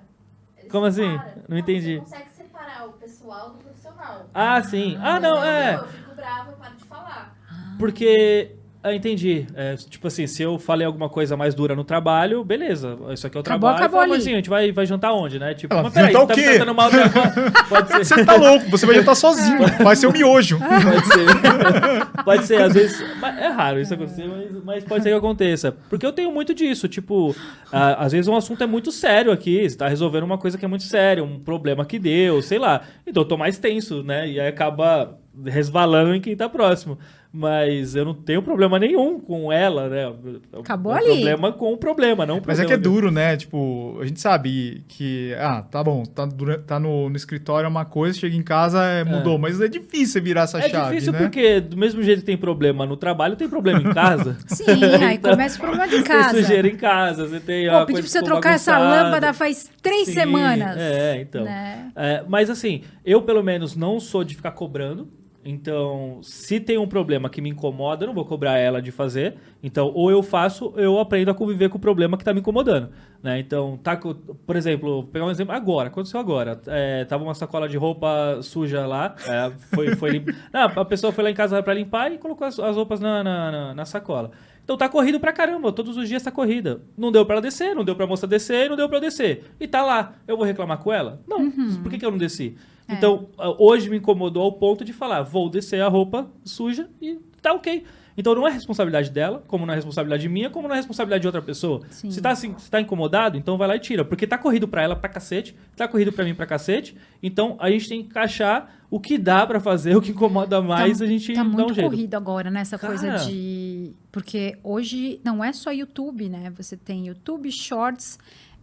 Ele 0.55 0.55
Como 0.70 0.86
assim? 0.86 1.18
Não 1.48 1.58
entendi. 1.58 1.96
Você 1.96 2.00
consegue 2.00 2.30
separar 2.30 2.86
o 2.88 2.92
pessoal 2.92 3.50
do 3.50 3.58
profissional. 3.58 4.28
Ah, 4.34 4.62
sim. 4.62 4.98
Ah, 5.00 5.20
não, 5.20 5.42
é. 5.42 5.76
Eu 5.76 5.86
fico 5.88 6.14
brava, 6.14 6.50
eu 6.52 6.56
paro 6.56 6.76
de 6.76 6.84
falar. 6.84 7.36
Porque. 7.78 8.55
Ah, 8.86 8.94
entendi. 8.94 9.44
É, 9.56 9.74
tipo 9.74 10.06
assim, 10.06 10.28
se 10.28 10.44
eu 10.44 10.60
falei 10.60 10.86
alguma 10.86 11.08
coisa 11.08 11.36
mais 11.36 11.56
dura 11.56 11.74
no 11.74 11.82
trabalho, 11.82 12.44
beleza. 12.44 12.96
Isso 13.12 13.26
aqui 13.26 13.36
é 13.36 13.40
o 13.40 13.40
Acabou, 13.40 13.68
trabalho. 13.70 13.76
acabou 13.84 14.00
ali. 14.00 14.12
assim, 14.22 14.32
a 14.32 14.36
gente 14.36 14.48
vai, 14.48 14.70
vai 14.70 14.86
jantar 14.86 15.12
onde, 15.12 15.40
né? 15.40 15.54
Tipo, 15.54 15.74
Ela, 15.74 15.82
mas 15.82 15.92
peraí, 15.92 16.12
jantar 16.12 16.20
você 16.20 16.24
o 16.24 16.28
tá 16.28 16.34
quê? 16.34 16.56
tratando 16.56 16.74
mal. 16.74 16.90
Você 17.98 18.24
tá 18.24 18.36
louco, 18.36 18.70
você 18.70 18.86
vai 18.86 18.94
jantar 18.94 19.16
sozinho. 19.16 19.58
Vai 19.82 19.96
ser 19.96 20.06
o 20.06 20.12
miojo. 20.12 20.58
Pode 20.58 21.06
ser. 21.06 22.24
pode 22.24 22.46
ser, 22.46 22.62
às 22.62 22.74
vezes. 22.74 23.00
É 23.40 23.48
raro 23.48 23.80
isso 23.80 23.92
acontecer, 23.92 24.26
mas, 24.28 24.64
mas 24.64 24.84
pode 24.84 25.02
ser 25.02 25.10
que 25.10 25.16
aconteça. 25.16 25.72
Porque 25.88 26.06
eu 26.06 26.12
tenho 26.12 26.30
muito 26.30 26.54
disso. 26.54 26.86
Tipo, 26.88 27.34
ah, 27.72 28.04
às 28.04 28.12
vezes 28.12 28.28
um 28.28 28.36
assunto 28.36 28.62
é 28.62 28.66
muito 28.66 28.92
sério 28.92 29.32
aqui. 29.32 29.68
Você 29.68 29.76
tá 29.76 29.88
resolvendo 29.88 30.22
uma 30.24 30.38
coisa 30.38 30.56
que 30.56 30.64
é 30.64 30.68
muito 30.68 30.84
séria, 30.84 31.24
um 31.24 31.40
problema 31.40 31.84
que 31.84 31.98
deu, 31.98 32.40
sei 32.40 32.58
lá. 32.58 32.82
Então 33.06 33.22
eu 33.22 33.28
tô 33.28 33.36
mais 33.36 33.58
tenso, 33.58 34.02
né? 34.02 34.28
E 34.28 34.38
aí 34.38 34.48
acaba 34.48 35.18
resvalando 35.44 36.14
em 36.14 36.20
quem 36.20 36.36
tá 36.36 36.48
próximo. 36.48 36.98
Mas 37.32 37.94
eu 37.94 38.04
não 38.04 38.14
tenho 38.14 38.40
problema 38.42 38.78
nenhum 38.78 39.20
com 39.20 39.52
ela, 39.52 39.88
né? 39.88 40.10
Acabou 40.58 40.92
é 40.92 40.96
um 40.96 40.98
ali. 40.98 41.06
problema 41.10 41.52
com 41.52 41.72
o 41.72 41.76
problema, 41.76 42.24
não 42.24 42.36
um 42.38 42.42
Mas 42.46 42.58
é 42.58 42.62
problema 42.62 42.66
que 42.68 42.72
é 42.72 42.76
duro, 42.76 43.10
né? 43.10 43.36
Tipo, 43.36 43.98
a 44.00 44.06
gente 44.06 44.20
sabe 44.20 44.84
que, 44.88 45.34
ah, 45.38 45.60
tá 45.62 45.84
bom, 45.84 46.02
tá, 46.04 46.24
dura- 46.24 46.58
tá 46.58 46.80
no, 46.80 47.10
no 47.10 47.16
escritório 47.16 47.66
é 47.66 47.68
uma 47.68 47.84
coisa, 47.84 48.18
chega 48.18 48.34
em 48.34 48.42
casa, 48.42 48.82
é, 48.84 49.04
mudou. 49.04 49.38
Mas 49.38 49.60
é 49.60 49.68
difícil 49.68 50.22
virar 50.22 50.42
essa 50.42 50.58
É 50.60 50.68
chave, 50.68 50.90
difícil 50.90 51.12
né? 51.12 51.18
porque, 51.18 51.60
do 51.60 51.76
mesmo 51.76 52.02
jeito 52.02 52.20
que 52.20 52.26
tem 52.26 52.36
problema 52.38 52.86
no 52.86 52.96
trabalho, 52.96 53.36
tem 53.36 53.48
problema 53.48 53.80
em 53.80 53.92
casa. 53.92 54.36
Sim, 54.48 54.82
aí 55.04 55.18
começa 55.18 55.56
o 55.56 55.60
problema 55.60 55.86
de 55.86 55.96
Tem 55.96 56.02
casa. 56.04 56.40
sujeira 56.40 56.68
em 56.68 56.76
casa, 56.76 57.26
você 57.28 57.40
tem. 57.40 57.68
Pô, 57.68 57.84
pedi 57.86 58.00
pra 58.00 58.08
você 58.10 58.22
trocar 58.22 58.54
essa 58.54 58.72
bagunçada. 58.72 59.02
lâmpada 59.04 59.32
faz 59.34 59.70
três 59.82 60.06
Sim, 60.06 60.14
semanas. 60.14 60.76
É, 60.78 61.20
então. 61.20 61.44
Né? 61.44 61.90
É, 61.94 62.24
mas 62.28 62.48
assim, 62.48 62.82
eu 63.04 63.22
pelo 63.22 63.42
menos 63.42 63.76
não 63.76 64.00
sou 64.00 64.24
de 64.24 64.34
ficar 64.34 64.52
cobrando. 64.52 65.08
Então, 65.48 66.18
se 66.22 66.58
tem 66.58 66.76
um 66.76 66.88
problema 66.88 67.30
que 67.30 67.40
me 67.40 67.48
incomoda, 67.50 68.02
eu 68.04 68.06
não 68.08 68.14
vou 68.14 68.24
cobrar 68.24 68.58
ela 68.58 68.82
de 68.82 68.90
fazer. 68.90 69.36
Então, 69.62 69.92
ou 69.94 70.10
eu 70.10 70.22
faço, 70.22 70.66
ou 70.66 70.78
eu 70.80 70.98
aprendo 70.98 71.30
a 71.30 71.34
conviver 71.34 71.68
com 71.68 71.78
o 71.78 71.80
problema 71.80 72.16
que 72.18 72.24
tá 72.24 72.34
me 72.34 72.40
incomodando. 72.40 72.90
Né? 73.22 73.38
Então, 73.38 73.78
tá, 73.82 73.96
por 73.96 74.56
exemplo, 74.56 74.88
vou 74.88 75.02
pegar 75.04 75.24
um 75.24 75.30
exemplo 75.30 75.54
agora, 75.54 75.88
aconteceu 75.88 76.18
agora. 76.18 76.60
É, 76.66 77.04
tava 77.04 77.22
uma 77.22 77.34
sacola 77.34 77.68
de 77.68 77.76
roupa 77.76 78.40
suja 78.42 78.86
lá. 78.86 79.14
é, 79.26 79.52
foi, 79.74 79.94
foi 79.96 80.24
Não, 80.52 80.62
a 80.64 80.84
pessoa 80.84 81.12
foi 81.12 81.22
lá 81.24 81.30
em 81.30 81.34
casa 81.34 81.62
pra 81.62 81.72
limpar 81.74 82.12
e 82.12 82.18
colocou 82.18 82.46
as, 82.46 82.58
as 82.58 82.74
roupas 82.76 82.98
na, 82.98 83.22
na, 83.22 83.50
na- 83.52 83.74
na 83.74 83.84
sacola. 83.84 84.32
Então 84.64 84.76
tá 84.76 84.88
corrido 84.88 85.20
pra 85.20 85.32
caramba, 85.32 85.70
todos 85.70 85.96
os 85.96 86.08
dias 86.08 86.24
tá 86.24 86.30
corrida. 86.32 86.80
Não 86.98 87.12
deu 87.12 87.24
pra 87.24 87.36
ela 87.36 87.42
descer, 87.42 87.72
não 87.72 87.84
deu 87.84 87.94
pra 87.94 88.04
moça 88.04 88.26
descer, 88.26 88.68
não 88.68 88.76
deu 88.76 88.88
pra 88.88 88.96
eu 88.98 89.00
descer. 89.00 89.44
E 89.60 89.68
tá 89.68 89.80
lá. 89.80 90.14
Eu 90.26 90.36
vou 90.36 90.44
reclamar 90.44 90.78
com 90.78 90.92
ela? 90.92 91.20
Não. 91.28 91.48
Por 91.82 91.88
que, 91.90 91.98
que 91.98 92.04
eu 92.04 92.10
não 92.10 92.18
desci? 92.18 92.56
Então, 92.88 93.28
ah, 93.38 93.54
hoje 93.58 93.90
me 93.90 93.96
incomodou 93.96 94.42
ao 94.42 94.52
ponto 94.52 94.84
de 94.84 94.92
falar, 94.92 95.22
vou 95.22 95.48
descer 95.50 95.82
a 95.82 95.88
roupa 95.88 96.28
suja 96.44 96.88
e 97.00 97.18
tá 97.42 97.52
ok. 97.52 97.84
Então 98.18 98.34
não 98.34 98.48
é 98.48 98.50
responsabilidade 98.50 99.10
dela, 99.10 99.44
como 99.46 99.66
não 99.66 99.72
é 99.72 99.76
responsabilidade 99.76 100.26
minha, 100.28 100.48
como 100.48 100.66
não 100.66 100.74
é 100.74 100.78
responsabilidade 100.78 101.20
de 101.20 101.26
outra 101.26 101.42
pessoa. 101.42 101.82
Sim. 101.90 102.10
Se 102.10 102.22
tá, 102.22 102.30
assim, 102.30 102.54
se 102.56 102.70
tá 102.70 102.80
incomodado, 102.80 103.36
então 103.36 103.58
vai 103.58 103.68
lá 103.68 103.76
e 103.76 103.78
tira. 103.78 104.04
Porque 104.04 104.26
tá 104.26 104.38
corrido 104.38 104.66
pra 104.66 104.82
ela 104.82 104.96
pra 104.96 105.08
cacete, 105.08 105.54
tá 105.76 105.86
corrido 105.86 106.12
pra 106.12 106.24
mim 106.24 106.34
pra 106.34 106.46
cacete. 106.46 106.96
Então 107.22 107.56
a 107.60 107.70
gente 107.70 107.88
tem 107.88 108.00
que 108.00 108.06
encaixar 108.08 108.74
o 108.90 108.98
que 108.98 109.18
dá 109.18 109.46
pra 109.46 109.60
fazer, 109.60 109.96
o 109.96 110.00
que 110.00 110.12
incomoda 110.12 110.62
mais, 110.62 111.02
a 111.02 111.06
gente 111.06 111.34
tá 111.34 111.42
dá 111.42 111.44
muito 111.44 111.72
um 111.72 111.74
jeito. 111.74 111.90
corrido 111.90 112.14
agora 112.14 112.50
nessa 112.50 112.78
coisa 112.78 113.06
Cara. 113.06 113.18
de 113.24 113.92
porque 114.10 114.56
hoje 114.62 115.20
não 115.22 115.44
é 115.44 115.52
só 115.52 115.70
YouTube, 115.70 116.30
né? 116.30 116.50
Você 116.56 116.74
tem 116.74 117.08
YouTube 117.08 117.50
Shorts, 117.52 118.18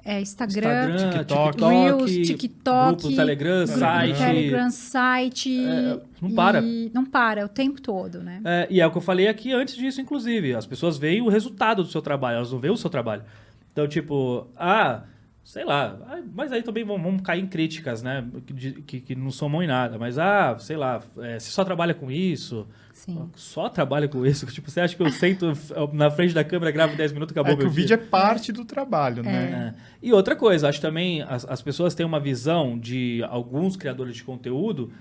é, 0.06 0.20
Instagram, 0.22 0.90
Instagram, 0.92 1.10
TikTok, 1.12 1.52
TikTok, 1.52 1.74
Reels, 1.74 2.12
TikTok, 2.28 2.88
grupos, 2.88 3.16
Telegram, 3.16 3.58
grupo 3.66 3.80
site. 3.80 4.18
Telegram, 4.18 4.70
site, 4.70 5.66
É, 5.66 6.00
não 6.22 6.30
e- 6.30 6.34
para. 6.34 6.62
não 6.94 7.06
para 7.06 7.46
o 7.46 7.48
tempo 7.50 7.82
todo, 7.82 8.20
né? 8.22 8.42
É, 8.44 8.68
e 8.70 8.82
é 8.82 8.88
o 8.88 8.92
que 8.92 8.98
eu 8.98 9.02
falei 9.02 9.28
aqui 9.28 9.52
antes 9.54 9.76
disso, 9.76 10.02
inclusive. 10.02 10.54
As 10.56 10.66
pessoas 10.66 10.98
veem 10.98 11.22
o 11.22 11.30
resultado 11.30 11.84
do 11.84 11.90
seu 11.90 12.02
trabalho, 12.02 12.38
elas 12.38 12.52
não 12.52 12.60
veem 12.60 12.74
o 12.74 12.78
seu 12.78 12.90
trabalho. 12.90 13.24
Então, 13.72 13.88
tipo, 13.88 14.48
ah, 14.58 15.04
sei 15.44 15.66
lá, 15.66 15.98
ah, 16.08 16.22
mas 16.34 16.52
aí 16.52 16.64
também 16.64 16.84
vamos, 16.86 17.22
cair 17.22 17.44
em 17.44 17.48
críticas, 17.48 18.02
né? 18.02 18.26
Que, 18.46 18.72
que, 18.82 19.02
que 19.02 19.16
não 19.16 19.30
somam 19.30 19.62
em 19.62 19.68
nada. 19.68 19.98
Mas, 20.00 20.18
ah, 20.18 20.58
sei 20.58 20.78
lá, 20.78 21.02
é, 21.20 21.38
você 21.38 21.52
só 21.52 21.66
trabalha 21.66 21.94
com 21.94 22.10
isso? 22.10 22.66
Sim. 22.94 23.30
Só 23.36 23.68
trabalha 23.68 24.08
com 24.08 24.26
isso? 24.26 24.46
Tipo, 24.46 24.72
você 24.72 24.80
acha 24.80 24.96
que 24.96 25.04
eu 25.04 25.12
sento 25.12 25.52
na 25.92 26.10
frente 26.10 26.34
da 26.34 26.44
câmera, 26.44 26.72
gravo 26.72 26.96
10 26.96 27.12
minutos, 27.12 27.34
acabou 27.34 27.52
É 27.52 27.56
que 27.56 27.64
meu 27.64 27.70
o 27.70 27.74
dia? 27.74 27.82
vídeo 27.82 27.94
é 27.96 27.98
parte 27.98 28.54
do 28.54 28.64
trabalho, 28.64 29.22
né? 29.22 29.76
É. 29.76 29.98
E 30.02 30.14
outra 30.14 30.36
coisa, 30.36 30.70
acho 30.70 30.80
também 30.80 31.22
as, 31.24 31.46
as 31.46 31.62
pessoas 31.62 31.94
têm 31.94 32.06
uma 32.06 32.20
visão 32.20 32.80
de 32.80 33.22
alguns 33.28 33.76
criadores 33.76 34.16
de 34.16 34.24
conteúdo 34.24 34.92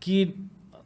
que 0.00 0.34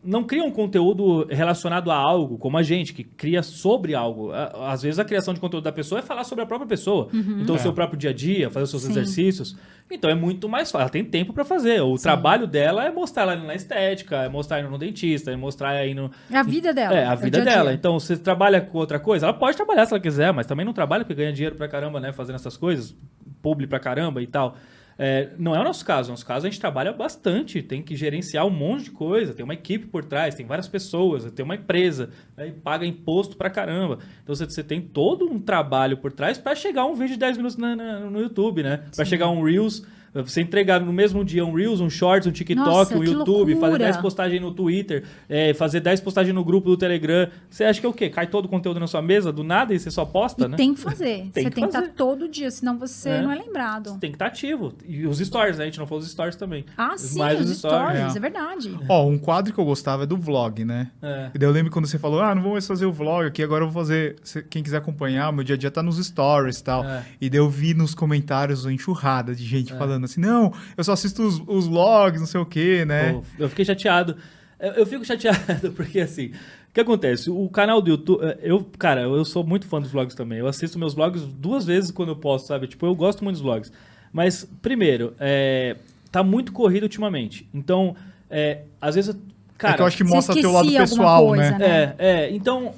não 0.06 0.22
criam 0.24 0.50
conteúdo 0.50 1.26
relacionado 1.28 1.90
a 1.90 1.96
algo, 1.96 2.38
como 2.38 2.56
a 2.56 2.62
gente, 2.62 2.94
que 2.94 3.02
cria 3.04 3.42
sobre 3.42 3.94
algo. 3.94 4.30
Às 4.32 4.82
vezes 4.82 4.98
a 4.98 5.04
criação 5.04 5.34
de 5.34 5.40
conteúdo 5.40 5.64
da 5.64 5.72
pessoa 5.72 5.98
é 5.98 6.02
falar 6.02 6.24
sobre 6.24 6.44
a 6.44 6.46
própria 6.46 6.68
pessoa. 6.68 7.08
Então, 7.12 7.56
o 7.56 7.58
É. 7.58 7.60
seu 7.60 7.72
próprio 7.72 7.98
dia 7.98 8.10
a 8.10 8.12
dia, 8.12 8.48
fazer 8.48 8.64
os 8.64 8.70
seus 8.70 8.82
Sim. 8.84 8.90
exercícios. 8.92 9.56
Então, 9.90 10.10
é 10.10 10.14
muito 10.14 10.48
mais 10.48 10.70
fácil. 10.70 10.82
Ela 10.84 10.90
tem 10.90 11.04
tempo 11.04 11.32
para 11.32 11.44
fazer. 11.44 11.80
O 11.82 11.96
trabalho 11.96 12.46
dela 12.46 12.84
é 12.84 12.90
mostrar 12.90 13.22
ela 13.22 13.34
indo 13.36 13.46
na 13.46 13.54
estética, 13.54 14.16
é 14.24 14.28
mostrar 14.28 14.60
indo 14.60 14.70
no 14.70 14.78
dentista, 14.78 15.30
é 15.30 15.36
mostrar 15.36 15.70
aí 15.70 15.94
no, 15.94 16.10
É 16.30 16.36
a 16.38 16.42
vida 16.42 16.72
dela. 16.72 16.94
é, 16.96 17.04
a 17.06 17.14
o 17.14 17.16
vida 17.16 17.40
dia. 17.42 17.44
dela. 17.44 17.72
Então, 17.72 17.98
você 17.98 18.16
trabalha 18.16 18.60
com 18.60 18.78
outra 18.78 18.98
coisa, 18.98 19.26
ela 19.26 19.34
pode 19.34 19.56
trabalhar 19.56 19.86
se 19.86 19.92
ela 19.92 20.00
quiser, 20.00 20.32
mas 20.32 20.46
também 20.46 20.64
não 20.64 20.72
trabalha 20.72 21.04
porque 21.04 21.14
ganha 21.14 21.32
dinheiro 21.32 21.56
pra 21.56 21.68
caramba, 21.68 22.00
né? 22.00 22.12
Fazendo 22.12 22.36
essas 22.36 22.56
coisas, 22.56 22.96
publi 23.42 23.66
pra 23.66 23.78
caramba 23.78 24.20
e 24.22 24.26
tal. 24.26 24.56
É, 24.98 25.30
não 25.38 25.54
é 25.54 25.60
o 25.60 25.64
nosso 25.64 25.84
caso. 25.84 26.08
No 26.08 26.12
nosso 26.14 26.24
caso, 26.24 26.46
a 26.46 26.50
gente 26.50 26.58
trabalha 26.60 26.92
bastante, 26.92 27.62
tem 27.62 27.82
que 27.82 27.94
gerenciar 27.94 28.46
um 28.46 28.50
monte 28.50 28.84
de 28.84 28.90
coisa, 28.92 29.34
tem 29.34 29.44
uma 29.44 29.52
equipe 29.54 29.86
por 29.86 30.04
trás, 30.04 30.34
tem 30.34 30.46
várias 30.46 30.66
pessoas, 30.68 31.30
tem 31.32 31.44
uma 31.44 31.54
empresa, 31.54 32.10
né, 32.36 32.48
e 32.48 32.52
paga 32.52 32.86
imposto 32.86 33.36
pra 33.36 33.50
caramba. 33.50 33.98
Então 34.22 34.34
você, 34.34 34.44
você 34.46 34.62
tem 34.64 34.80
todo 34.80 35.26
um 35.30 35.38
trabalho 35.38 35.98
por 35.98 36.10
trás 36.12 36.38
para 36.38 36.54
chegar 36.54 36.86
um 36.86 36.94
vídeo 36.94 37.12
de 37.14 37.18
10 37.18 37.36
minutos 37.36 37.56
na- 37.58 37.76
na- 37.76 38.00
no 38.00 38.20
YouTube, 38.20 38.62
né? 38.62 38.84
Para 38.94 39.04
chegar 39.04 39.28
um 39.28 39.42
Reels. 39.42 39.84
Você 40.22 40.40
entregar 40.40 40.80
no 40.80 40.92
mesmo 40.92 41.24
dia 41.24 41.44
um 41.44 41.52
Reels, 41.52 41.80
um 41.80 41.90
Shorts, 41.90 42.26
um 42.26 42.32
TikTok, 42.32 42.68
Nossa, 42.68 42.96
um 42.96 43.04
YouTube, 43.04 43.54
fazer 43.54 43.60
loucura. 43.66 43.78
10 43.84 43.96
postagens 43.98 44.40
no 44.40 44.52
Twitter, 44.52 45.04
é, 45.28 45.52
fazer 45.54 45.80
10 45.80 46.00
postagens 46.00 46.34
no 46.34 46.44
grupo 46.44 46.68
do 46.68 46.76
Telegram. 46.76 47.28
Você 47.50 47.64
acha 47.64 47.80
que 47.80 47.86
é 47.86 47.88
o 47.88 47.92
quê? 47.92 48.08
Cai 48.08 48.26
todo 48.26 48.46
o 48.46 48.48
conteúdo 48.48 48.80
na 48.80 48.86
sua 48.86 49.02
mesa 49.02 49.32
do 49.32 49.42
nada 49.44 49.74
e 49.74 49.78
você 49.78 49.90
só 49.90 50.04
posta, 50.04 50.44
E 50.44 50.48
né? 50.48 50.56
tem 50.56 50.74
que 50.74 50.80
fazer. 50.80 51.26
Tem 51.32 51.44
você 51.44 51.50
que 51.50 51.50
tem 51.50 51.64
que 51.64 51.68
estar 51.68 51.80
fazer. 51.80 51.92
todo 51.94 52.28
dia, 52.28 52.50
senão 52.50 52.78
você 52.78 53.08
É. 53.10 53.22
não 53.22 53.30
é 53.32 53.36
lembrado. 53.36 53.90
Você 53.90 53.98
tem 53.98 54.10
que 54.10 54.16
estar 54.16 54.26
ativo. 54.26 54.72
E 54.86 55.06
os 55.06 55.18
stories, 55.18 55.58
né? 55.58 55.64
A 55.64 55.66
gente 55.66 55.78
não 55.78 55.86
falou 55.86 56.02
os 56.02 56.10
stories 56.10 56.36
também. 56.36 56.64
Ah, 56.76 56.96
sim, 56.96 57.18
Mais 57.18 57.40
os 57.40 57.50
os 57.50 57.58
stories, 57.58 57.86
stories, 57.98 58.14
é. 58.14 58.18
é 58.18 58.20
verdade. 58.20 58.78
Ó, 58.88 59.06
um 59.06 59.18
quadro 59.18 59.52
que 59.52 59.58
eu 59.60 59.64
gostava 59.64 60.04
é 60.04 60.06
do 60.06 60.16
vlog, 60.16 60.64
né? 60.64 60.90
É. 61.02 61.30
E 61.34 61.38
daí 61.38 61.48
eu 61.48 61.52
lembro 61.52 61.70
quando 61.72 61.86
você 61.86 61.98
falou, 61.98 62.20
ah, 62.20 62.34
não 62.34 62.42
vou 62.42 62.52
mais 62.52 62.66
fazer 62.66 62.86
o 62.86 62.92
vlog 62.92 63.26
aqui, 63.26 63.42
agora 63.42 63.64
eu 63.64 63.70
vou 63.70 63.82
fazer. 63.82 64.16
Quem 64.50 64.62
quiser 64.62 64.78
acompanhar, 64.78 65.28
o 65.30 65.32
meu 65.32 65.44
dia 65.44 65.54
a 65.54 65.58
dia 65.58 65.70
tá 65.70 65.82
nos 65.82 66.04
stories 66.04 66.58
e 66.58 66.64
tal. 66.64 66.84
É. 66.84 67.04
E 67.20 67.28
daí 67.28 67.38
eu 67.40 67.48
vi 67.50 67.74
nos 67.74 67.94
comentários 67.94 68.64
uma 68.64 68.72
enxurrada 68.72 69.34
de 69.34 69.44
gente 69.44 69.72
É. 69.72 69.76
falando 69.76 70.05
assim, 70.06 70.20
não, 70.20 70.52
eu 70.76 70.84
só 70.84 70.92
assisto 70.92 71.22
os, 71.22 71.42
os 71.46 71.66
vlogs, 71.66 72.20
não 72.20 72.26
sei 72.26 72.40
o 72.40 72.46
quê, 72.46 72.84
né? 72.84 73.12
Pô, 73.12 73.22
eu 73.38 73.48
fiquei 73.48 73.64
chateado. 73.64 74.16
Eu, 74.58 74.72
eu 74.72 74.86
fico 74.86 75.04
chateado 75.04 75.72
porque, 75.76 76.00
assim, 76.00 76.26
o 76.70 76.74
que 76.74 76.80
acontece? 76.80 77.30
O 77.30 77.48
canal 77.48 77.80
do 77.80 77.90
YouTube, 77.90 78.24
eh, 78.24 78.38
eu, 78.42 78.66
cara, 78.78 79.02
eu 79.02 79.24
sou 79.24 79.44
muito 79.44 79.66
fã 79.66 79.80
dos 79.80 79.90
vlogs 79.90 80.14
também. 80.14 80.38
Eu 80.38 80.46
assisto 80.46 80.78
meus 80.78 80.94
vlogs 80.94 81.22
duas 81.22 81.64
vezes 81.64 81.90
quando 81.90 82.10
eu 82.10 82.16
posso, 82.16 82.46
sabe? 82.46 82.66
Tipo, 82.66 82.86
eu 82.86 82.94
gosto 82.94 83.22
muito 83.22 83.36
dos 83.36 83.42
vlogs. 83.42 83.72
Mas, 84.12 84.48
primeiro, 84.62 85.14
é, 85.18 85.76
tá 86.10 86.22
muito 86.22 86.52
corrido 86.52 86.84
ultimamente. 86.84 87.48
Então, 87.52 87.94
é, 88.30 88.62
às 88.80 88.94
vezes, 88.94 89.14
cara... 89.58 89.74
é 89.74 89.76
que 89.76 89.82
eu 89.82 89.86
acho 89.86 89.96
que 89.96 90.04
mostra 90.04 90.34
teu 90.34 90.52
lado 90.52 90.70
pessoal, 90.72 91.26
coisa, 91.26 91.50
né? 91.52 91.58
né? 91.58 91.94
É, 91.98 92.24
é. 92.24 92.30
Então, 92.34 92.74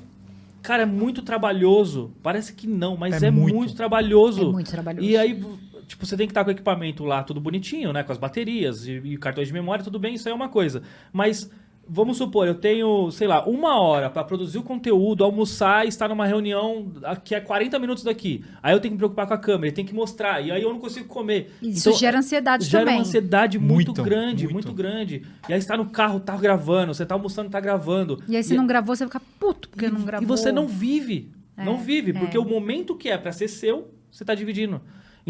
cara, 0.63 0.83
é 0.83 0.87
muito 0.87 1.23
trabalhoso. 1.23 2.11
Parece 2.23 2.53
que 2.53 2.67
não, 2.67 2.97
mas 2.97 3.23
É 3.23 3.27
é, 3.27 3.31
muito. 3.31 3.55
muito. 3.55 3.75
trabalhoso. 3.75 4.43
É 4.43 4.53
muito 4.53 4.71
trabalhoso. 4.71 5.07
E 5.07 5.17
aí, 5.17 5.41
tipo, 5.89 6.07
você 6.07 6.17
tem 6.17 6.27
que 6.29 6.31
estar 6.31 6.45
com 6.45 6.51
o 6.51 6.53
equipamento 6.53 7.05
lá 7.05 7.25
tudo 7.25 7.41
bonitinho, 7.41 7.93
né? 7.93 8.05
Com 8.05 8.13
as 8.13 8.19
baterias 8.19 8.87
e, 8.87 8.93
e 8.93 9.17
cartões 9.17 9.49
de 9.49 9.53
memória, 9.55 9.83
tudo 9.83 9.99
bem, 9.99 10.15
isso 10.15 10.29
aí 10.29 10.33
é 10.33 10.37
uma 10.37 10.49
coisa. 10.49 10.83
Mas. 11.13 11.51
Vamos 11.91 12.19
supor, 12.19 12.47
eu 12.47 12.55
tenho, 12.55 13.11
sei 13.11 13.27
lá, 13.27 13.47
uma 13.49 13.81
hora 13.81 14.11
para 14.11 14.23
produzir 14.23 14.59
o 14.59 14.63
conteúdo, 14.63 15.25
almoçar 15.25 15.87
e 15.87 15.89
estar 15.89 16.07
numa 16.07 16.27
reunião 16.27 16.93
que 17.25 17.35
é 17.35 17.41
40 17.41 17.79
minutos 17.79 18.05
daqui. 18.05 18.45
Aí 18.63 18.75
eu 18.75 18.79
tenho 18.79 18.91
que 18.91 18.97
me 18.97 18.99
preocupar 18.99 19.27
com 19.27 19.33
a 19.33 19.39
câmera, 19.39 19.73
tem 19.73 19.87
que 19.87 19.95
mostrar. 19.95 20.45
E 20.45 20.53
aí 20.53 20.63
eu 20.63 20.71
não 20.71 20.79
consigo 20.79 21.09
comer. 21.09 21.51
Isso 21.63 21.89
Então, 21.89 21.99
gera 21.99 22.19
ansiedade 22.19 22.67
gera 22.67 22.85
também. 22.85 22.97
uma 22.97 23.01
ansiedade 23.01 23.59
muito, 23.59 23.87
Muito, 23.87 24.03
grande, 24.03 24.45
muito. 24.45 24.67
muito. 24.67 24.75
grande. 24.75 25.23
E 25.49 25.53
aí 25.55 25.63
você 25.63 25.67
tá 25.67 25.79
no 25.79 25.87
carro, 25.87 26.21
tá 26.21 26.37
gravando, 26.37 26.93
você 26.93 27.07
tá 27.07 27.15
almoçando, 27.15 27.49
tá 27.49 27.59
gravando. 27.59 28.23
E 28.29 28.37
aí 28.37 28.45
você 28.45 28.53
não 28.55 28.67
gravou, 28.67 28.95
você 28.95 29.07
fica 29.07 29.23
puto 29.41 29.71
porque 29.71 29.89
não 29.89 30.05
gravou. 30.05 30.25
E 30.25 30.29
você 30.29 30.53
não 30.53 30.69
vive. 30.69 31.33
É, 31.57 31.65
não 31.65 31.79
vive, 31.79 32.13
porque 32.13 32.37
é. 32.37 32.41
o 32.41 32.45
momento 32.45 32.95
que 32.97 33.09
é 33.09 33.17
pra 33.17 33.33
ser 33.33 33.49
seu, 33.49 33.91
você 34.11 34.27
tá 34.27 34.35
dividindo. 34.35 34.79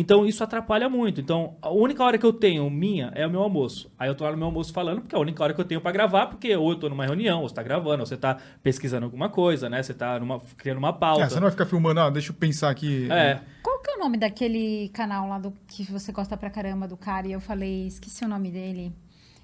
Então 0.01 0.24
isso 0.24 0.44
atrapalha 0.44 0.88
muito. 0.88 1.20
Então 1.20 1.57
a 1.61 1.70
única 1.70 2.05
hora 2.05 2.16
que 2.16 2.24
eu 2.24 2.32
tenho 2.32 2.70
minha 2.70 3.11
é 3.16 3.26
o 3.26 3.30
meu 3.30 3.42
almoço. 3.42 3.90
Aí 3.99 4.09
eu 4.09 4.14
tô 4.14 4.22
lá 4.22 4.30
no 4.30 4.36
meu 4.36 4.46
almoço 4.46 4.72
falando, 4.72 5.01
porque 5.01 5.12
é 5.14 5.18
a 5.18 5.20
única 5.20 5.42
hora 5.42 5.53
que 5.53 5.61
eu 5.61 5.64
tenho 5.64 5.80
pra 5.80 5.90
gravar, 5.90 6.26
porque 6.26 6.55
ou 6.55 6.70
eu 6.70 6.76
tô 6.78 6.88
numa 6.88 7.05
reunião, 7.05 7.42
ou 7.42 7.49
você 7.49 7.55
tá 7.57 7.64
gravando, 7.64 8.01
ou 8.03 8.07
você 8.07 8.16
tá 8.16 8.38
pesquisando 8.62 9.05
alguma 9.07 9.28
coisa, 9.28 9.68
né? 9.68 9.82
Você 9.82 9.92
tá 9.92 10.20
numa- 10.20 10.40
criando 10.57 10.78
uma 10.78 10.92
pauta. 10.92 11.24
É, 11.24 11.28
você 11.28 11.34
não 11.34 11.42
vai 11.42 11.51
ficar 11.51 11.66
filmando, 11.66 11.99
ah, 11.99 12.11
deixa 12.11 12.30
eu 12.30 12.34
pensar 12.36 12.70
aqui. 12.70 13.09
É. 13.11 13.40
Qual 13.61 13.80
que 13.82 13.90
é 13.90 13.96
o 13.96 13.99
nome 13.99 14.16
daquele 14.16 14.88
canal 14.90 15.28
lá 15.28 15.38
do 15.40 15.53
que 15.66 15.82
você 15.90 16.12
gosta 16.12 16.36
pra 16.36 16.49
caramba 16.49 16.86
do 16.86 16.96
cara? 16.96 17.26
E 17.26 17.32
eu 17.32 17.40
falei, 17.40 17.88
esqueci 17.88 18.24
o 18.24 18.28
nome 18.28 18.53
dele. 18.53 18.92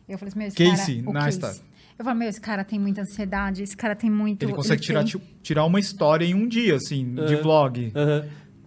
Eu 0.08 0.16
falei 0.18 0.28
assim, 0.30 0.38
meu, 0.38 0.48
esse 0.48 0.56
Casey 0.56 1.02
cara... 1.02 1.10
o 1.10 1.20
Neistat. 1.20 1.48
Casey. 1.50 1.64
Eu 1.98 2.04
falei, 2.04 2.18
meu, 2.20 2.28
esse 2.28 2.40
cara 2.40 2.64
tem 2.64 2.78
muita 2.78 3.02
ansiedade, 3.02 3.62
esse 3.62 3.76
cara 3.76 3.94
tem 3.94 4.10
muito... 4.10 4.42
Ele 4.44 4.52
consegue 4.52 4.82
tirar, 4.82 5.00
tem- 5.04 5.18
ti- 5.18 5.22
tirar 5.42 5.64
uma 5.64 5.78
história 5.78 6.24
em 6.24 6.34
um 6.34 6.46
dia, 6.46 6.74
assim, 6.76 7.14
de 7.14 7.34
É. 7.34 7.40
vlog. 7.40 7.92
Aham. 7.94 8.24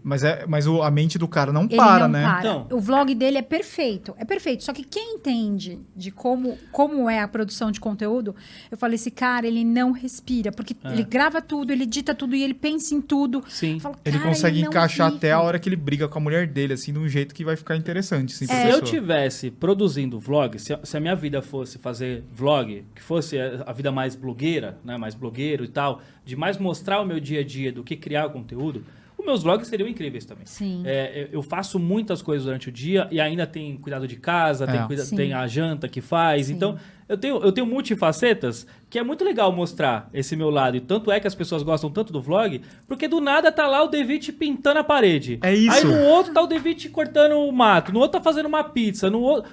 Mas, 0.07 0.23
é, 0.23 0.45
mas 0.47 0.65
o- 0.65 0.81
a 0.81 0.89
mente 0.89 1.17
do 1.17 1.27
cara 1.27 1.51
não 1.51 1.63
Ele 1.63 1.75
para, 1.75 2.07
não 2.07 2.19
né? 2.19 2.23
para. 2.23 2.39
Então. 2.39 2.67
O 2.71 2.79
vlog 2.79 3.13
dele 3.13 3.39
é 3.39 3.41
perfeito, 3.41 4.15
é 4.17 4.23
perfeito. 4.23 4.63
Só 4.63 4.71
que 4.71 4.83
quem 4.85 5.15
entende 5.15 5.79
de 5.93 6.11
como, 6.11 6.57
como 6.71 7.09
é 7.09 7.19
a 7.19 7.27
produção 7.27 7.71
de 7.71 7.79
conteúdo, 7.81 8.33
eu 8.71 8.77
falei, 8.77 8.95
esse 8.95 9.11
cara, 9.11 9.45
ele 9.45 9.65
não 9.65 9.91
respira. 9.91 10.49
Porque 10.51 10.73
É. 10.81 10.93
ele 10.93 11.03
grava 11.03 11.41
tudo, 11.41 11.73
ele 11.73 11.83
edita 11.83 12.15
tudo 12.15 12.35
e 12.37 12.41
ele 12.41 12.53
pensa 12.53 12.95
em 12.95 13.01
tudo. 13.01 13.43
Sim. 13.49 13.79
Falo, 13.81 13.95
Ele 14.05 14.17
consegue 14.19 14.61
não 14.61 14.69
encaixar 14.69 15.07
vive. 15.07 15.17
até 15.17 15.31
a 15.33 15.41
hora 15.41 15.59
que 15.59 15.67
ele 15.67 15.75
briga 15.75 16.07
com 16.07 16.17
a 16.19 16.21
mulher 16.21 16.47
dele, 16.47 16.71
assim, 16.73 16.93
de 16.93 16.99
um 16.99 17.07
jeito 17.09 17.35
que 17.35 17.43
vai 17.43 17.57
ficar 17.57 17.75
interessante, 17.75 18.33
assim, 18.33 18.47
pra 18.47 18.55
Se 18.55 18.69
eu 18.69 18.81
tivesse 18.81 19.51
produzindo 19.51 20.17
vlog, 20.17 20.57
se 20.57 20.73
a, 20.73 20.79
se 20.83 20.95
a 20.95 20.99
minha 21.01 21.15
vida 21.15 21.41
fosse 21.41 21.77
fazer 21.77 22.23
vlog, 22.33 22.85
que 22.95 23.01
fosse 23.01 23.37
a, 23.37 23.73
vida 23.73 23.91
mais 23.91 24.15
blogueira, 24.15 24.77
né, 24.85 24.95
mais 24.97 25.13
blogueiro 25.15 25.65
e 25.65 25.67
tal, 25.67 26.01
de 26.23 26.35
mais 26.37 26.57
mostrar 26.57 27.01
o 27.01 27.05
meu 27.05 27.19
dia 27.19 27.41
a 27.41 27.43
dia 27.43 27.71
do 27.73 27.83
que 27.83 27.95
criar 27.97 28.27
o 28.27 28.29
conteúdo, 28.29 28.85
meus 29.27 29.43
vlogs 29.43 29.67
seriam 29.67 29.87
incríveis 29.87 30.25
também. 30.25 30.45
Sim. 30.45 30.81
É, 30.85 31.29
eu- 31.31 31.41
faço 31.43 31.77
muitas 31.77 32.21
coisas 32.21 32.45
durante 32.45 32.69
o 32.69 32.71
dia 32.71 33.07
e 33.11 33.19
ainda 33.19 33.45
tem 33.45 33.77
cuidado 33.77 34.07
de 34.07 34.15
casa, 34.15 34.65
É. 34.65 34.67
tem, 34.71 34.87
cuida- 34.87 35.05
tem 35.15 35.33
a 35.33 35.45
janta 35.47 35.87
que 35.87 36.01
faz. 36.01 36.47
Sim. 36.47 36.53
Então, 36.53 36.77
eu 37.07 37.17
tenho, 37.17 37.37
eu 37.37 37.51
tenho 37.51 37.65
multifacetas 37.67 38.65
que 38.89 38.97
é 38.97 39.03
muito 39.03 39.23
legal 39.25 39.51
mostrar 39.51 40.09
esse 40.13 40.33
meu 40.35 40.49
lado. 40.49 40.77
E 40.77 40.79
tanto 40.79 41.11
é 41.11 41.19
que 41.19 41.27
as 41.27 41.35
pessoas 41.35 41.61
gostam 41.61 41.89
tanto 41.89 42.13
do 42.13 42.21
vlog, 42.21 42.61
porque 42.87 43.05
do 43.07 43.19
nada 43.19 43.51
tá 43.51 43.67
lá 43.67 43.83
o 43.83 43.87
David 43.87 44.31
pintando 44.31 44.79
a 44.79 44.83
parede. 44.83 45.39
É 45.43 45.53
isso. 45.53 45.75
Aí 45.75 45.83
no 45.83 46.03
outro 46.05 46.33
tá 46.33 46.41
o 46.41 46.47
David 46.47 46.87
cortando 46.89 47.33
o 47.37 47.51
mato, 47.51 47.91
no 47.91 47.99
outro 47.99 48.17
tá 48.17 48.23
fazendo 48.23 48.45
uma 48.45 48.63
pizza, 48.63 49.09
no 49.09 49.19
outro. 49.19 49.51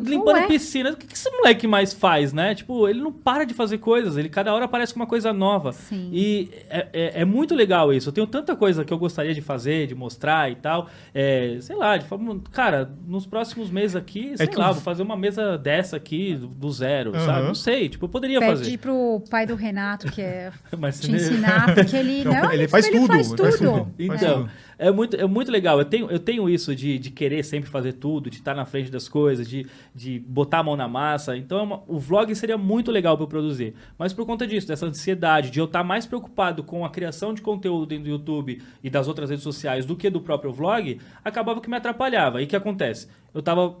limpando 0.00 0.36
Ué. 0.36 0.46
piscina. 0.46 0.90
O 0.92 0.96
que, 0.96 1.06
que 1.06 1.14
esse 1.14 1.28
moleque 1.30 1.66
mais 1.66 1.92
faz, 1.92 2.32
né? 2.32 2.54
Tipo, 2.54 2.86
ele 2.88 3.00
não 3.00 3.12
para 3.12 3.44
de 3.44 3.54
fazer 3.54 3.78
coisas, 3.78 4.16
ele 4.16 4.28
cada 4.28 4.54
hora 4.54 4.66
aparece 4.66 4.94
com 4.94 5.00
uma 5.00 5.06
coisa 5.06 5.32
nova. 5.32 5.72
Sim. 5.72 6.10
E 6.12 6.50
é, 6.70 6.86
é- 6.92 7.20
é 7.22 7.24
muito 7.24 7.54
legal 7.56 7.92
isso. 7.92 8.08
Eu 8.08 8.12
tenho 8.12 8.26
tanta 8.26 8.54
coisa 8.54 8.84
que 8.84 8.92
eu 8.92 8.98
gostaria 8.98 9.34
de 9.34 9.40
fazer, 9.42 9.88
de 9.88 9.94
mostrar 9.96 10.48
e 10.50 10.54
tal. 10.54 10.88
É, 11.12 11.58
sei 11.60 11.74
lá, 11.74 11.96
de 11.96 12.04
forma. 12.06 12.40
Cara, 12.52 12.88
nos 13.04 13.26
próximos 13.26 13.68
meses 13.68 13.96
aqui, 13.96 14.32
sei 14.36 14.46
que 14.46 14.56
lá, 14.56 14.70
vou 14.70 14.80
fazer 14.82 15.02
uma 15.02 15.16
mesa 15.16 15.58
dessa 15.58 15.96
aqui, 15.96 16.34
do, 16.36 16.46
do 16.46 16.70
zero, 16.96 17.14
Aham. 17.14 17.26
sabe? 17.26 17.46
Não 17.46 17.54
sei, 17.54 17.88
tipo, 17.88 18.04
eu 18.04 18.08
poderia 18.08 18.38
Pede 18.40 18.58
fazer. 18.58 18.78
pro 18.78 19.22
pai 19.30 19.46
do 19.46 19.54
Renato, 19.54 20.10
que 20.10 20.22
é 20.22 20.50
te 21.00 21.12
ensinar, 21.12 21.74
porque 21.74 21.96
ele 21.96 22.24
Não, 22.24 22.50
ele 22.52 22.68
faz 22.68 22.88
tudo, 22.88 23.06
faz 23.06 23.26
ele 23.26 23.36
tudo. 23.36 23.42
faz 23.42 23.56
tudo. 23.58 23.94
Faz 24.06 24.22
Então, 24.22 24.38
tudo. 24.42 24.50
É 24.78 24.90
muito, 24.90 25.16
é 25.16 25.26
muito 25.26 25.50
legal. 25.50 25.78
Eu 25.78 25.84
tenho, 25.84 26.10
eu 26.10 26.18
tenho 26.18 26.48
isso 26.50 26.74
de, 26.74 26.98
de 26.98 27.10
querer 27.10 27.42
sempre 27.42 27.68
fazer 27.70 27.94
tudo, 27.94 28.28
de 28.28 28.36
estar 28.36 28.54
na 28.54 28.64
frente 28.64 28.90
das 28.90 29.08
coisas, 29.08 29.48
de, 29.48 29.66
de 29.94 30.18
botar 30.18 30.58
a 30.58 30.62
mão 30.62 30.76
na 30.76 30.86
massa. 30.86 31.36
Então, 31.36 31.58
é 31.58 31.62
uma- 31.62 31.82
o 31.86 31.98
vlog 31.98 32.34
seria 32.34 32.58
muito 32.58 32.90
legal 32.90 33.16
para 33.16 33.24
eu 33.24 33.28
produzir. 33.28 33.74
Mas 33.98 34.12
por 34.12 34.26
conta 34.26 34.46
disso, 34.46 34.68
dessa 34.68 34.86
ansiedade, 34.86 35.50
de 35.50 35.58
eu 35.58 35.64
estar 35.64 35.82
mais 35.82 36.06
preocupado 36.06 36.62
com 36.62 36.84
a 36.84 36.90
criação 36.90 37.32
de 37.32 37.40
conteúdo 37.42 37.86
dentro 37.86 38.04
do 38.04 38.10
YouTube 38.10 38.60
e 38.82 38.90
das 38.90 39.08
outras 39.08 39.30
redes 39.30 39.42
sociais 39.42 39.84
do 39.86 39.96
que 39.96 40.10
do 40.10 40.20
próprio 40.20 40.52
vlog, 40.52 40.98
acabava 41.24 41.60
que 41.60 41.70
me 41.70 41.76
atrapalhava. 41.76 42.40
E 42.42 42.44
o 42.44 42.48
que 42.48 42.56
acontece? 42.56 43.08
Eu 43.32 43.40
estava 43.40 43.76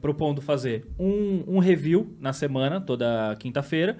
propondo 0.00 0.40
fazer 0.40 0.86
um, 0.98 1.44
um 1.46 1.58
review 1.58 2.14
na 2.20 2.32
semana, 2.32 2.80
toda 2.80 3.36
quinta-feira, 3.38 3.98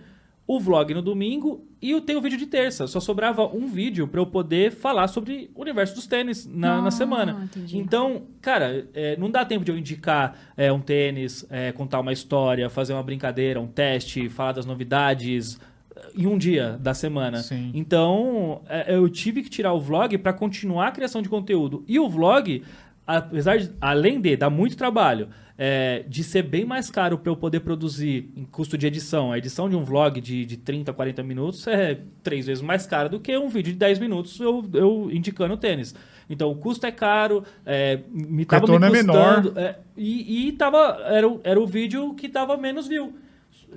o 0.53 0.59
vlog 0.59 0.93
no 0.93 1.01
domingo 1.01 1.65
e 1.81 1.93
eu 1.93 2.01
tenho 2.01 2.21
vídeo 2.21 2.37
de 2.37 2.47
terça. 2.47 2.87
Só 2.89 2.99
sobrava 2.99 3.47
um 3.47 3.69
vídeo 3.69 4.09
para 4.09 4.21
eu 4.21 4.27
poder 4.27 4.73
falar 4.73 5.07
sobre 5.07 5.49
o 5.55 5.61
universo 5.63 5.95
dos 5.95 6.09
tênis 6.09 6.45
na, 6.45 6.79
Ah, 6.79 6.83
na 6.83 6.91
semana. 6.91 7.43
entendi. 7.45 7.79
Então, 7.79 8.23
cara, 8.41 8.89
é, 8.93 9.17
não 9.17 9.31
dá 9.31 9.45
tempo 9.45 9.65
de 9.65 9.71
eu 9.71 9.79
indicar 9.79 10.37
é, 10.57 10.73
um 10.73 10.81
tênis, 10.81 11.47
é, 11.51 11.71
contar 11.71 12.01
uma 12.01 12.13
história, 12.13 12.69
fazer 12.69 12.93
uma 12.95 13.03
brincadeira, 13.03 13.61
um 13.61 13.69
teste, 13.69 14.29
falar 14.29 14.51
das 14.53 14.67
novidades 14.67 15.57
é, 15.95 16.21
em 16.21 16.27
um 16.27 16.37
dia 16.37 16.77
da 16.81 16.95
semana. 16.95 17.39
Sim. 17.45 17.71
Então, 17.73 18.63
é, 18.69 18.93
eu 18.97 19.09
tive 19.09 19.43
que 19.43 19.51
tirar 19.51 19.73
o 19.73 19.79
vlog 19.81 20.19
para 20.19 20.33
continuar 20.33 20.89
a 20.89 20.91
criação 20.91 21.23
de 21.23 21.29
conteúdo. 21.29 21.85
E 21.87 21.97
o 21.99 22.09
vlog, 22.09 22.63
apesar 23.19 23.59
de, 23.59 23.71
além 23.81 24.21
de 24.21 24.37
dar 24.37 24.51
muito 24.51 24.77
trabalho, 24.77 25.29
é, 25.59 26.05
de 26.09 26.25
ser 26.25 26.43
bem 26.43 26.65
mais 26.65 26.91
caro 26.91 27.19
para 27.19 27.31
eu 27.31 27.37
poder 27.37 27.61
produzir 27.61 28.31
em 28.35 28.45
custo 28.45 28.79
de 28.79 28.87
edição. 28.87 29.31
A 29.31 29.37
edição 29.39 29.69
de 29.69 29.77
um 29.77 29.85
vlog 29.85 30.21
de, 30.21 30.45
de 30.47 30.57
30, 30.57 30.93
40 30.93 31.23
minutos 31.23 31.67
é 31.67 32.01
três 32.23 32.47
vezes 32.47 32.63
mais 32.63 32.87
cara 32.87 33.09
do 33.09 33.21
que 33.21 33.37
um 33.37 33.49
vídeo 33.49 33.73
de 33.73 33.79
10 33.79 33.99
minutos 33.99 34.41
eu, 34.41 34.65
eu 34.73 35.11
indicando 35.13 35.55
o 35.55 35.57
tênis. 35.59 35.95
Então 36.31 36.51
o 36.51 36.55
custo 36.57 36.87
é 36.87 36.91
caro, 36.93 37.45
é, 37.67 38.01
me 38.11 38.45
tava 38.47 38.67
me 38.67 38.73
retorno 38.73 38.87
é 38.87 38.91
menor. 38.91 39.35
custando, 39.43 39.59
é, 39.61 39.77
e, 39.97 40.49
e 40.49 40.53
tava, 40.53 41.03
era, 41.07 41.29
o- 41.29 41.41
era 41.45 41.61
o 41.61 41.67
vídeo 41.67 42.15
que 42.15 42.29
tava 42.29 42.57
menos 42.57 42.87
view. 42.89 43.13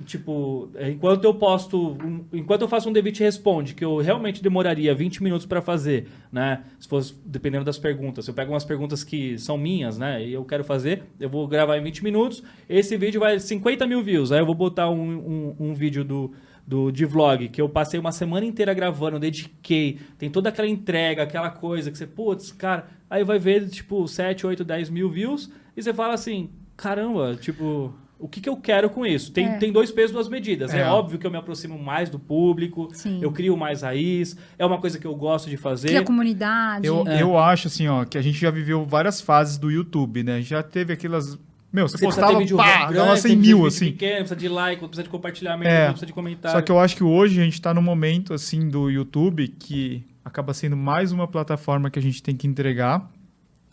Tipo, 0.06 0.70
é, 0.74 0.90
enquanto 0.90 1.24
eu 1.24 1.34
posto, 1.34 1.96
enquanto 2.32 2.62
eu 2.62 2.68
faço 2.68 2.88
um 2.88 2.92
David 2.92 3.22
Responde, 3.22 3.74
que 3.74 3.84
eu 3.84 3.98
realmente 3.98 4.42
demoraria 4.42 4.94
20 4.94 5.22
minutos 5.22 5.46
para 5.46 5.62
fazer, 5.62 6.08
né? 6.32 6.64
Se 6.78 6.88
fosse 6.88 7.14
dependendo 7.24 7.64
das 7.64 7.78
perguntas. 7.78 8.24
Se 8.24 8.30
eu 8.30 8.34
pego 8.34 8.52
umas 8.52 8.64
perguntas 8.64 9.04
que 9.04 9.38
são 9.38 9.56
minhas, 9.56 9.96
né? 9.96 10.24
E 10.26 10.32
eu 10.32 10.44
quero 10.44 10.64
fazer, 10.64 11.04
eu 11.20 11.28
vou 11.28 11.46
gravar 11.46 11.78
em 11.78 11.82
20 11.82 12.02
minutos. 12.02 12.42
Esse 12.68 12.96
vídeo 12.96 13.20
vai 13.20 13.38
50 13.38 13.86
mil 13.86 14.02
views. 14.02 14.32
Aí 14.32 14.40
eu 14.40 14.46
vou 14.46 14.54
botar 14.54 14.90
um, 14.90 14.96
um, 14.98 15.56
um 15.60 15.74
vídeo 15.74 16.04
do, 16.04 16.32
do, 16.66 16.90
de 16.90 17.04
vlog, 17.04 17.48
que 17.48 17.60
eu 17.60 17.68
passei 17.68 18.00
uma 18.00 18.12
semana 18.12 18.46
inteira 18.46 18.72
gravando, 18.72 19.18
dediquei, 19.18 19.98
tem 20.18 20.30
toda 20.30 20.48
aquela 20.48 20.68
entrega, 20.68 21.22
aquela 21.22 21.50
coisa 21.50 21.90
que 21.90 21.98
você, 21.98 22.06
putz, 22.06 22.52
cara, 22.52 22.88
aí 23.08 23.22
vai 23.22 23.38
ver, 23.38 23.68
tipo, 23.68 24.06
7, 24.08 24.46
8, 24.46 24.64
10 24.64 24.90
mil 24.90 25.10
views, 25.10 25.50
e 25.76 25.82
você 25.82 25.92
fala 25.92 26.14
assim, 26.14 26.50
caramba, 26.76 27.36
tipo, 27.36 27.94
o 28.24 28.28
que, 28.28 28.40
que 28.40 28.48
eu 28.48 28.56
quero 28.56 28.88
com 28.88 29.04
isso? 29.04 29.30
Tem, 29.32 29.46
É. 29.46 29.58
tem 29.58 29.70
dois 29.70 29.90
pesos, 29.90 30.10
duas 30.12 30.28
medidas. 30.30 30.72
É. 30.72 30.80
É. 30.80 30.86
óbvio 30.86 31.18
que 31.18 31.26
eu 31.26 31.30
me 31.30 31.36
aproximo 31.36 31.78
mais 31.78 32.08
do 32.08 32.18
público, 32.18 32.88
Sim. 32.92 33.18
eu 33.22 33.30
crio 33.30 33.54
mais 33.54 33.82
raiz, 33.82 34.34
é 34.58 34.64
uma 34.64 34.78
coisa 34.78 34.98
que 34.98 35.06
eu 35.06 35.14
gosto 35.14 35.50
de 35.50 35.58
fazer. 35.58 35.88
Cria 35.88 36.02
comunidade. 36.02 36.86
Eu, 36.86 37.06
É. 37.06 37.20
eu 37.22 37.36
acho, 37.36 37.68
assim, 37.68 37.86
ó, 37.86 38.04
que 38.06 38.16
a 38.16 38.22
gente 38.22 38.38
já 38.38 38.50
viveu 38.50 38.84
várias 38.86 39.20
fases 39.20 39.58
do 39.58 39.70
YouTube, 39.70 40.22
né? 40.22 40.40
Já 40.40 40.62
teve 40.62 40.92
aquelas. 40.94 41.38
Meu, 41.70 41.86
você, 41.88 41.98
Você 41.98 42.04
postava, 42.06 42.38
vídeo 42.38 42.56
pá, 42.56 42.86
grande, 42.86 42.94
dava 42.94 43.16
100 43.16 43.30
tem 43.32 43.36
mil, 43.40 43.56
vídeo 43.58 43.66
assim. 43.66 43.90
Pequeno, 43.92 44.16
precisa 44.18 44.36
de 44.36 44.48
like, 44.48 44.80
precisa 44.80 45.02
de 45.02 45.08
compartilhamento, 45.10 45.70
É. 45.70 45.86
precisa 45.88 46.06
de 46.06 46.12
comentário. 46.12 46.56
Só 46.56 46.62
que 46.62 46.70
eu 46.72 46.78
acho 46.78 46.96
que 46.96 47.04
hoje 47.04 47.40
a 47.40 47.44
gente 47.44 47.60
tá 47.60 47.74
num 47.74 47.82
momento, 47.82 48.32
assim, 48.32 48.68
do 48.68 48.88
YouTube 48.88 49.48
que 49.48 50.02
acaba 50.24 50.54
sendo 50.54 50.76
mais 50.76 51.10
uma 51.12 51.26
plataforma 51.28 51.90
que 51.90 51.98
a 51.98 52.02
gente 52.02 52.22
tem 52.22 52.34
que 52.36 52.46
entregar. 52.46 53.10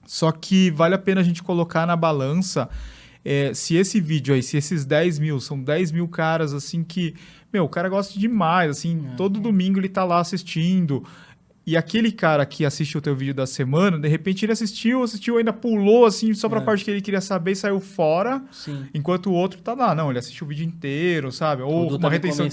Só 0.05 0.31
que 0.31 0.71
vale 0.71 0.95
a 0.95 0.97
pena 0.97 1.21
a 1.21 1.23
gente 1.23 1.41
colocar 1.43 1.85
na 1.85 1.95
balança 1.95 2.67
é, 3.24 3.53
se 3.53 3.76
esse 3.76 3.99
vídeo 4.01 4.34
aí, 4.34 4.41
se 4.41 4.57
esses 4.57 4.84
10 4.86 5.19
mil, 5.19 5.39
são 5.39 5.61
10 5.61 5.91
mil 5.91 6.07
caras, 6.07 6.53
assim, 6.53 6.84
que, 6.84 7.13
meu, 7.53 7.63
o 7.65 7.69
cara 7.69 7.88
gosta 7.89 8.17
demais, 8.19 8.69
assim, 8.72 9.05
É. 9.13 9.15
todo 9.15 9.39
domingo 9.39 9.80
ele 9.80 9.89
tá 9.89 10.03
lá 10.03 10.19
assistindo. 10.19 11.03
E 11.63 11.78
aquele 11.78 12.11
cara 12.11 12.43
que 12.43 12.65
assiste 12.65 12.97
o 12.97 13.01
teu 13.01 13.15
vídeo 13.15 13.36
da 13.36 13.45
semana, 13.45 13.99
de 13.99 14.07
repente 14.07 14.43
ele 14.43 14.51
assistiu, 14.51 15.03
assistiu, 15.03 15.38
ainda 15.38 15.53
pulou, 15.53 16.07
assim, 16.07 16.34
só 16.34 16.49
pra 16.49 16.59
É. 16.59 16.63
parte 16.63 16.84
que 16.84 16.89
ele 16.89 17.01
queria 17.01 17.22
saber 17.22 17.51
e 17.51 17.55
saiu 17.55 17.80
fora, 17.80 18.41
Sim. 18.51 18.88
enquanto 18.95 19.28
o 19.28 19.34
outro 19.34 19.61
tá 19.61 19.76
lá. 19.76 19.93
Não, 19.93 20.09
ele 20.09 20.17
assistiu 20.17 20.45
o 20.47 20.49
vídeo 20.49 20.65
inteiro, 20.65 21.32
sabe? 21.32 21.61
O 21.61 21.67
Ou 21.67 21.89
uma 21.91 21.99
tá 21.99 22.09
retenção 22.09 22.47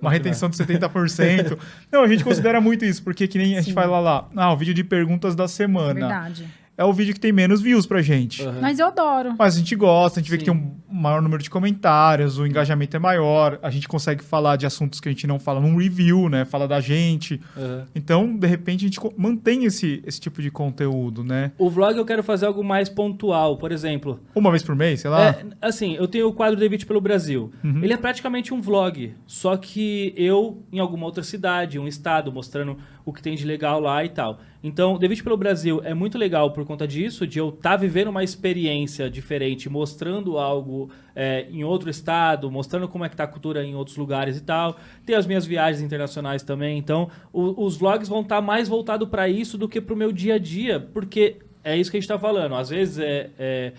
uma 0.00 0.10
retenção 0.10 0.48
de 0.48 0.56
70%. 0.56 1.58
Não, 1.92 2.02
a 2.02 2.08
gente 2.08 2.24
considera 2.24 2.58
muito 2.58 2.82
isso, 2.86 3.02
porque 3.02 3.28
que 3.28 3.36
nem 3.36 3.52
a 3.56 3.60
gente 3.60 3.66
Sim. 3.68 3.74
fala 3.74 4.00
lá, 4.00 4.26
ah, 4.34 4.50
o 4.52 4.56
vídeo 4.56 4.72
de 4.72 4.82
perguntas 4.82 5.34
da 5.36 5.46
semana. 5.46 5.92
Verdade. 5.92 6.46
É 6.78 6.84
o 6.84 6.92
vídeo 6.92 7.14
que 7.14 7.20
tem 7.20 7.32
menos 7.32 7.60
views 7.62 7.86
pra 7.86 8.02
gente. 8.02 8.42
Aham. 8.42 8.58
Mas 8.60 8.78
eu 8.78 8.86
adoro. 8.86 9.34
Mas 9.38 9.56
a 9.56 9.58
gente 9.58 9.74
gosta, 9.74 10.20
a 10.20 10.22
gente 10.22 10.30
vê 10.30 10.36
Sim. 10.36 10.44
que 10.44 10.50
tem 10.50 10.54
um 10.54 10.76
maior 10.94 11.22
número 11.22 11.42
de 11.42 11.48
comentários, 11.48 12.38
o 12.38 12.46
engajamento 12.46 12.96
é 12.96 12.98
maior, 12.98 13.58
a 13.62 13.70
gente 13.70 13.88
consegue 13.88 14.22
falar 14.22 14.56
de 14.56 14.66
assuntos 14.66 15.00
que 15.00 15.08
a 15.08 15.12
gente 15.12 15.26
não 15.26 15.38
fala 15.38 15.60
num 15.60 15.76
review, 15.76 16.28
né? 16.28 16.44
Fala 16.44 16.68
da 16.68 16.80
gente. 16.80 17.40
Aham. 17.56 17.86
Então, 17.94 18.36
de 18.36 18.46
repente, 18.46 18.84
a 18.84 18.88
gente 18.88 19.00
mantém 19.16 19.64
esse, 19.64 20.02
esse 20.06 20.20
tipo 20.20 20.42
de 20.42 20.50
conteúdo, 20.50 21.24
né? 21.24 21.52
O 21.58 21.70
vlog 21.70 21.96
eu 21.96 22.04
quero 22.04 22.22
fazer 22.22 22.46
algo 22.46 22.62
mais 22.62 22.88
pontual, 22.88 23.56
por 23.56 23.72
exemplo. 23.72 24.20
Uma 24.34 24.50
vez 24.50 24.62
por 24.62 24.74
mês, 24.74 25.00
sei 25.00 25.10
lá. 25.10 25.30
É, 25.30 25.44
assim, 25.62 25.94
eu 25.94 26.06
tenho 26.06 26.28
o 26.28 26.32
quadro 26.32 26.58
David 26.58 26.84
pelo 26.84 27.00
Brasil. 27.00 27.50
Uhum. 27.64 27.82
Ele 27.82 27.92
é 27.92 27.96
praticamente 27.96 28.52
um 28.52 28.60
vlog, 28.60 29.14
só 29.26 29.56
que 29.56 30.12
eu 30.16 30.62
em 30.72 30.78
alguma 30.78 31.06
outra 31.06 31.22
cidade, 31.22 31.78
um 31.78 31.88
estado, 31.88 32.30
mostrando 32.30 32.76
o 33.04 33.12
que 33.12 33.22
tem 33.22 33.36
de 33.36 33.46
legal 33.46 33.80
lá 33.80 34.04
e 34.04 34.08
tal. 34.08 34.40
Então, 34.66 34.98
David 34.98 35.22
pelo 35.22 35.36
Brasil 35.36 35.80
é 35.84 35.94
muito 35.94 36.18
legal 36.18 36.50
por 36.50 36.64
conta 36.64 36.88
disso, 36.88 37.24
de 37.24 37.38
eu 37.38 37.50
estar 37.50 37.76
vivendo 37.76 38.08
uma 38.08 38.24
experiência 38.24 39.08
diferente, 39.08 39.68
mostrando 39.68 40.38
algo 40.38 40.90
é, 41.14 41.46
em 41.52 41.62
outro 41.62 41.88
estado, 41.88 42.50
mostrando 42.50 42.88
como 42.88 43.04
é 43.04 43.08
que 43.08 43.14
tá 43.16 43.22
a 43.22 43.28
cultura 43.28 43.64
em 43.64 43.76
outros 43.76 43.96
lugares 43.96 44.36
e 44.36 44.42
tal. 44.42 44.76
Tem 45.06 45.14
as 45.14 45.24
minhas 45.24 45.46
viagens 45.46 45.80
internacionais 45.80 46.42
também. 46.42 46.76
Então, 46.78 47.08
o- 47.32 47.64
os 47.64 47.76
vlogs 47.76 48.08
vão 48.08 48.22
estar 48.22 48.40
mais 48.40 48.68
voltados 48.68 49.08
para 49.08 49.28
isso 49.28 49.56
do 49.56 49.68
que 49.68 49.80
para 49.80 49.94
o 49.94 49.96
meu 49.96 50.10
dia 50.10 50.34
a 50.34 50.38
dia, 50.38 50.80
porque 50.80 51.36
é 51.62 51.76
isso 51.76 51.88
que 51.88 51.96
a 51.96 52.00
gente 52.00 52.10
está 52.10 52.18
falando. 52.18 52.56
Às 52.56 52.68
vezes 52.68 52.98
é- 52.98 53.30
é 53.38 53.72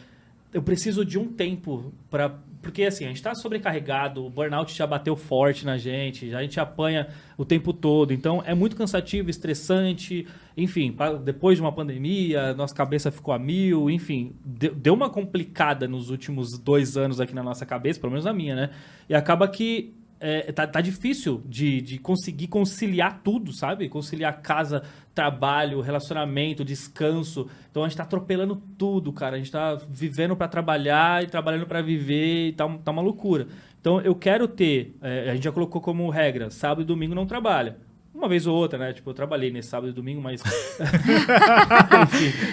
eu 0.54 0.64
preciso 0.64 1.04
de 1.04 1.20
um 1.20 1.28
tempo 1.28 1.92
para 2.10 2.34
porque 2.68 2.84
assim, 2.84 3.06
a 3.06 3.08
gente 3.08 3.22
tá 3.24 3.34
sobrecarregado, 3.34 4.26
o 4.26 4.30
burnout 4.30 4.76
já 4.76 4.86
bateu 4.86 5.16
forte 5.16 5.66
na 5.66 5.78
gente, 5.78 6.36
a 6.36 6.42
gente 6.42 6.60
apanha 6.60 7.08
o 7.38 7.46
tempo 7.46 7.72
todo. 7.72 8.12
Então 8.12 8.44
é 8.46 8.54
muito 8.54 8.76
cansativo, 8.76 9.30
estressante, 9.30 10.28
enfim, 10.58 10.94
depois 11.24 11.58
de 11.58 11.62
uma 11.62 11.72
pandemia, 11.72 12.54
nossa 12.56 12.76
cabeça 12.76 13.10
ficou 13.10 13.34
a 13.34 13.40
mil, 13.40 13.90
enfim, 13.90 14.36
deu 14.44 14.94
uma 14.94 15.10
complicada 15.10 15.88
nos 15.88 16.10
últimos 16.10 16.60
dois 16.60 16.98
anos 16.98 17.22
aqui 17.22 17.34
na 17.34 17.42
nossa 17.42 17.66
cabeça, 17.66 18.02
pelo 18.02 18.12
menos 18.12 18.26
na 18.26 18.34
minha, 18.34 18.54
né? 18.54 18.70
E 19.08 19.16
acaba 19.16 19.48
que 19.48 19.96
é, 20.20 20.52
tá, 20.52 20.66
tá 20.66 20.82
difícil 20.82 21.42
de, 21.46 21.82
de 21.82 21.98
conseguir 21.98 22.48
conciliar 22.48 23.22
tudo, 23.24 23.54
sabe? 23.54 23.88
Conciliar 23.90 24.42
casa, 24.42 24.84
trabalho, 25.14 25.82
relacionamento, 25.82 26.66
descanso. 26.66 27.48
Então 27.70 27.84
a 27.84 27.88
gente 27.88 27.98
tá 27.98 28.04
atropelando 28.04 28.56
tudo, 28.78 29.14
cara. 29.14 29.36
A 29.36 29.40
gente 29.40 29.52
tá 29.52 29.76
vivendo 29.90 30.36
para 30.36 30.48
trabalhar 30.48 31.24
e 31.24 31.28
trabalhando 31.28 31.66
para 31.66 31.82
viver 31.82 32.50
e 32.50 32.52
tá, 32.54 32.68
tá 32.84 32.92
uma 32.92 33.02
loucura. 33.02 33.48
Então 33.80 34.02
eu 34.02 34.16
quero 34.16 34.48
ter, 34.48 34.96
é, 35.02 35.30
a 35.30 35.34
gente 35.36 35.44
já 35.44 35.52
colocou 35.52 35.82
como 35.82 36.10
regra, 36.10 36.50
sábado 36.50 36.82
e 36.82 36.86
domingo 36.86 37.16
não 37.16 37.26
trabalha. 37.26 37.78
Uma 38.18 38.28
vez 38.28 38.48
ou 38.48 38.56
outra, 38.56 38.80
né? 38.80 38.94
Tipo, 38.94 39.12
eu 39.12 39.14
trabalhei 39.14 39.52
nesse 39.52 39.70
sábado 39.70 39.90
e 39.92 39.94
domingo, 39.94 40.20
mas. 40.20 40.42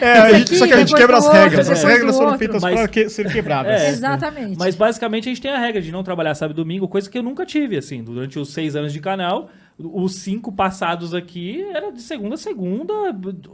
É, 0.00 0.12
a 0.18 0.32
gente- 0.32 0.42
aqui, 0.42 0.56
só 0.58 0.66
que 0.66 0.72
a 0.72 0.76
gente 0.78 0.94
quebra 0.94 1.16
as 1.16 1.24
outro, 1.24 1.38
regras. 1.40 1.70
As 1.70 1.82
regras 1.82 2.14
foram 2.14 2.26
outro. 2.32 2.38
feitas 2.38 2.62
Mas- 2.62 2.74
para 2.74 2.88
que- 2.88 3.08
serem 3.08 3.32
quebradas. 3.32 3.72
É, 3.80 3.88
Exatamente. 3.88 4.58
Mas 4.58 4.74
basicamente 4.74 5.28
a 5.28 5.32
gente 5.32 5.40
tem 5.40 5.50
a 5.50 5.58
regra 5.58 5.80
de 5.80 5.90
não 5.90 6.02
trabalhar 6.02 6.34
sábado 6.34 6.54
e 6.54 6.62
domingo, 6.62 6.86
coisa 6.88 7.08
que 7.08 7.16
eu 7.16 7.22
nunca 7.22 7.46
tive, 7.46 7.76
assim. 7.76 8.02
Durante 8.02 8.38
os 8.38 8.52
seis 8.52 8.76
anos 8.76 8.92
de 8.92 9.00
canal, 9.00 9.48
os 9.78 10.14
cinco 10.16 10.52
passados 10.52 11.12
aqui 11.12 11.62
era 11.62 11.90
de 11.90 12.00
segunda 12.00 12.34
a 12.34 12.38
segunda, 12.38 12.92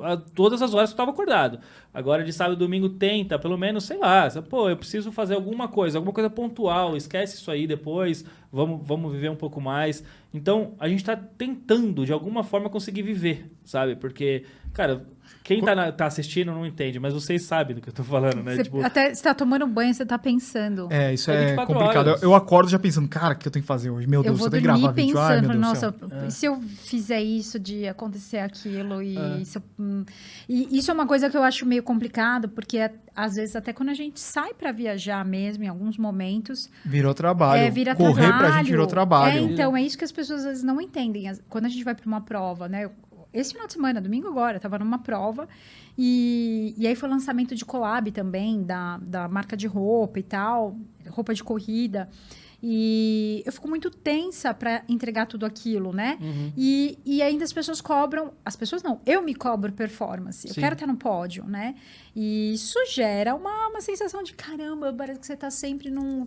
a- 0.02 0.16
todas 0.18 0.60
as 0.60 0.74
horas 0.74 0.90
que 0.90 0.92
eu 0.92 0.96
estava 0.96 1.10
acordado. 1.10 1.58
Agora 1.92 2.22
de 2.22 2.32
sábado 2.32 2.54
e 2.56 2.58
domingo 2.58 2.88
tenta, 2.90 3.38
pelo 3.38 3.56
menos, 3.56 3.84
sei 3.84 3.96
lá, 3.98 4.28
pô, 4.48 4.68
eu 4.68 4.76
preciso 4.76 5.10
fazer 5.10 5.34
alguma 5.34 5.66
coisa, 5.68 5.98
alguma 5.98 6.12
coisa 6.12 6.28
pontual, 6.28 6.96
esquece 6.96 7.36
isso 7.36 7.50
aí 7.50 7.66
depois, 7.66 8.24
vamos, 8.52 8.86
vamos 8.86 9.12
viver 9.12 9.30
um 9.30 9.36
pouco 9.36 9.60
mais. 9.60 10.04
Então, 10.32 10.74
a 10.78 10.88
gente 10.88 11.02
tá 11.04 11.16
tentando, 11.16 12.04
de 12.04 12.12
alguma 12.12 12.44
forma, 12.44 12.68
conseguir 12.68 13.02
viver, 13.02 13.50
sabe? 13.64 13.96
Porque, 13.96 14.44
cara, 14.72 15.06
quem 15.42 15.62
tá, 15.62 15.74
na- 15.74 15.90
tá 15.90 16.06
assistindo 16.06 16.52
não 16.52 16.64
entende, 16.64 16.98
mas 17.00 17.12
vocês 17.12 17.42
sabem 17.42 17.74
do 17.74 17.82
que 17.82 17.88
eu 17.88 17.92
tô 17.92 18.04
falando, 18.04 18.42
né? 18.42 18.54
Você, 18.56 18.62
Tipo, 18.64 18.82
Até 18.84 19.12
você 19.14 19.22
tá 19.22 19.34
tomando 19.34 19.66
banho, 19.66 19.92
você 19.92 20.04
tá 20.06 20.18
pensando. 20.18 20.86
É, 20.90 21.12
isso 21.14 21.30
É 21.30 21.34
é 21.34 21.46
24 21.48 21.74
complicado. 21.74 22.08
Eu, 22.10 22.16
eu 22.22 22.34
acordo 22.34 22.68
já 22.70 22.78
pensando, 22.78 23.08
cara, 23.08 23.34
o 23.34 23.36
que 23.36 23.48
eu 23.48 23.52
tenho 23.52 23.62
que 23.62 23.66
fazer 23.66 23.90
hoje? 23.90 24.06
Meu 24.06 24.20
eu 24.20 24.24
Deus, 24.24 24.38
vou 24.38 24.46
eu 24.46 24.50
tenho 24.50 24.60
que 24.62 24.66
gravar 24.68 24.92
vídeo. 24.92 25.18
Ai, 25.18 25.34
pensando, 25.36 25.48
meu 25.48 25.60
Deus 25.60 25.82
nossa, 25.82 25.94
e 26.28 26.30
se 26.30 26.46
eu 26.46 26.60
fizer 26.60 27.20
isso 27.20 27.58
de 27.58 27.88
acontecer 27.88 28.38
aquilo 28.38 29.02
e 29.02 29.16
É. 29.18 29.38
isso, 29.38 29.62
hum, 29.78 30.04
e 30.48 30.78
isso 30.78 30.90
é 30.90 30.94
uma 30.94 31.06
coisa 31.06 31.28
que 31.28 31.36
eu 31.36 31.42
acho 31.42 31.66
meio 31.66 31.82
complicado, 31.82 32.48
porque 32.48 32.78
é- 32.78 32.92
às 33.16 33.34
vezes 33.36 33.56
até 33.56 33.72
quando 33.72 33.88
a 33.88 33.94
gente 33.94 34.20
sai 34.20 34.54
para 34.54 34.70
viajar 34.72 35.24
mesmo, 35.24 35.64
em 35.64 35.68
alguns 35.68 35.98
momentos, 35.98 36.70
Virou 36.84 37.12
trabalho. 37.12 37.60
é, 37.62 37.70
vira 37.70 37.94
Correr 37.94 38.22
trabalho. 38.26 38.38
pra 38.38 38.58
gente 38.58 38.70
virou 38.70 38.86
trabalho. 38.86 39.38
É, 39.38 39.40
então, 39.40 39.76
é 39.76 39.82
isso 39.82 39.98
que 39.98 40.04
as 40.04 40.12
pessoas 40.12 40.40
às 40.40 40.46
vezes 40.46 40.62
não 40.62 40.80
entendem. 40.80 41.30
Quando 41.48 41.66
a 41.66 41.68
gente 41.68 41.82
vai 41.84 41.94
para 41.94 42.06
uma 42.06 42.20
prova, 42.20 42.68
né? 42.68 42.84
eu- 42.84 42.92
Esse 43.32 43.52
final 43.52 43.66
de 43.66 43.72
semana, 43.72 44.00
domingo 44.00 44.28
agora, 44.28 44.56
eu 44.56 44.60
tava 44.60 44.78
numa 44.78 44.98
prova 44.98 45.48
e, 45.96 46.74
e 46.76 46.86
aí 46.86 46.96
foi 46.96 47.08
lançamento 47.08 47.54
de 47.54 47.64
collab 47.64 48.10
também, 48.10 48.62
da, 48.62 48.98
da 48.98 49.28
marca 49.28 49.56
de 49.56 49.66
roupa 49.66 50.18
e 50.18 50.22
tal, 50.22 50.76
roupa 51.08 51.32
de 51.32 51.44
corrida. 51.44 52.08
E 52.62 53.42
eu 53.46 53.52
fico 53.52 53.66
muito 53.68 53.90
tensa 53.90 54.52
para 54.52 54.82
entregar 54.86 55.26
tudo 55.26 55.46
aquilo, 55.46 55.92
né? 55.92 56.18
uhum. 56.20 56.52
E, 56.56 56.98
e 57.06 57.22
ainda 57.22 57.42
as 57.42 57.52
pessoas 57.52 57.80
cobram, 57.80 58.34
as 58.44 58.54
pessoas 58.54 58.82
não, 58.82 59.00
eu 59.06 59.22
me 59.22 59.34
cobro 59.34 59.72
performance, 59.72 60.46
eu 60.46 60.52
Sim. 60.52 60.60
quero 60.60 60.74
estar 60.74 60.86
no 60.86 60.96
pódio, 60.96 61.44
né? 61.44 61.74
E 62.14 62.52
isso 62.52 62.78
gera 62.92 63.34
uma, 63.34 63.68
uma 63.68 63.80
sensação 63.80 64.22
de 64.22 64.34
caramba, 64.34 64.92
parece 64.92 65.20
que 65.20 65.26
você 65.26 65.36
tá 65.36 65.50
sempre 65.50 65.90
num. 65.90 66.26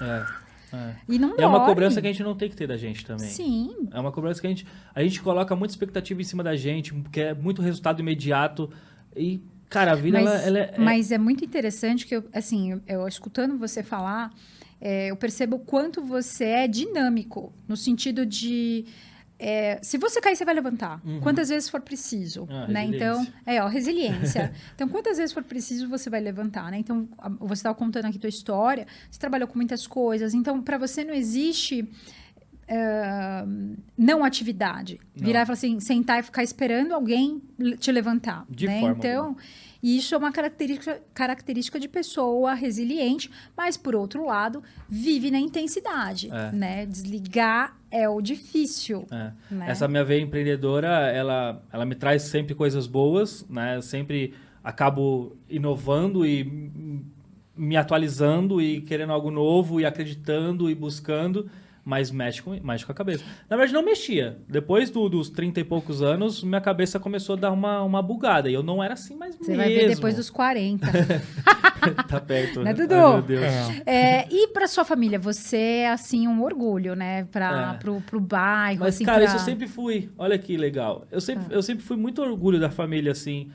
É, 0.00 0.26
é. 0.74 0.96
E 1.08 1.18
não 1.18 1.36
é 1.36 1.46
uma 1.46 1.58
dorme. 1.58 1.66
cobrança 1.66 2.00
que 2.00 2.06
a 2.06 2.12
gente 2.12 2.22
não 2.22 2.34
tem 2.34 2.48
que 2.48 2.56
ter 2.56 2.66
da 2.66 2.76
gente 2.76 3.04
também. 3.04 3.28
Sim, 3.28 3.88
É 3.92 4.00
uma 4.00 4.12
cobrança 4.12 4.40
que 4.40 4.46
a 4.46 4.50
gente, 4.50 4.66
a 4.94 5.02
gente 5.02 5.20
coloca 5.22 5.54
muita 5.54 5.72
expectativa 5.72 6.20
em 6.20 6.24
cima 6.24 6.42
da 6.42 6.56
gente, 6.56 6.92
porque 6.92 7.20
é 7.20 7.34
muito 7.34 7.62
resultado 7.62 8.00
imediato. 8.00 8.70
E, 9.16 9.40
cara, 9.68 9.92
a 9.92 9.94
vida, 9.94 10.20
mas, 10.20 10.28
ela, 10.30 10.42
ela 10.42 10.58
é. 10.58 10.78
mas 10.78 11.12
é 11.12 11.18
muito 11.18 11.44
interessante 11.44 12.06
que, 12.06 12.16
eu, 12.16 12.24
assim, 12.32 12.72
eu, 12.72 12.80
eu 12.86 13.08
escutando 13.08 13.56
você 13.58 13.82
falar, 13.82 14.32
é, 14.80 15.10
eu 15.10 15.16
percebo 15.16 15.56
o 15.56 15.60
quanto 15.60 16.02
você 16.02 16.44
é 16.44 16.68
dinâmico, 16.68 17.52
no 17.66 17.76
sentido 17.76 18.26
de. 18.26 18.84
É, 19.38 19.78
se 19.82 19.98
você 19.98 20.20
cair, 20.20 20.36
você 20.36 20.44
vai 20.44 20.54
levantar. 20.54 21.00
Uhum. 21.04 21.20
Quantas 21.20 21.48
vezes 21.48 21.68
for 21.68 21.80
preciso, 21.80 22.46
Ah, 22.50 22.66
né? 22.68 22.84
Então, 22.84 23.26
é, 23.44 23.60
ó, 23.62 23.66
resiliência. 23.66 24.52
então, 24.74 24.88
quantas 24.88 25.16
vezes 25.18 25.32
for 25.32 25.42
preciso, 25.42 25.88
você 25.88 26.08
vai 26.08 26.20
levantar, 26.20 26.70
né? 26.70 26.78
Então, 26.78 27.08
a- 27.18 27.28
você 27.28 27.54
estava 27.54 27.74
contando 27.74 28.06
aqui 28.06 28.18
tua 28.18 28.28
história, 28.30 28.86
você 29.10 29.18
trabalhou 29.18 29.48
com 29.48 29.56
muitas 29.56 29.86
coisas. 29.86 30.34
Então, 30.34 30.62
para 30.62 30.78
você 30.78 31.04
não 31.04 31.12
existe 31.14 31.88
é, 32.66 33.44
não 33.96 34.24
atividade. 34.24 34.98
Não. 35.14 35.26
Virar 35.26 35.42
e 35.42 35.46
falar 35.46 35.52
assim, 35.54 35.80
sentar 35.80 36.20
e 36.20 36.22
ficar 36.22 36.42
esperando 36.42 36.92
alguém 36.92 37.42
te 37.78 37.92
levantar. 37.92 38.46
De 38.48 38.66
né? 38.66 38.80
forma 38.80 38.96
Então, 38.96 39.36
isso 39.82 40.14
é 40.14 40.18
uma 40.18 40.32
característica, 40.32 41.02
característica 41.12 41.78
de 41.78 41.88
pessoa 41.88 42.54
resiliente, 42.54 43.30
mas, 43.54 43.76
por 43.76 43.94
outro 43.94 44.24
lado, 44.24 44.62
vive 44.88 45.30
na 45.30 45.38
intensidade. 45.38 46.30
É. 46.32 46.52
Né? 46.52 46.86
Desligar 46.86 47.76
é 47.94 48.08
o 48.08 48.20
difícil. 48.20 49.06
É. 49.12 49.30
Né? 49.48 49.70
Essa 49.70 49.86
minha 49.86 50.04
veia 50.04 50.20
empreendedora, 50.20 50.88
ela, 51.12 51.62
ela 51.72 51.86
me 51.86 51.94
traz 51.94 52.22
sempre 52.22 52.52
coisas 52.52 52.88
boas, 52.88 53.46
né? 53.48 53.76
Eu 53.76 53.82
sempre 53.82 54.34
acabo 54.64 55.36
inovando 55.48 56.26
e 56.26 56.72
me 57.56 57.76
atualizando 57.76 58.60
e 58.60 58.80
querendo 58.80 59.12
algo 59.12 59.30
novo 59.30 59.80
e 59.80 59.86
acreditando 59.86 60.68
e 60.68 60.74
buscando. 60.74 61.48
Mas 61.84 62.10
mexe 62.10 62.40
com, 62.42 62.50
mexe 62.62 62.84
com 62.86 62.92
a 62.92 62.94
cabeça. 62.94 63.22
Na 63.48 63.56
verdade, 63.56 63.74
não 63.74 63.84
mexia. 63.84 64.38
Depois 64.48 64.88
do- 64.90 65.08
dos 65.08 65.28
30 65.28 65.60
e 65.60 65.64
poucos 65.64 66.00
anos, 66.02 66.42
minha 66.42 66.60
cabeça 66.60 66.98
começou 66.98 67.34
a 67.36 67.38
dar 67.38 67.50
uma, 67.52 67.82
uma 67.82 68.00
bugada. 68.00 68.48
E 68.48 68.54
eu 68.54 68.62
não 68.62 68.82
era 68.82 68.94
assim 68.94 69.14
mais 69.16 69.36
Você 69.36 69.48
mesmo. 69.50 69.56
vai 69.62 69.74
ver 69.74 69.94
depois 69.94 70.16
dos 70.16 70.30
40. 70.30 70.86
tá 72.08 72.20
perto. 72.20 72.60
Né, 72.62 72.70
Ai, 72.70 72.74
Dudu? 72.74 72.94
meu 72.94 73.22
Deus. 73.22 73.42
É. 73.84 74.20
É, 74.20 74.28
e 74.30 74.48
para 74.48 74.66
sua 74.66 74.84
família, 74.84 75.18
você 75.18 75.56
é 75.56 75.90
assim 75.90 76.26
um 76.26 76.42
orgulho, 76.42 76.94
né? 76.96 77.24
Para 77.24 77.74
É. 77.74 77.78
pro, 77.78 78.00
pro 78.00 78.20
bairro, 78.20 78.80
Mas, 78.80 78.94
assim, 78.94 79.04
cara, 79.04 79.18
pra- 79.18 79.26
isso 79.26 79.36
eu 79.36 79.40
sempre 79.40 79.66
fui. 79.66 80.10
Olha 80.16 80.38
que 80.38 80.56
legal. 80.56 81.06
Eu 81.10 81.20
sempre, 81.20 81.44
Ah. 81.50 81.54
eu 81.54 81.62
sempre 81.62 81.84
fui 81.84 81.96
muito 81.96 82.22
orgulho 82.22 82.58
da 82.58 82.70
família, 82.70 83.12
assim, 83.12 83.50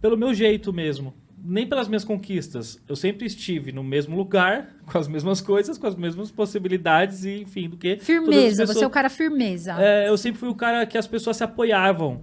pelo 0.00 0.16
meu 0.16 0.32
jeito 0.32 0.72
mesmo. 0.72 1.12
Nem 1.44 1.66
pelas 1.66 1.88
minhas 1.88 2.04
conquistas. 2.04 2.82
Eu 2.88 2.96
sempre 2.96 3.26
estive 3.26 3.72
no 3.72 3.82
mesmo 3.84 4.16
lugar, 4.16 4.76
com 4.86 4.98
as 4.98 5.06
mesmas 5.08 5.40
coisas, 5.40 5.78
com 5.78 5.86
as 5.86 5.94
mesmas 5.94 6.30
possibilidades 6.30 7.24
e, 7.24 7.40
enfim, 7.42 7.68
do 7.68 7.76
que. 7.76 7.98
firmeza. 7.98 8.56
Você 8.56 8.62
é 8.62 8.64
o 8.64 8.68
pessoas- 8.74 8.92
cara 8.92 9.08
firmeza. 9.08 9.76
É, 9.80 10.08
eu 10.08 10.16
sempre 10.18 10.38
fui 10.40 10.48
o 10.48 10.54
cara 10.54 10.84
que 10.86 10.98
as 10.98 11.06
pessoas 11.06 11.36
se 11.36 11.44
apoiavam. 11.44 12.20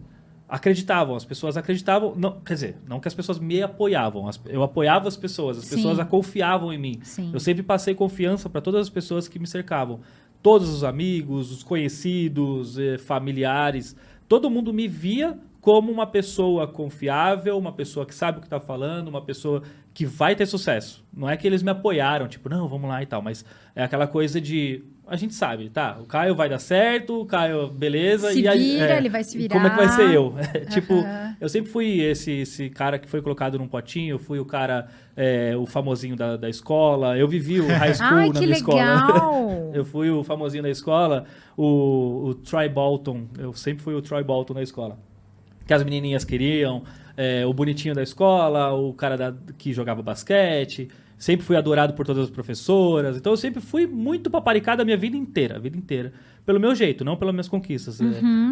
Acreditavam, 0.47 1.15
as 1.15 1.25
pessoas 1.25 1.57
acreditavam. 1.57 2.13
Não, 2.15 2.39
quer 2.41 2.53
dizer, 2.53 2.77
não 2.87 2.99
que 2.99 3.07
as 3.07 3.15
pessoas 3.15 3.39
me 3.39 3.63
apoiavam. 3.63 4.27
as- 4.27 4.39
eu 4.45 4.61
apoiava 4.61 5.07
as 5.07 5.17
pessoas, 5.17 5.57
as 5.57 5.65
Sim. 5.65 5.77
pessoas 5.77 6.07
confiavam 6.07 6.71
em 6.71 6.77
mim. 6.77 6.99
Sim. 7.01 7.31
Eu 7.33 7.39
sempre 7.39 7.63
passei 7.63 7.95
confiança 7.95 8.47
para 8.47 8.61
todas 8.61 8.81
as 8.81 8.89
pessoas 8.89 9.27
que 9.27 9.39
me 9.39 9.47
cercavam. 9.47 10.01
Todos 10.43 10.69
os 10.69 10.83
amigos, 10.83 11.51
os 11.51 11.63
conhecidos, 11.63 12.77
eh, 12.77 12.99
familiares. 12.99 13.95
Todo 14.27 14.49
mundo 14.49 14.71
me 14.71 14.87
via 14.87 15.35
como 15.65 15.91
uma 15.91 16.05
pessoa 16.05 16.67
confiável, 16.67 17.57
uma 17.57 17.71
pessoa 17.71 18.05
que 18.05 18.13
sabe 18.13 18.37
o 18.37 18.41
que 18.41 18.45
está 18.45 18.59
falando, 18.59 19.07
uma 19.07 19.23
pessoa 19.23 19.63
que 19.95 20.05
vai 20.05 20.35
ter 20.35 20.45
sucesso. 20.45 21.03
Não 21.11 21.27
é 21.27 21.35
que 21.35 21.47
eles 21.47 21.63
me 21.63 21.71
apoiaram, 21.71 22.27
tipo, 22.27 22.47
não, 22.47 22.67
vamos 22.67 22.87
lá 22.87 23.01
e 23.01 23.07
tal, 23.07 23.19
mas 23.19 23.43
é 23.75 23.83
aquela 23.83 24.05
coisa 24.05 24.39
de. 24.39 24.83
A 25.07 25.15
gente 25.15 25.33
sabe, 25.33 25.71
tá? 25.71 25.97
O 25.99 26.05
Caio 26.05 26.35
vai 26.35 26.47
dar 26.49 26.59
certo, 26.59 27.19
o 27.21 27.25
Caio, 27.25 27.67
beleza. 27.67 28.31
Se 28.31 28.41
e 28.41 28.47
aí, 28.47 28.75
vira, 28.77 28.95
ele 28.97 29.09
vai 29.09 29.23
se 29.23 29.39
e 29.39 29.49
Como 29.49 29.65
é 29.65 29.71
que 29.71 29.75
vai 29.75 29.89
ser 29.89 30.07
virar. 30.07 30.13
eu? 30.13 30.35
tipo, 30.69 30.93
Aham. 30.93 31.35
eu 31.41 31.49
sempre 31.49 31.71
fui 31.71 31.99
esse, 31.99 32.31
esse 32.41 32.69
cara 32.69 32.99
que 32.99 33.09
foi 33.09 33.23
colocado 33.23 33.57
num 33.57 33.67
potinho, 33.67 34.13
eu 34.13 34.19
fui 34.19 34.37
o 34.37 34.45
cara, 34.45 34.87
é, 35.17 35.57
o 35.57 35.65
famosinho 35.65 36.15
da, 36.15 36.37
da 36.37 36.47
escola. 36.47 37.17
Eu 37.17 37.27
vivi 37.27 37.59
o 37.59 37.65
high 37.65 37.93
school 37.95 38.17
Ai, 38.17 38.29
na 38.29 38.39
minha 38.39 38.53
escola. 38.53 38.77
legal! 38.77 39.71
eu 39.73 39.83
fui 39.83 40.11
o 40.11 40.23
famosinho 40.23 40.61
da 40.61 40.69
escola, 40.69 41.25
o, 41.57 42.27
o 42.27 42.35
Troy 42.35 42.69
Bolton. 42.69 43.23
Eu 43.39 43.51
sempre 43.53 43.83
fui 43.83 43.95
o 43.95 44.01
Troy 44.03 44.23
Bolton 44.23 44.53
na 44.53 44.61
escola. 44.61 44.95
Que 45.65 45.73
as 45.73 45.83
menininhas 45.83 46.23
queriam, 46.23 46.83
é, 47.17 47.45
o 47.45 47.53
bonitinho 47.53 47.95
da 47.95 48.03
escola, 48.03 48.71
o 48.73 48.93
cara 48.93 49.17
da- 49.17 49.33
que 49.57 49.73
jogava 49.73 50.01
basquete. 50.01 50.87
Sempre 51.17 51.45
fui 51.45 51.55
adorado 51.55 51.93
por 51.93 52.05
todas 52.05 52.25
as 52.25 52.29
professoras. 52.29 53.15
Então 53.15 53.31
eu 53.31 53.37
sempre 53.37 53.61
fui 53.61 53.87
muito 53.87 54.29
paparicado 54.29 54.81
a 54.81 54.85
minha 54.85 54.97
vida 54.97 55.15
inteira, 55.15 55.55
a 55.55 55.59
vida 55.59 55.77
inteira. 55.77 56.11
Pelo 56.45 56.59
meu 56.59 56.75
jeito, 56.75 57.03
não 57.05 57.15
pelas 57.15 57.33
minhas 57.33 57.47
conquistas. 57.47 57.99
É, 58.01 58.05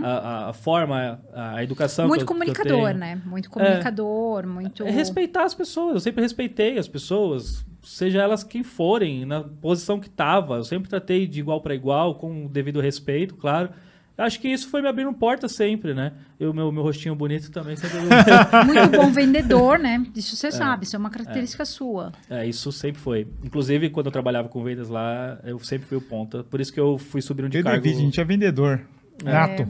A, 0.04 0.08
a- 0.08 0.50
a 0.50 0.54
forma, 0.54 1.20
a, 1.34 1.56
a 1.58 1.64
educação. 1.64 2.06
Uhum. 2.06 2.10
Muito 2.10 2.22
eu- 2.22 2.26
comunicador, 2.28 2.94
né? 2.94 3.22
Muito 3.26 3.50
comunicador, 3.50 4.48
muito. 4.48 4.84
É 4.84 4.90
respeitar 4.90 5.44
as 5.44 5.54
pessoas. 5.54 5.96
Eu 5.96 6.00
sempre 6.00 6.22
respeitei 6.22 6.78
as 6.80 6.88
pessoas, 6.88 7.66
seja 7.84 8.22
elas 8.22 8.44
quem 8.46 8.64
forem, 8.64 9.26
na 9.26 9.42
posição 9.42 10.00
que 10.00 10.10
tava. 10.10 10.56
Eu 10.56 10.64
sempre 10.64 10.90
tratei 10.90 11.28
de 11.28 11.42
igual 11.42 11.60
para 11.62 11.76
igual, 11.76 12.16
com 12.16 12.46
o 12.46 12.50
devido 12.50 12.80
respeito, 12.80 13.36
claro. 13.36 13.70
Acho 14.18 14.40
que 14.40 14.48
isso 14.48 14.70
foi 14.70 14.82
me 14.82 14.88
abrindo 14.88 15.12
porta 15.12 15.48
sempre, 15.48 15.94
né? 15.94 16.14
Eu, 16.40 16.54
meu, 16.54 16.72
meu 16.72 16.84
rostinho 16.84 17.16
bonito 17.16 17.52
também 17.52 17.76
sempre. 17.76 17.98
Muito 18.66 18.90
bom 18.96 19.12
vendedor, 19.12 19.80
né? 19.80 20.06
Isso 20.16 20.36
você 20.36 20.52
sabe, 20.52 20.86
isso 20.86 20.96
é 20.96 21.00
uma 21.00 21.10
característica 21.10 21.66
sua. 21.66 22.12
é, 22.30 22.48
isso 22.48 22.72
sempre 22.72 23.02
foi. 23.02 23.28
Inclusive, 23.44 23.90
quando 23.90 24.08
eu 24.08 24.12
trabalhava 24.12 24.50
com 24.50 24.64
vendas 24.64 24.88
lá, 24.88 25.40
eu 25.44 25.58
sempre 25.60 25.88
fui 25.88 25.98
o 25.98 26.02
ponta. 26.02 26.44
Por 26.44 26.62
isso 26.62 26.72
que 26.72 26.80
eu 26.80 26.98
fui 26.98 27.22
subindo 27.22 27.50
de 27.50 27.58
Eu 27.58 27.64
cargo. 27.64 27.82
devido, 27.82 28.00
a 28.00 28.02
gente 28.02 28.22
é 28.22 28.24
vendedor. 28.24 28.82
Nato. 29.24 29.68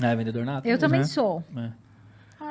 É, 0.00 0.16
vendedor 0.16 0.44
nato? 0.44 0.66
Eu 0.66 0.78
também 0.78 1.00
né? 1.00 1.06
sou. 1.06 1.44
É. 1.56 1.70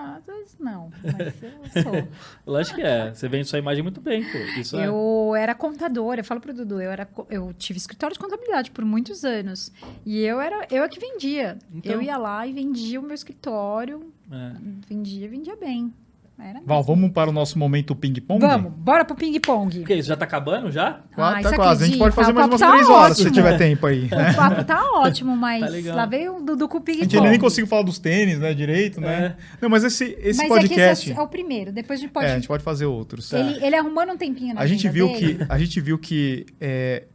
Ah, 0.08 0.16
às 0.18 0.26
vezes 0.26 0.58
não, 0.60 0.90
mas 1.04 1.44
eu 1.44 1.84
sou. 1.84 2.08
Lógico 2.46 2.78
que 2.78 2.82
é. 2.82 3.14
Você 3.14 3.28
vende 3.28 3.48
sua 3.48 3.60
imagem 3.60 3.84
muito 3.84 4.00
bem, 4.00 4.24
pô. 4.24 4.38
Isso 4.60 4.78
é. 4.78 4.88
Eu 4.88 5.34
era 5.36 5.54
contadora, 5.54 6.22
eu 6.22 6.26
falo 6.26 6.40
pro 6.40 6.54
Dudu, 6.54 6.82
eu, 6.82 6.92
era, 6.92 7.08
eu 7.30 7.54
tive 7.54 7.78
escritório 7.78 8.14
de 8.14 8.20
contabilidade 8.20 8.72
por 8.72 8.86
muitos 8.86 9.24
anos. 9.26 9.72
E 10.06 10.20
eu 10.22 10.40
era 10.40 10.66
eu 10.72 10.84
é 10.84 10.90
que 10.90 11.00
vendia. 11.00 11.58
Então. 11.74 11.92
Eu 11.92 12.02
ia 12.02 12.18
lá 12.18 12.48
e 12.48 12.54
vendia 12.54 13.00
o 13.00 13.04
meu 13.04 13.16
escritório, 13.16 14.12
é. 14.32 14.54
vendia, 14.88 15.28
vendia 15.30 15.56
bem. 15.56 15.94
Era 16.40 16.62
Val, 16.64 16.84
vamos 16.84 17.12
para 17.12 17.30
o 17.30 17.34
nosso 17.34 17.58
momento 17.58 17.96
ping-pong? 17.96 18.40
Vamos, 18.40 18.72
bora 18.74 19.04
pro 19.04 19.16
ping-pong. 19.16 19.80
O 19.80 19.84
que? 19.86 19.96
Isso 19.96 20.08
já 20.08 20.16
tá 20.16 20.26
acabando 20.26 20.72
já? 20.72 21.02
Qua- 21.16 21.34
Ai, 21.36 21.42
tá 21.44 21.56
quase. 21.56 21.84
A 21.84 21.88
gente 21.88 21.98
pode 21.98 22.14
fazer 22.16 22.32
mais 22.32 22.48
umas 22.48 22.60
tá 22.60 22.70
três 22.72 22.88
horas 22.88 23.18
se 23.18 23.24
ótimo. 23.24 23.36
tiver 23.36 23.58
tempo 23.58 23.88
aí. 23.88 24.08
né? 24.08 24.32
O 24.32 24.36
papo 24.36 24.64
tá 24.64 24.84
ótimo, 24.94 25.36
mas 25.36 25.84
Tá 25.86 25.96
lá 25.96 26.06
veio 26.06 26.38
o 26.38 26.42
Dudu 26.42 26.68
com 26.70 26.78
o 26.78 26.84
A 26.88 26.92
gente 26.92 27.08
ping-pong. 27.08 27.30
nem 27.30 27.40
consigo 27.40 27.68
falar 27.68 27.82
dos 27.82 27.98
tênis, 27.98 28.38
né, 28.40 28.54
direito, 28.54 29.02
né? 29.02 29.36
Não, 29.60 29.68
mas 29.68 29.84
esse, 29.84 30.16
esse 30.22 30.38
mas 30.38 30.48
podcast... 30.48 30.74
é 30.82 30.86
que 30.86 30.92
esse 31.12 31.12
é 31.20 31.22
o 31.22 31.28
primeiro, 31.28 31.72
depois 31.72 32.00
a 32.00 32.02
gente 32.04 32.12
pode... 32.12 32.26
É, 32.28 32.32
a 32.32 32.36
gente 32.36 32.48
pode 32.48 32.64
fazer 32.64 32.86
outros. 32.86 33.34
ele, 33.34 33.58
ele 33.66 33.76
arrumando 33.76 34.12
um 34.12 34.18
tempinho 34.18 34.54
na 34.54 34.62
A 34.62 34.68
gente 34.68 34.88
viu 34.90 35.08
dele. 35.08 35.36
que 35.40 35.46
a 35.50 35.58
gente 35.58 35.82
viu 35.82 35.98
que 35.98 36.46
é, 36.62 37.06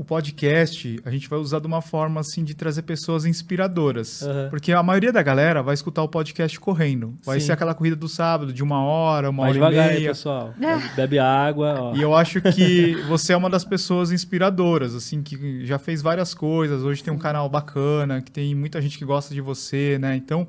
o 0.00 0.04
podcast 0.04 1.00
a 1.04 1.10
gente 1.10 1.28
vai 1.28 1.38
usar 1.40 1.58
de 1.58 1.66
uma 1.66 1.82
forma 1.82 2.20
assim 2.20 2.44
de 2.44 2.54
trazer 2.54 2.82
pessoas 2.82 3.24
inspiradoras, 3.26 4.22
Aham. 4.22 4.48
porque 4.48 4.70
a 4.72 4.80
maioria 4.80 5.12
da 5.12 5.20
galera 5.22 5.60
vai 5.60 5.74
escutar 5.74 6.02
o 6.04 6.08
podcast 6.08 6.58
correndo. 6.60 7.18
Vai 7.24 7.40
Sim. 7.40 7.46
ser 7.46 7.52
aquela 7.52 7.74
corrida 7.74 7.96
do 7.96 8.08
sábado 8.08 8.52
de 8.52 8.62
uma 8.62 8.80
hora, 8.84 9.28
uma 9.28 9.42
Vai 9.42 9.50
hora 9.50 9.54
devagar 9.54 9.86
e 9.86 9.90
aí, 9.90 9.96
meia. 9.98 10.08
pessoal. 10.10 10.54
É. 10.62 10.94
Bebe 10.94 11.18
água, 11.18 11.74
ó. 11.80 11.96
E 11.96 12.00
eu 12.02 12.14
acho 12.14 12.40
que 12.40 12.94
você 13.08 13.32
é 13.32 13.36
uma 13.36 13.50
das 13.50 13.64
pessoas 13.64 14.12
inspiradoras, 14.12 14.94
assim, 14.94 15.20
que 15.22 15.64
já 15.66 15.78
fez 15.78 16.00
várias 16.00 16.32
coisas. 16.34 16.82
Hoje 16.84 17.02
tem 17.02 17.12
um 17.12 17.18
canal 17.18 17.48
bacana, 17.48 18.22
que 18.22 18.30
tem 18.30 18.54
muita 18.54 18.80
gente 18.80 18.96
que 18.98 19.04
gosta 19.04 19.34
de 19.34 19.40
você, 19.40 19.98
né? 19.98 20.14
Então, 20.14 20.46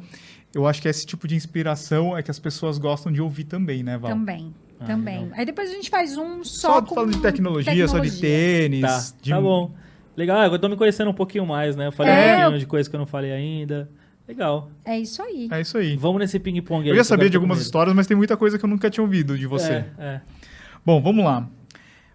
eu 0.53 0.67
acho 0.67 0.79
que 0.81 0.87
esse 0.87 1.05
tipo 1.05 1.27
de 1.27 1.35
inspiração 1.35 2.15
é 2.15 2.21
que 2.21 2.29
as 2.29 2.37
pessoas 2.39 2.77
gostam 2.77 3.11
de 3.11 3.21
ouvir 3.21 3.45
também, 3.45 3.81
né, 3.81 3.97
Val? 3.97 4.11
Também, 4.11 4.53
Ah, 4.55 4.68
também. 4.85 5.19
legal. 5.23 5.37
Aí 5.39 5.45
depois 5.45 5.69
a 5.69 5.73
gente 5.73 5.89
faz 5.89 6.17
um 6.17 6.43
só, 6.43 6.73
Só 6.75 6.81
com 6.81 6.95
falando 6.95 7.13
de 7.13 7.21
tecnologia, 7.21 7.87
só 7.87 7.99
de 7.99 8.11
tênis. 8.19 8.81
Tá, 8.81 9.03
de... 9.21 9.29
tá 9.31 9.41
bom. 9.41 9.71
Legal, 10.17 10.37
ah, 10.41 10.47
eu 10.47 10.59
tô 10.59 10.67
me 10.67 10.75
conhecendo 10.75 11.09
um 11.09 11.13
pouquinho 11.13 11.45
mais, 11.45 11.75
né? 11.75 11.87
Eu 11.87 11.91
falei 11.91 12.11
É, 12.13 12.17
um 12.17 12.27
pouquinho 12.39 12.55
eu- 12.55 12.59
de 12.59 12.65
coisa 12.65 12.89
que 12.89 12.95
eu 12.95 12.99
não 12.99 13.05
falei 13.07 13.31
ainda. 13.31 13.89
Legal. 14.27 14.69
É 14.85 14.99
isso 14.99 15.21
aí. 15.23 15.47
É 15.51 15.61
isso 15.61 15.77
aí. 15.77 15.95
Vamos 15.95 16.19
nesse 16.19 16.37
ping-pong 16.39 16.89
aí. 16.91 16.95
Eu 16.95 17.03
sabia 17.03 17.23
agora 17.23 17.29
de 17.31 17.37
algumas 17.37 17.57
medo. 17.57 17.65
histórias, 17.65 17.95
mas 17.95 18.05
tem 18.05 18.15
muita 18.17 18.37
coisa 18.37 18.59
que 18.59 18.65
eu 18.65 18.69
nunca 18.69 18.89
tinha 18.89 19.03
ouvido 19.03 19.37
de 19.37 19.47
você. 19.47 19.71
É, 19.71 19.85
é. 19.97 20.21
Bom, 20.85 21.01
vamos 21.01 21.23
lá. 21.25 21.47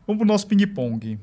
Vamos 0.07 0.19
pro 0.21 0.27
nosso 0.27 0.47
ping-pong. 0.47 1.19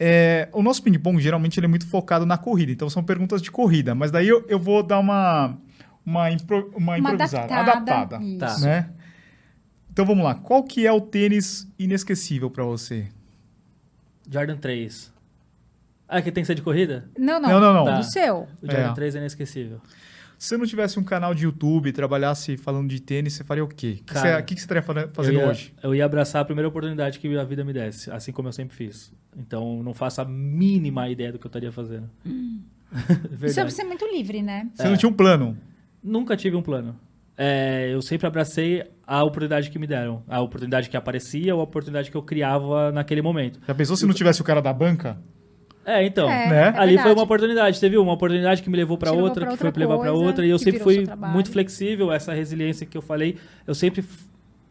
É, 0.00 0.48
o 0.52 0.62
nosso 0.62 0.82
ping-pong, 0.82 1.20
geralmente, 1.20 1.60
ele 1.60 1.66
é 1.66 1.68
muito 1.68 1.86
focado 1.86 2.26
na 2.26 2.36
corrida. 2.36 2.72
Então, 2.72 2.90
são 2.90 3.04
perguntas 3.04 3.40
de 3.40 3.52
corrida. 3.52 3.94
Mas 3.94 4.10
daí 4.10 4.26
eu, 4.26 4.44
eu 4.48 4.58
vou 4.58 4.82
dar 4.82 4.98
uma, 4.98 5.56
uma, 6.04 6.28
impro- 6.32 6.72
uma 6.74 6.96
Uma 6.96 6.98
improvisada. 6.98 7.54
adaptada. 7.54 8.16
Adaptada. 8.16 8.24
Isso. 8.24 8.66
Então, 9.92 10.06
vamos 10.06 10.24
lá. 10.24 10.34
Qual 10.34 10.62
que 10.64 10.86
é 10.86 10.92
o 10.92 11.00
tênis 11.00 11.68
inesquecível 11.78 12.50
para 12.50 12.64
você? 12.64 13.08
Jordan 14.30 14.56
3. 14.56 15.12
Ah, 16.08 16.20
que 16.22 16.32
tem 16.32 16.42
que 16.42 16.46
ser 16.46 16.54
de 16.54 16.62
corrida? 16.62 17.08
Não, 17.18 17.40
não. 17.40 17.48
Não, 17.50 17.60
não, 17.60 17.74
não. 17.74 17.84
Tá. 17.84 17.98
Do 17.98 18.04
seu. 18.04 18.48
O 18.62 18.66
Jordan 18.66 18.90
É. 18.90 18.94
3 18.94 19.14
é 19.16 19.18
inesquecível. 19.18 19.80
Se 20.38 20.48
você 20.48 20.56
não 20.56 20.66
tivesse 20.66 20.98
um 20.98 21.04
canal 21.04 21.32
de 21.34 21.44
YouTube 21.44 21.88
e 21.88 21.92
trabalhasse 21.92 22.56
falando 22.56 22.88
de 22.88 23.00
tênis, 23.00 23.34
você 23.34 23.44
faria 23.44 23.62
o 23.62 23.68
quê? 23.68 23.98
O 24.00 24.04
que, 24.04 24.14
Cara, 24.14 24.42
que 24.42 24.54
você 24.54 24.60
estaria 24.60 24.82
fa- 24.82 25.08
fazendo 25.12 25.34
eu 25.34 25.40
ia, 25.40 25.48
hoje? 25.48 25.74
Eu 25.82 25.94
ia 25.94 26.04
abraçar 26.04 26.42
a 26.42 26.44
primeira 26.44 26.66
oportunidade 26.68 27.20
que 27.20 27.36
a 27.38 27.44
vida 27.44 27.64
me 27.64 27.72
desse, 27.72 28.10
assim 28.10 28.32
como 28.32 28.48
eu 28.48 28.52
sempre 28.52 28.74
fiz. 28.74 29.12
Então, 29.36 29.82
não 29.84 29.94
faço 29.94 30.20
a 30.20 30.24
mínima 30.24 31.08
ideia 31.08 31.30
do 31.32 31.38
que 31.38 31.46
eu 31.46 31.48
estaria 31.48 31.70
fazendo. 31.70 32.10
Isso 33.40 33.60
é 33.80 33.84
muito 33.84 34.04
livre, 34.06 34.42
né? 34.42 34.68
Você 34.74 34.88
não 34.88 34.96
tinha 34.96 35.08
um 35.08 35.12
plano. 35.12 35.56
Nunca 36.02 36.36
tive 36.36 36.56
um 36.56 36.62
plano. 36.62 36.98
É, 37.36 37.90
eu 37.92 38.02
sempre 38.02 38.26
abracei 38.26 38.84
a 39.06 39.22
oportunidade 39.24 39.70
que 39.70 39.78
me 39.78 39.86
deram. 39.86 40.22
A 40.28 40.40
oportunidade 40.40 40.88
que 40.88 40.96
aparecia 40.96 41.54
ou 41.54 41.60
a 41.60 41.64
oportunidade 41.64 42.10
que 42.10 42.16
eu 42.16 42.22
criava 42.22 42.92
naquele 42.92 43.22
momento. 43.22 43.60
Já 43.66 43.74
pensou 43.74 43.96
se 43.96 44.06
não 44.06 44.14
tivesse 44.14 44.40
o 44.40 44.44
cara 44.44 44.60
da 44.60 44.72
banca? 44.72 45.18
É, 45.84 46.04
então. 46.04 46.30
É, 46.30 46.48
né? 46.48 46.74
é 46.76 46.78
Ali 46.78 46.98
foi 46.98 47.12
uma 47.12 47.24
oportunidade, 47.24 47.78
você 47.78 47.88
viu? 47.88 48.02
Uma 48.02 48.12
oportunidade 48.12 48.62
que 48.62 48.70
me 48.70 48.76
levou 48.76 48.96
para 48.96 49.12
outra, 49.12 49.44
pra 49.44 49.52
que 49.52 49.58
foi 49.58 49.66
outra 49.68 49.72
pra 49.72 49.80
levar 49.80 49.98
para 49.98 50.12
outra, 50.12 50.46
e 50.46 50.50
eu 50.50 50.58
sempre 50.58 50.80
fui 50.80 51.04
muito 51.32 51.50
flexível, 51.50 52.12
essa 52.12 52.32
resiliência 52.32 52.86
que 52.86 52.96
eu 52.96 53.02
falei. 53.02 53.36
Eu 53.66 53.74
sempre 53.74 54.04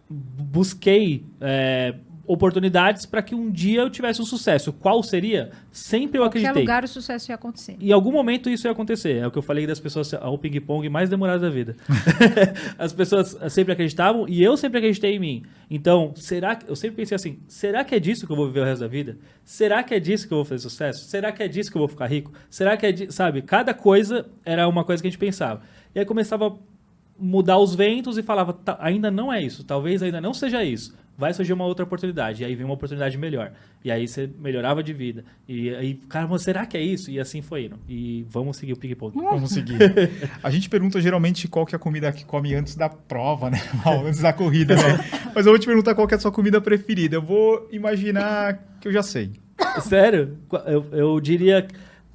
busquei 0.10 1.26
é, 1.40 1.96
oportunidades 2.32 3.06
para 3.06 3.22
que 3.22 3.36
um 3.36 3.52
dia 3.52 3.82
eu 3.82 3.90
tivesse 3.90 4.22
um 4.22 4.26
sucesso. 4.26 4.72
Qual 4.72 5.04
seria? 5.04 5.52
Sempre 5.70 6.18
eu 6.18 6.24
Qualquer 6.24 6.40
acreditei. 6.40 6.62
lugar 6.62 6.84
o 6.86 6.88
sucesso 6.88 7.30
ia 7.30 7.36
acontecer. 7.36 7.76
Em 7.80 7.92
algum 7.92 8.12
momento 8.12 8.50
isso 8.50 8.68
ia 8.68 8.72
acontecer. 8.72 9.18
É 9.18 9.28
o 9.28 9.32
que 9.32 9.38
eu 9.38 9.42
falei 9.42 9.68
das 9.68 9.82
pessoas 9.82 10.14
ao 10.14 10.38
ping-pong 10.38 10.88
mais 10.88 11.10
demorado 11.10 11.42
da 11.42 11.50
vida. 11.50 11.76
As 12.80 12.94
pessoas 12.94 13.38
sempre 13.50 13.74
acreditavam 13.74 14.30
e 14.30 14.42
eu 14.42 14.56
sempre 14.56 14.78
acreditei 14.78 15.16
em 15.16 15.20
mim. 15.20 15.44
Então, 15.70 16.14
será 16.16 16.56
que 16.56 16.70
eu 16.70 16.76
sempre 16.76 16.96
pensei 16.96 17.16
assim, 17.16 17.40
será 17.48 17.84
que 17.84 17.94
é 17.94 18.00
disso 18.00 18.26
que 18.26 18.32
eu 18.32 18.36
vou 18.38 18.48
viver 18.48 18.62
o 18.62 18.66
resto 18.66 18.82
da 18.82 18.88
vida? 18.88 19.18
Será 19.44 19.84
que 19.84 19.94
é 19.94 20.00
disso 20.00 20.26
que 20.26 20.34
eu 20.34 20.38
vou 20.38 20.46
fazer 20.46 20.62
sucesso? 20.62 21.06
Será 21.10 21.34
que 21.34 21.44
é 21.44 21.50
disso 21.50 21.70
que 21.70 21.76
eu 21.76 21.82
vou 21.82 21.90
ficar 21.90 22.08
rico? 22.08 22.32
Será 22.50 22.78
que 22.78 22.86
é 22.86 22.92
di... 22.94 23.12
sabe, 23.12 23.42
cada 23.42 23.74
coisa 23.74 24.26
era 24.46 24.68
uma 24.70 24.86
coisa 24.86 25.04
que 25.04 25.08
a 25.08 25.12
gente 25.12 25.20
pensava. 25.20 25.62
E 25.94 26.00
aí 26.00 26.06
começava 26.06 26.48
a 26.48 26.54
mudar 27.20 27.58
os 27.58 27.76
ventos 27.76 28.18
e 28.18 28.24
falava, 28.24 28.54
"Tá, 28.54 28.78
ainda 28.80 29.12
não 29.12 29.32
é 29.32 29.42
isso, 29.44 29.66
talvez 29.66 30.02
ainda 30.02 30.22
não 30.22 30.34
seja 30.34 30.64
isso. 30.64 30.96
Vai 31.22 31.36
surgir 31.36 31.54
uma 31.54 31.66
outra 31.66 31.86
oportunidade. 31.86 32.42
E 32.42 32.46
aí 32.46 32.56
vem 32.56 32.66
uma 32.66 32.74
oportunidade 32.74 33.16
melhor. 33.16 33.52
E 33.84 33.92
aí 33.92 34.08
você 34.08 34.28
melhorava 34.40 34.82
de 34.82 34.92
vida. 34.92 35.24
E 35.48 35.70
aí, 35.70 35.94
cara, 36.10 36.28
mas 36.28 36.42
será 36.42 36.66
que 36.66 36.76
é 36.76 36.82
isso? 36.82 37.12
E 37.12 37.20
assim 37.20 37.44
foi 37.44 37.66
indo. 37.66 37.78
E 37.88 38.26
vamos 38.28 38.58
seguir 38.58 38.74
o 38.74 38.76
ping-pong. 38.76 39.16
Vamos 39.16 39.52
seguir. 39.52 39.78
A 40.42 40.50
gente 40.50 40.68
pergunta 40.68 41.00
geralmente 41.00 41.48
qual 41.48 41.64
que 41.64 41.76
é 41.76 41.78
a 41.78 41.80
comida 41.80 42.12
que 42.12 42.26
come 42.26 42.56
antes 42.56 42.76
da 42.76 42.90
prova, 42.90 43.52
né? 43.52 43.62
Mal, 43.86 44.04
antes 44.04 44.20
da 44.20 44.34
corrida, 44.34 44.76
né? 44.76 44.98
Mas 45.36 45.46
eu 45.46 45.52
vou 45.52 45.60
te 45.60 45.68
perguntar 45.68 45.94
qual 45.94 46.08
que 46.08 46.16
é 46.16 46.18
a 46.18 46.20
sua 46.20 46.32
comida 46.32 46.60
preferida. 46.60 47.18
Eu 47.18 47.22
vou 47.22 47.70
imaginar 47.72 48.60
que 48.80 48.88
eu 48.88 48.92
já 48.92 49.04
sei. 49.04 49.34
Sério? 49.82 50.40
Eu, 50.66 50.86
eu 50.92 51.20
diria. 51.20 51.68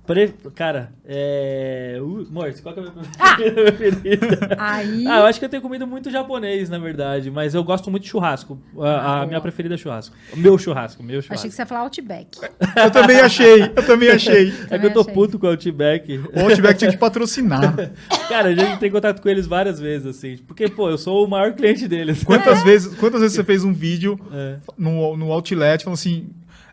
Pre- 0.06 0.34
Cara, 0.54 0.92
é. 1.04 1.98
Uh, 2.00 2.26
Morte, 2.30 2.62
qual 2.62 2.74
que 2.74 2.80
é 2.80 2.84
a 2.84 3.36
minha 3.36 3.52
preferida? 3.52 4.56
Aí. 4.58 5.06
Ah, 5.06 5.20
eu 5.20 5.26
acho 5.26 5.38
que 5.38 5.44
eu 5.44 5.48
tenho 5.48 5.62
comido 5.62 5.86
muito 5.86 6.10
japonês, 6.10 6.68
na 6.70 6.78
verdade, 6.78 7.30
mas 7.30 7.54
eu 7.54 7.62
gosto 7.64 7.90
muito 7.90 8.04
de 8.04 8.08
churrasco. 8.10 8.58
A, 8.78 8.88
a 8.88 9.14
boa. 9.16 9.26
minha 9.26 9.40
preferida 9.40 9.74
é 9.74 9.78
churrasco. 9.78 10.14
Meu 10.34 10.56
churrasco, 10.58 11.02
meu 11.02 11.20
churrasco. 11.20 11.34
Achei 11.34 11.50
que 11.50 11.56
você 11.56 11.62
ia 11.62 11.66
falar 11.66 11.80
Outback. 11.80 12.38
Eu 12.76 12.90
também 12.90 13.20
achei, 13.20 13.62
eu 13.62 13.86
também 13.86 14.08
achei. 14.10 14.52
É 14.70 14.78
que 14.78 14.86
eu 14.86 14.92
tô 14.92 15.00
achei. 15.00 15.14
puto 15.14 15.38
com 15.38 15.46
o 15.46 15.50
Outback. 15.50 16.18
O 16.18 16.40
Outback 16.40 16.78
tinha 16.78 16.90
que 16.90 16.96
patrocinar. 16.98 17.74
Cara, 18.28 18.50
eu 18.52 18.56
já 18.56 18.72
entrei 18.72 18.88
em 18.88 18.92
contato 18.92 19.20
com 19.20 19.28
eles 19.28 19.46
várias 19.46 19.78
vezes, 19.80 20.06
assim. 20.06 20.36
Porque, 20.46 20.68
pô, 20.68 20.90
eu 20.90 20.98
sou 20.98 21.24
o 21.24 21.28
maior 21.28 21.52
cliente 21.54 21.86
deles. 21.88 22.22
Quantas, 22.24 22.62
vezes, 22.62 22.94
quantas 22.96 23.20
vezes 23.20 23.36
você 23.36 23.44
fez 23.44 23.64
um 23.64 23.72
vídeo 23.72 24.18
É. 24.32 24.56
no, 24.76 25.16
no 25.16 25.32
Outlet 25.32 25.84
falando 25.84 25.94
assim... 25.98 26.28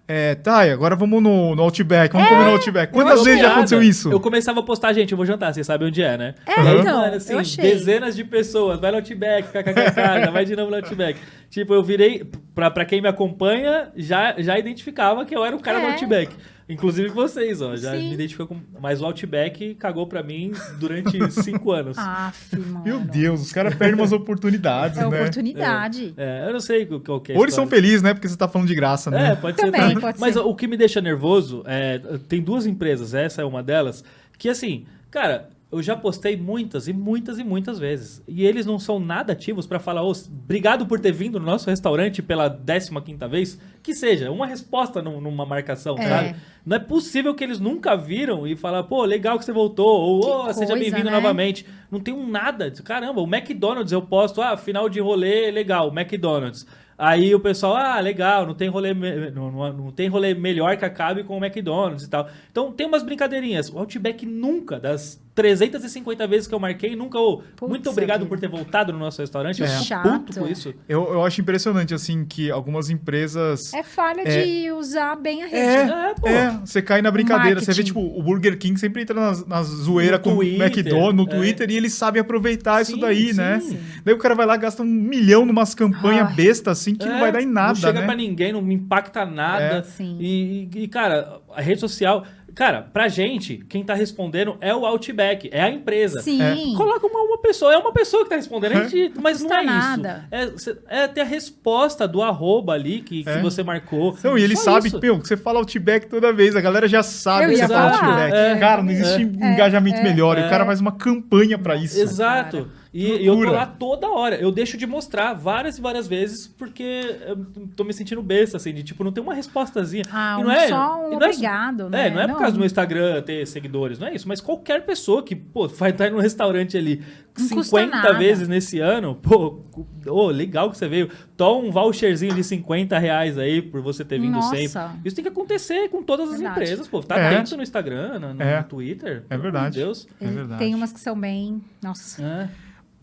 É, 0.05 0.35
Thay, 0.35 0.71
agora 0.71 0.97
vamos 0.97 1.23
no, 1.23 1.55
no 1.55 1.61
Outback, 1.63 2.11
vamos 2.11 2.27
comer 2.27 2.43
no 2.43 2.51
Outback. 2.51 2.91
Quantas 2.91 3.23
vezes 3.23 3.39
já 3.39 3.53
aconteceu 3.53 3.81
isso? 3.81 4.11
Eu 4.11 4.19
começava 4.19 4.59
a 4.59 4.63
postar, 4.63 4.91
gente, 4.91 5.11
eu 5.11 5.17
vou 5.17 5.25
jantar, 5.25 5.53
vocês 5.53 5.65
sabem 5.65 5.87
onde 5.87 6.01
é, 6.03 6.17
né? 6.17 6.35
É, 6.45 6.59
aí, 6.59 6.79
então, 6.79 6.99
mano, 6.99 7.15
assim, 7.15 7.31
eu 7.33 7.39
achei. 7.39 7.63
dezenas 7.63 8.13
de 8.13 8.23
pessoas, 8.25 8.79
vai 8.81 8.91
no 8.91 8.97
Outback, 8.97 9.47
kkkk, 9.47 10.31
vai 10.31 10.43
de 10.43 10.55
novo 10.57 10.71
no 10.71 10.75
Outback. 10.77 11.17
Tipo, 11.49 11.73
eu 11.73 11.81
virei, 11.81 12.29
pra, 12.53 12.69
pra 12.69 12.83
quem 12.83 13.01
me 13.01 13.07
acompanha, 13.07 13.91
já, 13.95 14.35
já 14.37 14.59
identificava 14.59 15.23
que 15.23 15.35
eu 15.35 15.45
era 15.45 15.55
o 15.55 15.59
cara 15.61 15.79
do 15.79 15.85
É. 15.85 15.91
Outback. 15.91 16.35
Inclusive 16.69 17.09
vocês, 17.09 17.61
ó, 17.61 17.75
já 17.75 17.91
Sim. 17.91 18.07
me 18.09 18.13
identificou 18.13 18.47
com... 18.47 18.57
Mas 18.81 19.01
o 19.01 19.05
Outback 19.05 19.75
cagou 19.75 20.07
pra 20.07 20.23
mim 20.23 20.51
durante 20.79 21.19
cinco 21.43 21.71
anos. 21.71 21.97
Aff, 21.97 22.55
mano. 22.57 22.83
Meu 22.85 22.99
Deus, 23.01 23.41
os 23.41 23.51
caras 23.51 23.75
perdem 23.75 23.99
umas 23.99 24.11
oportunidades, 24.13 24.97
É 24.97 25.01
né? 25.01 25.07
oportunidade. 25.07 26.13
É, 26.15 26.45
eu 26.47 26.53
não 26.53 26.59
sei 26.59 26.85
qual 26.85 27.19
que 27.19 27.33
é 27.33 27.35
Ou 27.37 27.43
eles 27.43 27.53
são 27.53 27.67
felizes, 27.67 28.01
né? 28.01 28.13
Porque 28.13 28.27
você 28.29 28.37
tá 28.37 28.47
falando 28.47 28.67
de 28.67 28.75
graça, 28.75 29.09
É, 29.09 29.13
né? 29.13 29.35
pode 29.35 29.57
ser. 29.59 29.65
Também, 29.65 29.81
também. 29.81 29.99
pode 29.99 30.19
Mas 30.19 30.33
ser. 30.33 30.39
o 30.39 30.55
que 30.55 30.67
me 30.67 30.77
deixa 30.77 31.01
nervoso 31.01 31.63
é. 31.65 31.99
Tem 32.29 32.41
duas 32.41 32.65
empresas, 32.65 33.13
essa 33.13 33.41
é 33.41 33.45
uma 33.45 33.61
delas, 33.61 34.03
que 34.37 34.47
assim, 34.49 34.85
cara, 35.11 35.49
eu 35.73 35.81
já 35.83 35.95
postei 35.95 36.37
muitas 36.37 36.87
e 36.87 36.93
muitas 36.93 37.39
e 37.39 37.43
muitas 37.43 37.79
vezes. 37.79 38.23
E 38.27 38.45
eles 38.45 38.65
não 38.65 38.77
são 38.79 38.99
nada 38.99 39.33
ativos 39.33 39.65
pra 39.67 39.79
falar, 39.79 40.03
ô, 40.03 40.11
obrigado 40.11 40.85
por 40.85 40.99
ter 40.99 41.11
vindo 41.11 41.39
no 41.39 41.45
nosso 41.45 41.69
restaurante 41.69 42.21
pela 42.21 42.49
15 42.49 43.01
quinta 43.01 43.27
vez. 43.27 43.59
Que 43.81 43.93
seja, 43.93 44.31
uma 44.31 44.45
resposta 44.47 45.01
num- 45.01 45.19
numa 45.19 45.45
marcação, 45.45 45.95
É. 45.97 46.07
sabe? 46.07 46.35
Não 46.65 46.77
é 46.77 46.79
possível 46.79 47.33
que 47.35 47.43
eles 47.43 47.59
nunca 47.59 47.95
viram 47.97 48.47
e 48.47 48.55
falar, 48.55 48.83
pô, 48.83 49.03
legal 49.03 49.37
que 49.37 49.43
você 49.45 49.51
voltou, 49.51 49.87
ou 49.87 50.21
Que 50.21 50.27
ô, 50.27 50.53
seja 50.53 50.67
coisa, 50.67 50.75
bem-vindo 50.75 51.05
né? 51.09 51.11
novamente. 51.11 51.65
Não 51.91 51.99
tem 51.99 52.13
um 52.13 52.27
nada. 52.29 52.71
Caramba, 52.83 53.19
o 53.21 53.27
McDonald's 53.27 53.91
eu 53.91 54.01
posto, 54.01 54.41
ah, 54.41 54.55
final 54.55 54.87
de 54.87 54.99
rolê, 55.01 55.51
legal, 55.51 55.89
McDonald's. 55.89 56.65
Aí 56.95 57.33
o 57.33 57.39
pessoal, 57.39 57.75
ah, 57.75 57.99
legal, 57.99 58.45
não 58.45 58.53
tem 58.53 58.69
rolê, 58.69 58.93
não, 59.31 59.51
não, 59.51 59.73
não 59.73 59.91
tem 59.91 60.07
rolê 60.07 60.33
melhor 60.35 60.77
que 60.77 60.85
acabe 60.85 61.23
com 61.23 61.37
o 61.37 61.43
McDonald's 61.43 62.05
e 62.05 62.09
tal. 62.09 62.29
Então 62.51 62.71
tem 62.71 62.85
umas 62.87 63.01
brincadeirinhas. 63.03 63.69
O 63.69 63.79
Outback 63.79 64.25
nunca, 64.25 64.79
das 64.79 65.19
350 65.35 66.27
vezes 66.27 66.47
que 66.47 66.53
eu 66.53 66.59
marquei, 66.59 66.95
nunca, 66.95 67.17
ô, 67.19 67.41
muito 67.63 67.89
obrigado 67.89 68.19
vida. 68.19 68.29
por 68.29 68.39
ter 68.39 68.47
voltado 68.47 68.93
no 68.93 68.99
nosso 68.99 69.19
restaurante. 69.21 69.59
Eu 69.61 69.65
É. 69.65 69.69
fico 69.69 69.83
Chato. 69.83 70.03
puto 70.25 70.39
com 70.39 70.47
isso. 70.47 70.73
Eu, 70.87 71.11
eu 71.13 71.25
acho 71.25 71.41
impressionante, 71.41 71.93
assim, 71.93 72.23
que 72.25 72.51
algumas 72.51 72.89
empresas... 72.89 73.73
É 73.73 73.81
falha 73.83 74.23
de 74.23 74.71
usar 74.71 75.15
bem 75.15 75.43
a 75.43 75.47
rede. 75.47 75.55
É, 75.57 75.73
É, 75.83 76.13
pô. 76.19 76.27
é, 76.27 76.51
você 76.63 76.81
cai 76.81 77.01
na 77.01 77.09
brincadeira. 77.11 77.59
Você 77.59 77.71
vê, 77.71 77.81
marketing. 77.83 77.87
tipo, 77.87 77.99
o 77.99 78.21
Burger 78.23 78.57
King 78.57 78.79
sempre 78.79 79.01
entra 79.01 79.19
nas, 79.19 79.45
nas 79.47 79.67
zoeiras 79.67 80.19
No 80.19 80.23
com 80.23 80.35
o 80.37 80.43
McDonald's, 80.43 81.15
no 81.15 81.23
é. 81.23 81.35
Twitter, 81.37 81.69
e 81.71 81.77
eles 81.77 81.93
sabem 81.93 82.21
aproveitar 82.21 82.81
isso 82.81 82.93
Sim, 82.93 82.99
daí, 82.99 83.29
sim. 83.31 83.37
né? 83.37 83.59
Sim. 83.59 83.79
Daí 84.05 84.13
o 84.13 84.17
cara 84.17 84.35
vai 84.35 84.45
lá, 84.45 84.55
gasta 84.57 84.83
um 84.83 84.85
milhão 84.85 85.45
numas 85.45 85.73
campanhas 85.73 86.27
Ai. 86.27 86.35
besta, 86.35 86.71
assim, 86.71 86.93
que 86.95 87.05
não 87.05 87.15
É, 87.15 87.19
vai 87.19 87.31
dar 87.31 87.41
em 87.41 87.45
nada, 87.47 87.69
Não 87.69 87.75
chega 87.75 87.99
né? 88.01 88.05
pra 88.05 88.15
ninguém, 88.15 88.53
não 88.53 88.61
me 88.61 88.75
impacta 88.75 89.25
nada. 89.25 89.63
É. 89.77 89.83
Sim. 89.83 90.17
E, 90.19 90.69
e, 90.75 90.87
cara, 90.87 91.39
a 91.55 91.61
rede 91.61 91.79
social. 91.79 92.23
Cara, 92.55 92.81
pra 92.81 93.07
gente, 93.07 93.57
quem 93.67 93.83
tá 93.83 93.93
respondendo 93.93 94.57
é 94.61 94.73
o 94.75 94.85
Outback, 94.85 95.49
é 95.51 95.61
a 95.61 95.69
empresa. 95.69 96.21
Sim. 96.21 96.73
Coloca 96.77 97.07
uma, 97.07 97.21
uma 97.23 97.37
pessoa, 97.39 97.73
é 97.73 97.77
uma 97.77 97.91
pessoa 97.91 98.23
que 98.23 98.29
tá 98.29 98.35
respondendo, 98.35 98.73
a 98.77 98.83
gente, 98.87 99.13
mas 99.19 99.41
não 99.41 99.47
Custa 99.49 99.61
é 99.61 99.65
nada. 99.65 100.27
isso. 100.55 100.77
É, 100.87 101.03
é 101.03 101.07
ter 101.07 101.21
a 101.21 101.25
resposta 101.25 102.07
do 102.07 102.21
arroba 102.21 102.73
ali 102.73 103.01
que, 103.01 103.23
que 103.23 103.29
É. 103.29 103.41
você 103.41 103.63
marcou. 103.63 104.15
Não, 104.23 104.37
e 104.37 104.43
ele 104.43 104.55
Só 104.55 104.79
sabe, 104.79 104.91
meu, 105.01 105.19
que 105.19 105.27
você 105.27 105.35
fala 105.37 105.59
Outback 105.59 106.07
toda 106.07 106.31
vez, 106.31 106.55
a 106.55 106.61
galera 106.61 106.87
já 106.87 107.01
sabe 107.01 107.45
Eu 107.45 107.49
que 107.49 107.55
você 107.57 107.67
fala 107.67 107.91
falar, 107.93 108.23
Outback. 108.25 108.35
é. 108.35 108.59
cara, 108.59 108.83
não 108.83 108.91
existe 108.91 109.21
engajamento 109.23 110.01
melhor, 110.03 110.37
e 110.37 110.41
o 110.41 110.45
é. 110.45 110.49
cara 110.49 110.65
faz 110.65 110.79
uma 110.79 110.91
campanha 110.91 111.57
pra 111.57 111.75
isso. 111.75 111.99
Exato. 111.99 112.69
E, 112.93 113.25
eu 113.25 113.35
tô 113.35 113.51
lá 113.51 113.65
toda 113.65 114.07
hora. 114.07 114.35
Eu 114.35 114.51
deixo 114.51 114.77
de 114.77 114.85
mostrar 114.85 115.33
várias 115.33 115.79
e 115.79 115.81
várias 115.81 116.07
vezes 116.07 116.45
porque 116.47 117.17
eu 117.25 117.35
tô 117.75 117.83
me 117.83 117.91
sentindo 117.91 118.21
besta, 118.21 118.57
assim, 118.57 118.71
de 118.71 118.83
tipo, 118.83 119.03
não 119.03 119.11
tem 119.11 119.23
uma 119.23 119.33
respostazinha. 119.33 120.03
Ah, 120.11 120.37
E 120.39 120.41
um 120.41 120.45
não 120.45 120.51
é, 120.51 120.67
só 120.67 120.99
um 120.99 121.09
não 121.09 121.13
é- 121.13 121.15
obrigado, 121.15 121.87
É, 121.87 121.89
né? 121.89 122.09
não 122.11 122.21
é 122.21 122.27
por 122.27 122.37
causa 122.37 122.51
do 122.51 122.59
meu 122.59 122.67
Instagram 122.67 123.21
ter 123.23 123.47
seguidores, 123.47 123.97
não 123.97 124.07
é 124.07 124.13
isso. 124.13 124.27
Mas 124.27 124.39
qualquer 124.39 124.85
pessoa 124.85 125.23
que, 125.23 125.35
pô, 125.35 125.67
vai 125.67 125.89
estar 125.89 126.11
no 126.11 126.19
restaurante 126.19 126.77
ali 126.77 126.97
Não 127.35 127.47
custa 127.49 127.63
50 127.63 127.95
nada. 127.97 128.13
vezes 128.13 128.47
nesse 128.47 128.79
ano, 128.79 129.15
pô, 129.15 129.63
ô, 130.07 130.27
legal 130.27 130.69
que 130.69 130.77
você 130.77 130.87
veio. 130.87 131.09
Toma 131.35 131.67
um 131.67 131.71
voucherzinho 131.71 132.35
de 132.35 132.43
50 132.43 132.99
reais 132.99 133.39
aí 133.39 133.59
por 133.59 133.81
você 133.81 134.05
ter 134.05 134.19
vindo 134.19 134.33
Nossa. 134.33 134.55
sempre. 134.55 134.99
Isso 135.03 135.15
tem 135.15 135.23
que 135.23 135.29
acontecer 135.29 135.89
com 135.89 136.03
todas 136.03 136.29
as 136.29 136.35
Verdade. 136.39 136.59
empresas, 136.61 136.87
pô. 136.87 137.01
Tá 137.01 137.17
É. 137.17 137.27
atento 137.35 137.57
no 137.57 137.63
Instagram, 137.63 138.19
no, 138.19 138.33
no 138.35 138.43
É. 138.43 138.61
Twitter. 138.61 139.23
É 139.31 139.35
verdade. 139.37 139.73
de 139.77 139.79
Deus. 139.81 140.07
É 140.21 140.25
Ele 140.25 140.35
verdade. 140.35 140.59
Tem 140.59 140.75
umas 140.75 140.93
que 140.93 140.99
são 140.99 141.19
bem. 141.19 141.59
Nossa. 141.81 142.21
É. 142.23 142.49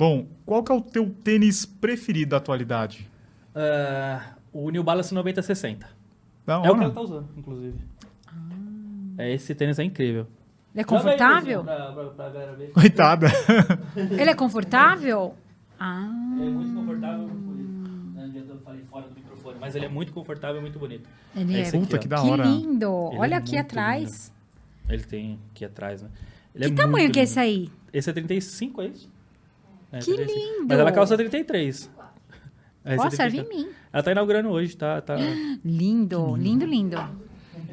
Bom, 0.01 0.27
qual 0.47 0.64
que 0.64 0.72
é 0.72 0.74
o 0.74 0.81
teu 0.81 1.10
tênis 1.10 1.66
preferido 1.66 2.31
da 2.31 2.39
atualidade? 2.39 3.06
Ah, 3.55 4.32
o 4.51 4.70
New 4.70 4.82
Balance 4.82 5.12
9060. 5.14 5.86
Da 6.47 6.55
É 6.55 6.56
o 6.56 6.62
que 6.62 6.68
hora. 6.70 6.85
ela 6.85 6.90
tá 6.94 7.01
usando, 7.02 7.28
inclusive. 7.36 7.74
É, 9.18 9.31
esse 9.35 9.55
tênis 9.55 9.78
é 9.78 9.85
incrível. 9.85 10.27
Ele 10.72 10.81
é 10.81 10.85
confortável? 10.85 11.66
Coitada. 12.72 13.27
Ele 13.94 14.31
é 14.31 14.35
confortável? 14.35 15.35
Ah. 15.78 16.09
Ele 16.39 16.47
é 16.47 16.51
muito 16.51 16.74
confortável 16.74 17.28
muito 17.28 17.44
bonito. 17.44 17.90
Não 18.14 18.24
adianta 18.24 18.52
eu 18.55 18.59
falei 18.60 18.82
fora 18.90 19.06
do 19.06 19.14
microfone, 19.14 19.56
mas 19.60 19.74
ele 19.77 19.85
é 19.85 19.89
muito 19.90 20.12
confortável 20.14 20.56
e 20.56 20.60
muito 20.62 20.78
bonito. 20.78 21.06
Ele 21.36 21.56
É 21.56 21.60
é. 21.60 21.68
aqui, 21.68 21.78
Puta, 21.78 21.97
ó. 21.97 21.98
que 21.98 22.09
da 22.09 22.22
que 22.22 22.27
hora. 22.31 22.44
lindo. 22.44 23.09
Ele 23.09 23.16
é 23.16 23.18
Olha 23.20 23.36
aqui 23.36 23.52
muito 23.52 23.66
atrás. 23.66 24.32
Ele 24.89 25.02
tem 25.02 25.39
aqui 25.51 25.64
atrás, 25.66 26.01
né? 26.01 26.09
Ele 26.55 26.64
Que 26.68 26.72
é 26.72 26.74
tamanho 26.74 27.12
que 27.12 27.20
é 27.20 27.24
esse 27.24 27.39
lindo. 27.39 27.62
aí? 27.68 27.72
Esse 27.93 28.09
é 28.09 28.12
35, 28.14 28.81
é 28.81 28.86
isso? 28.86 29.10
É, 29.93 29.99
Que 29.99 30.15
35. 30.15 30.39
lindo. 30.39 30.67
Mas 30.69 30.79
ela 30.79 30.93
calça 30.93 31.17
33. 31.17 31.91
É, 32.85 32.97
Ó, 32.97 33.07
é 33.07 33.11
serve 33.11 33.39
34. 33.39 33.43
em 33.43 33.65
mim. 33.65 33.73
Ela 33.93 34.03
tá 34.03 34.12
inaugurando 34.12 34.49
hoje, 34.49 34.77
tá? 34.77 35.01
tá... 35.01 35.17
Lindo, 35.65 36.37
lindo, 36.37 36.65
lindo. 36.65 36.97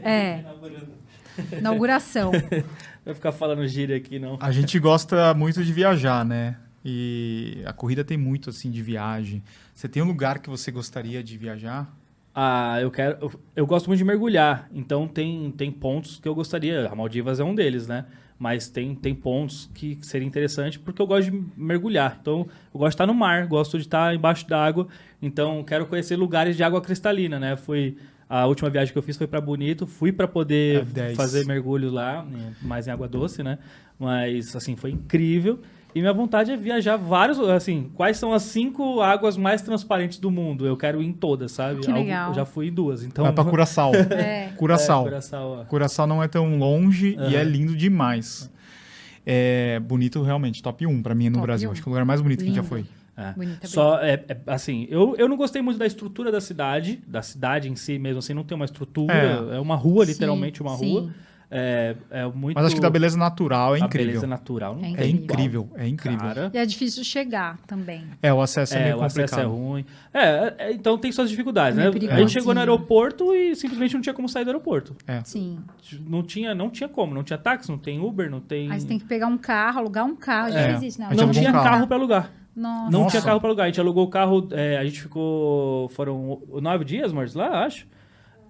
É, 0.04 0.44
inauguração. 1.58 2.32
Vai 3.06 3.14
ficar 3.14 3.32
falando 3.32 3.66
gíria 3.68 3.96
aqui, 3.96 4.20
não. 4.20 4.38
A 4.42 4.52
gente 4.52 4.78
gosta 4.80 5.34
muito 5.34 5.64
de 5.64 5.72
viajar, 5.72 6.26
né? 6.26 6.58
E 6.84 7.62
a 7.66 7.74
corrida 7.74 8.04
tem 8.04 8.18
muito, 8.18 8.50
assim, 8.50 8.70
de 8.70 8.82
viagem. 8.82 9.44
Você 9.74 9.88
tem 9.88 10.02
um 10.02 10.06
lugar 10.08 10.40
que 10.40 10.50
você 10.50 10.72
gostaria 10.72 11.24
de 11.24 11.38
viajar? 11.38 11.94
Ah, 12.34 12.78
eu 12.82 12.92
quero. 12.92 13.18
Eu, 13.22 13.32
eu 13.56 13.66
gosto 13.68 13.88
muito 13.88 13.98
de 13.98 14.06
mergulhar, 14.06 14.70
então 14.74 15.08
tem, 15.08 15.52
tem 15.52 15.72
pontos 15.72 16.20
que 16.20 16.28
eu 16.28 16.36
gostaria. 16.36 16.88
A 16.88 16.96
Maldivas 16.96 17.40
é 17.40 17.44
um 17.44 17.56
deles, 17.56 17.88
né? 17.88 18.06
Mas 18.40 18.70
tem, 18.70 18.94
tem 18.94 19.16
pontos 19.16 19.70
que, 19.74 19.98
seria 20.02 20.28
interessante 20.28 20.78
porque 20.78 21.02
eu 21.02 21.08
gosto 21.08 21.32
de 21.32 21.44
mergulhar. 21.56 22.18
Então, 22.22 22.48
eu 22.74 22.80
gosto 22.80 22.90
de 22.90 22.96
estar 22.96 23.08
no 23.08 23.14
mar, 23.14 23.48
gosto 23.48 23.78
de 23.78 23.86
estar 23.86 24.14
embaixo 24.14 24.48
d'água. 24.48 24.88
Então, 25.22 25.64
quero 25.64 25.88
conhecer 25.88 26.16
lugares 26.16 26.56
de 26.56 26.64
água 26.64 26.82
cristalina, 26.82 27.40
né? 27.40 27.56
Fui. 27.56 27.98
A 28.30 28.46
última 28.46 28.70
viagem 28.70 28.92
que 28.92 28.98
eu 28.98 29.02
fiz 29.04 29.16
foi 29.16 29.26
para 29.26 29.40
Bonito, 29.40 29.88
fui 29.88 30.12
para 30.12 30.28
poder 30.28 30.84
10. 30.84 31.16
fazer 31.16 31.46
mergulho 31.46 31.90
lá, 31.90 32.28
mais 32.62 32.86
em 32.86 32.92
água 32.92 33.08
doce, 33.08 33.42
né? 33.42 33.58
Mas, 33.98 34.54
assim, 34.54 34.76
foi 34.76 34.92
incrível. 34.92 35.62
E 35.98 36.00
minha 36.00 36.14
vontade 36.14 36.52
é 36.52 36.56
viajar 36.56 36.96
vários, 36.96 37.40
assim, 37.40 37.90
quais 37.96 38.18
são 38.18 38.32
as 38.32 38.44
cinco 38.44 39.02
águas 39.02 39.36
mais 39.36 39.64
transparentes 39.64 40.20
do 40.20 40.30
mundo? 40.30 40.68
Eu 40.68 40.78
quero 40.78 41.02
ir 41.02 41.08
em 41.08 41.12
todas, 41.12 41.52
sabe? 41.52 41.82
Que 41.82 41.92
legal. 41.92 42.30
Eu 42.30 42.36
já 42.36 42.46
fui 42.46 42.68
em 42.68 42.72
duas, 42.72 43.04
então... 43.04 43.24
Vai 43.26 43.34
pra 43.34 43.44
Curaçao. 43.44 43.92
É. 44.18 44.50
Curaçao. 44.56 45.02
É, 45.02 45.10
Curaçao. 45.10 45.66
Curaçao 45.68 46.06
não 46.06 46.22
é 46.22 46.28
tão 46.28 46.56
longe 46.60 47.16
e 47.16 47.18
Aham. 47.18 47.34
é 47.34 47.44
lindo 47.44 47.76
demais. 47.76 48.52
É 49.26 49.80
bonito, 49.80 50.22
realmente. 50.22 50.62
Top 50.62 50.86
1 50.86 51.02
pra 51.02 51.16
mim 51.16 51.30
no 51.30 51.38
Top 51.38 51.48
Brasil. 51.48 51.68
um. 51.68 51.72
Acho 51.72 51.82
que 51.82 51.88
é 51.88 51.90
o 51.90 51.94
lugar 51.94 52.06
mais 52.06 52.22
bonito 52.22 52.44
que 52.44 52.52
a 52.52 52.54
gente 52.54 52.56
já 52.58 52.62
Lindo. 52.62 52.70
foi. 52.70 52.86
É. 53.18 53.34
Bonita, 53.34 53.68
Só, 53.68 54.00
é, 54.00 54.24
é, 54.28 54.38
assim, 54.46 54.86
eu, 54.92 55.16
eu 55.18 55.28
não 55.28 55.36
gostei 55.36 55.64
muito 55.64 55.80
da 55.80 55.88
estrutura 55.88 56.32
da 56.32 56.40
cidade, 56.40 57.02
da 57.08 57.24
cidade 57.24 57.68
em 57.68 57.76
si 57.76 57.98
mesmo, 57.98 58.20
assim, 58.20 58.36
não 58.36 58.44
tem 58.44 58.56
uma 58.56 58.66
estrutura, 58.66 59.14
é, 59.52 59.60
uma 59.60 59.76
rua, 59.76 60.06
Sim, 60.06 60.12
literalmente 60.12 60.62
uma 60.62 60.78
sim. 60.78 60.92
rua. 60.92 61.10
É, 61.50 61.96
é 62.12 62.26
muito. 62.26 62.56
Mas 62.56 62.66
acho 62.66 62.76
que 62.76 62.82
da 62.82 62.90
beleza 62.90 63.18
natural 63.18 63.74
é 63.76 63.82
a 63.82 63.86
incrível. 63.86 64.08
beleza 64.08 64.28
natural 64.28 64.76
não 64.76 64.84
É 64.84 64.94
tem 64.96 64.98
É 64.98 65.08
incrível, 65.08 65.70
é 65.76 65.88
incrível. 65.88 66.20
Cara, 66.20 66.52
E 66.54 66.58
é 66.58 66.66
difícil 66.66 67.04
chegar 67.06 67.58
também. 67.66 68.04
É, 68.22 68.34
o 68.34 68.42
acesso 68.42 68.76
é, 68.76 68.80
é, 68.80 68.84
meio 68.84 68.98
o 68.98 69.04
acesso 69.04 69.36
é 69.36 69.44
complicado. 69.44 69.56
ruim. 69.70 69.86
É, 70.14 70.54
é, 70.58 70.72
então 70.74 70.98
tem 70.98 71.10
suas 71.12 71.30
dificuldades, 71.30 71.80
É 71.80 71.90
né? 71.90 71.92
A 72.12 72.20
gente 72.20 72.32
chegou 72.34 72.54
no 72.54 72.60
aeroporto 72.60 73.34
e 73.34 73.56
simplesmente 73.56 73.94
não 73.94 74.02
tinha 74.02 74.14
como 74.14 74.28
sair 74.28 74.44
do 74.44 74.50
aeroporto. 74.50 74.94
Sim. 75.24 75.60
Não 76.06 76.22
tinha, 76.22 76.54
não 76.54 76.70
tinha 76.70 76.90
como, 76.90 77.14
não 77.14 77.24
tinha 77.24 77.38
táxi, 77.38 77.70
não 77.70 77.78
tem 77.78 77.98
Uber, 78.00 78.30
não 78.30 78.42
tem. 78.42 78.70
Aí 78.70 78.82
você 78.82 78.88
tem 78.88 79.00
que 79.00 79.06
pegar 79.06 79.28
um 79.28 79.38
carro, 79.38 79.80
alugar 79.80 80.06
um 80.06 80.16
carro. 80.18 80.52
Já 80.52 80.60
É. 80.60 80.86
isso, 80.86 81.00
né? 81.00 81.06
A 81.06 81.10
Não 81.14 81.24
alugou 81.24 81.30
um 81.30 81.32
tinha 81.32 81.52
carro. 81.54 81.64
carro 81.64 81.88
pra 81.88 81.96
alugar. 81.96 82.32
Nossa. 82.54 82.92
Não 82.92 83.00
Nossa. 83.04 83.12
tinha 83.12 83.22
carro 83.24 83.40
pra 83.40 83.48
alugar. 83.50 83.64
A 83.66 83.68
gente 83.70 83.80
alugou 83.80 84.04
o 84.06 84.10
carro, 84.10 84.48
é, 84.52 84.78
a 84.78 84.84
gente 84.84 85.00
ficou. 85.02 85.88
Foram 85.90 86.42
nove 86.62 86.84
dias, 86.84 87.14
Morris, 87.14 87.36
lá, 87.36 87.64
acho. 87.64 87.88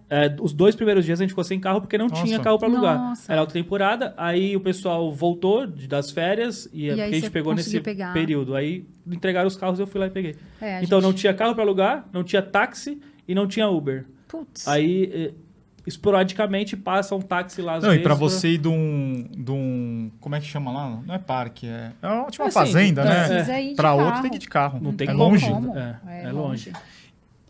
É, 0.09 0.33
os 0.39 0.53
dois 0.53 0.73
primeiros 0.73 1.03
dias 1.03 1.19
a 1.19 1.23
gente 1.23 1.31
ficou 1.31 1.43
sem 1.43 1.59
carro 1.59 1.81
porque 1.81 1.97
não 1.97 2.07
Nossa. 2.07 2.23
tinha 2.23 2.39
carro 2.39 2.57
pra 2.57 2.67
alugar. 2.69 2.97
Nossa. 2.97 3.29
Era 3.31 3.41
alta 3.41 3.51
temporada, 3.51 4.13
aí 4.15 4.55
o 4.55 4.59
pessoal 4.61 5.11
voltou 5.11 5.67
de- 5.67 5.85
das 5.87 6.11
férias 6.11 6.69
e, 6.71 6.85
E 6.85 6.89
é 6.99 7.03
a 7.03 7.11
gente 7.11 7.29
pegou 7.29 7.53
nesse 7.53 7.81
pegar. 7.81 8.13
período. 8.13 8.55
Aí 8.55 8.85
entregaram 9.05 9.47
os 9.47 9.57
carros 9.57 9.79
e 9.79 9.81
eu 9.81 9.87
fui 9.87 9.99
lá 9.99 10.07
e 10.07 10.09
peguei. 10.09 10.35
É, 10.61 10.81
então 10.81 11.01
não 11.01 11.09
gente- 11.11 11.19
tinha 11.21 11.33
carro 11.33 11.53
pra 11.53 11.63
alugar, 11.63 12.07
não 12.13 12.23
tinha 12.23 12.41
táxi 12.41 13.01
e 13.27 13.35
não 13.35 13.45
tinha 13.47 13.67
Uber. 13.67 14.05
Putz. 14.29 14.65
Aí, 14.67 15.11
eh, 15.13 15.33
esporadicamente, 15.85 16.75
passa 16.77 17.15
um 17.15 17.21
táxi 17.21 17.61
lá 17.61 17.75
às 17.75 17.83
Não, 17.83 17.89
e 17.89 17.93
vezes. 17.93 18.03
pra 18.03 18.13
você 18.15 18.49
ir 18.49 18.57
de 18.57 18.67
um, 18.67 19.25
de 19.31 19.51
um. 19.51 20.11
Como 20.19 20.35
é 20.35 20.39
que 20.39 20.45
chama 20.45 20.71
lá? 20.71 21.01
Não 21.05 21.15
é 21.15 21.17
parque, 21.19 21.67
é. 21.67 21.91
É 22.01 22.07
uma, 22.07 22.25
tipo 22.29 22.43
uma 22.43 22.47
É 22.47 22.49
assim, 22.49 22.59
fazenda, 22.59 23.01
é, 23.01 23.29
né? 23.43 23.67
De 23.69 23.75
Pra 23.75 23.93
outro 23.93 24.21
tem 24.21 24.29
que 24.31 24.35
ir 24.37 24.39
de 24.39 24.47
carro. 24.49 24.79
Não 24.81 24.93
tem 24.93 25.07
é 25.09 25.13
longe. 25.13 25.49
Como? 25.49 25.77
É, 25.77 25.99
é 26.25 26.31
longe. 26.31 26.71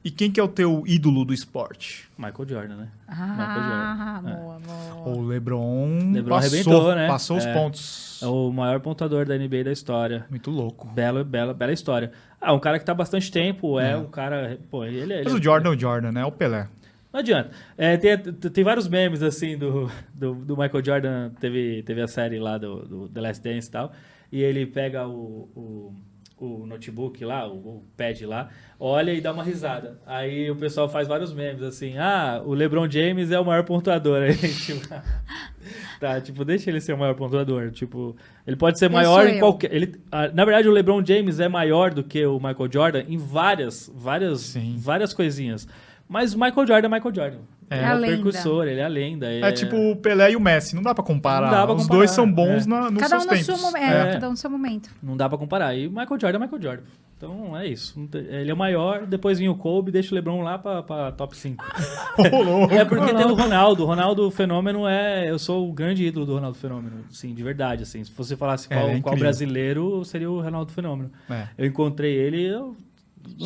E 0.08 0.10
quem 0.10 0.32
que 0.32 0.40
é 0.40 0.44
o 0.44 0.48
teu 0.48 0.86
ídolo 0.88 1.26
do 1.26 1.34
esporte? 1.34 2.08
Michael 2.18 2.48
Jordan, 2.48 2.76
né? 2.78 2.88
Ah, 3.10 4.22
Michael 4.24 4.40
boa, 4.42 4.60
boa. 4.60 5.18
O 5.18 5.22
LeBron, 5.28 6.12
LeBron 6.14 6.30
passou, 6.38 6.38
arrebentou, 6.56 6.96
né? 6.96 7.08
passou 7.10 7.38
os 7.38 7.46
É. 7.46 7.54
pontos. 7.54 8.22
É 8.24 8.26
o 8.26 8.50
maior 8.50 8.80
pontuador 8.80 9.26
da 9.26 9.38
NBA 9.38 9.66
da 9.66 9.72
história. 9.74 10.26
Muito 10.30 10.50
louco. 10.50 10.88
Bela, 10.88 11.26
bela, 11.26 11.54
bela 11.54 11.74
história. 11.74 12.14
Ah, 12.40 12.54
um 12.54 12.60
cara 12.60 12.80
que 12.80 12.86
tá 12.86 12.94
há 12.94 12.96
bastante 12.96 13.30
tempo, 13.30 13.78
é, 13.82 13.92
É. 13.92 13.98
um 13.98 14.06
cara. 14.06 14.58
Pô, 14.72 14.86
ele, 14.86 15.00
ele 15.02 15.24
Mas 15.26 15.34
o 15.34 15.44
Jordan 15.44 15.72
é 15.72 15.76
o 15.76 15.78
Jordan, 15.78 16.12
né? 16.14 16.22
É 16.22 16.26
o 16.26 16.32
Pelé. 16.32 16.70
Não 17.12 17.20
adianta. 17.20 17.52
É, 17.78 17.98
tem, 17.98 18.18
tem 18.18 18.64
vários 18.64 18.88
memes, 18.88 19.22
assim, 19.22 19.58
do, 19.58 19.92
do, 20.14 20.36
do 20.36 20.56
Michael 20.56 20.86
Jordan. 20.86 21.32
Teve, 21.38 21.84
teve 21.84 22.02
a 22.02 22.08
série 22.08 22.40
lá 22.40 22.58
do, 22.58 22.80
do 22.86 23.10
The 23.10 23.20
Last 23.20 23.44
Dance 23.44 23.68
e 23.68 23.72
tal. 23.72 23.92
E 24.32 24.42
ele 24.42 24.66
pega 24.66 25.06
o, 25.06 25.50
o, 25.54 25.94
o 26.46 26.66
notebook 26.66 27.24
lá, 27.26 27.48
o, 27.48 27.56
o 27.56 27.84
pad 27.98 28.26
lá, 28.26 28.50
olha 28.80 29.12
e 29.12 29.20
dá 29.22 29.32
uma 29.32 29.44
risada. 29.44 30.00
Aí 30.06 30.50
o 30.52 30.56
pessoal 30.56 30.88
faz 30.88 31.08
vários 31.08 31.34
memes, 31.34 31.64
assim. 31.64 31.98
Ah, 31.98 32.42
o 32.46 32.54
LeBron 32.54 32.90
James 32.90 33.32
é 33.32 33.40
o 33.40 33.46
maior 33.46 33.64
pontuador. 33.64 34.22
Aí, 34.30 34.36
tipo, 34.36 34.88
tá, 36.00 36.22
tipo, 36.22 36.46
deixa 36.46 36.70
ele 36.70 36.80
ser 36.80 36.94
o 36.94 36.98
maior 36.98 37.16
pontuador. 37.16 37.72
Tipo, 37.72 38.16
ele 38.46 38.56
pode 38.56 38.78
ser 38.78 38.90
maior 38.90 39.28
em 39.28 39.40
qualquer... 39.40 39.74
Ele, 39.74 39.96
ah, 40.12 40.28
na 40.30 40.46
verdade, 40.46 40.68
o 40.68 40.72
LeBron 40.72 41.04
James 41.04 41.40
é 41.40 41.48
maior 41.48 41.94
do 41.94 42.04
que 42.04 42.26
o 42.26 42.36
Michael 42.36 42.70
Jordan 42.72 43.04
em 43.08 43.18
várias, 43.18 43.92
várias, 43.96 44.42
Sim. 44.42 44.76
várias 44.78 45.14
coisinhas. 45.14 45.68
Mas 46.08 46.34
o 46.34 46.40
Michael 46.40 46.68
Jordan 46.68 46.88
é 46.88 46.92
Michael 46.92 47.16
Jordan. 47.16 47.40
É. 47.70 47.76
Ele 47.78 47.84
É 47.86 47.88
a 47.90 47.96
o 47.96 47.98
lenda. 48.00 48.14
percussor, 48.24 48.68
ele 48.68 48.80
é 48.80 48.84
a 48.86 48.88
lenda. 48.88 49.32
É, 49.32 49.52
tipo 49.52 49.76
o 49.76 49.96
Pelé 49.96 50.32
e 50.32 50.36
o 50.36 50.40
Messi. 50.40 50.76
Não 50.76 50.82
dá 50.84 50.96
pra 50.96 51.04
comparar. 51.04 51.48
Não 51.48 51.58
dá 51.58 51.66
pra 51.66 51.76
Os 51.76 51.82
comparar, 51.84 51.98
dois 52.00 52.12
são 52.12 52.32
bons 52.32 52.66
é. 52.66 52.70
na, 52.70 52.90
nos 52.92 53.02
Cada 53.04 53.18
um 53.18 53.20
seus 53.22 53.46
seu. 53.62 53.78
É, 53.78 54.10
É. 54.10 54.14
cada 54.14 54.28
um 54.28 54.32
no 54.32 54.38
seu 54.38 54.50
momento. 54.50 54.90
Não 55.04 55.18
dá 55.18 55.28
pra 55.28 55.38
comparar. 55.38 55.76
E 55.76 55.88
o 55.88 55.90
Michael 55.92 56.20
Jordan 56.20 56.38
é 56.38 56.42
Michael 56.42 56.62
Jordan. 56.62 56.84
Então 57.18 57.58
é 57.58 57.66
isso. 57.66 58.00
Ele 58.14 58.52
é 58.52 58.54
o 58.54 58.58
maior, 58.58 59.08
depois 59.08 59.40
vinha 59.40 59.52
o 59.52 59.56
Kobe, 59.56 59.92
deixa 59.92 60.12
o 60.12 60.16
LeBron 60.16 60.44
lá 60.44 60.60
pra, 60.60 60.84
pra 60.84 61.12
top 61.12 61.36
5. 61.36 61.66
Ô, 62.32 62.44
louco. 62.44 62.72
É 62.74 62.86
porque 62.86 63.12
tem 63.12 63.26
o 63.26 63.34
Ronaldo. 63.34 63.84
O 63.84 63.86
Ronaldo 63.88 64.30
Fenômeno 64.30 64.88
é. 64.88 65.28
Eu 65.30 65.40
sou 65.40 65.68
o 65.68 65.74
grande 65.74 66.06
ídolo 66.06 66.28
do 66.28 66.36
Ronaldo 66.36 66.58
Fenômeno. 66.60 67.04
Sim, 67.10 67.34
de 67.34 67.42
verdade. 67.42 67.82
Assim. 67.84 68.04
Se 68.04 68.12
você 68.16 68.38
falasse 68.38 68.68
É, 68.70 68.76
qual, 68.76 68.88
ele 68.90 69.00
é 69.00 69.02
qual 69.02 69.14
incrível. 69.14 69.20
brasileiro, 69.20 70.06
seria 70.06 70.30
o 70.30 70.40
Ronaldo 70.42 70.72
Fenômeno. 70.72 71.12
É. 71.30 71.48
Eu 71.58 71.66
encontrei 71.66 72.14
ele. 72.14 72.46
Eu, 72.46 72.78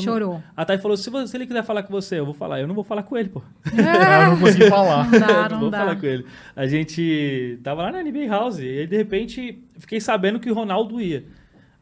Chorou. 0.02 0.42
A 0.56 0.64
Thay 0.66 0.78
falou: 0.78 0.96
se, 0.98 1.10
você- 1.10 1.28
se 1.28 1.38
ele 1.38 1.46
quiser 1.48 1.64
falar 1.64 1.84
com 1.84 1.92
você, 1.92 2.20
eu 2.20 2.26
vou 2.26 2.34
falar. 2.34 2.60
Eu 2.60 2.68
não 2.68 2.76
vou 2.76 2.84
falar 2.84 3.04
com 3.04 3.18
ele, 3.18 3.30
pô. 3.30 3.42
É, 3.66 4.26
eu 4.28 4.32
não 4.32 4.40
consegui 4.40 4.70
falar. 4.70 5.10
Não 5.12 5.20
dá, 5.20 5.28
Eu 5.46 5.50
não, 5.50 5.60
vou 5.60 5.70
dá. 5.70 5.78
falar 5.80 5.96
com 5.96 6.06
ele. 6.06 6.26
A 6.56 6.68
gente 6.68 7.60
tava 7.64 7.84
lá 7.84 7.92
na 7.92 8.04
NBA 8.04 8.28
House 8.28 8.60
e 8.60 8.68
aí, 8.80 8.88
de 8.88 8.98
repente 8.98 9.62
fiquei 9.80 10.00
sabendo 10.00 10.40
que 10.40 10.50
o 10.50 10.54
Ronaldo 10.54 11.00
ia. 11.02 11.24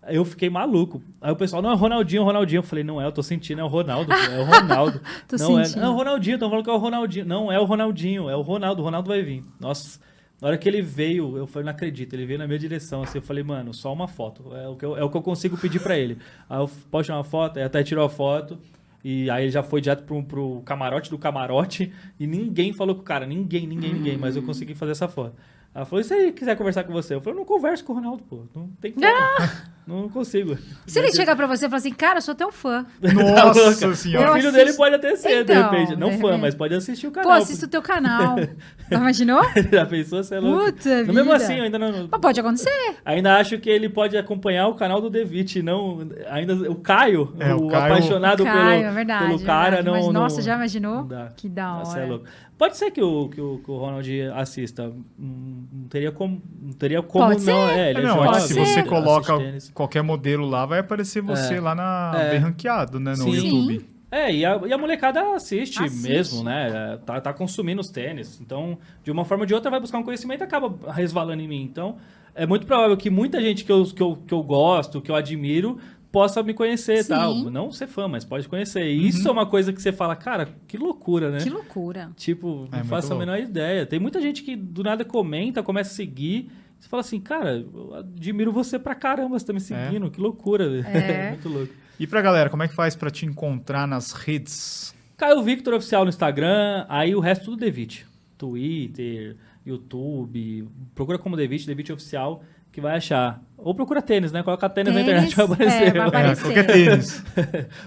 Eu 0.07 0.23
fiquei 0.25 0.49
maluco. 0.49 1.03
Aí 1.21 1.31
o 1.31 1.35
pessoal, 1.35 1.61
não, 1.61 1.69
é 1.71 1.73
o 1.73 1.77
Ronaldinho, 1.77 2.23
Ronaldinho. 2.23 2.59
Eu 2.59 2.63
falei, 2.63 2.83
não 2.83 2.99
é, 3.01 3.05
eu 3.05 3.11
tô 3.11 3.21
sentindo, 3.21 3.59
é 3.61 3.63
o 3.63 3.67
Ronaldo, 3.67 4.11
é 4.11 4.39
o 4.39 4.43
Ronaldo. 4.45 4.99
Tô 5.27 5.35
não, 5.37 5.59
é, 5.59 5.65
sentindo. 5.65 5.81
não, 5.83 5.89
é 5.89 5.93
o 5.93 5.95
Ronaldinho, 5.97 6.33
estão 6.35 6.49
falando 6.49 6.63
que 6.65 6.69
é 6.71 6.73
o 6.73 6.77
Ronaldinho. 6.77 7.25
Não, 7.25 7.51
é 7.51 7.59
o 7.59 7.65
Ronaldinho, 7.65 8.29
é 8.29 8.35
o 8.35 8.41
Ronaldo, 8.41 8.81
o 8.81 8.85
Ronaldo 8.85 9.07
vai 9.09 9.21
vir. 9.21 9.43
Nossa, 9.59 9.99
na 10.41 10.47
hora 10.47 10.57
que 10.57 10.67
ele 10.69 10.81
veio, 10.81 11.37
eu 11.37 11.45
falei, 11.45 11.65
não 11.65 11.71
acredito, 11.71 12.13
ele 12.13 12.25
veio 12.25 12.39
na 12.39 12.47
minha 12.47 12.59
direção, 12.59 13.03
assim, 13.03 13.17
eu 13.17 13.21
falei, 13.21 13.43
mano, 13.43 13.73
só 13.73 13.91
uma 13.91 14.07
foto, 14.07 14.55
é 14.55 14.67
o 14.67 14.75
que 14.75 14.85
eu, 14.85 14.97
é 14.97 15.03
o 15.03 15.09
que 15.09 15.17
eu 15.17 15.21
consigo 15.21 15.57
pedir 15.57 15.81
pra 15.81 15.97
ele. 15.97 16.17
Aí 16.49 16.59
eu 16.59 16.69
posso 16.89 17.05
tirar 17.05 17.17
uma 17.17 17.23
foto, 17.23 17.57
aí 17.57 17.63
até 17.63 17.83
tirou 17.83 18.05
a 18.05 18.09
foto, 18.09 18.57
e 19.03 19.29
aí 19.29 19.43
ele 19.43 19.51
já 19.51 19.61
foi 19.61 19.81
direto 19.81 20.03
pro, 20.03 20.23
pro 20.23 20.61
camarote 20.65 21.09
do 21.09 21.17
camarote, 21.17 21.91
e 22.19 22.25
ninguém 22.25 22.71
falou 22.71 22.95
com 22.95 23.01
o 23.01 23.05
cara, 23.05 23.25
ninguém, 23.25 23.67
ninguém, 23.67 23.93
ninguém, 23.93 24.17
mas 24.17 24.35
eu 24.35 24.43
consegui 24.43 24.75
fazer 24.75 24.93
essa 24.93 25.07
foto. 25.07 25.35
Ela 25.75 25.85
falou, 25.85 26.01
e 26.01 26.03
se 26.03 26.13
ele 26.15 26.31
quiser 26.31 26.55
conversar 26.55 26.83
com 26.83 26.93
você? 26.93 27.13
Eu 27.13 27.21
falei, 27.21 27.35
eu 27.35 27.39
não 27.39 27.45
converso 27.45 27.83
com 27.83 27.93
o 27.93 27.95
Ronaldo, 27.95 28.23
pô, 28.23 28.43
não 28.55 28.69
tem 28.81 28.91
como, 28.91 29.05
não 29.97 30.09
consigo. 30.09 30.57
Se 30.85 30.99
ele 30.99 31.11
chegar 31.11 31.35
pra 31.35 31.47
você 31.47 31.65
e 31.65 31.69
falar 31.69 31.77
assim, 31.79 31.91
cara, 31.93 32.17
eu 32.17 32.21
sou 32.21 32.35
teu 32.35 32.51
fã. 32.51 32.85
Nossa 33.01 33.87
O 33.87 33.95
senhora. 33.95 34.27
Eu 34.29 34.33
filho 34.35 34.49
assisto- 34.49 34.51
dele 34.65 34.73
pode 34.77 34.95
até 34.95 35.15
ser, 35.15 35.43
de 35.43 35.51
Então, 35.53 35.69
repente. 35.71 35.95
Não 35.95 36.09
de 36.09 36.17
fã, 36.17 36.27
repente. 36.27 36.41
mas 36.41 36.55
pode 36.55 36.75
assistir 36.75 37.07
o 37.07 37.11
Pô, 37.11 37.21
canal. 37.21 37.37
assisto 37.37 37.65
o 37.65 37.69
teu 37.69 37.81
canal. 37.81 38.35
Imaginou? 38.91 39.41
Já 39.71 39.85
pensou? 39.85 40.23
Você 40.23 40.35
é 40.35 40.39
louco? 40.39 40.65
Puta 40.73 40.89
Mesmo 40.89 41.23
vida. 41.23 41.35
assim, 41.35 41.55
eu 41.57 41.63
ainda 41.63 41.77
não... 41.79 42.07
Mas 42.11 42.21
pode 42.21 42.39
acontecer. 42.39 42.95
Ainda 43.05 43.37
acho 43.37 43.57
que 43.59 43.69
ele 43.69 43.87
pode 43.89 44.17
acompanhar 44.17 44.67
o 44.67 44.75
canal 44.75 44.99
do 45.01 45.09
Devitt, 45.09 45.61
não... 45.61 46.07
Ainda 46.29 46.53
o 46.71 46.75
Caio, 46.75 47.33
É, 47.39 47.53
o, 47.53 47.65
o 47.65 47.67
Caio- 47.69 47.93
apaixonado 47.93 48.43
Caio, 48.43 48.57
pelo, 48.79 48.89
é 48.89 48.91
verdade. 48.91 49.25
pelo 49.27 49.41
é 49.41 49.45
cara, 49.45 49.75
verdade. 49.77 49.85
não... 49.87 49.93
Mas, 49.93 50.05
não- 50.05 50.13
nossa, 50.13 50.41
já 50.41 50.55
imaginou? 50.55 50.95
não 50.97 51.07
dá. 51.07 51.31
Que 51.35 51.47
da 51.49 51.69
hora. 51.73 51.79
Nossa, 51.79 51.99
é 51.99 52.05
louco. 52.05 52.25
Pode 52.57 52.75
ser 52.75 52.91
que 52.91 53.01
o, 53.01 53.29
que 53.29 53.39
o, 53.39 53.59
que 53.63 53.71
o 53.71 53.77
Ronald 53.77 54.09
assista. 54.35 54.91
Não 55.17 55.87
teria 55.89 56.11
como... 56.11 56.41
Não 56.61 56.73
teria 56.73 57.01
como 57.01 57.27
Pode 57.27 57.45
não. 57.45 57.67
ser. 57.67 57.77
É, 57.79 57.89
ele 57.91 57.99
é 57.99 58.03
não, 58.03 58.15
jovem, 58.23 58.39
se 58.41 58.53
você 58.53 58.83
coloca. 58.83 59.33
Qualquer 59.79 60.01
modelo 60.03 60.45
lá, 60.45 60.65
vai 60.65 60.79
aparecer 60.79 61.21
você 61.21 61.55
É. 61.55 61.61
lá 61.61 61.73
na 61.73 62.11
É. 62.15 62.31
bem 62.31 62.39
ranqueado, 62.39 62.99
né, 62.99 63.11
no 63.11 63.23
Sim. 63.23 63.31
YouTube. 63.31 63.89
É, 64.11 64.33
e 64.33 64.43
a, 64.43 64.59
e 64.67 64.73
a 64.73 64.77
molecada 64.77 65.21
assiste, 65.35 65.81
Assiste. 65.81 66.09
mesmo, 66.09 66.43
né? 66.43 66.93
É, 66.93 66.97
Tá, 66.97 67.21
tá 67.21 67.31
consumindo 67.31 67.79
os 67.79 67.89
tênis. 67.89 68.41
Então, 68.41 68.77
de 69.03 69.11
uma 69.11 69.23
forma 69.23 69.43
ou 69.43 69.45
de 69.45 69.53
outra, 69.53 69.69
vai 69.71 69.79
buscar 69.79 69.99
um 69.99 70.03
conhecimento 70.03 70.41
e 70.41 70.43
acaba 70.43 70.91
resvalando 70.91 71.41
em 71.41 71.47
mim. 71.47 71.61
Então, 71.61 71.95
é 72.35 72.45
muito 72.45 72.65
provável 72.65 72.97
que 72.97 73.09
muita 73.09 73.39
gente 73.39 73.63
que 73.63 73.71
eu, 73.71 73.85
que 73.85 74.01
eu, 74.01 74.15
que 74.27 74.33
eu 74.33 74.41
gosto, 74.43 74.99
que 74.99 75.11
eu 75.11 75.15
admiro, 75.15 75.77
possa 76.11 76.41
me 76.41 76.55
conhecer 76.55 76.95
e 76.97 77.03
Sim. 77.03 77.09
tal. 77.09 77.35
Não 77.35 77.71
ser 77.71 77.85
fã, 77.87 78.07
mas 78.07 78.25
pode 78.25 78.47
conhecer. 78.49 78.83
E 78.83 79.07
isso 79.07 79.27
é 79.27 79.31
uma 79.31 79.45
coisa 79.45 79.71
que 79.71 79.79
você 79.79 79.91
fala, 79.91 80.15
cara, 80.15 80.49
que 80.67 80.75
loucura, 80.75 81.29
né? 81.29 81.37
Que 81.37 81.49
loucura. 81.51 82.09
Tipo, 82.17 82.67
É 82.71 82.77
não 82.77 82.85
faço 82.85 83.13
a 83.13 83.15
menor 83.15 83.37
ideia. 83.39 83.85
Tem 83.85 83.99
muita 83.99 84.19
gente 84.19 84.41
que 84.41 84.55
do 84.55 84.81
nada 84.83 85.05
comenta, 85.05 85.61
começa 85.61 85.91
a 85.91 85.93
seguir. 85.95 86.49
Você 86.79 86.87
fala 86.87 87.01
assim, 87.01 87.19
cara, 87.19 87.57
eu 87.57 87.93
admiro 87.95 88.51
você 88.51 88.79
pra 88.79 88.95
caramba, 88.95 89.37
você 89.37 89.45
tá 89.45 89.53
me 89.53 89.59
seguindo, 89.59 90.09
que 90.09 90.19
loucura. 90.19 90.65
É. 90.87 91.31
muito 91.35 91.49
louco. 91.49 91.73
E 91.99 92.07
pra 92.07 92.21
galera, 92.21 92.49
como 92.49 92.63
é 92.63 92.67
que 92.67 92.73
faz 92.73 92.95
pra 92.95 93.09
te 93.09 93.25
encontrar 93.25 93.85
nas 93.85 94.13
redes? 94.13 94.95
Caio 95.17 95.43
Victor 95.43 95.73
Oficial 95.73 96.05
no 96.05 96.09
Instagram, 96.09 96.85
aí 96.87 97.13
o 97.13 97.19
resto 97.19 97.45
tudo 97.45 97.57
Devit. 97.57 98.07
Twitter, 98.37 99.35
YouTube. 99.65 100.67
Procura 100.95 101.19
como 101.19 101.35
Devit, 101.35 101.67
Devit 101.67 101.91
Oficial, 101.91 102.41
que 102.71 102.79
vai 102.81 102.97
achar. 102.97 103.41
Ou 103.57 103.75
procura 103.75 104.01
tênis, 104.01 104.31
né? 104.31 104.41
Coloca 104.41 104.69
tênis, 104.69 104.93
na 104.93 105.01
internet 105.01 105.35
vai 105.35 105.45
aparecer. 105.45 105.87
é, 105.87 105.91
vai 105.91 105.99
É, 106.01 106.05
aparecer. 106.07 106.43
qualquer 106.43 106.65
tênis. 106.65 107.23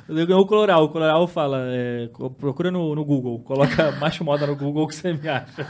O 0.39 0.47
Coloral, 0.47 0.85
o 0.85 0.89
Coloral 0.91 1.27
fala, 1.27 1.61
é, 1.69 2.11
procura 2.39 2.71
no, 2.71 2.95
no 2.95 3.05
Google, 3.05 3.39
coloca 3.41 3.91
macho 3.99 4.23
moda 4.23 4.47
no 4.47 4.55
Google 4.55 4.87
que 4.87 4.95
você 4.95 5.15
me 5.15 5.27
acha. 5.29 5.65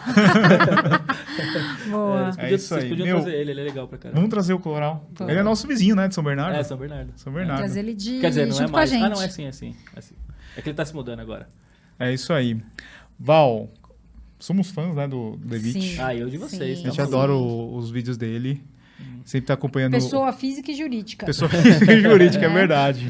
Boa. 1.89 2.29
É 2.29 2.31
podiam, 2.33 2.55
isso 2.57 2.69
vocês 2.69 2.83
aí. 2.83 2.89
podiam 2.89 3.07
Meu, 3.07 3.21
trazer 3.21 3.37
ele, 3.37 3.51
ele 3.53 3.61
é 3.61 3.65
legal 3.65 3.87
pra 3.87 3.99
caramba. 3.99 4.17
Vamos 4.17 4.31
trazer 4.31 4.55
o 4.55 4.59
Coloral. 4.59 5.09
Ele 5.21 5.39
é 5.39 5.43
nosso 5.43 5.67
vizinho, 5.69 5.95
né, 5.95 6.09
de 6.09 6.15
São 6.15 6.25
Bernardo? 6.25 6.57
É, 6.57 6.63
São 6.65 6.77
Bernardo. 6.77 7.13
São 7.17 7.33
Bernardo. 7.33 7.59
Trazer 7.61 7.81
ele 7.81 7.95
de 7.95 8.19
Quer 8.21 8.29
dizer, 8.31 8.47
não 8.47 8.57
junto 8.57 8.71
é 8.71 8.73
mais. 8.73 8.93
Ah, 8.93 9.09
não, 9.09 9.23
é 9.23 9.27
assim, 9.27 9.45
é 9.45 9.49
assim, 9.49 9.77
é 9.95 9.99
assim. 9.99 10.15
É 10.57 10.63
que 10.63 10.69
ele 10.69 10.77
tá 10.77 10.85
se 10.85 10.95
mudando 10.95 11.21
agora. 11.21 11.49
É 11.99 12.13
isso 12.13 12.33
aí. 12.33 12.61
Val, 13.19 13.69
somos 14.39 14.71
fãs, 14.71 14.95
né, 14.97 15.07
do. 15.07 15.39
Sim. 15.61 15.97
Ah, 16.01 16.15
eu 16.15 16.29
de 16.29 16.39
vocês. 16.39 16.79
Sim. 16.79 16.87
A 16.87 16.91
gente 16.91 17.01
adora 17.01 17.33
os 17.33 17.91
vídeos 17.91 18.17
dele. 18.17 18.63
Sempre 19.25 19.47
tá 19.47 19.55
acompanhando... 19.55 19.93
Pessoa 19.93 20.33
física 20.33 20.71
e 20.71 20.75
jurídica. 20.75 21.27
Pessoa 21.27 21.49
física 21.49 21.93
e 21.93 22.01
jurídica, 22.01 22.45
é 22.47 22.49
verdade. 22.49 23.09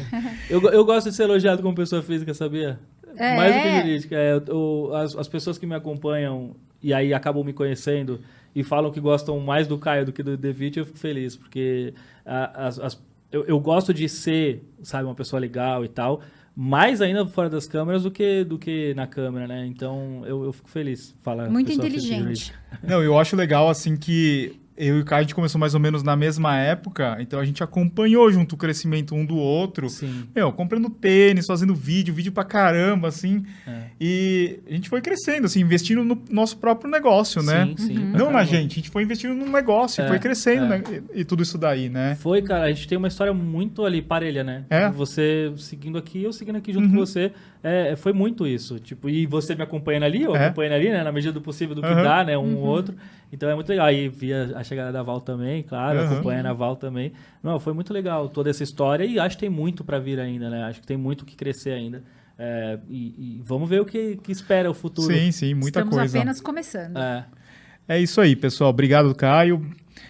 Eu, 0.50 0.60
eu 0.70 0.84
gosto 0.84 1.08
de 1.10 1.16
ser 1.16 1.22
elogiado 1.24 1.62
como 1.62 1.74
pessoa 1.74 2.02
física, 2.02 2.34
sabia? 2.34 2.78
É. 3.16 3.36
Mais 3.36 3.54
do 3.54 3.62
que 3.62 3.80
jurídica. 3.80 4.16
É, 4.16 4.36
o- 4.52 4.94
as, 4.94 5.16
as 5.16 5.28
pessoas 5.28 5.56
que 5.58 5.66
me 5.66 5.74
acompanham 5.74 6.54
e 6.82 6.92
aí 6.92 7.14
acabam 7.14 7.42
me 7.44 7.52
conhecendo 7.52 8.20
e 8.54 8.62
falam 8.62 8.90
que 8.90 9.00
gostam 9.00 9.38
mais 9.40 9.66
do 9.66 9.78
Caio 9.78 10.04
do 10.04 10.12
que 10.12 10.22
do 10.22 10.36
Devitt, 10.36 10.78
eu 10.78 10.84
fico 10.84 10.98
feliz, 10.98 11.34
porque 11.36 11.94
as- 12.26 12.78
as- 12.78 13.02
eu, 13.30 13.44
eu 13.46 13.58
gosto 13.58 13.94
de 13.94 14.06
ser, 14.08 14.62
sabe, 14.82 15.04
uma 15.04 15.14
pessoa 15.14 15.40
legal 15.40 15.82
e 15.84 15.88
tal, 15.88 16.20
mais 16.54 17.00
ainda 17.00 17.24
fora 17.26 17.48
das 17.48 17.66
câmeras 17.66 18.02
do 18.02 18.10
que, 18.10 18.44
do 18.44 18.58
que 18.58 18.92
na 18.94 19.06
câmera, 19.06 19.46
né? 19.46 19.64
Então 19.66 20.22
eu, 20.26 20.44
eu 20.44 20.52
fico 20.52 20.68
feliz. 20.68 21.14
Fala, 21.22 21.48
Muito 21.48 21.72
inteligente. 21.72 22.52
Não, 22.82 23.02
eu 23.02 23.18
acho 23.18 23.34
legal, 23.36 23.70
assim, 23.70 23.96
que 23.96 24.60
eu 24.84 24.98
e 24.98 25.00
o 25.00 25.04
Caio, 25.04 25.20
a 25.20 25.22
gente 25.22 25.34
começou 25.34 25.58
mais 25.60 25.74
ou 25.74 25.80
menos 25.80 26.02
na 26.02 26.16
mesma 26.16 26.56
época, 26.56 27.16
então 27.20 27.38
a 27.38 27.44
gente 27.44 27.62
acompanhou 27.62 28.30
junto 28.32 28.54
o 28.54 28.58
crescimento 28.58 29.14
um 29.14 29.24
do 29.24 29.36
outro. 29.36 29.88
Sim. 29.88 30.24
Meu, 30.34 30.52
comprando 30.52 30.90
tênis, 30.90 31.46
fazendo 31.46 31.74
vídeo, 31.74 32.12
vídeo 32.12 32.32
pra 32.32 32.44
caramba, 32.44 33.08
assim. 33.08 33.44
É. 33.66 33.82
E 34.00 34.60
a 34.68 34.72
gente 34.72 34.88
foi 34.88 35.00
crescendo, 35.00 35.46
assim, 35.46 35.60
investindo 35.60 36.04
no 36.04 36.20
nosso 36.30 36.56
próprio 36.56 36.90
negócio, 36.90 37.42
né? 37.42 37.66
Sim, 37.76 37.86
sim. 37.86 37.94
Não 38.12 38.30
na 38.30 38.44
gente, 38.44 38.72
a 38.72 38.74
gente 38.76 38.90
foi 38.90 39.02
investindo 39.02 39.34
num 39.34 39.50
negócio, 39.50 40.02
É, 40.02 40.08
foi 40.08 40.18
crescendo, 40.18 40.64
é. 40.72 40.78
né? 40.78 40.82
E, 41.14 41.20
e 41.20 41.24
tudo 41.24 41.42
isso 41.42 41.56
daí, 41.58 41.88
né? 41.88 42.16
Foi, 42.16 42.42
cara, 42.42 42.64
a 42.64 42.68
gente 42.72 42.88
tem 42.88 42.98
uma 42.98 43.08
história 43.08 43.32
muito 43.32 43.84
ali 43.84 44.02
parelha, 44.02 44.42
né? 44.42 44.64
É? 44.68 44.88
Você 44.90 45.52
seguindo 45.56 45.96
aqui, 45.98 46.22
eu 46.22 46.32
seguindo 46.32 46.56
aqui 46.56 46.72
junto 46.72 46.86
Uhum. 46.86 46.92
com 46.94 46.98
você. 46.98 47.32
É, 47.62 47.94
foi 47.94 48.12
muito 48.12 48.46
isso. 48.46 48.80
Tipo, 48.80 49.08
e 49.08 49.24
você 49.24 49.54
me 49.54 49.62
acompanhando 49.62 50.02
ali, 50.02 50.22
eu 50.22 50.34
É. 50.34 50.46
acompanhando 50.46 50.72
ali, 50.74 50.90
né? 50.90 51.02
Na 51.04 51.12
medida 51.12 51.32
do 51.32 51.40
possível 51.40 51.74
do 51.76 51.80
que 51.80 51.86
Aham. 51.86 52.02
dá, 52.02 52.24
né? 52.24 52.36
Um 52.36 52.56
ou 52.56 52.64
outro. 52.64 52.94
Então 53.32 53.48
é 53.48 53.54
muito 53.54 53.68
legal. 53.68 53.86
Aí 53.86 54.08
via 54.08 54.52
a 54.56 54.64
chegada 54.64 54.90
da 54.90 55.02
Val 55.02 55.20
também, 55.20 55.62
claro, 55.62 56.00
Aham. 56.00 56.12
acompanhando 56.14 56.46
a 56.46 56.52
Val 56.52 56.74
também. 56.76 57.12
Não, 57.42 57.60
foi 57.60 57.72
muito 57.72 57.92
legal 57.92 58.28
toda 58.28 58.50
essa 58.50 58.62
história 58.64 59.04
e 59.04 59.18
acho 59.18 59.36
que 59.36 59.40
tem 59.42 59.50
muito 59.50 59.84
pra 59.84 59.98
vir 59.98 60.18
ainda, 60.18 60.50
né? 60.50 60.64
Acho 60.64 60.80
que 60.80 60.86
tem 60.86 60.96
muito 60.96 61.24
que 61.24 61.36
crescer 61.36 61.70
ainda. 61.70 62.02
É, 62.38 62.78
e, 62.88 63.36
e 63.38 63.42
vamos 63.44 63.68
ver 63.68 63.80
o 63.80 63.84
que, 63.84 64.16
que 64.16 64.32
espera 64.32 64.68
o 64.68 64.74
futuro. 64.74 65.14
Sim, 65.14 65.30
sim, 65.30 65.54
muita 65.54 65.78
Estamos 65.80 65.94
coisa. 65.96 66.18
apenas 66.18 66.40
começando. 66.40 66.96
É. 66.98 67.24
É 67.88 68.00
isso 68.00 68.20
aí, 68.20 68.34
pessoal. 68.34 68.70
Obrigado, 68.70 69.14
Caio. 69.14 69.64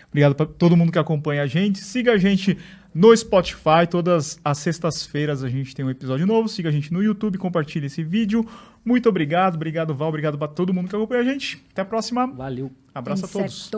Obrigado 0.09 0.35
para 0.35 0.47
todo 0.47 0.77
mundo 0.77 0.93
que 0.93 0.99
acompanha 0.99 1.43
a 1.43 1.47
gente. 1.47 1.79
Siga 1.81 2.13
a 2.13 2.17
gente 2.19 2.57
no 2.95 3.17
Spotify. 3.17 3.87
Todas 3.89 4.39
as 4.45 4.59
sextas-feiras 4.59 5.43
a 5.43 5.49
gente 5.49 5.75
tem 5.75 5.85
um 5.85 5.91
episódio 5.91 6.27
novo. 6.27 6.49
Siga 6.49 6.69
a 6.69 6.73
gente 6.73 6.93
no 6.93 7.03
YouTube, 7.03 7.39
compartilhe 7.39 7.87
esse 7.87 8.03
vídeo. 8.03 8.47
Muito 8.85 9.09
obrigado. 9.09 9.55
Obrigado, 9.55 9.95
Val. 9.95 10.09
Obrigado 10.09 10.39
para 10.39 10.49
todo 10.49 10.73
mundo 10.73 10.89
que 10.89 10.97
acompanha 10.97 11.23
a 11.23 11.25
gente. 11.25 11.63
Até 11.73 11.83
a 11.83 11.85
próxima. 11.85 12.27
Valeu. 12.27 12.71
Abraço 12.95 13.25
a 13.25 13.29
todos. 13.29 13.71